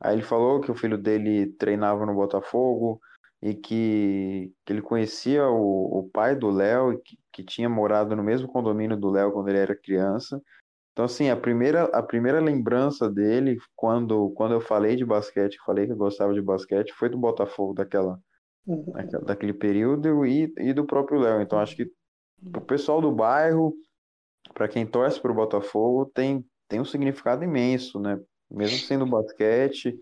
Aí 0.00 0.14
ele 0.14 0.22
falou 0.22 0.60
que 0.60 0.70
o 0.70 0.74
filho 0.74 0.96
dele 0.96 1.52
treinava 1.58 2.06
no 2.06 2.14
Botafogo 2.14 3.00
e 3.42 3.54
que, 3.54 4.52
que 4.64 4.72
ele 4.72 4.82
conhecia 4.82 5.46
o, 5.48 5.98
o 5.98 6.08
pai 6.10 6.36
do 6.36 6.48
Léo 6.48 7.00
que, 7.02 7.18
que 7.32 7.44
tinha 7.44 7.68
morado 7.68 8.14
no 8.14 8.22
mesmo 8.22 8.48
condomínio 8.48 8.96
do 8.96 9.10
Léo 9.10 9.32
quando 9.32 9.48
ele 9.48 9.58
era 9.58 9.76
criança. 9.76 10.40
Então, 10.92 11.04
assim, 11.04 11.30
a 11.30 11.36
primeira, 11.36 11.84
a 11.84 12.02
primeira 12.02 12.40
lembrança 12.40 13.08
dele, 13.10 13.56
quando, 13.76 14.30
quando 14.30 14.52
eu 14.52 14.60
falei 14.60 14.96
de 14.96 15.04
basquete, 15.04 15.58
falei 15.64 15.86
que 15.86 15.92
eu 15.92 15.96
gostava 15.96 16.34
de 16.34 16.42
basquete, 16.42 16.92
foi 16.92 17.08
do 17.08 17.18
Botafogo, 17.18 17.74
daquela, 17.74 18.18
uhum. 18.66 18.92
daquela 18.92 19.24
daquele 19.24 19.52
período 19.54 20.26
e, 20.26 20.52
e 20.58 20.72
do 20.72 20.84
próprio 20.84 21.20
Léo. 21.20 21.40
Então, 21.40 21.58
acho 21.58 21.76
que 21.76 21.90
o 22.42 22.60
pessoal 22.60 23.00
do 23.00 23.12
bairro, 23.12 23.74
para 24.52 24.68
quem 24.68 24.86
torce 24.86 25.20
para 25.20 25.30
o 25.30 25.34
Botafogo, 25.34 26.06
tem, 26.06 26.44
tem 26.68 26.80
um 26.80 26.84
significado 26.84 27.44
imenso, 27.44 28.00
né? 28.00 28.18
Mesmo 28.50 28.78
sendo 28.78 29.06
basquete, 29.06 29.96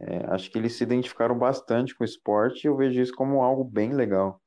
é, 0.00 0.26
acho 0.26 0.50
que 0.50 0.58
eles 0.58 0.74
se 0.74 0.84
identificaram 0.84 1.36
bastante 1.36 1.96
com 1.96 2.04
o 2.04 2.06
esporte 2.06 2.64
e 2.64 2.68
eu 2.68 2.76
vejo 2.76 3.00
isso 3.00 3.14
como 3.14 3.42
algo 3.42 3.64
bem 3.64 3.94
legal. 3.94 4.40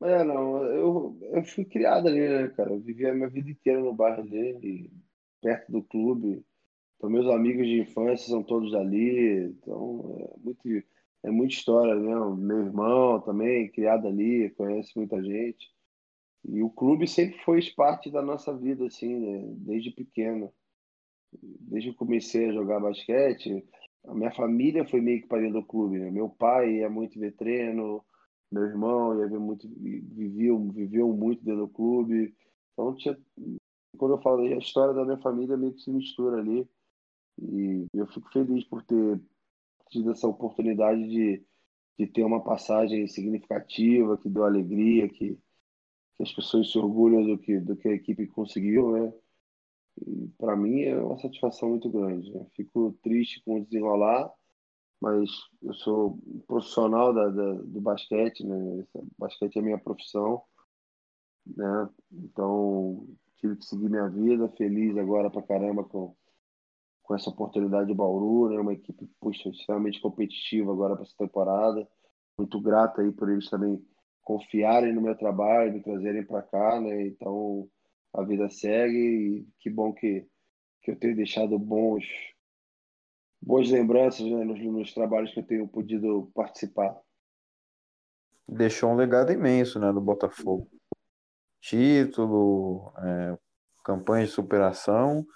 É, 0.00 0.22
não, 0.22 0.62
eu, 0.64 1.18
eu 1.32 1.44
fui 1.44 1.64
criado 1.64 2.06
ali, 2.08 2.20
né, 2.20 2.48
cara? 2.48 2.70
Eu 2.70 2.78
vivi 2.80 3.06
a 3.06 3.14
minha 3.14 3.28
vida 3.28 3.50
inteira 3.50 3.80
no 3.80 3.92
bairro 3.92 4.24
dele, 4.24 4.92
perto 5.40 5.72
do 5.72 5.82
clube. 5.82 6.44
Então, 6.96 7.10
meus 7.10 7.26
amigos 7.28 7.66
de 7.66 7.80
infância 7.80 8.28
são 8.28 8.42
todos 8.42 8.74
ali, 8.74 9.44
então 9.46 10.16
é 10.20 10.38
muito, 10.44 10.86
é 11.24 11.30
muita 11.30 11.54
história, 11.54 11.94
né? 11.96 12.14
Meu 12.36 12.58
irmão 12.66 13.20
também, 13.20 13.70
criado 13.70 14.06
ali, 14.08 14.50
conhece 14.50 14.92
muita 14.96 15.22
gente. 15.22 15.68
E 16.44 16.62
o 16.62 16.70
clube 16.70 17.06
sempre 17.08 17.38
foi 17.40 17.60
parte 17.76 18.10
da 18.10 18.22
nossa 18.22 18.56
vida, 18.56 18.86
assim, 18.86 19.16
né? 19.16 19.54
Desde 19.58 19.90
pequeno. 19.90 20.52
Desde 21.42 21.90
que 21.90 21.96
comecei 21.96 22.48
a 22.48 22.52
jogar 22.52 22.80
basquete, 22.80 23.64
a 24.04 24.14
minha 24.14 24.30
família 24.32 24.86
foi 24.86 25.00
meio 25.00 25.22
que 25.22 25.28
para 25.28 25.40
dentro 25.40 25.60
do 25.60 25.66
clube, 25.66 25.98
né? 25.98 26.10
Meu 26.10 26.28
pai 26.28 26.82
é 26.82 26.88
muito 26.88 27.18
ver 27.18 27.32
treino, 27.32 28.04
meu 28.50 28.64
irmão 28.64 29.18
ia 29.18 29.28
ver 29.28 29.38
muito, 29.38 29.68
viveu, 29.68 30.58
viveu 30.70 31.08
muito 31.08 31.44
dentro 31.44 31.66
do 31.66 31.68
clube. 31.68 32.34
Então, 32.72 32.94
tinha, 32.94 33.18
quando 33.96 34.14
eu 34.14 34.22
falo 34.22 34.42
a 34.42 34.56
história 34.56 34.94
da 34.94 35.04
minha 35.04 35.18
família 35.18 35.56
meio 35.56 35.74
que 35.74 35.82
se 35.82 35.90
mistura 35.90 36.38
ali. 36.38 36.68
E 37.40 37.86
eu 37.94 38.06
fico 38.06 38.30
feliz 38.32 38.64
por 38.64 38.82
ter 38.82 39.20
tido 39.90 40.10
essa 40.10 40.26
oportunidade 40.26 41.08
de, 41.08 41.44
de 41.98 42.06
ter 42.06 42.24
uma 42.24 42.42
passagem 42.42 43.06
significativa, 43.06 44.18
que 44.18 44.28
deu 44.28 44.44
alegria, 44.44 45.08
que, 45.08 45.38
que 46.16 46.22
as 46.22 46.32
pessoas 46.32 46.70
se 46.70 46.78
orgulham 46.78 47.24
do 47.24 47.38
que, 47.38 47.60
do 47.60 47.76
que 47.76 47.88
a 47.88 47.92
equipe 47.92 48.26
conseguiu, 48.28 48.92
né? 48.92 49.12
Para 50.36 50.56
mim 50.56 50.82
é 50.82 50.96
uma 50.96 51.18
satisfação 51.18 51.70
muito 51.70 51.90
grande. 51.90 52.32
Né? 52.32 52.46
Fico 52.54 52.96
triste 53.02 53.42
com 53.44 53.56
o 53.56 53.64
desenrolar, 53.64 54.32
mas 55.00 55.30
eu 55.62 55.72
sou 55.74 56.18
profissional 56.46 57.12
da, 57.12 57.28
da, 57.28 57.52
do 57.54 57.80
basquete, 57.80 58.44
né? 58.44 58.84
Basquete 59.16 59.58
é 59.58 59.62
minha 59.62 59.78
profissão, 59.78 60.42
né? 61.46 61.88
Então 62.12 63.06
tive 63.36 63.56
que 63.56 63.64
seguir 63.64 63.88
minha 63.88 64.08
vida, 64.08 64.48
feliz 64.56 64.96
agora 64.96 65.30
pra 65.30 65.42
caramba 65.42 65.84
com, 65.84 66.14
com 67.02 67.14
essa 67.14 67.30
oportunidade 67.30 67.88
de 67.88 67.94
Bauru, 67.94 68.50
né? 68.50 68.60
Uma 68.60 68.72
equipe 68.72 69.08
puxa, 69.20 69.48
extremamente 69.48 70.00
competitiva 70.00 70.72
agora 70.72 70.94
para 70.94 71.04
essa 71.04 71.16
temporada. 71.16 71.88
Muito 72.36 72.60
grato 72.60 73.00
aí 73.00 73.12
por 73.12 73.30
eles 73.30 73.48
também 73.48 73.84
confiarem 74.22 74.92
no 74.92 75.00
meu 75.00 75.16
trabalho, 75.16 75.72
me 75.72 75.82
trazerem 75.82 76.24
para 76.24 76.42
cá, 76.42 76.80
né? 76.80 77.06
Então 77.06 77.68
a 78.12 78.22
vida 78.22 78.48
segue 78.50 78.98
e 78.98 79.48
que 79.60 79.70
bom 79.70 79.92
que, 79.92 80.26
que 80.82 80.90
eu 80.90 80.98
tenho 80.98 81.14
deixado 81.14 81.56
bons 81.58 82.04
boas 83.40 83.70
lembranças 83.70 84.26
né, 84.26 84.44
nos, 84.44 84.60
nos, 84.60 84.92
trabalhos 84.92 85.32
que 85.32 85.40
eu 85.40 85.46
tenho 85.46 85.68
podido 85.68 86.30
participar. 86.34 86.96
Deixou 88.46 88.90
um 88.90 88.96
legado 88.96 89.32
imenso 89.32 89.78
né, 89.78 89.92
do 89.92 90.00
Botafogo. 90.00 90.68
Título, 91.60 92.92
é, 92.98 93.38
campanha 93.84 94.24
de 94.24 94.30
superação 94.30 95.26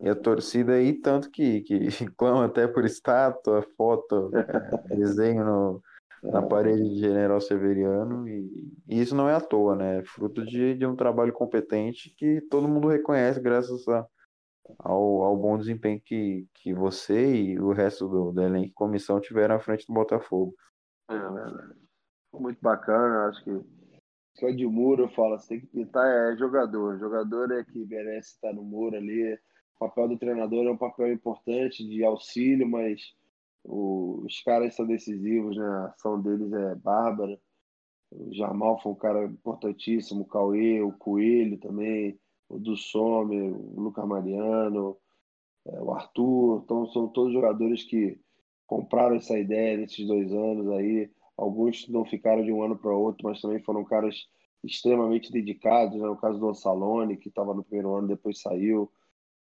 e 0.00 0.08
a 0.08 0.14
torcida 0.14 0.74
aí, 0.74 0.92
tanto 0.92 1.30
que, 1.30 1.62
que 1.62 1.88
clama 2.16 2.46
até 2.46 2.66
por 2.66 2.84
estátua, 2.84 3.66
foto, 3.76 4.30
é, 4.36 4.96
desenho 4.96 5.44
no, 5.44 5.82
na 6.22 6.42
parede 6.42 6.88
de 6.88 7.00
General 7.00 7.40
Severiano, 7.40 8.28
e, 8.28 8.72
e, 8.88 9.00
isso 9.00 9.14
não 9.14 9.28
é 9.28 9.34
à 9.34 9.40
toa, 9.40 9.74
né? 9.76 9.98
É 9.98 10.04
fruto 10.04 10.44
de, 10.44 10.74
de 10.74 10.86
um 10.86 10.96
trabalho 10.96 11.32
competente 11.32 12.14
que 12.16 12.40
todo 12.42 12.68
mundo 12.68 12.88
reconhece 12.88 13.40
graças 13.40 13.86
a, 13.88 14.06
ao, 14.78 15.22
ao 15.22 15.36
bom 15.36 15.58
desempenho 15.58 16.00
que, 16.00 16.46
que 16.54 16.72
você 16.72 17.34
e 17.34 17.60
o 17.60 17.72
resto 17.72 18.08
do, 18.08 18.32
do 18.32 18.42
elenco 18.42 18.68
e 18.68 18.72
comissão 18.72 19.20
tiveram 19.20 19.56
à 19.56 19.60
frente 19.60 19.86
do 19.86 19.92
Botafogo. 19.92 20.54
É 21.08 21.18
verdade. 21.18 21.74
Muito 22.32 22.58
bacana, 22.60 23.28
acho 23.28 23.44
que 23.44 23.50
só 24.34 24.50
de 24.50 24.66
muro 24.66 25.04
eu 25.04 25.08
falo, 25.10 25.38
você 25.38 25.48
tem 25.48 25.60
que 25.60 25.66
pintar 25.68 26.06
é 26.06 26.36
jogador. 26.36 26.98
Jogador 26.98 27.52
é 27.52 27.64
que 27.64 27.84
merece 27.86 28.30
estar 28.30 28.52
no 28.52 28.64
muro 28.64 28.96
ali. 28.96 29.34
O 29.76 29.78
papel 29.78 30.08
do 30.08 30.18
treinador 30.18 30.66
é 30.66 30.70
um 30.70 30.76
papel 30.76 31.12
importante 31.12 31.86
de 31.86 32.04
auxílio, 32.04 32.68
mas 32.68 33.00
o, 33.62 34.22
os 34.24 34.42
caras 34.42 34.74
são 34.74 34.86
decisivos, 34.86 35.56
né? 35.56 35.64
A 35.64 35.86
ação 35.86 36.20
deles 36.20 36.52
é 36.52 36.74
bárbara. 36.74 37.38
O 38.10 38.32
Jamal 38.34 38.80
foi 38.80 38.92
um 38.92 38.96
cara 38.96 39.24
importantíssimo, 39.24 40.22
o 40.22 40.26
Cauê, 40.26 40.80
o 40.82 40.92
Coelho 40.92 41.58
também 41.58 42.18
o 42.48 42.58
do 42.58 42.76
Sommer, 42.76 43.52
o 43.52 43.80
Lucas 43.80 44.06
Mariano, 44.06 44.96
é, 45.66 45.80
o 45.80 45.92
Arthur. 45.92 46.62
Então, 46.64 46.86
são 46.88 47.08
todos 47.08 47.32
jogadores 47.32 47.84
que 47.84 48.18
compraram 48.66 49.16
essa 49.16 49.38
ideia 49.38 49.76
nesses 49.76 50.06
dois 50.06 50.32
anos 50.32 50.68
aí. 50.70 51.10
Alguns 51.36 51.88
não 51.88 52.04
ficaram 52.04 52.44
de 52.44 52.52
um 52.52 52.62
ano 52.62 52.76
para 52.76 52.94
outro, 52.94 53.28
mas 53.28 53.40
também 53.40 53.60
foram 53.60 53.84
caras 53.84 54.26
extremamente 54.62 55.32
dedicados. 55.32 55.98
Né? 55.98 56.08
O 56.08 56.16
caso 56.16 56.38
do 56.38 56.48
Ansalone, 56.48 57.16
que 57.16 57.28
estava 57.28 57.54
no 57.54 57.64
primeiro 57.64 57.94
ano, 57.94 58.08
depois 58.08 58.40
saiu. 58.40 58.90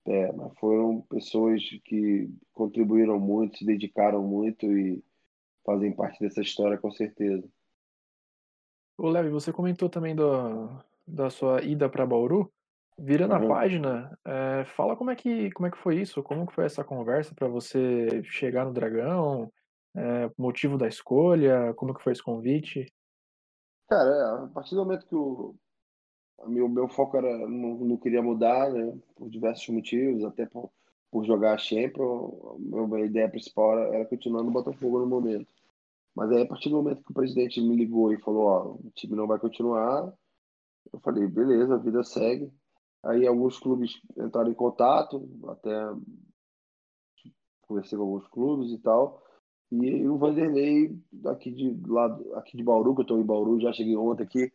É, 0.05 0.31
mas 0.33 0.51
foram 0.59 1.01
pessoas 1.01 1.63
que 1.85 2.29
contribuíram 2.51 3.19
muito, 3.19 3.57
se 3.57 3.65
dedicaram 3.65 4.21
muito 4.21 4.65
e, 4.65 5.01
fazem 5.65 5.91
parte 5.93 6.19
dessa 6.19 6.41
história 6.41 6.77
com 6.77 6.91
certeza. 6.91 7.47
Ô, 8.97 9.09
Levi, 9.09 9.29
você 9.29 9.51
comentou 9.51 9.89
também 9.89 10.15
do, 10.15 10.69
da 11.07 11.29
sua 11.29 11.63
ida 11.63 11.89
para 11.89 12.05
Bauru. 12.05 12.51
Virando 12.97 13.35
uhum. 13.35 13.45
a 13.45 13.47
página, 13.47 14.19
é, 14.25 14.65
fala 14.65 14.95
como 14.95 15.09
é, 15.11 15.15
que, 15.15 15.51
como 15.51 15.67
é 15.67 15.71
que 15.71 15.77
foi 15.77 15.99
isso, 15.99 16.21
como 16.21 16.45
que 16.45 16.53
foi 16.53 16.65
essa 16.65 16.83
conversa 16.83 17.33
para 17.33 17.47
você 17.47 18.23
chegar 18.23 18.65
no 18.65 18.73
Dragão, 18.73 19.51
é, 19.95 20.29
motivo 20.37 20.77
da 20.77 20.87
escolha, 20.87 21.73
como 21.75 21.93
que 21.93 22.03
foi 22.03 22.13
esse 22.13 22.23
convite? 22.23 22.85
Cara, 23.89 24.09
é, 24.09 24.45
a 24.45 24.47
partir 24.47 24.75
do 24.75 24.81
momento 24.81 25.07
que 25.07 25.15
o 25.15 25.55
meu, 26.45 26.67
meu 26.67 26.87
foco 26.87 27.17
era 27.17 27.37
não, 27.47 27.77
não 27.77 27.97
queria 27.97 28.21
mudar, 28.21 28.71
né, 28.71 28.97
por 29.15 29.29
diversos 29.29 29.67
motivos, 29.69 30.23
até 30.23 30.45
por, 30.45 30.71
por 31.11 31.25
jogar 31.25 31.53
a 31.53 31.57
Champions, 31.57 32.33
a 32.73 32.87
minha 32.87 33.05
ideia 33.05 33.29
principal 33.29 33.77
era, 33.77 33.95
era 33.95 34.05
continuar 34.05 34.43
no 34.43 34.51
Botafogo 34.51 34.99
no 34.99 35.07
momento. 35.07 35.51
Mas 36.15 36.31
aí, 36.31 36.43
a 36.43 36.47
partir 36.47 36.69
do 36.69 36.75
momento 36.75 37.03
que 37.03 37.11
o 37.11 37.13
presidente 37.13 37.59
me 37.61 37.75
ligou 37.75 38.13
e 38.13 38.19
falou: 38.19 38.45
Ó, 38.45 38.87
o 38.87 38.91
time 38.95 39.15
não 39.15 39.25
vai 39.25 39.39
continuar, 39.39 40.13
eu 40.91 40.99
falei: 40.99 41.27
beleza, 41.27 41.75
a 41.75 41.77
vida 41.77 42.03
segue. 42.03 42.51
Aí, 43.03 43.27
alguns 43.27 43.59
clubes 43.59 44.01
entraram 44.17 44.49
em 44.49 44.55
contato, 44.55 45.29
até 45.47 45.93
conversei 47.67 47.97
com 47.97 48.03
alguns 48.03 48.27
clubes 48.27 48.71
e 48.71 48.77
tal. 48.77 49.21
E 49.71 50.07
o 50.07 50.17
Vanderlei, 50.17 50.95
aqui 51.25 51.51
de, 51.51 51.75
lado, 51.87 52.35
aqui 52.35 52.55
de 52.55 52.63
Bauru, 52.63 52.93
que 52.93 53.01
eu 53.01 53.03
estou 53.03 53.19
em 53.19 53.25
Bauru, 53.25 53.59
já 53.59 53.73
cheguei 53.73 53.95
ontem 53.95 54.23
aqui. 54.23 54.51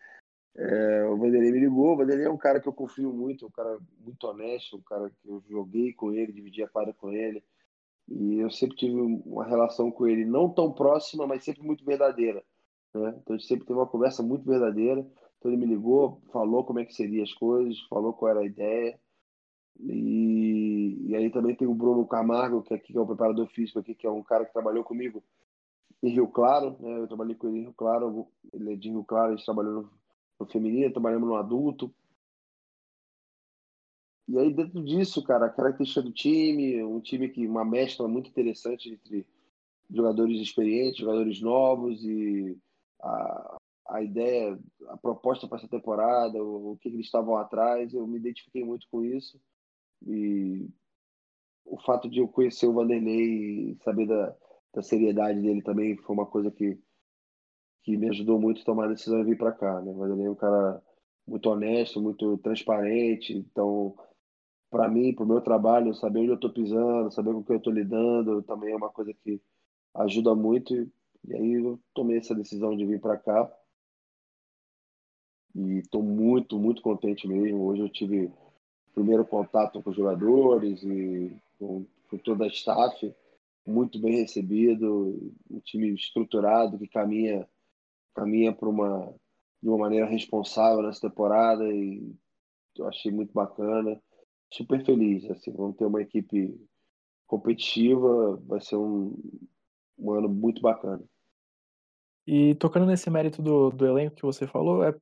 É, 0.57 1.05
o 1.07 1.16
Vanderlei 1.16 1.51
me 1.51 1.61
ligou. 1.61 1.95
O 1.95 1.97
Vanderlei 1.97 2.27
é 2.27 2.31
um 2.31 2.37
cara 2.37 2.61
que 2.61 2.69
eu 2.69 2.73
confio 2.73 3.12
muito, 3.12 3.47
um 3.47 3.51
cara 3.51 3.79
muito 4.01 4.25
honesto, 4.25 4.77
um 4.77 4.83
cara 4.83 5.11
que 5.11 5.29
eu 5.29 5.43
joguei 5.49 5.93
com 5.93 6.12
ele, 6.12 6.33
dividi 6.33 6.62
a 6.62 6.69
quadra 6.69 6.95
com 6.95 7.11
ele. 7.11 7.43
E 8.09 8.39
eu 8.39 8.51
sempre 8.51 8.77
tive 8.77 8.95
uma 8.95 9.45
relação 9.45 9.91
com 9.91 10.07
ele 10.07 10.25
não 10.25 10.49
tão 10.49 10.73
próxima, 10.73 11.27
mas 11.27 11.45
sempre 11.45 11.62
muito 11.62 11.85
verdadeira. 11.85 12.43
Né? 12.95 13.15
Então 13.20 13.35
a 13.35 13.39
gente 13.39 13.49
sempre 13.49 13.66
teve 13.66 13.79
uma 13.79 13.87
conversa 13.87 14.23
muito 14.23 14.45
verdadeira. 14.45 15.07
Então 15.39 15.51
ele 15.51 15.56
me 15.56 15.66
ligou, 15.66 16.20
falou 16.32 16.65
como 16.65 16.81
é 16.81 16.85
que 16.85 16.94
seria 16.94 17.23
as 17.23 17.32
coisas, 17.32 17.81
falou 17.89 18.12
qual 18.12 18.31
era 18.31 18.40
a 18.40 18.47
ideia. 18.47 18.98
E, 19.81 21.06
e 21.06 21.15
aí 21.15 21.31
também 21.31 21.55
tem 21.55 21.69
o 21.69 21.74
Bruno 21.74 22.06
Camargo, 22.06 22.62
que 22.62 22.74
aqui 22.74 22.97
é 22.97 23.01
o 23.01 23.06
preparador 23.06 23.47
físico 23.48 23.78
aqui, 23.78 23.94
que 23.94 24.06
é 24.06 24.10
um 24.10 24.23
cara 24.23 24.44
que 24.44 24.52
trabalhou 24.52 24.82
comigo 24.82 25.23
em 26.02 26.10
Rio 26.10 26.28
Claro, 26.28 26.77
né? 26.81 26.98
Eu 26.98 27.06
trabalhei 27.06 27.36
com 27.36 27.48
ele 27.48 27.59
em 27.59 27.62
Rio 27.62 27.74
Claro, 27.74 28.27
ele 28.52 28.73
é 28.73 28.77
de 28.77 28.90
Rio 28.90 29.05
Claro, 29.05 29.32
a 29.32 29.36
gente 29.36 29.44
trabalhou 29.44 29.82
no, 29.82 29.90
no 30.40 30.47
feminino, 30.47 30.93
trabalhamos 30.93 31.28
no 31.28 31.36
adulto, 31.36 31.94
e 34.28 34.39
aí, 34.39 34.52
dentro 34.52 34.85
disso, 34.85 35.23
cara, 35.23 35.47
a 35.47 35.48
característica 35.48 36.02
do 36.02 36.12
time, 36.12 36.82
um 36.85 37.01
time 37.01 37.31
que 37.31 37.47
uma 37.47 37.65
mescla 37.65 38.06
muito 38.06 38.28
interessante 38.28 38.90
entre 38.90 39.27
jogadores 39.90 40.39
experientes, 40.39 41.01
jogadores 41.01 41.40
novos 41.40 42.05
e 42.05 42.55
a, 43.01 43.56
a 43.89 44.02
ideia, 44.02 44.59
a 44.89 44.97
proposta 44.97 45.48
para 45.48 45.59
essa 45.59 45.69
temporada, 45.69 46.43
o, 46.43 46.73
o 46.73 46.77
que, 46.77 46.89
eles 46.89 47.06
estavam 47.06 47.36
atrás, 47.36 47.93
eu 47.93 48.06
me 48.06 48.19
identifiquei 48.19 48.65
muito 48.65 48.86
com 48.90 49.02
isso. 49.05 49.40
E 50.06 50.69
o 51.65 51.81
fato 51.81 52.09
de 52.09 52.20
eu 52.20 52.28
conhecer 52.28 52.66
o 52.66 52.73
Vanderlei 52.73 53.73
e 53.73 53.78
saber 53.82 54.06
da, 54.06 54.36
da 54.74 54.82
seriedade 54.82 55.40
dele 55.40 55.62
também 55.62 55.97
foi 55.97 56.15
uma 56.15 56.27
coisa 56.27 56.51
que, 56.51 56.78
que 57.82 57.97
me 57.97 58.09
ajudou 58.10 58.39
muito 58.39 58.62
a 58.62 58.65
tomar 58.65 58.85
a 58.85 58.93
decisão 58.93 59.19
de 59.19 59.31
vir 59.31 59.39
para 59.39 59.52
cá. 59.52 59.81
Né? 59.81 59.90
O 59.90 59.97
Vanderlei 59.97 60.27
é 60.27 60.31
um 60.31 60.35
cara 60.35 60.82
muito 61.27 61.51
honesto, 61.51 62.01
muito 62.01 62.39
transparente, 62.39 63.35
então 63.35 63.97
para 64.70 64.89
mim, 64.89 65.15
para 65.15 65.24
o 65.24 65.28
meu 65.28 65.40
trabalho, 65.40 65.94
saber 65.94 66.20
onde 66.20 66.28
eu 66.31 66.35
estou 66.35 66.52
pisando, 66.52 67.10
saber 67.10 67.32
com 67.32 67.39
o 67.39 67.44
que 67.44 67.52
eu 67.52 67.56
estou 67.56 67.73
lidando, 67.73 68.43
também 68.43 68.73
é 68.73 68.77
uma 68.77 68.90
coisa 68.90 69.15
que 69.15 69.40
ajuda 69.94 70.35
muito. 70.35 70.74
E 71.27 71.35
aí 71.35 71.52
eu 71.55 71.81
tomei 71.94 72.19
essa 72.19 72.35
decisão 72.35 72.77
de 72.77 72.85
vir 72.85 73.01
para 73.01 73.16
cá. 73.16 73.51
E 75.59 75.78
estou 75.80 76.05
muito, 76.05 76.56
muito 76.56 76.80
contente 76.80 77.26
mesmo. 77.26 77.64
Hoje 77.64 77.82
eu 77.82 77.89
tive 77.89 78.30
primeiro 78.94 79.24
contato 79.26 79.82
com 79.82 79.90
os 79.90 79.97
jogadores 79.97 80.85
e 80.85 81.36
com, 81.59 81.85
com 82.09 82.18
toda 82.18 82.44
a 82.44 82.48
staff, 82.48 83.12
muito 83.66 83.98
bem 83.98 84.20
recebido, 84.20 85.35
um 85.51 85.59
time 85.59 85.93
estruturado 85.94 86.78
que 86.78 86.86
caminha 86.86 87.48
caminha 88.14 88.52
para 88.52 88.68
uma 88.68 89.12
de 89.60 89.68
uma 89.68 89.78
maneira 89.78 90.06
responsável 90.06 90.80
nessa 90.82 91.09
temporada 91.09 91.68
e 91.68 92.14
eu 92.76 92.86
achei 92.86 93.10
muito 93.10 93.32
bacana 93.32 94.01
super 94.52 94.85
feliz. 94.85 95.28
Assim, 95.28 95.51
vamos 95.51 95.76
ter 95.76 95.86
uma 95.86 96.01
equipe 96.01 96.56
competitiva, 97.26 98.36
vai 98.47 98.60
ser 98.60 98.76
um, 98.76 99.12
um 99.98 100.12
ano 100.12 100.28
muito 100.28 100.62
bacana. 100.62 101.02
E 102.24 102.55
tocando 102.55 102.86
nesse 102.86 103.10
mérito 103.10 103.43
do, 103.43 103.70
do 103.70 103.86
elenco 103.86 104.14
que 104.14 104.22
você 104.22 104.47
falou, 104.47 104.85
é, 104.85 104.94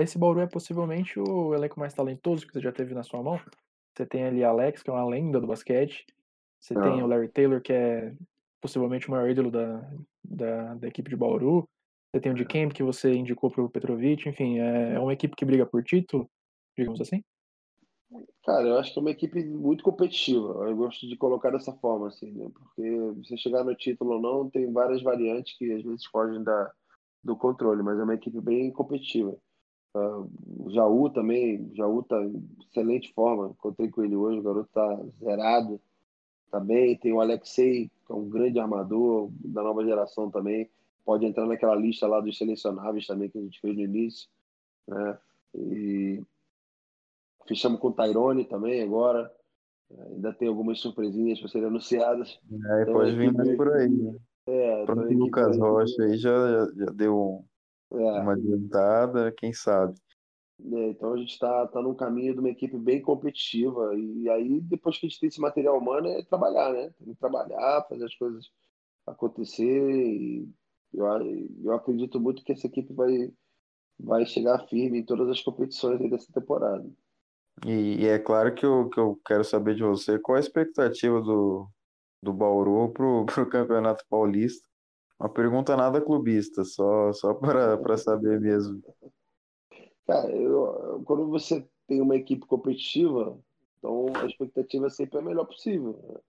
esse 0.00 0.18
Bauru 0.18 0.40
é 0.40 0.46
possivelmente 0.46 1.18
o 1.18 1.54
elenco 1.54 1.78
mais 1.78 1.94
talentoso 1.94 2.46
que 2.46 2.52
você 2.52 2.60
já 2.60 2.72
teve 2.72 2.94
na 2.94 3.02
sua 3.02 3.22
mão. 3.22 3.40
Você 3.94 4.06
tem 4.06 4.24
ali 4.24 4.42
Alex, 4.42 4.82
que 4.82 4.90
é 4.90 4.92
uma 4.92 5.08
lenda 5.08 5.40
do 5.40 5.46
basquete. 5.46 6.06
Você 6.60 6.76
ah. 6.76 6.82
tem 6.82 7.02
o 7.02 7.06
Larry 7.06 7.28
Taylor, 7.28 7.60
que 7.60 7.72
é 7.72 8.14
possivelmente 8.60 9.08
o 9.08 9.10
maior 9.10 9.28
ídolo 9.28 9.50
da, 9.50 9.90
da, 10.24 10.74
da 10.74 10.88
equipe 10.88 11.08
de 11.08 11.16
Bauru. 11.16 11.68
Você 12.12 12.20
tem 12.20 12.32
o 12.32 12.34
de 12.34 12.44
Camp, 12.44 12.72
que 12.72 12.82
você 12.82 13.14
indicou 13.14 13.50
para 13.50 13.62
o 13.62 13.70
Petrovic. 13.70 14.28
Enfim, 14.28 14.58
é, 14.58 14.94
é 14.94 15.00
uma 15.00 15.12
equipe 15.12 15.36
que 15.36 15.44
briga 15.44 15.64
por 15.64 15.82
título, 15.82 16.28
digamos 16.76 17.00
assim? 17.00 17.22
Cara, 18.44 18.66
eu 18.66 18.78
acho 18.78 18.92
que 18.92 18.98
é 18.98 19.02
uma 19.02 19.10
equipe 19.10 19.44
muito 19.44 19.84
competitiva. 19.84 20.68
Eu 20.68 20.76
gosto 20.76 21.06
de 21.06 21.16
colocar 21.16 21.50
dessa 21.50 21.72
forma, 21.74 22.08
assim, 22.08 22.32
né? 22.32 22.50
Porque 22.52 22.98
você 23.18 23.36
chegar 23.36 23.62
no 23.62 23.74
título 23.76 24.14
ou 24.14 24.20
não, 24.20 24.50
tem 24.50 24.72
várias 24.72 25.00
variantes 25.02 25.56
que 25.56 25.72
às 25.72 25.82
vezes 25.82 26.04
fogem 26.06 26.42
da, 26.42 26.72
do 27.22 27.36
controle, 27.36 27.82
mas 27.82 27.98
é 27.98 28.02
uma 28.02 28.14
equipe 28.14 28.40
bem 28.40 28.72
competitiva. 28.72 29.36
Uh, 29.94 30.30
o 30.66 30.70
Jaú 30.70 31.10
também, 31.10 31.62
o 31.72 31.74
Jaú 31.74 32.02
tá 32.02 32.22
em 32.22 32.48
excelente 32.60 33.12
forma. 33.12 33.48
Encontrei 33.48 33.90
com 33.90 34.04
ele 34.04 34.16
hoje, 34.16 34.38
o 34.38 34.42
garoto 34.42 34.70
tá 34.72 35.00
zerado, 35.18 35.80
tá 36.50 36.60
bem. 36.60 36.96
Tem 36.96 37.12
o 37.12 37.20
Alexei, 37.20 37.90
que 38.06 38.12
é 38.12 38.14
um 38.14 38.28
grande 38.28 38.58
armador 38.58 39.30
da 39.44 39.62
nova 39.62 39.84
geração 39.84 40.30
também. 40.30 40.70
Pode 41.04 41.26
entrar 41.26 41.46
naquela 41.46 41.74
lista 41.74 42.06
lá 42.06 42.20
dos 42.20 42.38
selecionáveis 42.38 43.06
também 43.06 43.28
que 43.28 43.38
a 43.38 43.42
gente 43.42 43.60
fez 43.60 43.74
no 43.74 43.82
início, 43.82 44.28
né? 44.86 45.18
E 45.54 46.22
Fechamos 47.50 47.80
com 47.80 47.88
o 47.88 47.92
Tyrone 47.92 48.44
também 48.44 48.80
agora. 48.80 49.28
Ainda 50.12 50.32
tem 50.32 50.46
algumas 50.46 50.78
surpresinhas 50.78 51.40
para 51.40 51.48
serem 51.48 51.66
anunciadas. 51.66 52.38
É, 52.48 52.82
então, 52.82 52.94
pode 52.94 53.16
vir 53.16 53.32
mais 53.32 53.56
por 53.56 53.72
aí. 53.72 53.88
Né? 53.88 54.16
É, 54.46 54.82
então, 54.84 54.94
o 54.94 55.12
Lucas 55.12 55.58
Rocha 55.58 56.04
aí 56.04 56.16
já, 56.16 56.68
já 56.76 56.86
deu 56.92 57.44
é. 57.92 58.20
uma 58.20 58.32
adiantada, 58.32 59.32
quem 59.32 59.52
sabe. 59.52 59.94
É, 60.62 60.88
então 60.88 61.14
a 61.14 61.16
gente 61.16 61.32
está 61.32 61.66
tá 61.68 61.80
num 61.80 61.94
caminho 61.94 62.34
de 62.34 62.40
uma 62.40 62.50
equipe 62.50 62.78
bem 62.78 63.00
competitiva. 63.00 63.94
E 63.96 64.28
aí, 64.28 64.60
depois 64.60 64.98
que 64.98 65.06
a 65.06 65.08
gente 65.08 65.18
tem 65.18 65.28
esse 65.28 65.40
material 65.40 65.78
humano, 65.78 66.08
é 66.08 66.22
trabalhar, 66.24 66.72
né? 66.72 66.90
Tem 66.98 67.14
que 67.14 67.20
trabalhar, 67.20 67.86
fazer 67.88 68.04
as 68.04 68.14
coisas 68.14 68.50
acontecer. 69.06 69.64
E 69.64 70.48
eu, 70.92 71.06
eu 71.64 71.72
acredito 71.72 72.20
muito 72.20 72.44
que 72.44 72.52
essa 72.52 72.66
equipe 72.66 72.92
vai, 72.92 73.32
vai 73.98 74.26
chegar 74.26 74.66
firme 74.68 74.98
em 74.98 75.04
todas 75.04 75.28
as 75.28 75.40
competições 75.40 75.98
dessa 76.10 76.32
temporada. 76.32 76.88
E, 77.66 78.02
e, 78.02 78.06
é 78.06 78.18
claro 78.18 78.54
que 78.54 78.64
eu, 78.64 78.88
que 78.88 78.98
eu 78.98 79.20
quero 79.26 79.44
saber 79.44 79.74
de 79.74 79.82
você 79.82 80.18
qual 80.18 80.36
a 80.36 80.40
expectativa 80.40 81.20
do, 81.20 81.68
do 82.22 82.32
Bauru 82.32 82.90
pro, 82.92 83.26
pro 83.26 83.48
Campeonato 83.48 84.04
Paulista. 84.08 84.69
Uma 85.20 85.28
pergunta 85.28 85.76
nada 85.76 86.00
clubista, 86.00 86.64
só, 86.64 87.12
só 87.12 87.34
para 87.34 87.98
saber 87.98 88.40
mesmo. 88.40 88.82
Cara, 90.06 90.34
eu, 90.34 91.02
quando 91.04 91.28
você 91.28 91.68
tem 91.86 92.00
uma 92.00 92.16
equipe 92.16 92.46
competitiva, 92.46 93.38
então 93.76 94.06
a 94.16 94.24
expectativa 94.24 94.88
sempre 94.88 95.18
é 95.18 95.20
a 95.20 95.24
melhor 95.24 95.44
possível. 95.44 96.02
Né? 96.08 96.20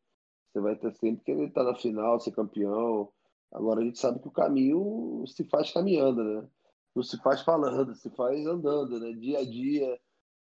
Você 0.52 0.60
vai 0.60 0.76
ter 0.76 0.94
sempre 0.96 1.24
que 1.24 1.32
ele 1.32 1.46
estar 1.46 1.64
na 1.64 1.74
final, 1.74 2.20
ser 2.20 2.32
campeão. 2.32 3.10
Agora 3.50 3.80
a 3.80 3.84
gente 3.84 3.98
sabe 3.98 4.20
que 4.20 4.28
o 4.28 4.32
caminho 4.32 5.24
se 5.26 5.46
faz 5.46 5.72
caminhando, 5.72 6.22
né? 6.22 6.48
Não 6.94 7.02
se 7.02 7.18
faz 7.22 7.42
falando, 7.42 7.96
se 7.96 8.10
faz 8.10 8.46
andando, 8.46 9.00
né? 9.00 9.14
Dia 9.14 9.40
a 9.40 9.46
dia 9.46 9.98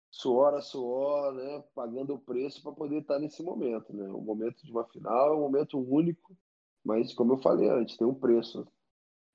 suor 0.10 0.54
a 0.56 0.62
suor, 0.62 1.34
né, 1.34 1.64
pagando 1.74 2.14
o 2.14 2.20
preço 2.20 2.62
para 2.62 2.74
poder 2.74 3.00
estar 3.00 3.18
nesse 3.18 3.42
momento, 3.42 3.96
né? 3.96 4.10
O 4.10 4.20
momento 4.20 4.66
de 4.66 4.72
uma 4.72 4.84
final 4.84 5.30
é 5.30 5.38
um 5.38 5.40
momento 5.40 5.80
único, 5.80 6.36
mas 6.84 7.14
como 7.14 7.34
eu 7.34 7.38
falei 7.38 7.70
antes, 7.70 7.98
tem 7.98 8.08
um 8.08 8.14
preço. 8.14 8.68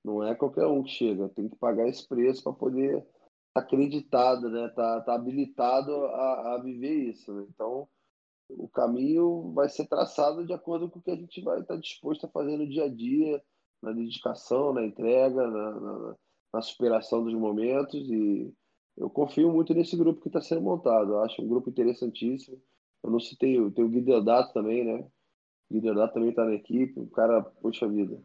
Não 0.04 0.22
é 0.22 0.34
qualquer 0.34 0.66
um 0.66 0.82
que 0.82 0.90
chega, 0.90 1.28
tem 1.30 1.48
que 1.48 1.56
pagar 1.56 1.88
esse 1.88 2.06
preço 2.06 2.42
para 2.42 2.52
poder 2.52 2.98
estar 2.98 3.10
tá 3.54 3.60
acreditado, 3.60 4.48
né? 4.50 4.68
Tá, 4.68 5.00
tá 5.02 5.14
habilitado 5.14 5.92
a, 5.92 6.54
a 6.54 6.62
viver 6.62 7.10
isso. 7.10 7.32
Né? 7.32 7.46
Então, 7.48 7.88
o 8.50 8.68
caminho 8.68 9.52
vai 9.52 9.68
ser 9.68 9.86
traçado 9.88 10.46
de 10.46 10.52
acordo 10.52 10.88
com 10.88 10.98
o 10.98 11.02
que 11.02 11.10
a 11.10 11.16
gente 11.16 11.40
vai 11.42 11.60
estar 11.60 11.74
tá 11.74 11.80
disposto 11.80 12.26
a 12.26 12.30
fazer 12.30 12.56
no 12.56 12.68
dia 12.68 12.84
a 12.84 12.88
dia, 12.88 13.42
na 13.82 13.92
dedicação, 13.92 14.72
na 14.72 14.84
entrega, 14.84 15.46
na, 15.48 15.80
na, 15.80 16.16
na 16.54 16.62
superação 16.62 17.24
dos 17.24 17.34
momentos 17.34 18.08
e 18.08 18.52
eu 18.96 19.10
confio 19.10 19.52
muito 19.52 19.74
nesse 19.74 19.96
grupo 19.96 20.20
que 20.20 20.28
está 20.28 20.40
sendo 20.40 20.62
montado. 20.62 21.12
Eu 21.12 21.20
acho 21.20 21.42
um 21.42 21.48
grupo 21.48 21.68
interessantíssimo. 21.68 22.60
Eu 23.02 23.10
não 23.10 23.20
citei, 23.20 23.70
tem 23.72 23.84
o 23.84 23.88
Guido 23.88 24.24
também, 24.54 24.84
né? 24.84 25.06
O 25.70 25.74
Guido 25.74 26.08
também 26.12 26.30
está 26.30 26.44
na 26.44 26.54
equipe. 26.54 27.00
O 27.00 27.08
cara, 27.08 27.42
poxa 27.42 27.88
vida, 27.88 28.22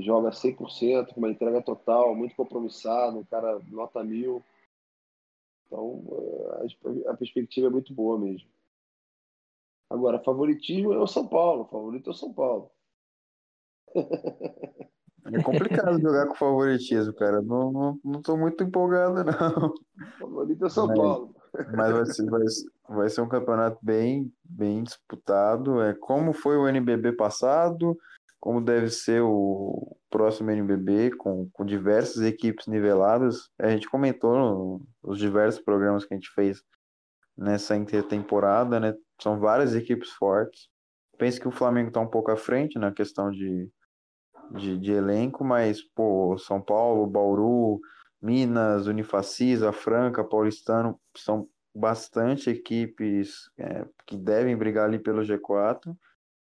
joga 0.00 0.30
100%, 0.30 1.12
com 1.12 1.20
uma 1.20 1.30
entrega 1.30 1.62
total, 1.62 2.14
muito 2.14 2.36
compromissado, 2.36 3.18
um 3.18 3.24
cara 3.24 3.58
nota 3.68 4.04
mil. 4.04 4.44
Então, 5.66 6.04
a, 7.06 7.12
a 7.12 7.16
perspectiva 7.16 7.66
é 7.66 7.70
muito 7.70 7.92
boa 7.92 8.18
mesmo. 8.18 8.48
Agora, 9.90 10.22
favoritismo 10.22 10.92
é 10.92 10.98
o 10.98 11.06
São 11.06 11.26
Paulo, 11.26 11.66
favorito 11.66 12.10
é 12.10 12.12
o 12.12 12.16
São 12.16 12.32
Paulo. 12.32 12.70
É 15.30 15.42
complicado 15.42 16.00
jogar 16.00 16.26
com 16.26 16.34
favoritismo, 16.34 17.12
cara. 17.12 17.42
Não, 17.42 17.70
não, 17.70 18.00
não 18.02 18.22
tô 18.22 18.34
muito 18.34 18.64
empolgado, 18.64 19.24
não. 19.24 19.74
Favorito 20.18 20.64
é 20.64 20.70
São 20.70 20.86
mas, 20.86 20.96
Paulo. 20.96 21.34
Mas 21.74 21.92
vai 21.92 22.06
ser, 22.06 22.26
vai, 22.26 22.42
vai 22.88 23.08
ser 23.08 23.20
um 23.20 23.28
campeonato 23.28 23.78
bem, 23.82 24.32
bem 24.44 24.82
disputado. 24.82 25.82
É 25.82 25.94
como 25.94 26.32
foi 26.32 26.56
o 26.56 26.68
NBB 26.68 27.12
passado, 27.12 27.96
como 28.40 28.60
deve 28.60 28.90
ser 28.90 29.22
o 29.22 29.96
próximo 30.10 30.50
NBB, 30.50 31.10
com, 31.16 31.48
com 31.52 31.64
diversas 31.64 32.22
equipes 32.22 32.66
niveladas. 32.66 33.50
A 33.58 33.68
gente 33.68 33.88
comentou 33.88 34.80
nos 35.02 35.18
diversos 35.18 35.60
programas 35.60 36.04
que 36.04 36.14
a 36.14 36.16
gente 36.16 36.30
fez 36.30 36.62
nessa 37.36 37.76
intertemporada, 37.76 38.80
né? 38.80 38.94
São 39.20 39.38
várias 39.38 39.74
equipes 39.74 40.10
fortes. 40.10 40.68
Penso 41.16 41.40
que 41.40 41.48
o 41.48 41.52
Flamengo 41.52 41.88
está 41.88 42.00
um 42.00 42.08
pouco 42.08 42.30
à 42.30 42.36
frente 42.36 42.78
na 42.78 42.92
questão 42.92 43.30
de, 43.30 43.68
de, 44.52 44.78
de, 44.78 44.92
elenco, 44.92 45.44
mas, 45.44 45.82
pô, 45.94 46.36
São 46.38 46.60
Paulo, 46.60 47.06
Bauru, 47.06 47.80
Minas, 48.20 48.86
Unifacisa, 48.86 49.72
Franca, 49.72 50.24
Paulistano, 50.24 50.98
são 51.16 51.48
bastante 51.74 52.50
equipes 52.50 53.50
é, 53.56 53.86
que 54.06 54.16
devem 54.16 54.56
brigar 54.56 54.86
ali 54.86 54.98
pelo 54.98 55.22
G4 55.22 55.96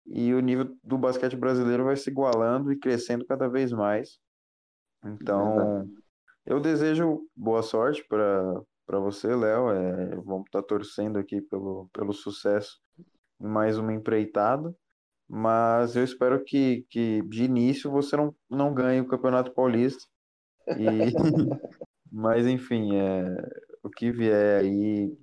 e 0.06 0.34
o 0.34 0.40
nível 0.40 0.76
do 0.84 0.98
basquete 0.98 1.36
brasileiro 1.36 1.86
vai 1.86 1.96
se 1.96 2.10
igualando 2.10 2.72
e 2.72 2.78
crescendo 2.78 3.26
cada 3.26 3.48
vez 3.48 3.72
mais. 3.72 4.20
Então, 5.06 5.90
eu 6.46 6.60
desejo 6.60 7.28
boa 7.36 7.62
sorte 7.62 8.06
para 8.08 9.00
você, 9.00 9.34
Léo. 9.34 9.70
É, 9.70 10.16
vamos 10.18 10.46
estar 10.46 10.62
tá 10.62 10.68
torcendo 10.68 11.18
aqui 11.18 11.42
pelo, 11.42 11.90
pelo 11.94 12.14
sucesso 12.14 12.80
em 13.40 13.48
mais 13.48 13.78
uma 13.78 13.94
empreitada. 13.94 14.74
Mas 15.28 15.96
eu 15.96 16.04
espero 16.04 16.44
que, 16.44 16.86
que 16.90 17.22
de 17.24 17.46
início 17.46 17.90
você 17.90 18.16
não, 18.16 18.36
não 18.50 18.74
ganhe 18.74 19.02
o 19.02 19.08
Campeonato 19.08 19.54
Paulista. 19.54 20.04
E... 20.68 21.14
mas, 22.12 22.48
enfim, 22.48 22.96
é, 22.96 23.26
o 23.82 23.90
que 23.90 24.12
vier 24.12 24.62
aí, 24.62 25.18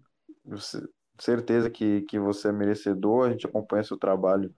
certeza 1.18 1.70
que, 1.70 2.02
que 2.02 2.18
você 2.18 2.48
é 2.48 2.52
merecedor. 2.52 3.28
A 3.28 3.32
gente 3.32 3.46
acompanha 3.46 3.84
seu 3.84 3.96
trabalho 3.96 4.52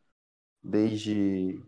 desde 0.62 1.60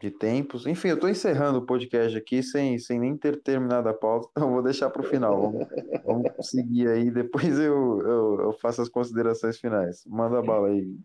de 0.00 0.10
tempos. 0.10 0.66
Enfim, 0.66 0.88
eu 0.88 0.94
estou 0.94 1.10
encerrando 1.10 1.58
o 1.58 1.66
podcast 1.66 2.16
aqui 2.16 2.42
sem, 2.42 2.78
sem 2.78 2.98
nem 2.98 3.16
ter 3.16 3.42
terminado 3.42 3.88
a 3.88 3.94
pauta, 3.94 4.28
então 4.30 4.50
vou 4.50 4.62
deixar 4.62 4.90
para 4.90 5.02
o 5.02 5.04
final. 5.04 5.52
Vamos, 5.52 5.68
vamos, 6.04 6.30
seguir 6.40 6.88
aí, 6.88 7.10
depois 7.10 7.58
eu, 7.58 8.00
eu, 8.00 8.40
eu, 8.40 8.52
faço 8.54 8.82
as 8.82 8.88
considerações 8.88 9.58
finais. 9.58 10.02
Manda 10.06 10.42
bala 10.42 10.68
aí. 10.68 10.96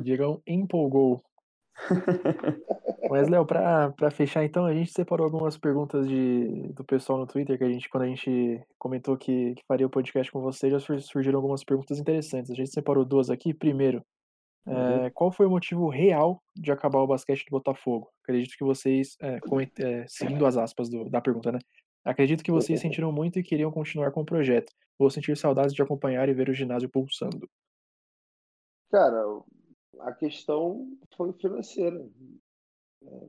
Digam 0.00 0.40
empolgou. 0.46 1.22
Mas, 3.10 3.28
Léo, 3.28 3.46
para 3.46 4.10
fechar, 4.10 4.44
então, 4.44 4.64
a 4.64 4.74
gente 4.74 4.90
separou 4.90 5.24
algumas 5.24 5.56
perguntas 5.56 6.08
de, 6.08 6.72
do 6.72 6.84
pessoal 6.84 7.18
no 7.18 7.26
Twitter, 7.26 7.56
que 7.56 7.64
a 7.64 7.68
gente, 7.68 7.88
quando 7.88 8.04
a 8.04 8.08
gente 8.08 8.60
comentou 8.78 9.16
que, 9.16 9.54
que 9.54 9.62
faria 9.68 9.86
o 9.86 9.90
podcast 9.90 10.32
com 10.32 10.40
você, 10.40 10.70
já 10.70 10.78
surgiram 10.80 11.38
algumas 11.38 11.62
perguntas 11.62 11.98
interessantes. 11.98 12.50
A 12.50 12.54
gente 12.54 12.70
separou 12.70 13.04
duas 13.04 13.30
aqui. 13.30 13.54
Primeiro, 13.54 14.02
Uhum. 14.66 15.06
É, 15.06 15.10
qual 15.10 15.30
foi 15.30 15.46
o 15.46 15.50
motivo 15.50 15.88
real 15.88 16.42
de 16.54 16.72
acabar 16.72 16.98
o 16.98 17.06
basquete 17.06 17.44
do 17.46 17.52
Botafogo? 17.52 18.10
Acredito 18.22 18.56
que 18.56 18.64
vocês, 18.64 19.16
é, 19.22 19.38
é, 19.78 20.06
seguindo 20.08 20.44
as 20.44 20.56
aspas 20.56 20.88
do, 20.88 21.08
da 21.08 21.20
pergunta, 21.20 21.52
né? 21.52 21.60
Acredito 22.04 22.42
que 22.42 22.50
vocês 22.50 22.80
sentiram 22.80 23.12
muito 23.12 23.38
e 23.38 23.44
queriam 23.44 23.70
continuar 23.70 24.10
com 24.10 24.22
o 24.22 24.26
projeto, 24.26 24.72
ou 24.98 25.08
sentir 25.08 25.36
saudades 25.36 25.72
de 25.72 25.82
acompanhar 25.82 26.28
e 26.28 26.34
ver 26.34 26.48
o 26.48 26.54
ginásio 26.54 26.88
pulsando. 26.88 27.48
Cara, 28.90 29.24
a 30.00 30.12
questão 30.12 30.96
foi 31.16 31.32
financeira. 31.34 31.98
Né? 33.02 33.28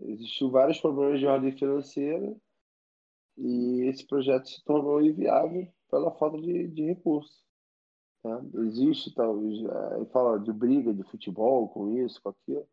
Existiu 0.00 0.50
vários 0.50 0.80
problemas 0.80 1.20
de 1.20 1.26
ordem 1.26 1.56
financeira 1.56 2.34
e 3.36 3.82
esse 3.88 4.06
projeto 4.06 4.48
se 4.48 4.62
tornou 4.64 5.00
inviável 5.00 5.66
pela 5.90 6.10
falta 6.12 6.40
de, 6.40 6.68
de 6.68 6.82
recursos. 6.84 7.42
Né? 8.24 8.40
Existe, 8.66 9.14
talvez, 9.14 9.62
é, 9.64 10.04
fala 10.06 10.38
de 10.38 10.52
briga 10.52 10.92
de 10.92 11.02
futebol 11.04 11.68
com 11.68 11.90
isso, 11.98 12.20
com 12.22 12.30
aquilo. 12.30 12.68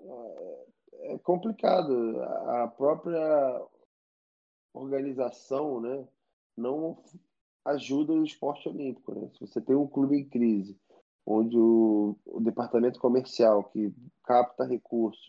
É, 0.00 0.66
é 1.14 1.18
complicado. 1.18 2.20
A 2.22 2.68
própria 2.68 3.66
organização 4.74 5.80
né, 5.80 6.06
não 6.56 7.02
ajuda 7.64 8.12
o 8.12 8.24
esporte 8.24 8.68
olímpico. 8.68 9.14
Né? 9.14 9.30
Se 9.34 9.46
você 9.46 9.60
tem 9.60 9.76
um 9.76 9.86
clube 9.86 10.16
em 10.16 10.28
crise, 10.28 10.78
onde 11.26 11.58
o, 11.58 12.16
o 12.26 12.40
departamento 12.40 12.98
comercial 12.98 13.64
que 13.64 13.92
capta 14.24 14.64
recursos, 14.64 15.28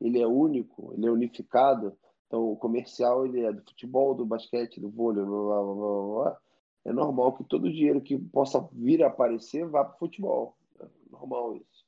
ele 0.00 0.20
é 0.20 0.26
único, 0.26 0.92
ele 0.94 1.06
é 1.06 1.10
unificado, 1.10 1.96
então 2.26 2.50
o 2.50 2.56
comercial 2.56 3.26
ele 3.26 3.44
é 3.44 3.52
do 3.52 3.62
futebol, 3.62 4.14
do 4.14 4.24
basquete, 4.24 4.80
do 4.80 4.88
vôlei, 4.88 5.24
blá, 5.24 5.62
blá, 5.62 5.74
blá, 5.74 6.24
blá, 6.24 6.40
é 6.84 6.92
normal 6.92 7.34
que 7.34 7.44
todo 7.44 7.64
o 7.66 7.72
dinheiro 7.72 8.00
que 8.00 8.18
possa 8.18 8.66
vir 8.72 9.02
a 9.02 9.08
aparecer 9.08 9.66
vá 9.66 9.84
para 9.84 9.96
o 9.96 9.98
futebol. 9.98 10.56
É 10.80 10.86
normal 11.10 11.56
isso. 11.56 11.86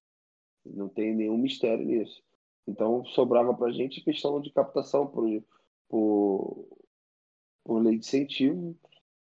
Não 0.65 0.89
tem 0.89 1.15
nenhum 1.15 1.39
mistério 1.39 1.85
nisso. 1.85 2.23
Então, 2.67 3.05
sobrava 3.07 3.55
para 3.55 3.69
a 3.69 3.73
gente 3.73 4.05
questão 4.05 4.41
de 4.41 4.53
captação 4.53 5.07
por, 5.07 5.27
por, 5.89 6.69
por 7.65 7.83
lei 7.83 7.99
de 7.99 8.07
incentivo. 8.07 8.77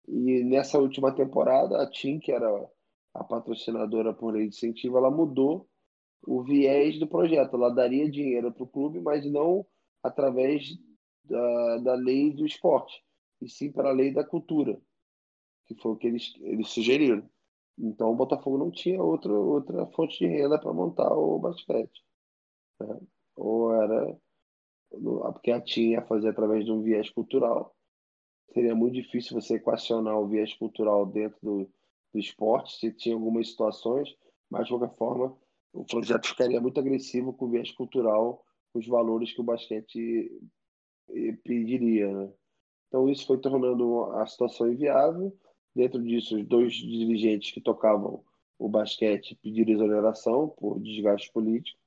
E 0.07 0.43
nessa 0.43 0.79
última 0.79 1.13
temporada, 1.13 1.81
a 1.81 1.89
TIM, 1.89 2.19
que 2.19 2.31
era 2.31 2.49
a 3.13 3.23
patrocinadora 3.23 4.13
por 4.13 4.33
lei 4.33 4.47
de 4.47 4.55
incentivo, 4.55 4.97
ela 4.97 5.11
mudou 5.11 5.67
o 6.25 6.43
viés 6.43 6.99
do 6.99 7.07
projeto. 7.07 7.55
Ela 7.55 7.69
daria 7.69 8.09
dinheiro 8.09 8.51
para 8.51 8.63
o 8.63 8.67
clube, 8.67 8.99
mas 9.01 9.25
não 9.29 9.65
através 10.03 10.63
da, 11.23 11.77
da 11.77 11.95
lei 11.95 12.33
do 12.33 12.45
esporte, 12.45 13.03
e 13.41 13.47
sim 13.47 13.71
para 13.71 13.89
a 13.89 13.93
lei 13.93 14.11
da 14.11 14.23
cultura 14.23 14.81
que 15.73 15.81
foi 15.81 15.91
o 15.93 15.97
que 15.97 16.07
eles, 16.07 16.33
eles 16.41 16.69
sugeriram. 16.69 17.27
Então 17.77 18.11
o 18.11 18.15
Botafogo 18.15 18.57
não 18.57 18.71
tinha 18.71 19.01
outra, 19.01 19.33
outra 19.33 19.85
fonte 19.87 20.19
de 20.19 20.27
renda 20.27 20.59
para 20.59 20.73
montar 20.73 21.11
o 21.13 21.39
basquete. 21.39 22.03
Né? 22.79 22.99
Ou 23.35 23.73
era. 23.73 24.17
Porque 24.89 25.51
a 25.51 25.61
TIM 25.61 25.91
ia 25.91 26.05
fazer 26.05 26.29
através 26.29 26.65
de 26.65 26.71
um 26.71 26.81
viés 26.81 27.09
cultural. 27.09 27.73
Seria 28.53 28.75
muito 28.75 28.95
difícil 28.95 29.39
você 29.39 29.55
equacionar 29.55 30.19
o 30.19 30.27
viés 30.27 30.53
cultural 30.55 31.05
dentro 31.05 31.39
do, 31.41 31.71
do 32.13 32.19
esporte, 32.19 32.77
se 32.77 32.91
tinha 32.91 33.15
algumas 33.15 33.49
situações, 33.49 34.15
mas 34.49 34.65
de 34.65 34.69
qualquer 34.69 34.95
forma 34.97 35.37
o 35.73 35.85
projeto 35.85 36.27
ficaria 36.27 36.59
muito 36.59 36.79
agressivo 36.79 37.31
com 37.33 37.45
o 37.45 37.49
viés 37.49 37.71
cultural, 37.71 38.45
com 38.73 38.79
os 38.79 38.87
valores 38.87 39.31
que 39.31 39.39
o 39.39 39.43
basquete 39.43 40.31
eh, 41.09 41.37
pediria. 41.43 42.11
Né? 42.11 42.29
Então 42.87 43.07
isso 43.09 43.25
foi 43.25 43.37
tornando 43.39 44.03
a 44.13 44.25
situação 44.27 44.69
inviável 44.69 45.33
Dentro 45.75 46.01
disso, 46.03 46.35
os 46.35 46.45
dois 46.45 46.73
dirigentes 46.73 47.51
que 47.51 47.61
tocavam 47.61 48.23
o 48.59 48.69
basquete 48.69 49.37
pediram 49.41 49.73
exoneração 49.73 50.49
por 50.49 50.79
desgaste 50.79 51.31
político. 51.31 51.79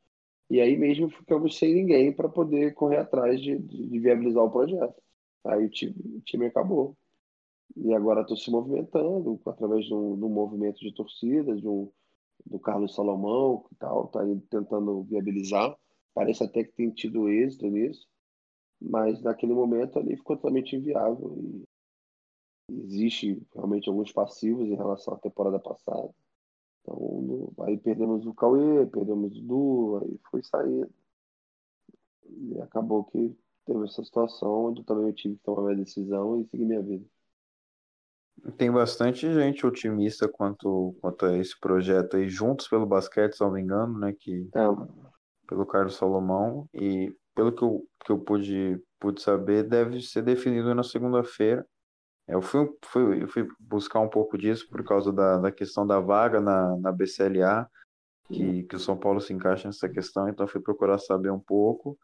E 0.51 0.61
aí 0.61 0.77
mesmo 0.77 1.09
ficamos 1.09 1.57
sem 1.57 1.75
ninguém 1.75 2.13
para 2.13 2.29
poder 2.29 2.75
correr 2.75 2.99
atrás 2.99 3.41
de, 3.41 3.59
de, 3.59 3.99
viabilizar 3.99 4.43
o 4.43 4.51
projeto. 4.51 5.01
Aí 5.45 5.67
o 5.67 5.71
time, 5.71 5.95
o 6.17 6.21
time 6.21 6.47
acabou. 6.47 6.97
E 7.77 7.93
agora 7.93 8.23
estou 8.23 8.37
se 8.37 8.51
movimentando 8.51 9.41
através 9.47 9.85
de 9.87 9.95
um, 9.95 10.17
de 10.17 10.25
um, 10.25 10.29
movimento 10.29 10.79
de 10.79 10.93
torcidas, 10.93 11.61
de 11.61 11.69
um, 11.69 11.91
do 12.47 12.59
Carlos 12.59 12.95
Salomão, 12.95 13.65
que 13.69 13.75
tal, 13.77 14.07
está 14.07 14.21
tentando 14.49 15.03
viabilizar. 15.03 15.77
Parece 16.15 16.45
até 16.45 16.63
que 16.63 16.73
tem 16.73 16.91
tido 16.91 17.29
êxito 17.29 17.67
nisso, 17.67 18.07
mas 18.81 19.21
naquele 19.23 19.55
momento 19.55 19.99
ali 19.99 20.17
ficou 20.17 20.37
totalmente 20.37 20.77
inviável. 20.77 21.37
E 21.37 21.65
existe 22.71 23.43
realmente 23.53 23.89
alguns 23.89 24.13
passivos 24.13 24.69
em 24.69 24.77
relação 24.77 25.15
à 25.15 25.19
temporada 25.19 25.59
passada. 25.59 26.15
Então, 26.83 26.97
no, 26.97 27.53
aí 27.65 27.77
perdemos 27.79 28.27
o 28.27 28.35
Cauê, 28.35 28.87
perdemos 28.87 29.37
o 29.37 29.43
Du, 29.43 30.01
aí 30.03 30.21
foi 30.31 30.43
saindo. 30.43 30.91
E 32.29 32.61
acabou 32.61 33.05
que 33.05 33.37
teve 33.65 33.85
essa 33.85 34.05
situação 34.05 34.67
onde 34.67 34.85
também 34.85 35.07
eu 35.07 35.15
tive 35.15 35.37
que 35.37 35.43
tomar 35.43 35.63
minha 35.63 35.77
decisão 35.77 36.41
e 36.41 36.47
seguir 36.47 36.65
minha 36.65 36.83
vida. 36.83 37.05
Tem 38.59 38.71
bastante 38.71 39.33
gente 39.33 39.67
otimista 39.67 40.29
quanto, 40.29 40.95
quanto 41.01 41.27
a 41.27 41.37
esse 41.37 41.59
projeto 41.59 42.17
aí, 42.17 42.29
juntos 42.29 42.69
pelo 42.69 42.85
basquete, 42.85 43.35
se 43.35 43.41
não 43.41 43.53
me 43.53 43.63
engano, 43.63 43.99
né? 43.99 44.13
Que, 44.19 44.49
é. 44.55 44.67
Pelo 45.47 45.67
Carlos 45.67 45.97
Salomão. 45.97 46.69
E 46.75 47.15
pelo 47.35 47.53
que 47.53 47.63
eu, 47.63 47.87
que 48.05 48.13
eu 48.13 48.19
pude, 48.19 48.81
pude 49.01 49.23
saber, 49.23 49.65
deve 49.65 50.01
ser 50.01 50.23
definido 50.23 50.75
na 50.75 50.83
segunda-feira. 50.83 51.67
Eu 52.27 52.41
fui, 52.41 52.69
fui, 52.85 53.23
eu 53.23 53.29
fui 53.29 53.47
buscar 53.61 54.01
um 54.01 54.09
pouco 54.09 54.39
disso 54.39 54.69
por 54.71 54.83
causa 54.85 55.13
da, 55.13 55.39
da 55.39 55.53
questão 55.53 55.87
da 55.87 56.01
vaga 56.01 56.41
na, 56.41 56.77
na 56.79 56.93
BCLA, 56.93 57.69
que, 58.29 58.63
que 58.65 58.77
o 58.77 58.79
São 58.79 58.97
Paulo 58.97 59.21
se 59.21 59.33
encaixa 59.33 59.69
nessa 59.69 59.89
questão, 59.89 60.29
então 60.29 60.47
fui 60.47 60.61
procurar 60.61 60.99
saber 60.99 61.31
um 61.31 61.41
pouco. 61.41 61.99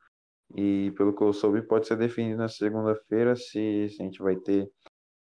E 0.54 0.92
pelo 0.96 1.14
que 1.14 1.22
eu 1.22 1.32
soube, 1.32 1.62
pode 1.62 1.86
ser 1.86 1.96
definido 1.96 2.38
na 2.38 2.48
segunda-feira 2.48 3.36
se, 3.36 3.88
se 3.88 3.96
a 4.00 4.04
gente 4.04 4.20
vai 4.20 4.36
ter 4.36 4.70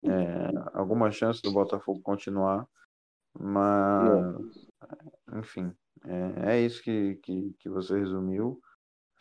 é, 0.07 0.51
alguma 0.73 1.11
chance 1.11 1.41
do 1.43 1.51
Botafogo 1.51 2.01
continuar. 2.01 2.67
Mas, 3.37 4.69
enfim, 5.33 5.73
é, 6.05 6.55
é 6.55 6.61
isso 6.61 6.81
que, 6.83 7.15
que, 7.17 7.53
que 7.59 7.69
você 7.69 7.97
resumiu. 7.99 8.59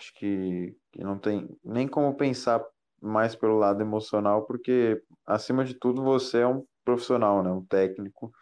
Acho 0.01 0.15
que, 0.15 0.77
que 0.93 1.03
não 1.05 1.19
tem 1.19 1.49
nem 1.65 1.89
como 1.89 2.17
pensar 2.17 2.65
mais 3.03 3.37
pelo 3.37 3.59
lado 3.59 3.83
emocional, 3.83 4.47
porque, 4.47 5.03
acima 5.27 5.65
de 5.65 5.75
tudo, 5.75 6.03
você 6.03 6.41
é 6.41 6.47
um 6.49 6.67
profissional, 6.85 7.43
né? 7.43 7.51
um 7.53 7.65
técnico 7.67 8.33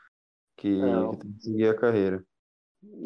que, 0.57 0.69
É, 0.81 1.09
que 1.09 1.19
tem 1.19 1.33
que 1.35 1.43
seguir 1.45 1.69
a 1.69 1.77
carreira. 1.79 2.25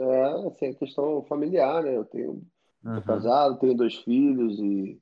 é 0.00 0.46
assim, 0.48 0.66
a 0.68 0.74
questão 0.74 1.24
familiar, 1.24 1.82
né? 1.82 1.96
Eu 1.96 2.04
tenho, 2.04 2.42
Uhum, 2.84 3.02
casado, 3.06 3.58
tenho 3.60 3.76
dois 3.76 3.96
filhos 3.98 4.58
e 4.60 5.00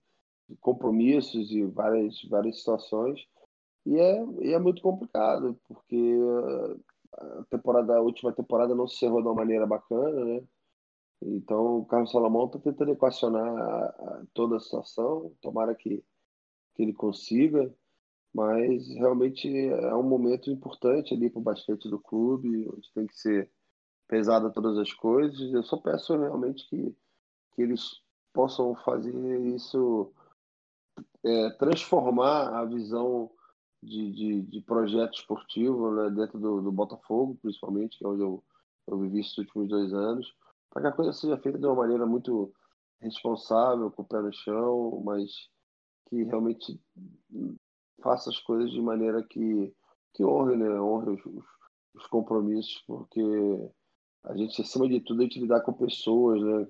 compromissos 0.60 1.50
e 1.52 1.64
várias, 1.64 2.22
várias 2.30 2.58
situações. 2.60 3.20
E 3.86 3.98
é, 3.98 4.24
e 4.40 4.52
é 4.52 4.58
muito 4.58 4.80
complicado, 4.82 5.58
porque 5.68 6.16
a 7.12 7.44
temporada, 7.50 7.96
a 7.96 8.00
última 8.00 8.32
temporada 8.32 8.74
não 8.74 8.86
se 8.88 8.96
encerrou 8.96 9.20
de 9.22 9.28
uma 9.28 9.34
maneira 9.34 9.66
bacana, 9.66 10.24
né? 10.24 10.42
Então, 11.22 11.78
o 11.78 11.86
Carlos 11.86 12.10
Salomão 12.10 12.46
está 12.46 12.58
tentando 12.58 12.92
equacionar 12.92 13.46
a- 13.46 13.86
a- 13.86 14.22
toda 14.34 14.56
a 14.56 14.60
situação. 14.60 15.32
Tomara 15.40 15.74
que, 15.74 16.04
que 16.74 16.82
ele 16.82 16.92
consiga, 16.92 17.74
mas 18.34 18.88
realmente 18.94 19.48
é 19.68 19.94
um 19.94 20.02
momento 20.02 20.50
importante 20.50 21.14
ali 21.14 21.30
para 21.30 21.40
o 21.40 21.42
basquete 21.42 21.88
do 21.88 21.98
clube, 21.98 22.68
onde 22.68 22.92
tem 22.92 23.06
que 23.06 23.16
ser 23.18 23.50
pesada 24.08 24.50
todas 24.50 24.78
as 24.78 24.92
coisas. 24.92 25.52
Eu 25.52 25.62
só 25.62 25.76
peço 25.78 26.16
realmente 26.16 26.68
que, 26.68 26.94
que 27.54 27.62
eles 27.62 28.02
possam 28.32 28.74
fazer 28.74 29.14
isso, 29.54 30.12
é, 31.24 31.50
transformar 31.50 32.48
a 32.58 32.64
visão 32.64 33.30
de, 33.84 34.12
de, 34.12 34.42
de 34.42 34.60
projeto 34.62 35.14
esportivo, 35.14 35.90
né, 35.92 36.10
dentro 36.10 36.38
do, 36.38 36.62
do 36.62 36.72
Botafogo, 36.72 37.38
principalmente, 37.40 37.98
que 37.98 38.04
é 38.04 38.08
onde 38.08 38.22
eu, 38.22 38.42
eu 38.86 38.98
vivi 38.98 39.20
esses 39.20 39.36
últimos 39.38 39.68
dois 39.68 39.92
anos, 39.92 40.32
para 40.70 40.82
que 40.82 40.88
a 40.88 40.92
coisa 40.92 41.12
seja 41.12 41.36
feita 41.38 41.58
de 41.58 41.66
uma 41.66 41.74
maneira 41.74 42.06
muito 42.06 42.52
responsável, 43.00 43.90
com 43.90 44.02
o 44.02 44.04
pé 44.04 44.20
no 44.20 44.32
chão, 44.32 45.02
mas 45.04 45.30
que 46.08 46.24
realmente 46.24 46.80
faça 48.02 48.30
as 48.30 48.38
coisas 48.40 48.70
de 48.70 48.80
maneira 48.80 49.22
que, 49.22 49.72
que 50.14 50.24
honre, 50.24 50.56
né? 50.56 50.80
Honre 50.80 51.10
os, 51.10 51.26
os, 51.26 51.44
os 51.94 52.06
compromissos, 52.08 52.82
porque 52.86 53.22
a 54.24 54.36
gente, 54.36 54.60
acima 54.60 54.88
de 54.88 55.00
tudo, 55.00 55.20
a 55.20 55.24
gente 55.24 55.40
lidar 55.40 55.60
com 55.60 55.72
pessoas, 55.72 56.42
né? 56.42 56.68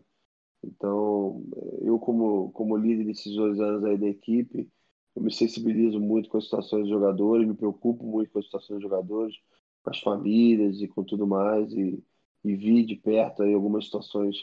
Então, 0.62 1.44
eu 1.82 1.98
como, 1.98 2.50
como 2.52 2.76
líder 2.76 3.04
desses 3.04 3.34
dois 3.34 3.60
anos 3.60 3.84
aí 3.84 3.98
da 3.98 4.06
equipe, 4.06 4.70
eu 5.14 5.22
me 5.22 5.32
sensibilizo 5.32 6.00
muito 6.00 6.28
com 6.28 6.38
as 6.38 6.44
situações 6.44 6.82
dos 6.82 6.90
jogadores, 6.90 7.46
me 7.46 7.54
preocupo 7.54 8.04
muito 8.04 8.30
com 8.30 8.38
as 8.38 8.46
situações 8.46 8.80
dos 8.80 8.82
jogadores, 8.82 9.36
com 9.82 9.90
as 9.90 10.00
famílias 10.00 10.80
e 10.80 10.88
com 10.88 11.04
tudo 11.04 11.26
mais, 11.26 11.72
e, 11.72 12.02
e 12.44 12.56
vi 12.56 12.84
de 12.84 12.96
perto 12.96 13.42
aí 13.42 13.54
algumas 13.54 13.84
situações 13.84 14.36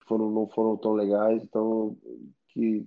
que 0.00 0.06
foram, 0.06 0.30
não 0.30 0.48
foram 0.48 0.76
tão 0.76 0.92
legais, 0.92 1.42
então 1.42 1.96
que, 2.48 2.86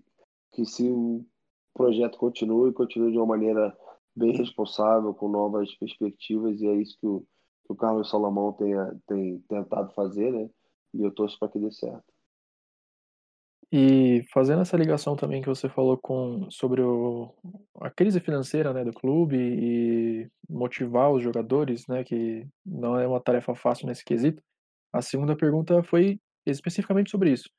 que 0.52 0.66
se 0.66 0.90
o 0.90 1.26
projeto 1.74 2.18
continue, 2.18 2.74
continue 2.74 3.12
de 3.12 3.18
uma 3.18 3.26
maneira 3.26 3.76
bem 4.16 4.36
responsável, 4.36 5.14
com 5.14 5.28
novas 5.28 5.76
perspectivas, 5.76 6.62
e 6.62 6.68
é 6.68 6.76
isso 6.76 6.98
que 7.00 7.08
o, 7.08 7.20
que 7.66 7.74
o 7.74 7.76
Carlos 7.76 8.10
Salomão 8.10 8.54
tenha, 8.54 8.98
tem 9.08 9.40
tentado 9.42 9.94
fazer, 9.94 10.32
né? 10.32 10.50
E 10.94 11.04
eu 11.04 11.12
torço 11.12 11.38
para 11.38 11.50
que 11.50 11.60
dê 11.60 11.72
certo. 11.72 12.15
E 13.72 14.24
fazendo 14.32 14.62
essa 14.62 14.78
ligação 14.78 15.16
também 15.16 15.42
que 15.42 15.48
você 15.48 15.68
falou 15.68 15.98
com 15.98 16.50
sobre 16.50 16.82
o, 16.82 17.34
a 17.82 17.90
crise 17.90 18.20
financeira, 18.20 18.72
né, 18.74 18.84
do 18.84 18.94
clube 18.94 19.38
e 19.38 20.28
motivar 20.50 21.12
os 21.12 21.24
jogadores, 21.24 21.88
né, 21.88 22.04
que 22.04 22.48
não 22.66 22.98
é 22.98 23.08
uma 23.08 23.20
tarefa 23.20 23.56
fácil 23.56 23.88
nesse 23.88 24.04
quesito. 24.04 24.42
A 24.94 25.02
segunda 25.02 25.36
pergunta 25.36 25.82
foi 25.84 26.20
especificamente 26.46 27.10
sobre 27.10 27.32
isso. 27.32 27.50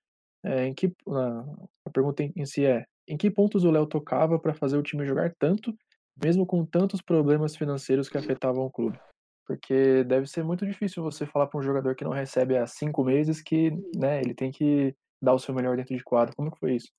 É, 0.45 0.66
em 0.66 0.74
que 0.74 0.93
a, 1.09 1.91
pergunta 1.91 2.23
em, 2.23 2.33
em 2.37 2.47
si 2.47 2.65
é: 2.65 2.85
em 3.09 3.16
que 3.16 3.31
pontos 3.31 3.65
o 3.65 3.70
Léo 3.70 3.87
tocava 3.87 4.39
para 4.39 4.55
fazer 4.55 4.77
o 4.77 4.83
time 4.83 5.05
jogar 5.05 5.35
tanto, 5.39 5.74
mesmo 6.23 6.47
com 6.47 6.65
tantos 6.65 7.03
problemas 7.03 7.57
financeiros 7.57 8.09
que 8.09 8.16
afetavam 8.16 8.65
o 8.65 8.70
clube? 8.70 8.99
Porque 9.47 10.05
deve 10.05 10.27
ser 10.27 10.45
muito 10.45 10.66
difícil 10.66 11.03
você 11.03 11.27
falar 11.27 11.47
para 11.47 11.59
um 11.59 11.62
jogador 11.62 11.95
que 11.95 12.05
não 12.05 12.12
recebe 12.12 12.57
há 12.57 12.66
cinco 12.66 13.05
meses 13.05 13.41
que, 13.41 13.70
né, 13.97 14.20
ele 14.20 14.35
tem 14.35 14.51
que 14.51 14.95
dar 15.20 15.34
o 15.34 15.38
seu 15.38 15.55
melhor 15.55 15.76
dentro 15.76 15.97
de 15.97 16.05
quadro. 16.05 16.34
Como 16.36 16.51
que 16.51 16.59
foi 16.59 16.76
isso? 16.76 16.93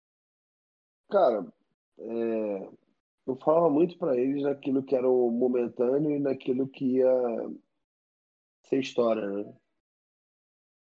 Cara, 1.09 1.45
é, 1.99 2.69
eu 3.27 3.35
falava 3.37 3.69
muito 3.69 3.97
para 3.97 4.17
eles 4.17 4.43
naquilo 4.43 4.83
que 4.83 4.95
era 4.95 5.09
o 5.09 5.31
momentâneo 5.31 6.11
e 6.11 6.19
naquilo 6.19 6.67
que 6.67 6.97
ia 6.97 7.11
ser 8.63 8.79
história, 8.79 9.27
né? 9.29 9.53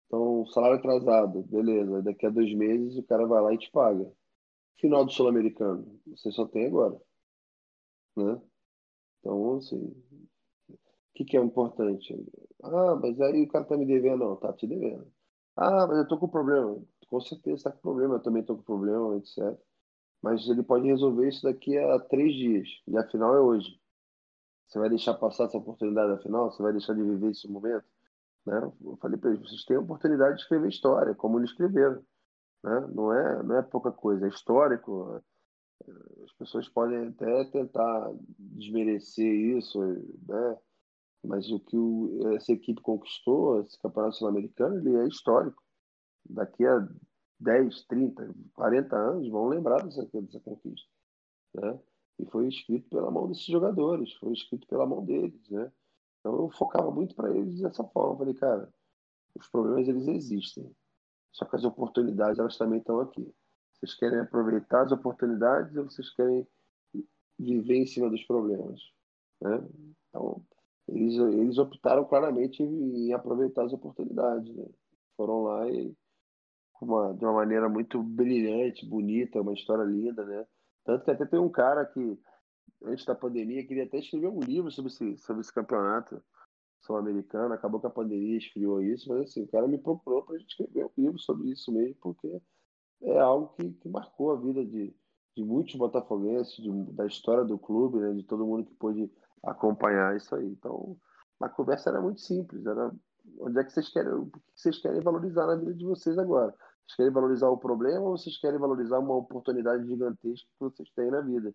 Então, 0.07 0.47
salário 0.47 0.79
atrasado, 0.79 1.43
beleza. 1.43 2.03
Daqui 2.03 2.27
a 2.27 2.31
dois 2.31 2.55
meses 2.55 2.97
o 2.97 3.03
cara 3.03 3.27
vai 3.27 3.43
lá 3.43 3.53
e 3.53 3.59
te 3.59 3.71
paga. 3.71 4.11
Final 4.81 5.05
do 5.05 5.13
Sul-Americano, 5.13 6.01
você 6.07 6.31
só 6.33 6.47
tem 6.47 6.67
agora, 6.67 7.01
né? 8.17 8.41
Então, 9.21 9.57
assim, 9.57 9.79
o 10.69 10.79
que 11.15 11.25
que 11.25 11.37
é 11.37 11.41
importante? 11.41 12.15
Ah, 12.63 12.97
mas 12.97 13.21
aí 13.21 13.43
o 13.43 13.49
cara 13.49 13.65
tá 13.65 13.77
me 13.77 13.87
devendo. 13.87 14.19
Não, 14.19 14.37
tá 14.37 14.53
te 14.53 14.67
devendo. 14.67 15.11
Ah, 15.57 15.87
mas 15.87 15.99
eu 15.99 16.09
tô 16.09 16.19
com 16.19 16.29
problema. 16.29 16.83
Com 17.15 17.21
certeza 17.21 17.63
tá 17.63 17.71
com 17.71 17.79
problema, 17.79 18.17
eu 18.17 18.21
também 18.21 18.43
tô 18.43 18.57
com 18.57 18.63
problema, 18.63 19.17
etc. 19.19 19.57
Mas 20.21 20.49
ele 20.49 20.65
pode 20.65 20.89
resolver 20.89 21.29
isso 21.29 21.45
daqui 21.45 21.79
a 21.79 22.01
três 22.01 22.35
dias. 22.35 22.69
E 22.89 22.99
a 22.99 23.07
final 23.09 23.37
é 23.37 23.41
hoje. 23.41 23.81
Você 24.67 24.81
vai 24.81 24.89
deixar 24.89 25.15
passar 25.15 25.45
essa 25.45 25.57
oportunidade 25.57 26.11
da 26.11 26.19
final? 26.19 26.51
Você 26.51 26.61
vai 26.61 26.73
deixar 26.73 26.93
de 26.93 27.05
viver 27.05 27.31
esse 27.31 27.47
momento? 27.47 27.85
Né? 28.45 28.61
Eu 28.85 28.97
falei 28.97 29.17
para 29.17 29.31
eles, 29.31 29.49
vocês 29.49 29.65
têm 29.65 29.77
a 29.77 29.81
oportunidade 29.81 30.35
de 30.35 30.43
escrever 30.43 30.69
história, 30.69 31.15
como 31.15 31.39
eles 31.39 31.51
escreveram. 31.51 32.05
Né? 32.65 32.81
Não, 32.93 33.13
é, 33.13 33.43
não 33.45 33.59
é 33.59 33.63
pouca 33.63 33.93
coisa, 33.93 34.27
é 34.27 34.29
histórico. 34.29 35.23
As 36.25 36.33
pessoas 36.33 36.69
podem 36.69 37.11
até 37.11 37.45
tentar 37.45 38.13
desmerecer 38.41 39.57
isso, 39.57 39.81
né? 40.27 40.59
mas 41.23 41.49
o 41.49 41.61
que 41.61 41.77
o, 41.77 42.35
essa 42.35 42.51
equipe 42.51 42.81
conquistou, 42.81 43.61
esse 43.61 43.81
campeonato 43.81 44.17
sul-americano, 44.17 44.79
ele 44.79 44.97
é 44.97 45.07
histórico. 45.07 45.63
Daqui 46.29 46.65
a 46.67 46.89
10, 47.41 47.83
30, 47.87 48.35
40 48.55 48.97
anos 48.97 49.29
vão 49.29 49.49
lembrar 49.49 49.83
dessa, 49.83 50.05
dessa 50.05 50.41
conquista. 50.41 50.89
Né? 51.55 51.79
E 52.19 52.27
foi 52.27 52.49
escrito 52.49 52.89
pela 52.89 53.11
mão 53.11 53.29
desses 53.29 53.47
jogadores, 53.47 54.13
foi 54.15 54.33
escrito 54.33 54.67
pela 54.67 54.87
mão 54.87 55.05
deles. 55.05 55.49
Né? 55.51 55.71
Então 56.21 56.37
eu 56.37 56.51
focava 56.51 56.91
muito 56.91 57.15
para 57.15 57.31
eles 57.31 57.61
dessa 57.61 57.85
forma. 57.85 58.19
Falei, 58.19 58.35
cara, 58.35 58.73
os 59.35 59.49
problemas 59.49 59.89
eles 59.89 60.07
existem, 60.07 60.71
só 61.33 61.45
que 61.45 61.57
as 61.57 61.65
oportunidades 61.65 62.39
elas 62.39 62.57
também 62.57 62.79
estão 62.79 63.01
aqui. 63.01 63.33
Vocês 63.73 63.95
querem 63.95 64.21
aproveitar 64.21 64.83
as 64.83 64.93
oportunidades 64.93 65.77
ou 65.77 65.85
vocês 65.85 66.09
querem 66.15 66.47
viver 67.39 67.77
em 67.77 67.87
cima 67.87 68.09
dos 68.09 68.23
problemas? 68.25 68.81
Né? 69.41 69.69
Então 70.09 70.43
eles, 70.89 71.15
eles 71.17 71.59
optaram 71.59 72.05
claramente 72.05 72.63
em, 72.63 73.09
em 73.09 73.13
aproveitar 73.13 73.65
as 73.65 73.73
oportunidades. 73.73 74.55
Né? 74.55 74.67
Foram 75.17 75.43
lá 75.43 75.69
e 75.69 75.95
uma, 76.81 77.15
de 77.15 77.25
uma 77.25 77.35
maneira 77.35 77.69
muito 77.69 78.03
brilhante, 78.03 78.87
bonita, 78.87 79.41
uma 79.41 79.55
história 79.55 79.85
linda, 79.85 80.25
né? 80.25 80.47
Tanto 80.85 81.05
que 81.05 81.11
até 81.11 81.25
tem 81.25 81.39
um 81.39 81.49
cara 81.49 81.85
que, 81.87 82.19
antes 82.85 83.05
da 83.05 83.15
pandemia, 83.15 83.67
queria 83.67 83.85
até 83.85 83.99
escrever 83.99 84.29
um 84.29 84.41
livro 84.41 84.71
sobre 84.71 84.91
esse, 84.91 85.17
sobre 85.19 85.41
esse 85.41 85.53
campeonato 85.53 86.23
sul-americano. 86.81 87.55
Acabou 87.55 87.81
que 87.81 87.87
a 87.87 87.91
pandemia 87.91 88.37
esfriou 88.37 88.83
isso, 88.83 89.09
mas 89.09 89.23
assim, 89.23 89.43
o 89.43 89.49
cara 89.49 89.67
me 89.67 89.79
procurou 89.79 90.23
para 90.23 90.39
gente 90.39 90.51
escrever 90.51 90.85
um 90.85 91.03
livro 91.03 91.19
sobre 91.19 91.51
isso 91.51 91.73
mesmo, 91.73 91.97
porque 92.01 92.41
é 93.03 93.19
algo 93.19 93.55
que, 93.55 93.71
que 93.73 93.89
marcou 93.89 94.33
a 94.33 94.37
vida 94.37 94.65
de, 94.65 94.95
de 95.37 95.45
muitos 95.45 95.75
botafoguenses, 95.77 96.57
de, 96.57 96.71
da 96.93 97.07
história 97.07 97.45
do 97.45 97.59
clube, 97.59 97.99
né? 97.99 98.13
De 98.13 98.23
todo 98.23 98.47
mundo 98.47 98.67
que 98.67 98.75
pôde 98.75 99.11
acompanhar 99.43 100.17
isso 100.17 100.35
aí. 100.35 100.47
Então, 100.47 100.97
a 101.41 101.49
conversa 101.49 101.91
era 101.91 102.01
muito 102.01 102.21
simples, 102.21 102.67
era 102.67 102.93
onde 103.41 103.61
é 103.61 103.65
que 103.65 103.73
vocês 103.73 103.89
querem, 103.89 104.13
o 104.13 104.27
que 104.27 104.41
vocês 104.55 104.79
querem 104.79 105.01
valorizar 105.01 105.47
na 105.47 105.57
vida 105.57 105.75
de 105.75 105.85
vocês 105.85 106.19
agora? 106.19 106.55
Vocês 106.87 106.97
querem 106.97 107.13
valorizar 107.13 107.49
o 107.49 107.59
problema 107.59 108.01
ou 108.01 108.17
vocês 108.17 108.39
querem 108.39 108.59
valorizar 108.59 108.99
uma 108.99 109.15
oportunidade 109.15 109.87
gigantesca 109.87 110.47
que 110.47 110.61
vocês 110.61 110.91
têm 110.91 111.11
na 111.11 111.21
vida? 111.21 111.55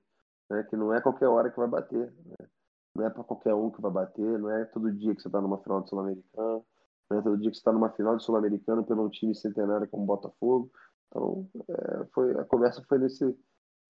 Né? 0.49 0.63
Que 0.63 0.75
não 0.75 0.93
é 0.93 1.01
qualquer 1.01 1.27
hora 1.27 1.51
que 1.51 1.57
vai 1.57 1.67
bater. 1.67 2.11
Né? 2.25 2.47
Não 2.95 3.05
é 3.05 3.09
para 3.09 3.23
qualquer 3.23 3.53
um 3.53 3.69
que 3.69 3.81
vai 3.81 3.91
bater, 3.91 4.39
não 4.39 4.49
é 4.49 4.65
todo 4.65 4.91
dia 4.91 5.15
que 5.15 5.21
você 5.21 5.27
está 5.27 5.39
numa 5.39 5.61
final 5.61 5.81
de 5.81 5.89
Sul-Americano, 5.89 6.65
não 7.09 7.19
é 7.19 7.21
todo 7.21 7.37
dia 7.37 7.49
que 7.49 7.55
você 7.55 7.61
está 7.61 7.71
numa 7.71 7.91
final 7.91 8.17
de 8.17 8.23
Sul-Americano 8.23 8.83
pelo 8.83 9.05
um 9.05 9.09
time 9.09 9.35
centenário 9.35 9.87
como 9.87 10.05
Botafogo. 10.05 10.71
Então, 11.07 11.49
é, 11.69 12.05
foi, 12.13 12.39
a 12.39 12.45
conversa 12.45 12.83
foi 12.87 12.97
nesse, 12.97 13.37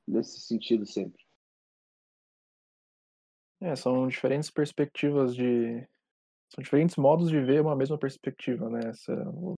nesse 0.07 0.41
sentido 0.41 0.85
sempre. 0.85 1.21
É, 3.61 3.75
são 3.75 4.07
diferentes 4.07 4.49
perspectivas 4.49 5.35
de. 5.35 5.87
São 6.53 6.63
diferentes 6.63 6.95
modos 6.95 7.29
de 7.29 7.39
ver 7.39 7.61
uma 7.61 7.75
mesma 7.75 7.97
perspectiva, 7.97 8.69
né? 8.69 8.91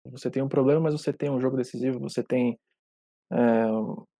Você 0.05 0.29
tem 0.29 0.43
um 0.43 0.49
problema, 0.49 0.81
mas 0.81 0.93
você 0.93 1.13
tem 1.13 1.29
um 1.29 1.39
jogo 1.39 1.55
decisivo, 1.55 1.99
você 1.99 2.21
tem 2.21 2.59
é, 3.31 3.65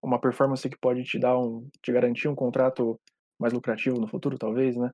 uma 0.01 0.19
performance 0.19 0.69
que 0.69 0.79
pode 0.79 1.03
te 1.03 1.19
dar 1.19 1.37
um, 1.37 1.67
te 1.81 1.91
garantir 1.91 2.29
um 2.29 2.35
contrato 2.35 2.97
mais 3.37 3.51
lucrativo 3.53 3.99
no 3.99 4.07
futuro, 4.07 4.37
talvez, 4.37 4.77
né? 4.77 4.89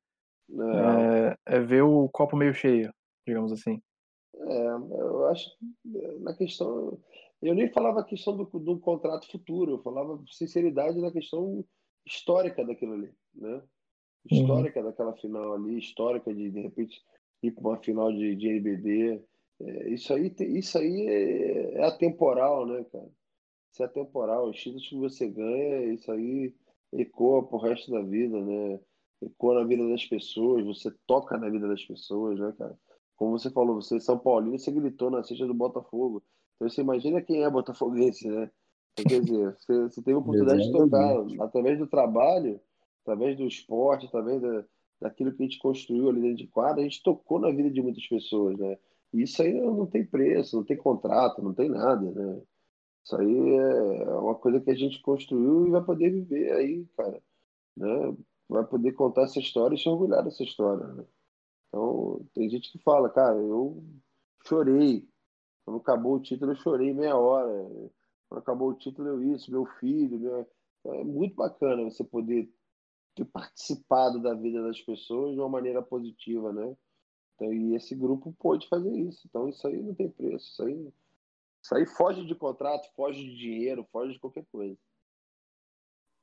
É, 1.46 1.58
é 1.58 1.60
ver 1.60 1.84
o 1.84 2.10
copo 2.10 2.36
meio 2.36 2.54
cheio, 2.54 2.92
digamos 3.28 3.52
assim. 3.52 3.80
É, 4.36 4.68
eu 4.68 5.28
acho 5.28 5.50
na 6.22 6.34
questão. 6.34 7.00
Eu 7.42 7.54
nem 7.54 7.72
falava 7.72 8.00
a 8.00 8.06
questão 8.06 8.36
do, 8.36 8.46
do 8.46 8.80
contrato 8.80 9.30
futuro, 9.32 9.74
eu 9.74 9.84
falava 9.84 10.20
sinceridade 10.32 11.00
na 11.00 11.12
questão 11.12 11.64
histórica 12.06 12.66
daquilo 12.66 12.94
ali, 12.94 13.14
né? 13.36 13.62
Uhum. 14.32 14.42
Histórica 14.42 14.80
uhum. 14.80 14.86
daquela 14.88 15.14
final 15.14 15.54
ali, 15.54 15.78
histórica 15.78 16.34
de 16.34 16.50
de 16.50 16.62
repente 16.62 17.04
ir 17.42 17.52
para 17.52 17.68
uma 17.68 17.78
final 17.78 18.12
de, 18.12 18.36
de 18.36 18.48
NBB. 18.48 19.24
É, 19.60 19.90
isso 19.90 20.14
aí, 20.14 20.34
isso 20.40 20.78
aí 20.78 21.08
é, 21.08 21.74
é 21.76 21.84
atemporal, 21.86 22.66
né, 22.66 22.84
cara? 22.92 23.10
Isso 23.72 23.84
é 23.84 23.86
atemporal. 23.86 24.50
Os 24.50 24.58
títulos 24.58 24.88
que 24.88 24.96
você 24.96 25.28
ganha, 25.28 25.94
isso 25.94 26.12
aí 26.12 26.54
ecoa 26.94 27.48
pro 27.48 27.58
resto 27.58 27.92
da 27.92 28.02
vida, 28.02 28.40
né? 28.40 28.80
Ecoa 29.22 29.62
na 29.62 29.68
vida 29.68 29.88
das 29.90 30.06
pessoas, 30.06 30.66
você 30.66 30.92
toca 31.06 31.38
na 31.38 31.50
vida 31.50 31.68
das 31.68 31.84
pessoas, 31.84 32.40
né, 32.40 32.54
cara? 32.58 32.78
Como 33.16 33.38
você 33.38 33.50
falou, 33.50 33.82
você 33.82 33.98
é 33.98 34.00
São 34.00 34.18
Paulino, 34.18 34.60
você 34.60 34.72
gritou 34.72 35.10
na 35.10 35.24
cesta 35.24 35.48
do 35.48 35.54
Botafogo. 35.54 36.24
Então 36.56 36.70
você 36.70 36.82
imagina 36.82 37.22
quem 37.22 37.44
é 37.44 37.50
botafoguense, 37.50 38.28
né? 38.28 38.50
Então, 38.94 39.06
quer 39.06 39.22
dizer, 39.22 39.56
você, 39.60 39.82
você 39.84 40.02
tem 40.04 40.14
a 40.14 40.18
oportunidade 40.18 40.64
de 40.64 40.72
tocar 40.72 41.26
através 41.42 41.80
do 41.80 41.88
trabalho, 41.88 42.60
através 43.02 43.36
do 43.38 43.48
esporte, 43.48 44.06
através 44.06 44.42
da, 44.42 44.66
daquilo 45.00 45.34
que 45.34 45.44
a 45.44 45.46
gente 45.46 45.60
construiu 45.60 46.10
ali 46.10 46.22
dentro 46.22 46.38
de 46.38 46.48
quadra, 46.48 46.82
a 46.82 46.84
gente 46.84 47.04
tocou 47.04 47.40
na 47.40 47.52
vida 47.52 47.70
de 47.70 47.82
muitas 47.82 48.06
pessoas, 48.08 48.58
né? 48.58 48.78
E 49.14 49.24
isso 49.24 49.42
aí 49.42 49.54
não 49.54 49.86
tem 49.86 50.06
preço, 50.06 50.58
não 50.58 50.64
tem 50.64 50.78
contrato, 50.78 51.42
não 51.42 51.54
tem 51.54 51.70
nada, 51.70 52.12
né? 52.12 52.42
Isso 53.04 53.16
aí 53.16 53.56
é 53.56 54.10
uma 54.16 54.36
coisa 54.36 54.60
que 54.60 54.70
a 54.70 54.76
gente 54.76 55.02
construiu 55.02 55.68
e 55.68 55.72
vai 55.72 55.84
poder 55.84 56.10
viver 56.10 56.52
aí, 56.54 56.86
cara, 56.98 57.22
né? 57.78 58.18
Vai 58.50 58.66
poder 58.66 58.94
contar 58.94 59.24
essa 59.24 59.40
história 59.40 59.76
e 59.76 59.78
se 59.78 59.88
orgulhar 59.88 60.24
dessa 60.24 60.44
história, 60.44 60.86
né? 60.88 61.06
Então, 61.68 62.26
tem 62.34 62.50
gente 62.50 62.72
que 62.72 62.80
fala, 62.80 63.10
cara, 63.10 63.38
eu 63.38 63.84
chorei. 64.46 65.08
Quando 65.66 65.80
acabou 65.80 66.16
o 66.16 66.20
título, 66.22 66.52
eu 66.52 66.56
chorei 66.56 66.94
meia 66.94 67.18
hora. 67.18 67.52
Quando 68.30 68.40
acabou 68.40 68.70
o 68.70 68.74
título, 68.74 69.08
eu 69.10 69.24
isso, 69.24 69.52
meu 69.52 69.66
filho. 69.80 70.20
Meu... 70.20 70.48
É 70.86 71.04
muito 71.04 71.36
bacana 71.36 71.84
você 71.84 72.04
poder 72.04 72.50
ter 73.18 73.26
participado 73.26 74.22
da 74.22 74.34
vida 74.34 74.62
das 74.62 74.80
pessoas 74.82 75.34
de 75.34 75.40
uma 75.40 75.50
maneira 75.50 75.82
positiva, 75.82 76.54
né? 76.54 76.76
Então, 77.36 77.54
e 77.54 77.76
esse 77.76 77.96
grupo 77.96 78.36
pôde 78.40 78.68
fazer 78.68 78.92
isso. 78.92 79.22
Então, 79.28 79.50
isso 79.50 79.68
aí 79.68 79.82
não 79.82 79.94
tem 79.94 80.10
preço. 80.10 80.52
Isso 80.52 80.64
aí, 80.64 80.94
isso 81.64 81.76
aí 81.76 81.86
foge 81.86 82.26
de 82.26 82.36
contrato, 82.36 82.90
foge 82.96 83.24
de 83.24 83.38
dinheiro, 83.38 83.88
foge 83.92 84.14
de 84.14 84.20
qualquer 84.20 84.46
coisa. 84.52 84.78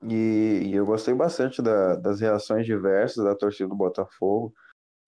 E, 0.02 0.62
e 0.66 0.74
eu 0.74 0.84
gostei 0.84 1.14
bastante 1.14 1.62
da, 1.62 1.96
das 1.96 2.20
reações 2.20 2.66
diversas 2.66 3.24
da 3.24 3.34
torcida 3.34 3.68
do 3.68 3.76
Botafogo. 3.76 4.52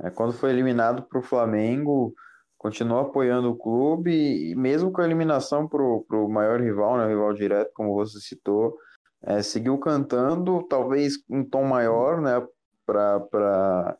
É, 0.02 0.10
quando 0.10 0.32
foi 0.32 0.50
eliminado 0.50 1.02
para 1.02 1.18
o 1.18 1.22
Flamengo, 1.22 2.14
continuou 2.56 3.00
apoiando 3.00 3.50
o 3.50 3.56
clube, 3.56 4.10
e 4.50 4.54
mesmo 4.54 4.92
com 4.92 5.00
a 5.00 5.04
eliminação 5.04 5.68
para 5.68 5.82
o 5.82 6.28
maior 6.28 6.60
rival, 6.60 6.98
né, 6.98 7.08
rival 7.08 7.32
direto, 7.34 7.72
como 7.74 7.94
você 7.94 8.18
citou, 8.20 8.76
é, 9.22 9.42
seguiu 9.42 9.78
cantando, 9.78 10.62
talvez 10.68 11.14
em 11.30 11.44
tom 11.44 11.64
maior, 11.64 12.20
né, 12.20 12.44
para 12.86 13.96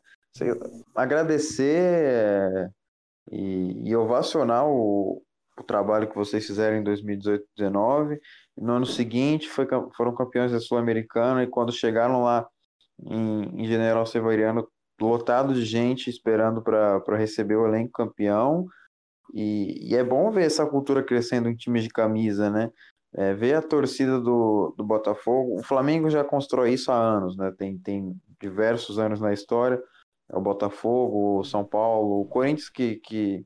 agradecer 0.95 2.03
é, 2.03 2.69
e, 3.31 3.89
e, 3.89 3.95
ovacionar 3.95 4.65
o, 4.65 5.21
o 5.57 5.63
trabalho 5.63 6.07
que 6.07 6.15
vocês 6.15 6.45
fizeram 6.45 6.77
em 6.77 6.83
2018 6.83 7.45
2019. 7.57 8.19
No 8.57 8.73
ano 8.73 8.85
seguinte 8.85 9.49
foi, 9.49 9.67
foram 9.95 10.15
campeões 10.15 10.51
da 10.51 10.59
Sul-Americana 10.59 11.43
e 11.43 11.47
quando 11.47 11.71
chegaram 11.71 12.23
lá 12.23 12.47
em, 13.03 13.63
em 13.63 13.67
General 13.67 14.05
Severiano 14.05 14.67
lotado 14.99 15.53
de 15.53 15.63
gente 15.63 16.09
esperando 16.09 16.61
para 16.61 17.17
receber 17.17 17.55
o 17.55 17.67
elenco 17.67 17.91
campeão. 17.91 18.65
E, 19.33 19.91
e, 19.91 19.95
é 19.95 20.03
bom 20.03 20.31
ver 20.31 20.45
essa 20.45 20.65
cultura 20.65 21.03
crescendo 21.03 21.49
em 21.49 21.55
times 21.55 21.83
de 21.83 21.89
camisa, 21.89 22.49
né? 22.49 22.71
É, 23.17 23.33
ver 23.33 23.55
a 23.55 23.61
torcida 23.61 24.19
do, 24.19 24.73
do 24.77 24.83
Botafogo. 24.83 25.59
O 25.59 25.63
Flamengo 25.63 26.09
já 26.09 26.23
constrói 26.23 26.73
isso 26.73 26.91
há 26.91 26.95
anos, 26.95 27.35
né? 27.35 27.51
Tem, 27.57 27.77
tem 27.79 28.15
diversos 28.39 28.99
anos 28.99 29.19
na 29.19 29.33
história. 29.33 29.81
É 30.29 30.37
o 30.37 30.41
Botafogo, 30.41 31.39
o 31.39 31.43
São 31.43 31.65
Paulo, 31.65 32.21
o 32.21 32.27
Corinthians, 32.27 32.69
que, 32.69 32.97
que, 32.97 33.43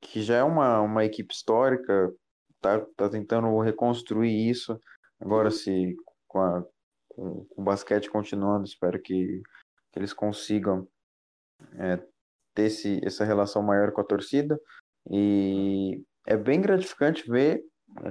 que 0.00 0.20
já 0.22 0.36
é 0.36 0.42
uma, 0.42 0.80
uma 0.80 1.04
equipe 1.04 1.32
histórica, 1.32 2.12
tá, 2.60 2.80
tá 2.96 3.08
tentando 3.08 3.58
reconstruir 3.60 4.50
isso. 4.50 4.78
Agora, 5.18 5.50
se 5.50 5.96
com, 6.28 6.40
a, 6.40 6.62
com, 7.08 7.46
com 7.46 7.62
o 7.62 7.64
basquete 7.64 8.10
continuando, 8.10 8.64
espero 8.64 9.00
que 9.00 9.40
que 9.92 9.98
eles 9.98 10.12
consigam 10.12 10.88
é, 11.78 11.98
ter 12.54 12.64
esse, 12.64 13.00
essa 13.04 13.24
relação 13.24 13.62
maior 13.62 13.92
com 13.92 14.00
a 14.00 14.04
torcida. 14.04 14.58
E 15.10 16.02
é 16.26 16.36
bem 16.36 16.60
gratificante 16.60 17.28
ver 17.28 17.62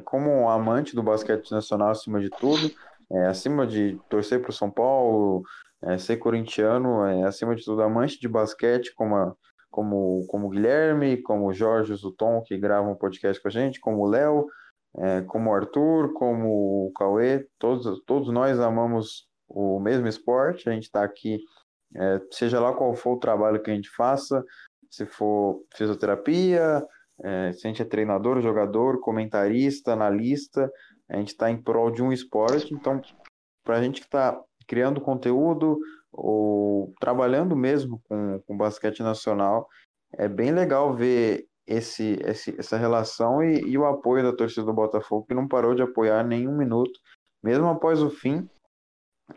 como 0.05 0.49
amante 0.49 0.95
do 0.95 1.03
basquete 1.03 1.51
nacional 1.51 1.89
acima 1.89 2.19
de 2.19 2.29
tudo, 2.29 2.71
é, 3.11 3.25
acima 3.27 3.65
de 3.65 3.99
torcer 4.09 4.41
para 4.41 4.49
o 4.51 4.53
São 4.53 4.69
Paulo, 4.69 5.43
é, 5.83 5.97
ser 5.97 6.17
corintiano, 6.17 7.05
é, 7.05 7.23
acima 7.23 7.55
de 7.55 7.63
tudo 7.63 7.81
amante 7.81 8.19
de 8.19 8.27
basquete, 8.27 8.93
como, 8.95 9.15
a, 9.15 9.35
como, 9.69 10.25
como 10.27 10.47
o 10.47 10.49
Guilherme, 10.49 11.21
como 11.21 11.47
o 11.47 11.53
Jorge 11.53 11.95
Zuton, 11.95 12.41
que 12.41 12.57
gravam 12.57 12.93
um 12.93 12.97
podcast 12.97 13.41
com 13.41 13.47
a 13.47 13.51
gente, 13.51 13.79
como 13.79 14.01
o 14.01 14.09
Léo, 14.09 14.47
é, 14.97 15.21
como 15.21 15.49
o 15.49 15.53
Arthur, 15.53 16.13
como 16.13 16.87
o 16.87 16.91
Cauê, 16.93 17.47
todos, 17.57 18.01
todos 18.05 18.29
nós 18.29 18.59
amamos 18.59 19.27
o 19.47 19.79
mesmo 19.79 20.07
esporte, 20.07 20.69
a 20.69 20.71
gente 20.73 20.83
está 20.83 21.03
aqui 21.03 21.39
é, 21.95 22.21
seja 22.31 22.59
lá 22.59 22.73
qual 22.73 22.95
for 22.95 23.15
o 23.15 23.19
trabalho 23.19 23.61
que 23.61 23.69
a 23.69 23.75
gente 23.75 23.89
faça, 23.89 24.43
se 24.89 25.05
for 25.05 25.63
fisioterapia, 25.75 26.85
é, 27.23 27.51
se 27.53 27.67
a 27.67 27.69
gente 27.69 27.81
é 27.81 27.85
treinador, 27.85 28.41
jogador, 28.41 28.99
comentarista, 28.99 29.93
analista, 29.93 30.71
a 31.09 31.17
gente 31.17 31.29
está 31.29 31.51
em 31.51 31.61
prol 31.61 31.91
de 31.91 32.01
um 32.01 32.11
esporte. 32.11 32.73
Então, 32.73 33.01
para 33.63 33.77
a 33.77 33.83
gente 33.83 34.01
que 34.01 34.07
está 34.07 34.39
criando 34.67 35.01
conteúdo 35.01 35.77
ou 36.11 36.93
trabalhando 36.99 37.55
mesmo 37.55 38.01
com, 38.07 38.41
com 38.47 38.57
basquete 38.57 39.01
nacional, 39.01 39.67
é 40.13 40.27
bem 40.27 40.51
legal 40.51 40.95
ver 40.95 41.45
esse, 41.67 42.19
esse, 42.25 42.55
essa 42.59 42.77
relação 42.77 43.43
e, 43.43 43.59
e, 43.61 43.77
o 43.77 43.85
apoio 43.85 44.23
da 44.23 44.35
torcida 44.35 44.65
do 44.65 44.73
Botafogo, 44.73 45.25
que 45.27 45.33
não 45.33 45.47
parou 45.47 45.75
de 45.75 45.81
apoiar 45.81 46.23
nenhum 46.23 46.57
minuto, 46.57 46.99
mesmo 47.43 47.67
após 47.67 48.01
o 48.01 48.09
fim, 48.09 48.49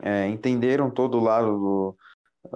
é, 0.03 0.27
entenderam 0.27 0.91
todo 0.91 1.19
o 1.19 1.23
lado 1.23 1.59
do, 1.59 1.97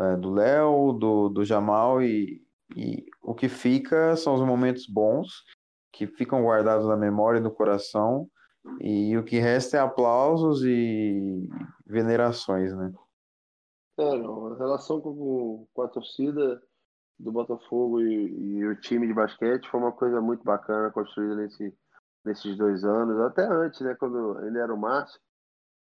é, 0.01 0.17
do 0.17 0.33
Léo, 0.33 0.93
do, 0.93 1.29
do 1.29 1.45
Jamal 1.45 2.03
e, 2.03 2.43
e 2.79 3.07
o 3.23 3.35
que 3.35 3.49
fica 3.49 4.15
são 4.15 4.35
os 4.35 4.41
momentos 4.41 4.87
bons 4.87 5.43
que 5.93 6.07
ficam 6.07 6.45
guardados 6.45 6.87
na 6.87 6.97
memória 6.97 7.39
e 7.39 7.43
no 7.43 7.51
coração 7.51 8.31
e 8.81 9.17
o 9.17 9.25
que 9.25 9.39
resta 9.39 9.79
é 9.79 9.81
aplausos 9.81 10.63
e 10.65 11.49
venerações, 11.87 12.73
né? 12.77 12.93
A 13.99 14.57
relação 14.57 15.01
com, 15.01 15.67
com 15.73 15.83
a 15.83 15.89
torcida 15.89 16.63
do 17.19 17.33
Botafogo 17.33 18.01
e, 18.01 18.59
e, 18.59 18.65
o 18.65 18.81
time 18.81 19.09
de 19.09 19.15
basquete 19.15 19.69
foi 19.69 19.81
uma 19.81 19.91
coisa 19.91 20.21
muito 20.21 20.45
bacana 20.45 20.93
construída 20.93 21.35
nesse, 21.35 21.77
nesses 22.25 22.57
dois 22.57 22.85
anos, 22.85 23.19
até 23.21 23.45
antes, 23.45 23.81
né, 23.81 23.97
quando 23.97 24.41
ele 24.45 24.59
era 24.59 24.73
o 24.73 24.79
Márcio, 24.79 25.19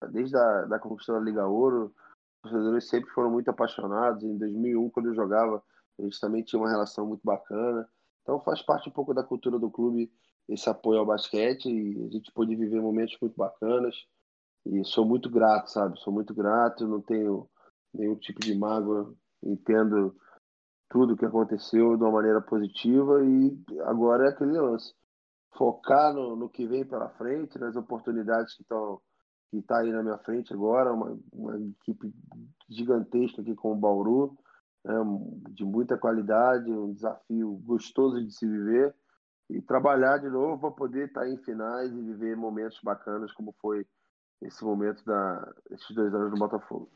desde 0.09 0.37
a 0.37 0.61
da 0.65 0.79
conquista 0.79 1.11
da 1.11 1.19
Liga 1.19 1.45
Ouro, 1.45 1.93
torcedores 2.41 2.87
sempre 2.87 3.09
foram 3.11 3.29
muito 3.29 3.49
apaixonados. 3.49 4.23
Em 4.23 4.37
2001, 4.37 4.89
quando 4.91 5.07
eu 5.07 5.15
jogava, 5.15 5.61
a 5.99 6.03
gente 6.03 6.19
também 6.19 6.43
tinha 6.43 6.59
uma 6.59 6.69
relação 6.69 7.05
muito 7.05 7.21
bacana. 7.23 7.87
Então 8.21 8.39
faz 8.41 8.61
parte 8.61 8.89
um 8.89 8.91
pouco 8.91 9.13
da 9.13 9.23
cultura 9.23 9.57
do 9.57 9.69
clube 9.69 10.11
esse 10.47 10.69
apoio 10.69 10.99
ao 10.99 11.05
basquete 11.05 11.69
e 11.69 12.05
a 12.05 12.09
gente 12.09 12.31
pôde 12.31 12.55
viver 12.55 12.81
momentos 12.81 13.17
muito 13.21 13.35
bacanas. 13.35 13.95
E 14.65 14.83
sou 14.85 15.05
muito 15.05 15.29
grato, 15.29 15.71
sabe? 15.71 15.99
Sou 15.99 16.11
muito 16.11 16.33
grato, 16.33 16.87
não 16.87 17.01
tenho 17.01 17.49
nenhum 17.93 18.15
tipo 18.15 18.39
de 18.41 18.55
mágoa, 18.55 19.13
entendo 19.41 20.15
tudo 20.89 21.13
o 21.13 21.17
que 21.17 21.25
aconteceu 21.25 21.95
de 21.97 22.03
uma 22.03 22.11
maneira 22.11 22.41
positiva 22.41 23.23
e 23.25 23.57
agora 23.85 24.25
é 24.25 24.29
aquele 24.29 24.59
lance. 24.59 24.93
Focar 25.57 26.13
no, 26.13 26.35
no 26.35 26.49
que 26.49 26.67
vem 26.67 26.85
pela 26.85 27.09
frente, 27.09 27.57
nas 27.57 27.75
oportunidades 27.75 28.55
que 28.55 28.61
estão 28.61 29.01
que 29.49 29.59
está 29.59 29.79
aí 29.79 29.91
na 29.91 30.03
minha 30.03 30.17
frente 30.17 30.53
agora, 30.53 30.93
uma, 30.93 31.17
uma 31.31 31.57
equipe 31.57 32.13
gigantesca 32.69 33.41
aqui 33.41 33.55
com 33.55 33.71
o 33.71 33.75
Bauru, 33.77 34.37
né, 34.87 34.95
de 35.49 35.65
muita 35.65 35.97
qualidade, 35.97 36.71
um 36.71 36.93
desafio 36.93 37.61
gostoso 37.65 38.23
de 38.23 38.31
se 38.31 38.47
viver 38.47 38.95
e 39.49 39.61
trabalhar 39.61 40.17
de 40.17 40.29
novo 40.29 40.59
para 40.59 40.71
poder 40.71 41.07
estar 41.07 41.21
tá 41.21 41.29
em 41.29 41.37
finais 41.37 41.91
e 41.91 42.01
viver 42.01 42.35
momentos 42.37 42.79
bacanas 42.81 43.31
como 43.33 43.53
foi 43.61 43.85
esse 44.41 44.63
momento 44.63 45.03
da 45.03 45.53
esses 45.71 45.95
dois 45.95 46.13
anos 46.13 46.31
do 46.31 46.37
Botafogo. 46.37 46.89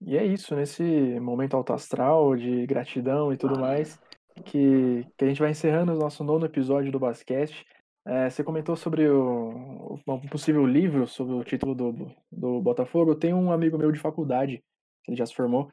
E 0.00 0.16
é 0.16 0.24
isso, 0.24 0.54
nesse 0.54 1.18
momento 1.20 1.56
alto 1.56 1.72
astral 1.72 2.36
de 2.36 2.66
gratidão 2.66 3.32
e 3.32 3.36
tudo 3.36 3.58
mais, 3.58 3.98
que, 4.44 5.04
que 5.16 5.24
a 5.24 5.26
gente 5.26 5.40
vai 5.40 5.50
encerrando 5.50 5.92
o 5.92 5.98
nosso 5.98 6.22
nono 6.22 6.44
episódio 6.44 6.92
do 6.92 7.00
basquete. 7.00 7.66
É, 8.04 8.30
você 8.30 8.44
comentou 8.44 8.76
sobre 8.76 9.08
o, 9.08 9.98
um 10.06 10.28
possível 10.28 10.64
livro 10.64 11.08
sobre 11.08 11.34
o 11.34 11.42
título 11.42 11.74
do, 11.74 12.14
do 12.30 12.60
Botafogo. 12.60 13.16
Tenho 13.16 13.36
um 13.36 13.50
amigo 13.50 13.78
meu 13.78 13.90
de 13.90 13.98
faculdade, 13.98 14.62
ele 15.06 15.16
já 15.16 15.26
se 15.26 15.34
formou, 15.34 15.70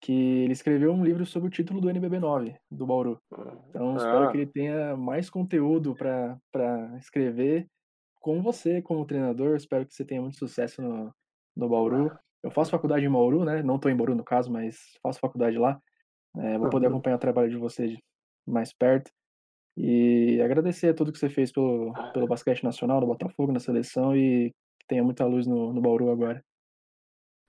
que 0.00 0.12
ele 0.12 0.52
escreveu 0.52 0.92
um 0.92 1.04
livro 1.04 1.26
sobre 1.26 1.48
o 1.48 1.50
título 1.50 1.80
do 1.80 1.88
NBB9, 1.88 2.56
do 2.70 2.86
Bauru. 2.86 3.20
Então, 3.68 3.96
espero 3.96 4.24
Ah, 4.24 4.30
que 4.30 4.38
ele 4.38 4.46
tenha 4.46 4.96
mais 4.96 5.28
conteúdo 5.28 5.94
para 5.94 6.96
escrever 6.98 7.66
com 8.20 8.42
você 8.42 8.80
como 8.80 9.04
treinador. 9.04 9.56
Espero 9.56 9.84
que 9.84 9.94
você 9.94 10.04
tenha 10.04 10.20
muito 10.22 10.38
sucesso 10.38 10.80
no, 10.80 11.12
no 11.54 11.68
Bauru. 11.68 12.10
Eu 12.42 12.50
faço 12.50 12.70
faculdade 12.70 13.04
em 13.04 13.10
Bauru, 13.10 13.44
né? 13.44 13.62
Não 13.62 13.76
estou 13.76 13.90
em 13.90 13.96
Bauru 13.96 14.14
no 14.14 14.24
caso, 14.24 14.50
mas 14.50 14.78
faço 15.02 15.20
faculdade 15.20 15.58
lá. 15.58 15.78
É, 16.38 16.56
vou 16.56 16.70
poder 16.70 16.86
acompanhar 16.86 17.16
o 17.16 17.20
trabalho 17.20 17.50
de 17.50 17.56
você 17.56 17.98
mais 18.46 18.72
perto. 18.72 19.10
E 19.76 20.40
agradecer 20.42 20.88
a 20.88 20.94
tudo 20.94 21.12
que 21.12 21.18
você 21.18 21.28
fez 21.28 21.52
pelo, 21.52 21.92
pelo 22.12 22.26
basquete 22.26 22.64
nacional, 22.64 23.00
do 23.00 23.06
Botafogo, 23.06 23.52
na 23.52 23.60
seleção 23.60 24.16
e 24.16 24.50
que 24.78 24.86
tenha 24.88 25.04
muita 25.04 25.24
luz 25.26 25.46
no, 25.46 25.72
no 25.72 25.80
Bauru 25.80 26.10
agora. 26.10 26.42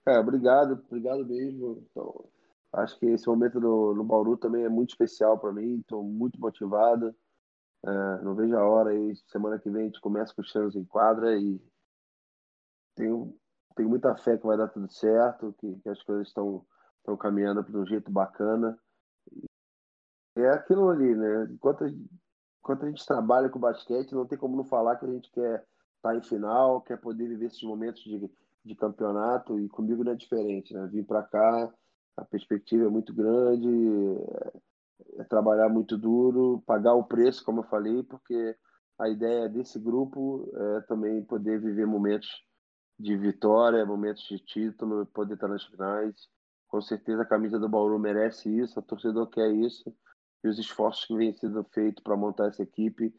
É, 0.06 0.18
obrigado, 0.18 0.82
obrigado 0.86 1.24
mesmo. 1.24 1.86
Então, 1.90 2.28
acho 2.72 2.98
que 2.98 3.06
esse 3.06 3.26
momento 3.26 3.60
no, 3.60 3.94
no 3.94 4.04
Bauru 4.04 4.36
também 4.36 4.64
é 4.64 4.68
muito 4.68 4.90
especial 4.90 5.38
para 5.38 5.52
mim. 5.52 5.80
Estou 5.80 6.02
muito 6.02 6.40
motivado. 6.40 7.14
É, 7.84 8.22
não 8.22 8.34
vejo 8.34 8.56
a 8.56 8.64
hora 8.64 8.90
aí. 8.90 9.14
Semana 9.28 9.58
que 9.58 9.70
vem 9.70 9.82
a 9.82 9.84
gente 9.86 10.00
começa 10.00 10.34
com 10.34 10.42
os 10.42 10.52
treinos 10.52 10.76
em 10.76 10.84
quadra 10.84 11.36
e 11.36 11.60
tenho, 12.94 13.36
tenho 13.76 13.88
muita 13.88 14.16
fé 14.16 14.36
que 14.36 14.46
vai 14.46 14.56
dar 14.56 14.68
tudo 14.68 14.90
certo, 14.92 15.54
que, 15.58 15.74
que 15.80 15.88
as 15.88 16.02
coisas 16.02 16.28
estão 16.28 16.64
caminhando 17.18 17.62
de 17.62 17.76
um 17.76 17.86
jeito 17.86 18.10
bacana. 18.10 18.78
É 20.36 20.48
aquilo 20.48 20.88
ali, 20.88 21.14
né? 21.14 21.48
Enquanto 21.50 21.84
a, 21.84 21.88
enquanto 22.60 22.84
a 22.84 22.88
gente 22.88 23.04
trabalha 23.04 23.48
com 23.48 23.58
basquete, 23.58 24.14
não 24.14 24.26
tem 24.26 24.38
como 24.38 24.56
não 24.56 24.64
falar 24.64 24.96
que 24.96 25.04
a 25.04 25.10
gente 25.10 25.30
quer 25.30 25.66
estar 25.96 26.16
em 26.16 26.22
final, 26.22 26.80
quer 26.80 26.96
poder 27.00 27.28
viver 27.28 27.46
esses 27.46 27.62
momentos 27.62 28.02
de, 28.02 28.30
de 28.64 28.74
campeonato, 28.74 29.58
e 29.58 29.68
comigo 29.68 30.04
não 30.04 30.12
é 30.12 30.16
diferente, 30.16 30.72
né? 30.72 30.86
Vim 30.86 31.02
para 31.02 31.22
cá, 31.22 31.72
a 32.16 32.24
perspectiva 32.24 32.84
é 32.84 32.88
muito 32.88 33.12
grande, 33.12 33.68
é, 35.16 35.20
é 35.22 35.24
trabalhar 35.24 35.68
muito 35.68 35.96
duro, 35.96 36.62
pagar 36.66 36.94
o 36.94 37.04
preço, 37.04 37.44
como 37.44 37.60
eu 37.60 37.64
falei, 37.64 38.02
porque 38.02 38.56
a 38.98 39.08
ideia 39.08 39.48
desse 39.48 39.78
grupo 39.78 40.50
é 40.54 40.80
também 40.82 41.24
poder 41.24 41.60
viver 41.60 41.86
momentos 41.86 42.28
de 42.98 43.16
vitória, 43.16 43.84
momentos 43.84 44.22
de 44.24 44.38
título, 44.38 45.06
poder 45.06 45.34
estar 45.34 45.48
nas 45.48 45.64
finais. 45.64 46.14
Com 46.68 46.80
certeza 46.80 47.22
a 47.22 47.26
camisa 47.26 47.58
do 47.58 47.68
Bauru 47.68 47.98
merece 47.98 48.48
isso, 48.48 48.78
a 48.78 48.82
torcedor 48.82 49.28
quer 49.28 49.50
isso 49.50 49.92
e 50.44 50.48
os 50.48 50.58
esforços 50.58 51.04
que 51.04 51.16
vêm 51.16 51.32
sendo 51.34 51.64
feitos 51.72 52.02
para 52.02 52.16
montar 52.16 52.48
essa 52.48 52.62
equipe, 52.62 53.14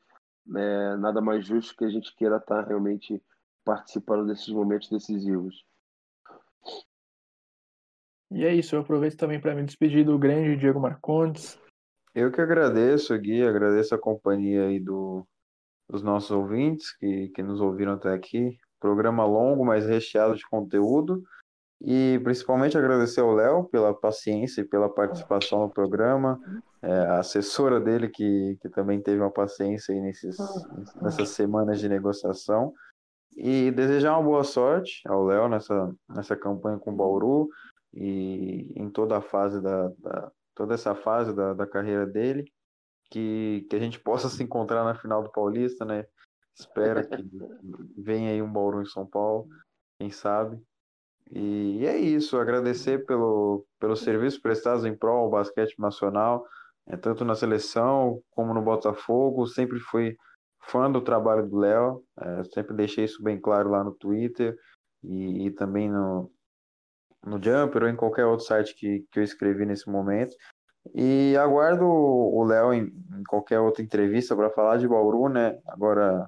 é, 0.56 0.98
nada 0.98 1.22
mais 1.22 1.45
justo 1.45 1.76
que 1.76 1.86
a 1.86 1.90
gente 1.90 2.14
queira 2.15 2.38
estar 2.38 2.65
realmente 2.68 3.22
participando 3.64 4.27
desses 4.27 4.49
momentos 4.49 4.90
decisivos. 4.90 5.65
E 8.31 8.45
é 8.45 8.53
isso, 8.53 8.76
eu 8.76 8.81
aproveito 8.81 9.18
também 9.18 9.40
para 9.40 9.53
me 9.53 9.64
despedir 9.64 10.03
do 10.03 10.18
grande 10.18 10.57
Diego 10.57 10.80
Marcondes. 10.80 11.60
Eu 12.15 12.31
que 12.31 12.41
agradeço, 12.41 13.18
Gui, 13.18 13.44
agradeço 13.44 13.94
a 13.94 13.99
companhia 13.99 14.65
aí 14.68 14.80
do, 14.80 15.26
dos 15.90 16.02
nossos 16.02 16.31
ouvintes 16.31 16.95
que, 16.98 17.30
que 17.30 17.44
nos 17.44 17.61
ouviram 17.61 17.94
até 17.94 18.11
aqui. 18.14 18.57
Programa 18.80 19.26
longo, 19.26 19.64
mas 19.64 19.85
recheado 19.85 20.35
de 20.35 20.48
conteúdo. 20.48 21.23
E 21.81 22.19
principalmente 22.23 22.77
agradecer 22.77 23.19
ao 23.19 23.34
Léo 23.34 23.65
pela 23.65 23.94
paciência 23.94 24.61
e 24.61 24.68
pela 24.68 24.90
participação 24.90 25.60
no 25.61 25.69
programa, 25.69 26.40
é, 26.81 26.91
a 26.91 27.19
assessora 27.19 27.80
dele 27.80 28.07
que, 28.07 28.57
que 28.61 28.69
também 28.69 29.02
teve 29.02 29.19
uma 29.19 29.31
paciência 29.31 29.94
aí 29.94 29.99
nesses, 29.99 30.38
nessas 31.02 31.30
semanas 31.30 31.80
de 31.80 31.90
negociação. 31.90 32.73
E 33.36 33.72
desejar 33.72 34.14
uma 34.18 34.24
boa 34.24 34.44
sorte 34.44 35.02
ao 35.08 35.26
Léo 35.26 35.50
nessa, 35.50 35.94
nessa 36.10 36.36
campanha 36.36 36.78
com 36.78 36.92
o 36.92 36.96
Bauru 36.96 37.50
e 37.94 38.72
em 38.76 38.90
toda 38.90 39.18
a 39.18 39.22
fase 39.22 39.62
da, 39.62 39.90
da 40.00 40.32
toda 40.56 40.76
essa 40.76 40.94
fase 40.96 41.34
da, 41.34 41.54
da 41.54 41.66
carreira 41.66 42.06
dele, 42.06 42.46
que, 43.10 43.66
que 43.70 43.76
a 43.76 43.80
gente 43.80 44.00
possa 44.00 44.30
se 44.30 44.44
encontrar 44.44 44.84
na 44.84 44.96
final 44.96 45.24
do 45.24 45.32
Paulista, 45.32 45.84
né? 45.84 46.06
Espero 46.56 47.08
que 47.08 47.16
venha 47.98 48.32
aí 48.32 48.42
um 48.42 48.52
Bauru 48.52 48.82
em 48.82 48.86
São 48.86 49.06
Paulo, 49.06 49.48
quem 49.98 50.12
sabe. 50.12 50.62
E 51.32 51.86
é 51.86 51.98
isso, 51.98 52.38
agradecer 52.38 53.06
pelo, 53.06 53.66
pelo 53.80 53.96
serviço 53.96 54.42
prestados 54.42 54.86
em 54.86 54.96
prol 54.96 55.24
ao 55.24 55.30
basquete 55.30 55.74
nacional, 55.80 56.46
é, 56.86 56.98
tanto 56.98 57.26
na 57.26 57.34
seleção 57.34 58.22
como 58.32 58.54
no 58.54 58.62
Botafogo. 58.62 59.48
Sempre 59.48 59.80
fui 59.80 60.16
fã 60.68 60.91
do 60.91 61.02
trabalho 61.02 61.48
do 61.48 61.57
Léo, 61.57 62.03
é, 62.19 62.44
sempre 62.45 62.76
deixei 62.76 63.06
isso 63.06 63.22
bem 63.23 63.40
claro 63.40 63.69
lá 63.69 63.84
no 63.84 63.94
Twitter 63.94 64.57
e, 65.03 65.48
e 65.48 65.52
também 65.52 65.90
no, 65.90 66.31
no 67.26 67.41
Jumper 67.41 67.84
ou 67.84 67.90
em 67.90 67.95
qualquer 67.95 68.26
outro 68.26 68.45
site 68.45 68.76
que, 68.76 69.06
que 69.11 69.19
eu 69.19 69.23
escrevi 69.23 69.65
nesse 69.65 69.90
momento. 69.90 70.35
E 70.94 71.35
aguardo 71.38 71.85
o 71.85 72.44
Léo 72.44 72.73
em, 72.73 72.88
em 73.18 73.23
qualquer 73.27 73.60
outra 73.60 73.81
entrevista 73.81 74.35
para 74.35 74.49
falar 74.49 74.77
de 74.77 74.88
Bauru, 74.88 75.30
né? 75.30 75.57
Agora 75.68 76.27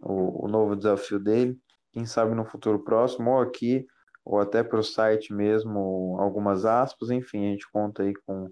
o, 0.00 0.46
o 0.46 0.48
novo 0.48 0.76
desafio 0.76 1.18
dele, 1.18 1.58
quem 1.92 2.06
sabe 2.06 2.34
no 2.34 2.44
futuro 2.44 2.78
próximo, 2.78 3.30
ou 3.30 3.40
aqui 3.40 3.86
ou 4.24 4.38
até 4.40 4.62
para 4.62 4.78
o 4.78 4.84
site 4.84 5.32
mesmo, 5.32 6.16
algumas 6.20 6.64
aspas, 6.64 7.10
enfim, 7.10 7.46
a 7.46 7.50
gente 7.50 7.68
conta 7.72 8.02
aí 8.04 8.14
com, 8.24 8.48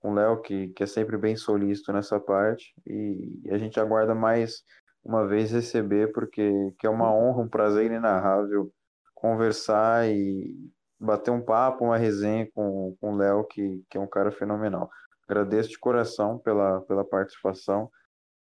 com 0.00 0.10
o 0.12 0.14
Léo, 0.14 0.40
que, 0.40 0.68
que 0.68 0.82
é 0.82 0.86
sempre 0.86 1.16
bem 1.16 1.36
solícito 1.36 1.92
nessa 1.92 2.18
parte, 2.18 2.74
e, 2.86 3.40
e 3.44 3.50
a 3.50 3.58
gente 3.58 3.78
aguarda 3.78 4.14
mais 4.14 4.62
uma 5.04 5.26
vez 5.26 5.50
receber, 5.52 6.12
porque 6.12 6.50
que 6.78 6.86
é 6.86 6.90
uma 6.90 7.14
honra, 7.14 7.42
um 7.42 7.48
prazer 7.48 7.86
inenarrável 7.86 8.70
conversar 9.14 10.08
e 10.08 10.56
bater 10.98 11.30
um 11.30 11.42
papo, 11.42 11.84
uma 11.84 11.96
resenha 11.96 12.48
com, 12.54 12.96
com 13.00 13.12
o 13.12 13.16
Léo, 13.16 13.44
que, 13.44 13.84
que 13.88 13.98
é 13.98 14.00
um 14.00 14.06
cara 14.06 14.30
fenomenal. 14.30 14.90
Agradeço 15.28 15.68
de 15.68 15.78
coração 15.78 16.38
pela, 16.38 16.80
pela 16.82 17.04
participação 17.04 17.90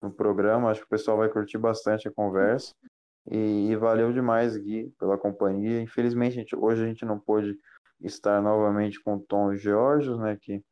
no 0.00 0.10
programa, 0.10 0.70
acho 0.70 0.80
que 0.80 0.86
o 0.86 0.90
pessoal 0.90 1.18
vai 1.18 1.28
curtir 1.28 1.58
bastante 1.58 2.08
a 2.08 2.12
conversa. 2.12 2.74
E, 3.30 3.70
e, 3.70 3.76
valeu 3.76 4.12
demais, 4.12 4.56
Gui, 4.56 4.90
pela 4.98 5.18
companhia. 5.18 5.82
Infelizmente, 5.82 6.38
a 6.38 6.40
gente, 6.40 6.56
hoje 6.56 6.82
a 6.82 6.86
gente 6.86 7.04
não 7.04 7.18
pôde 7.18 7.58
estar 8.00 8.40
novamente 8.40 9.02
com 9.02 9.16
o 9.16 9.20
Tom 9.20 9.52
e 9.52 9.56
o 9.56 9.58
Georgios, 9.58 10.18
né, 10.18 10.38
que, 10.40 10.64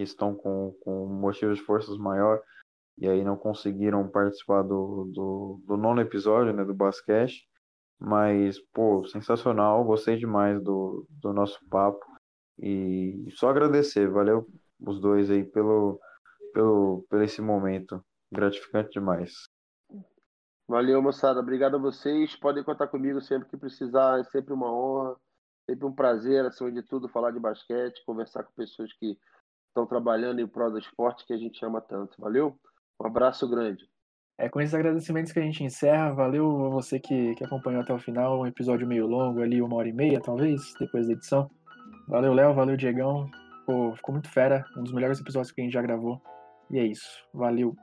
que 0.00 0.04
estão 0.04 0.34
com, 0.34 0.74
com 0.80 1.04
motivos 1.06 1.58
de 1.58 1.64
forças 1.64 1.98
maior 1.98 2.40
e 2.96 3.06
aí 3.06 3.22
não 3.22 3.36
conseguiram 3.36 4.08
participar 4.08 4.62
do, 4.62 5.10
do, 5.12 5.60
do 5.66 5.76
nono 5.76 6.00
episódio, 6.00 6.54
né, 6.54 6.64
do 6.64 6.72
basquete. 6.72 7.46
Mas, 7.98 8.58
pô, 8.72 9.06
sensacional, 9.06 9.84
gostei 9.84 10.16
demais 10.16 10.58
do, 10.62 11.06
do 11.10 11.34
nosso 11.34 11.58
papo 11.68 12.02
e 12.58 13.26
só 13.32 13.50
agradecer, 13.50 14.08
valeu 14.08 14.46
os 14.80 14.98
dois 14.98 15.30
aí 15.30 15.44
pelo, 15.44 16.00
pelo, 16.54 17.04
por 17.10 17.20
esse 17.20 17.42
momento, 17.42 18.02
gratificante 18.32 18.92
demais. 18.92 19.50
Valeu, 20.66 21.02
moçada. 21.02 21.40
Obrigado 21.40 21.74
a 21.74 21.78
vocês. 21.78 22.34
Podem 22.36 22.64
contar 22.64 22.86
comigo 22.86 23.20
sempre 23.20 23.50
que 23.50 23.56
precisar. 23.56 24.18
É 24.18 24.24
sempre 24.24 24.54
uma 24.54 24.72
honra, 24.72 25.16
sempre 25.68 25.84
um 25.84 25.92
prazer, 25.92 26.46
acima 26.46 26.72
de 26.72 26.82
tudo, 26.82 27.06
falar 27.06 27.32
de 27.32 27.38
basquete, 27.38 28.02
conversar 28.06 28.44
com 28.44 28.52
pessoas 28.54 28.90
que 28.94 29.18
estão 29.70 29.86
trabalhando 29.86 30.40
em 30.40 30.46
prol 30.46 30.70
do 30.70 30.78
esporte 30.78 31.26
que 31.26 31.32
a 31.32 31.38
gente 31.38 31.64
ama 31.64 31.80
tanto. 31.80 32.20
Valeu? 32.20 32.58
Um 33.00 33.06
abraço 33.06 33.48
grande. 33.48 33.88
É 34.38 34.48
com 34.48 34.60
esses 34.60 34.74
agradecimentos 34.74 35.32
que 35.32 35.38
a 35.38 35.42
gente 35.42 35.62
encerra. 35.62 36.12
Valeu 36.12 36.66
a 36.66 36.68
você 36.70 36.98
que, 36.98 37.34
que 37.34 37.44
acompanhou 37.44 37.82
até 37.82 37.92
o 37.92 37.98
final. 37.98 38.40
Um 38.40 38.46
episódio 38.46 38.86
meio 38.86 39.06
longo 39.06 39.42
ali, 39.42 39.60
uma 39.60 39.76
hora 39.76 39.88
e 39.88 39.92
meia, 39.92 40.20
talvez, 40.20 40.74
depois 40.78 41.06
da 41.06 41.12
edição. 41.12 41.50
Valeu, 42.08 42.32
Léo. 42.32 42.54
Valeu, 42.54 42.76
Diegão. 42.76 43.28
Pô, 43.66 43.94
ficou 43.94 44.14
muito 44.14 44.30
fera. 44.30 44.64
Um 44.76 44.82
dos 44.82 44.92
melhores 44.92 45.20
episódios 45.20 45.52
que 45.52 45.60
a 45.60 45.64
gente 45.64 45.74
já 45.74 45.82
gravou. 45.82 46.20
E 46.70 46.78
é 46.78 46.84
isso. 46.84 47.08
Valeu. 47.32 47.76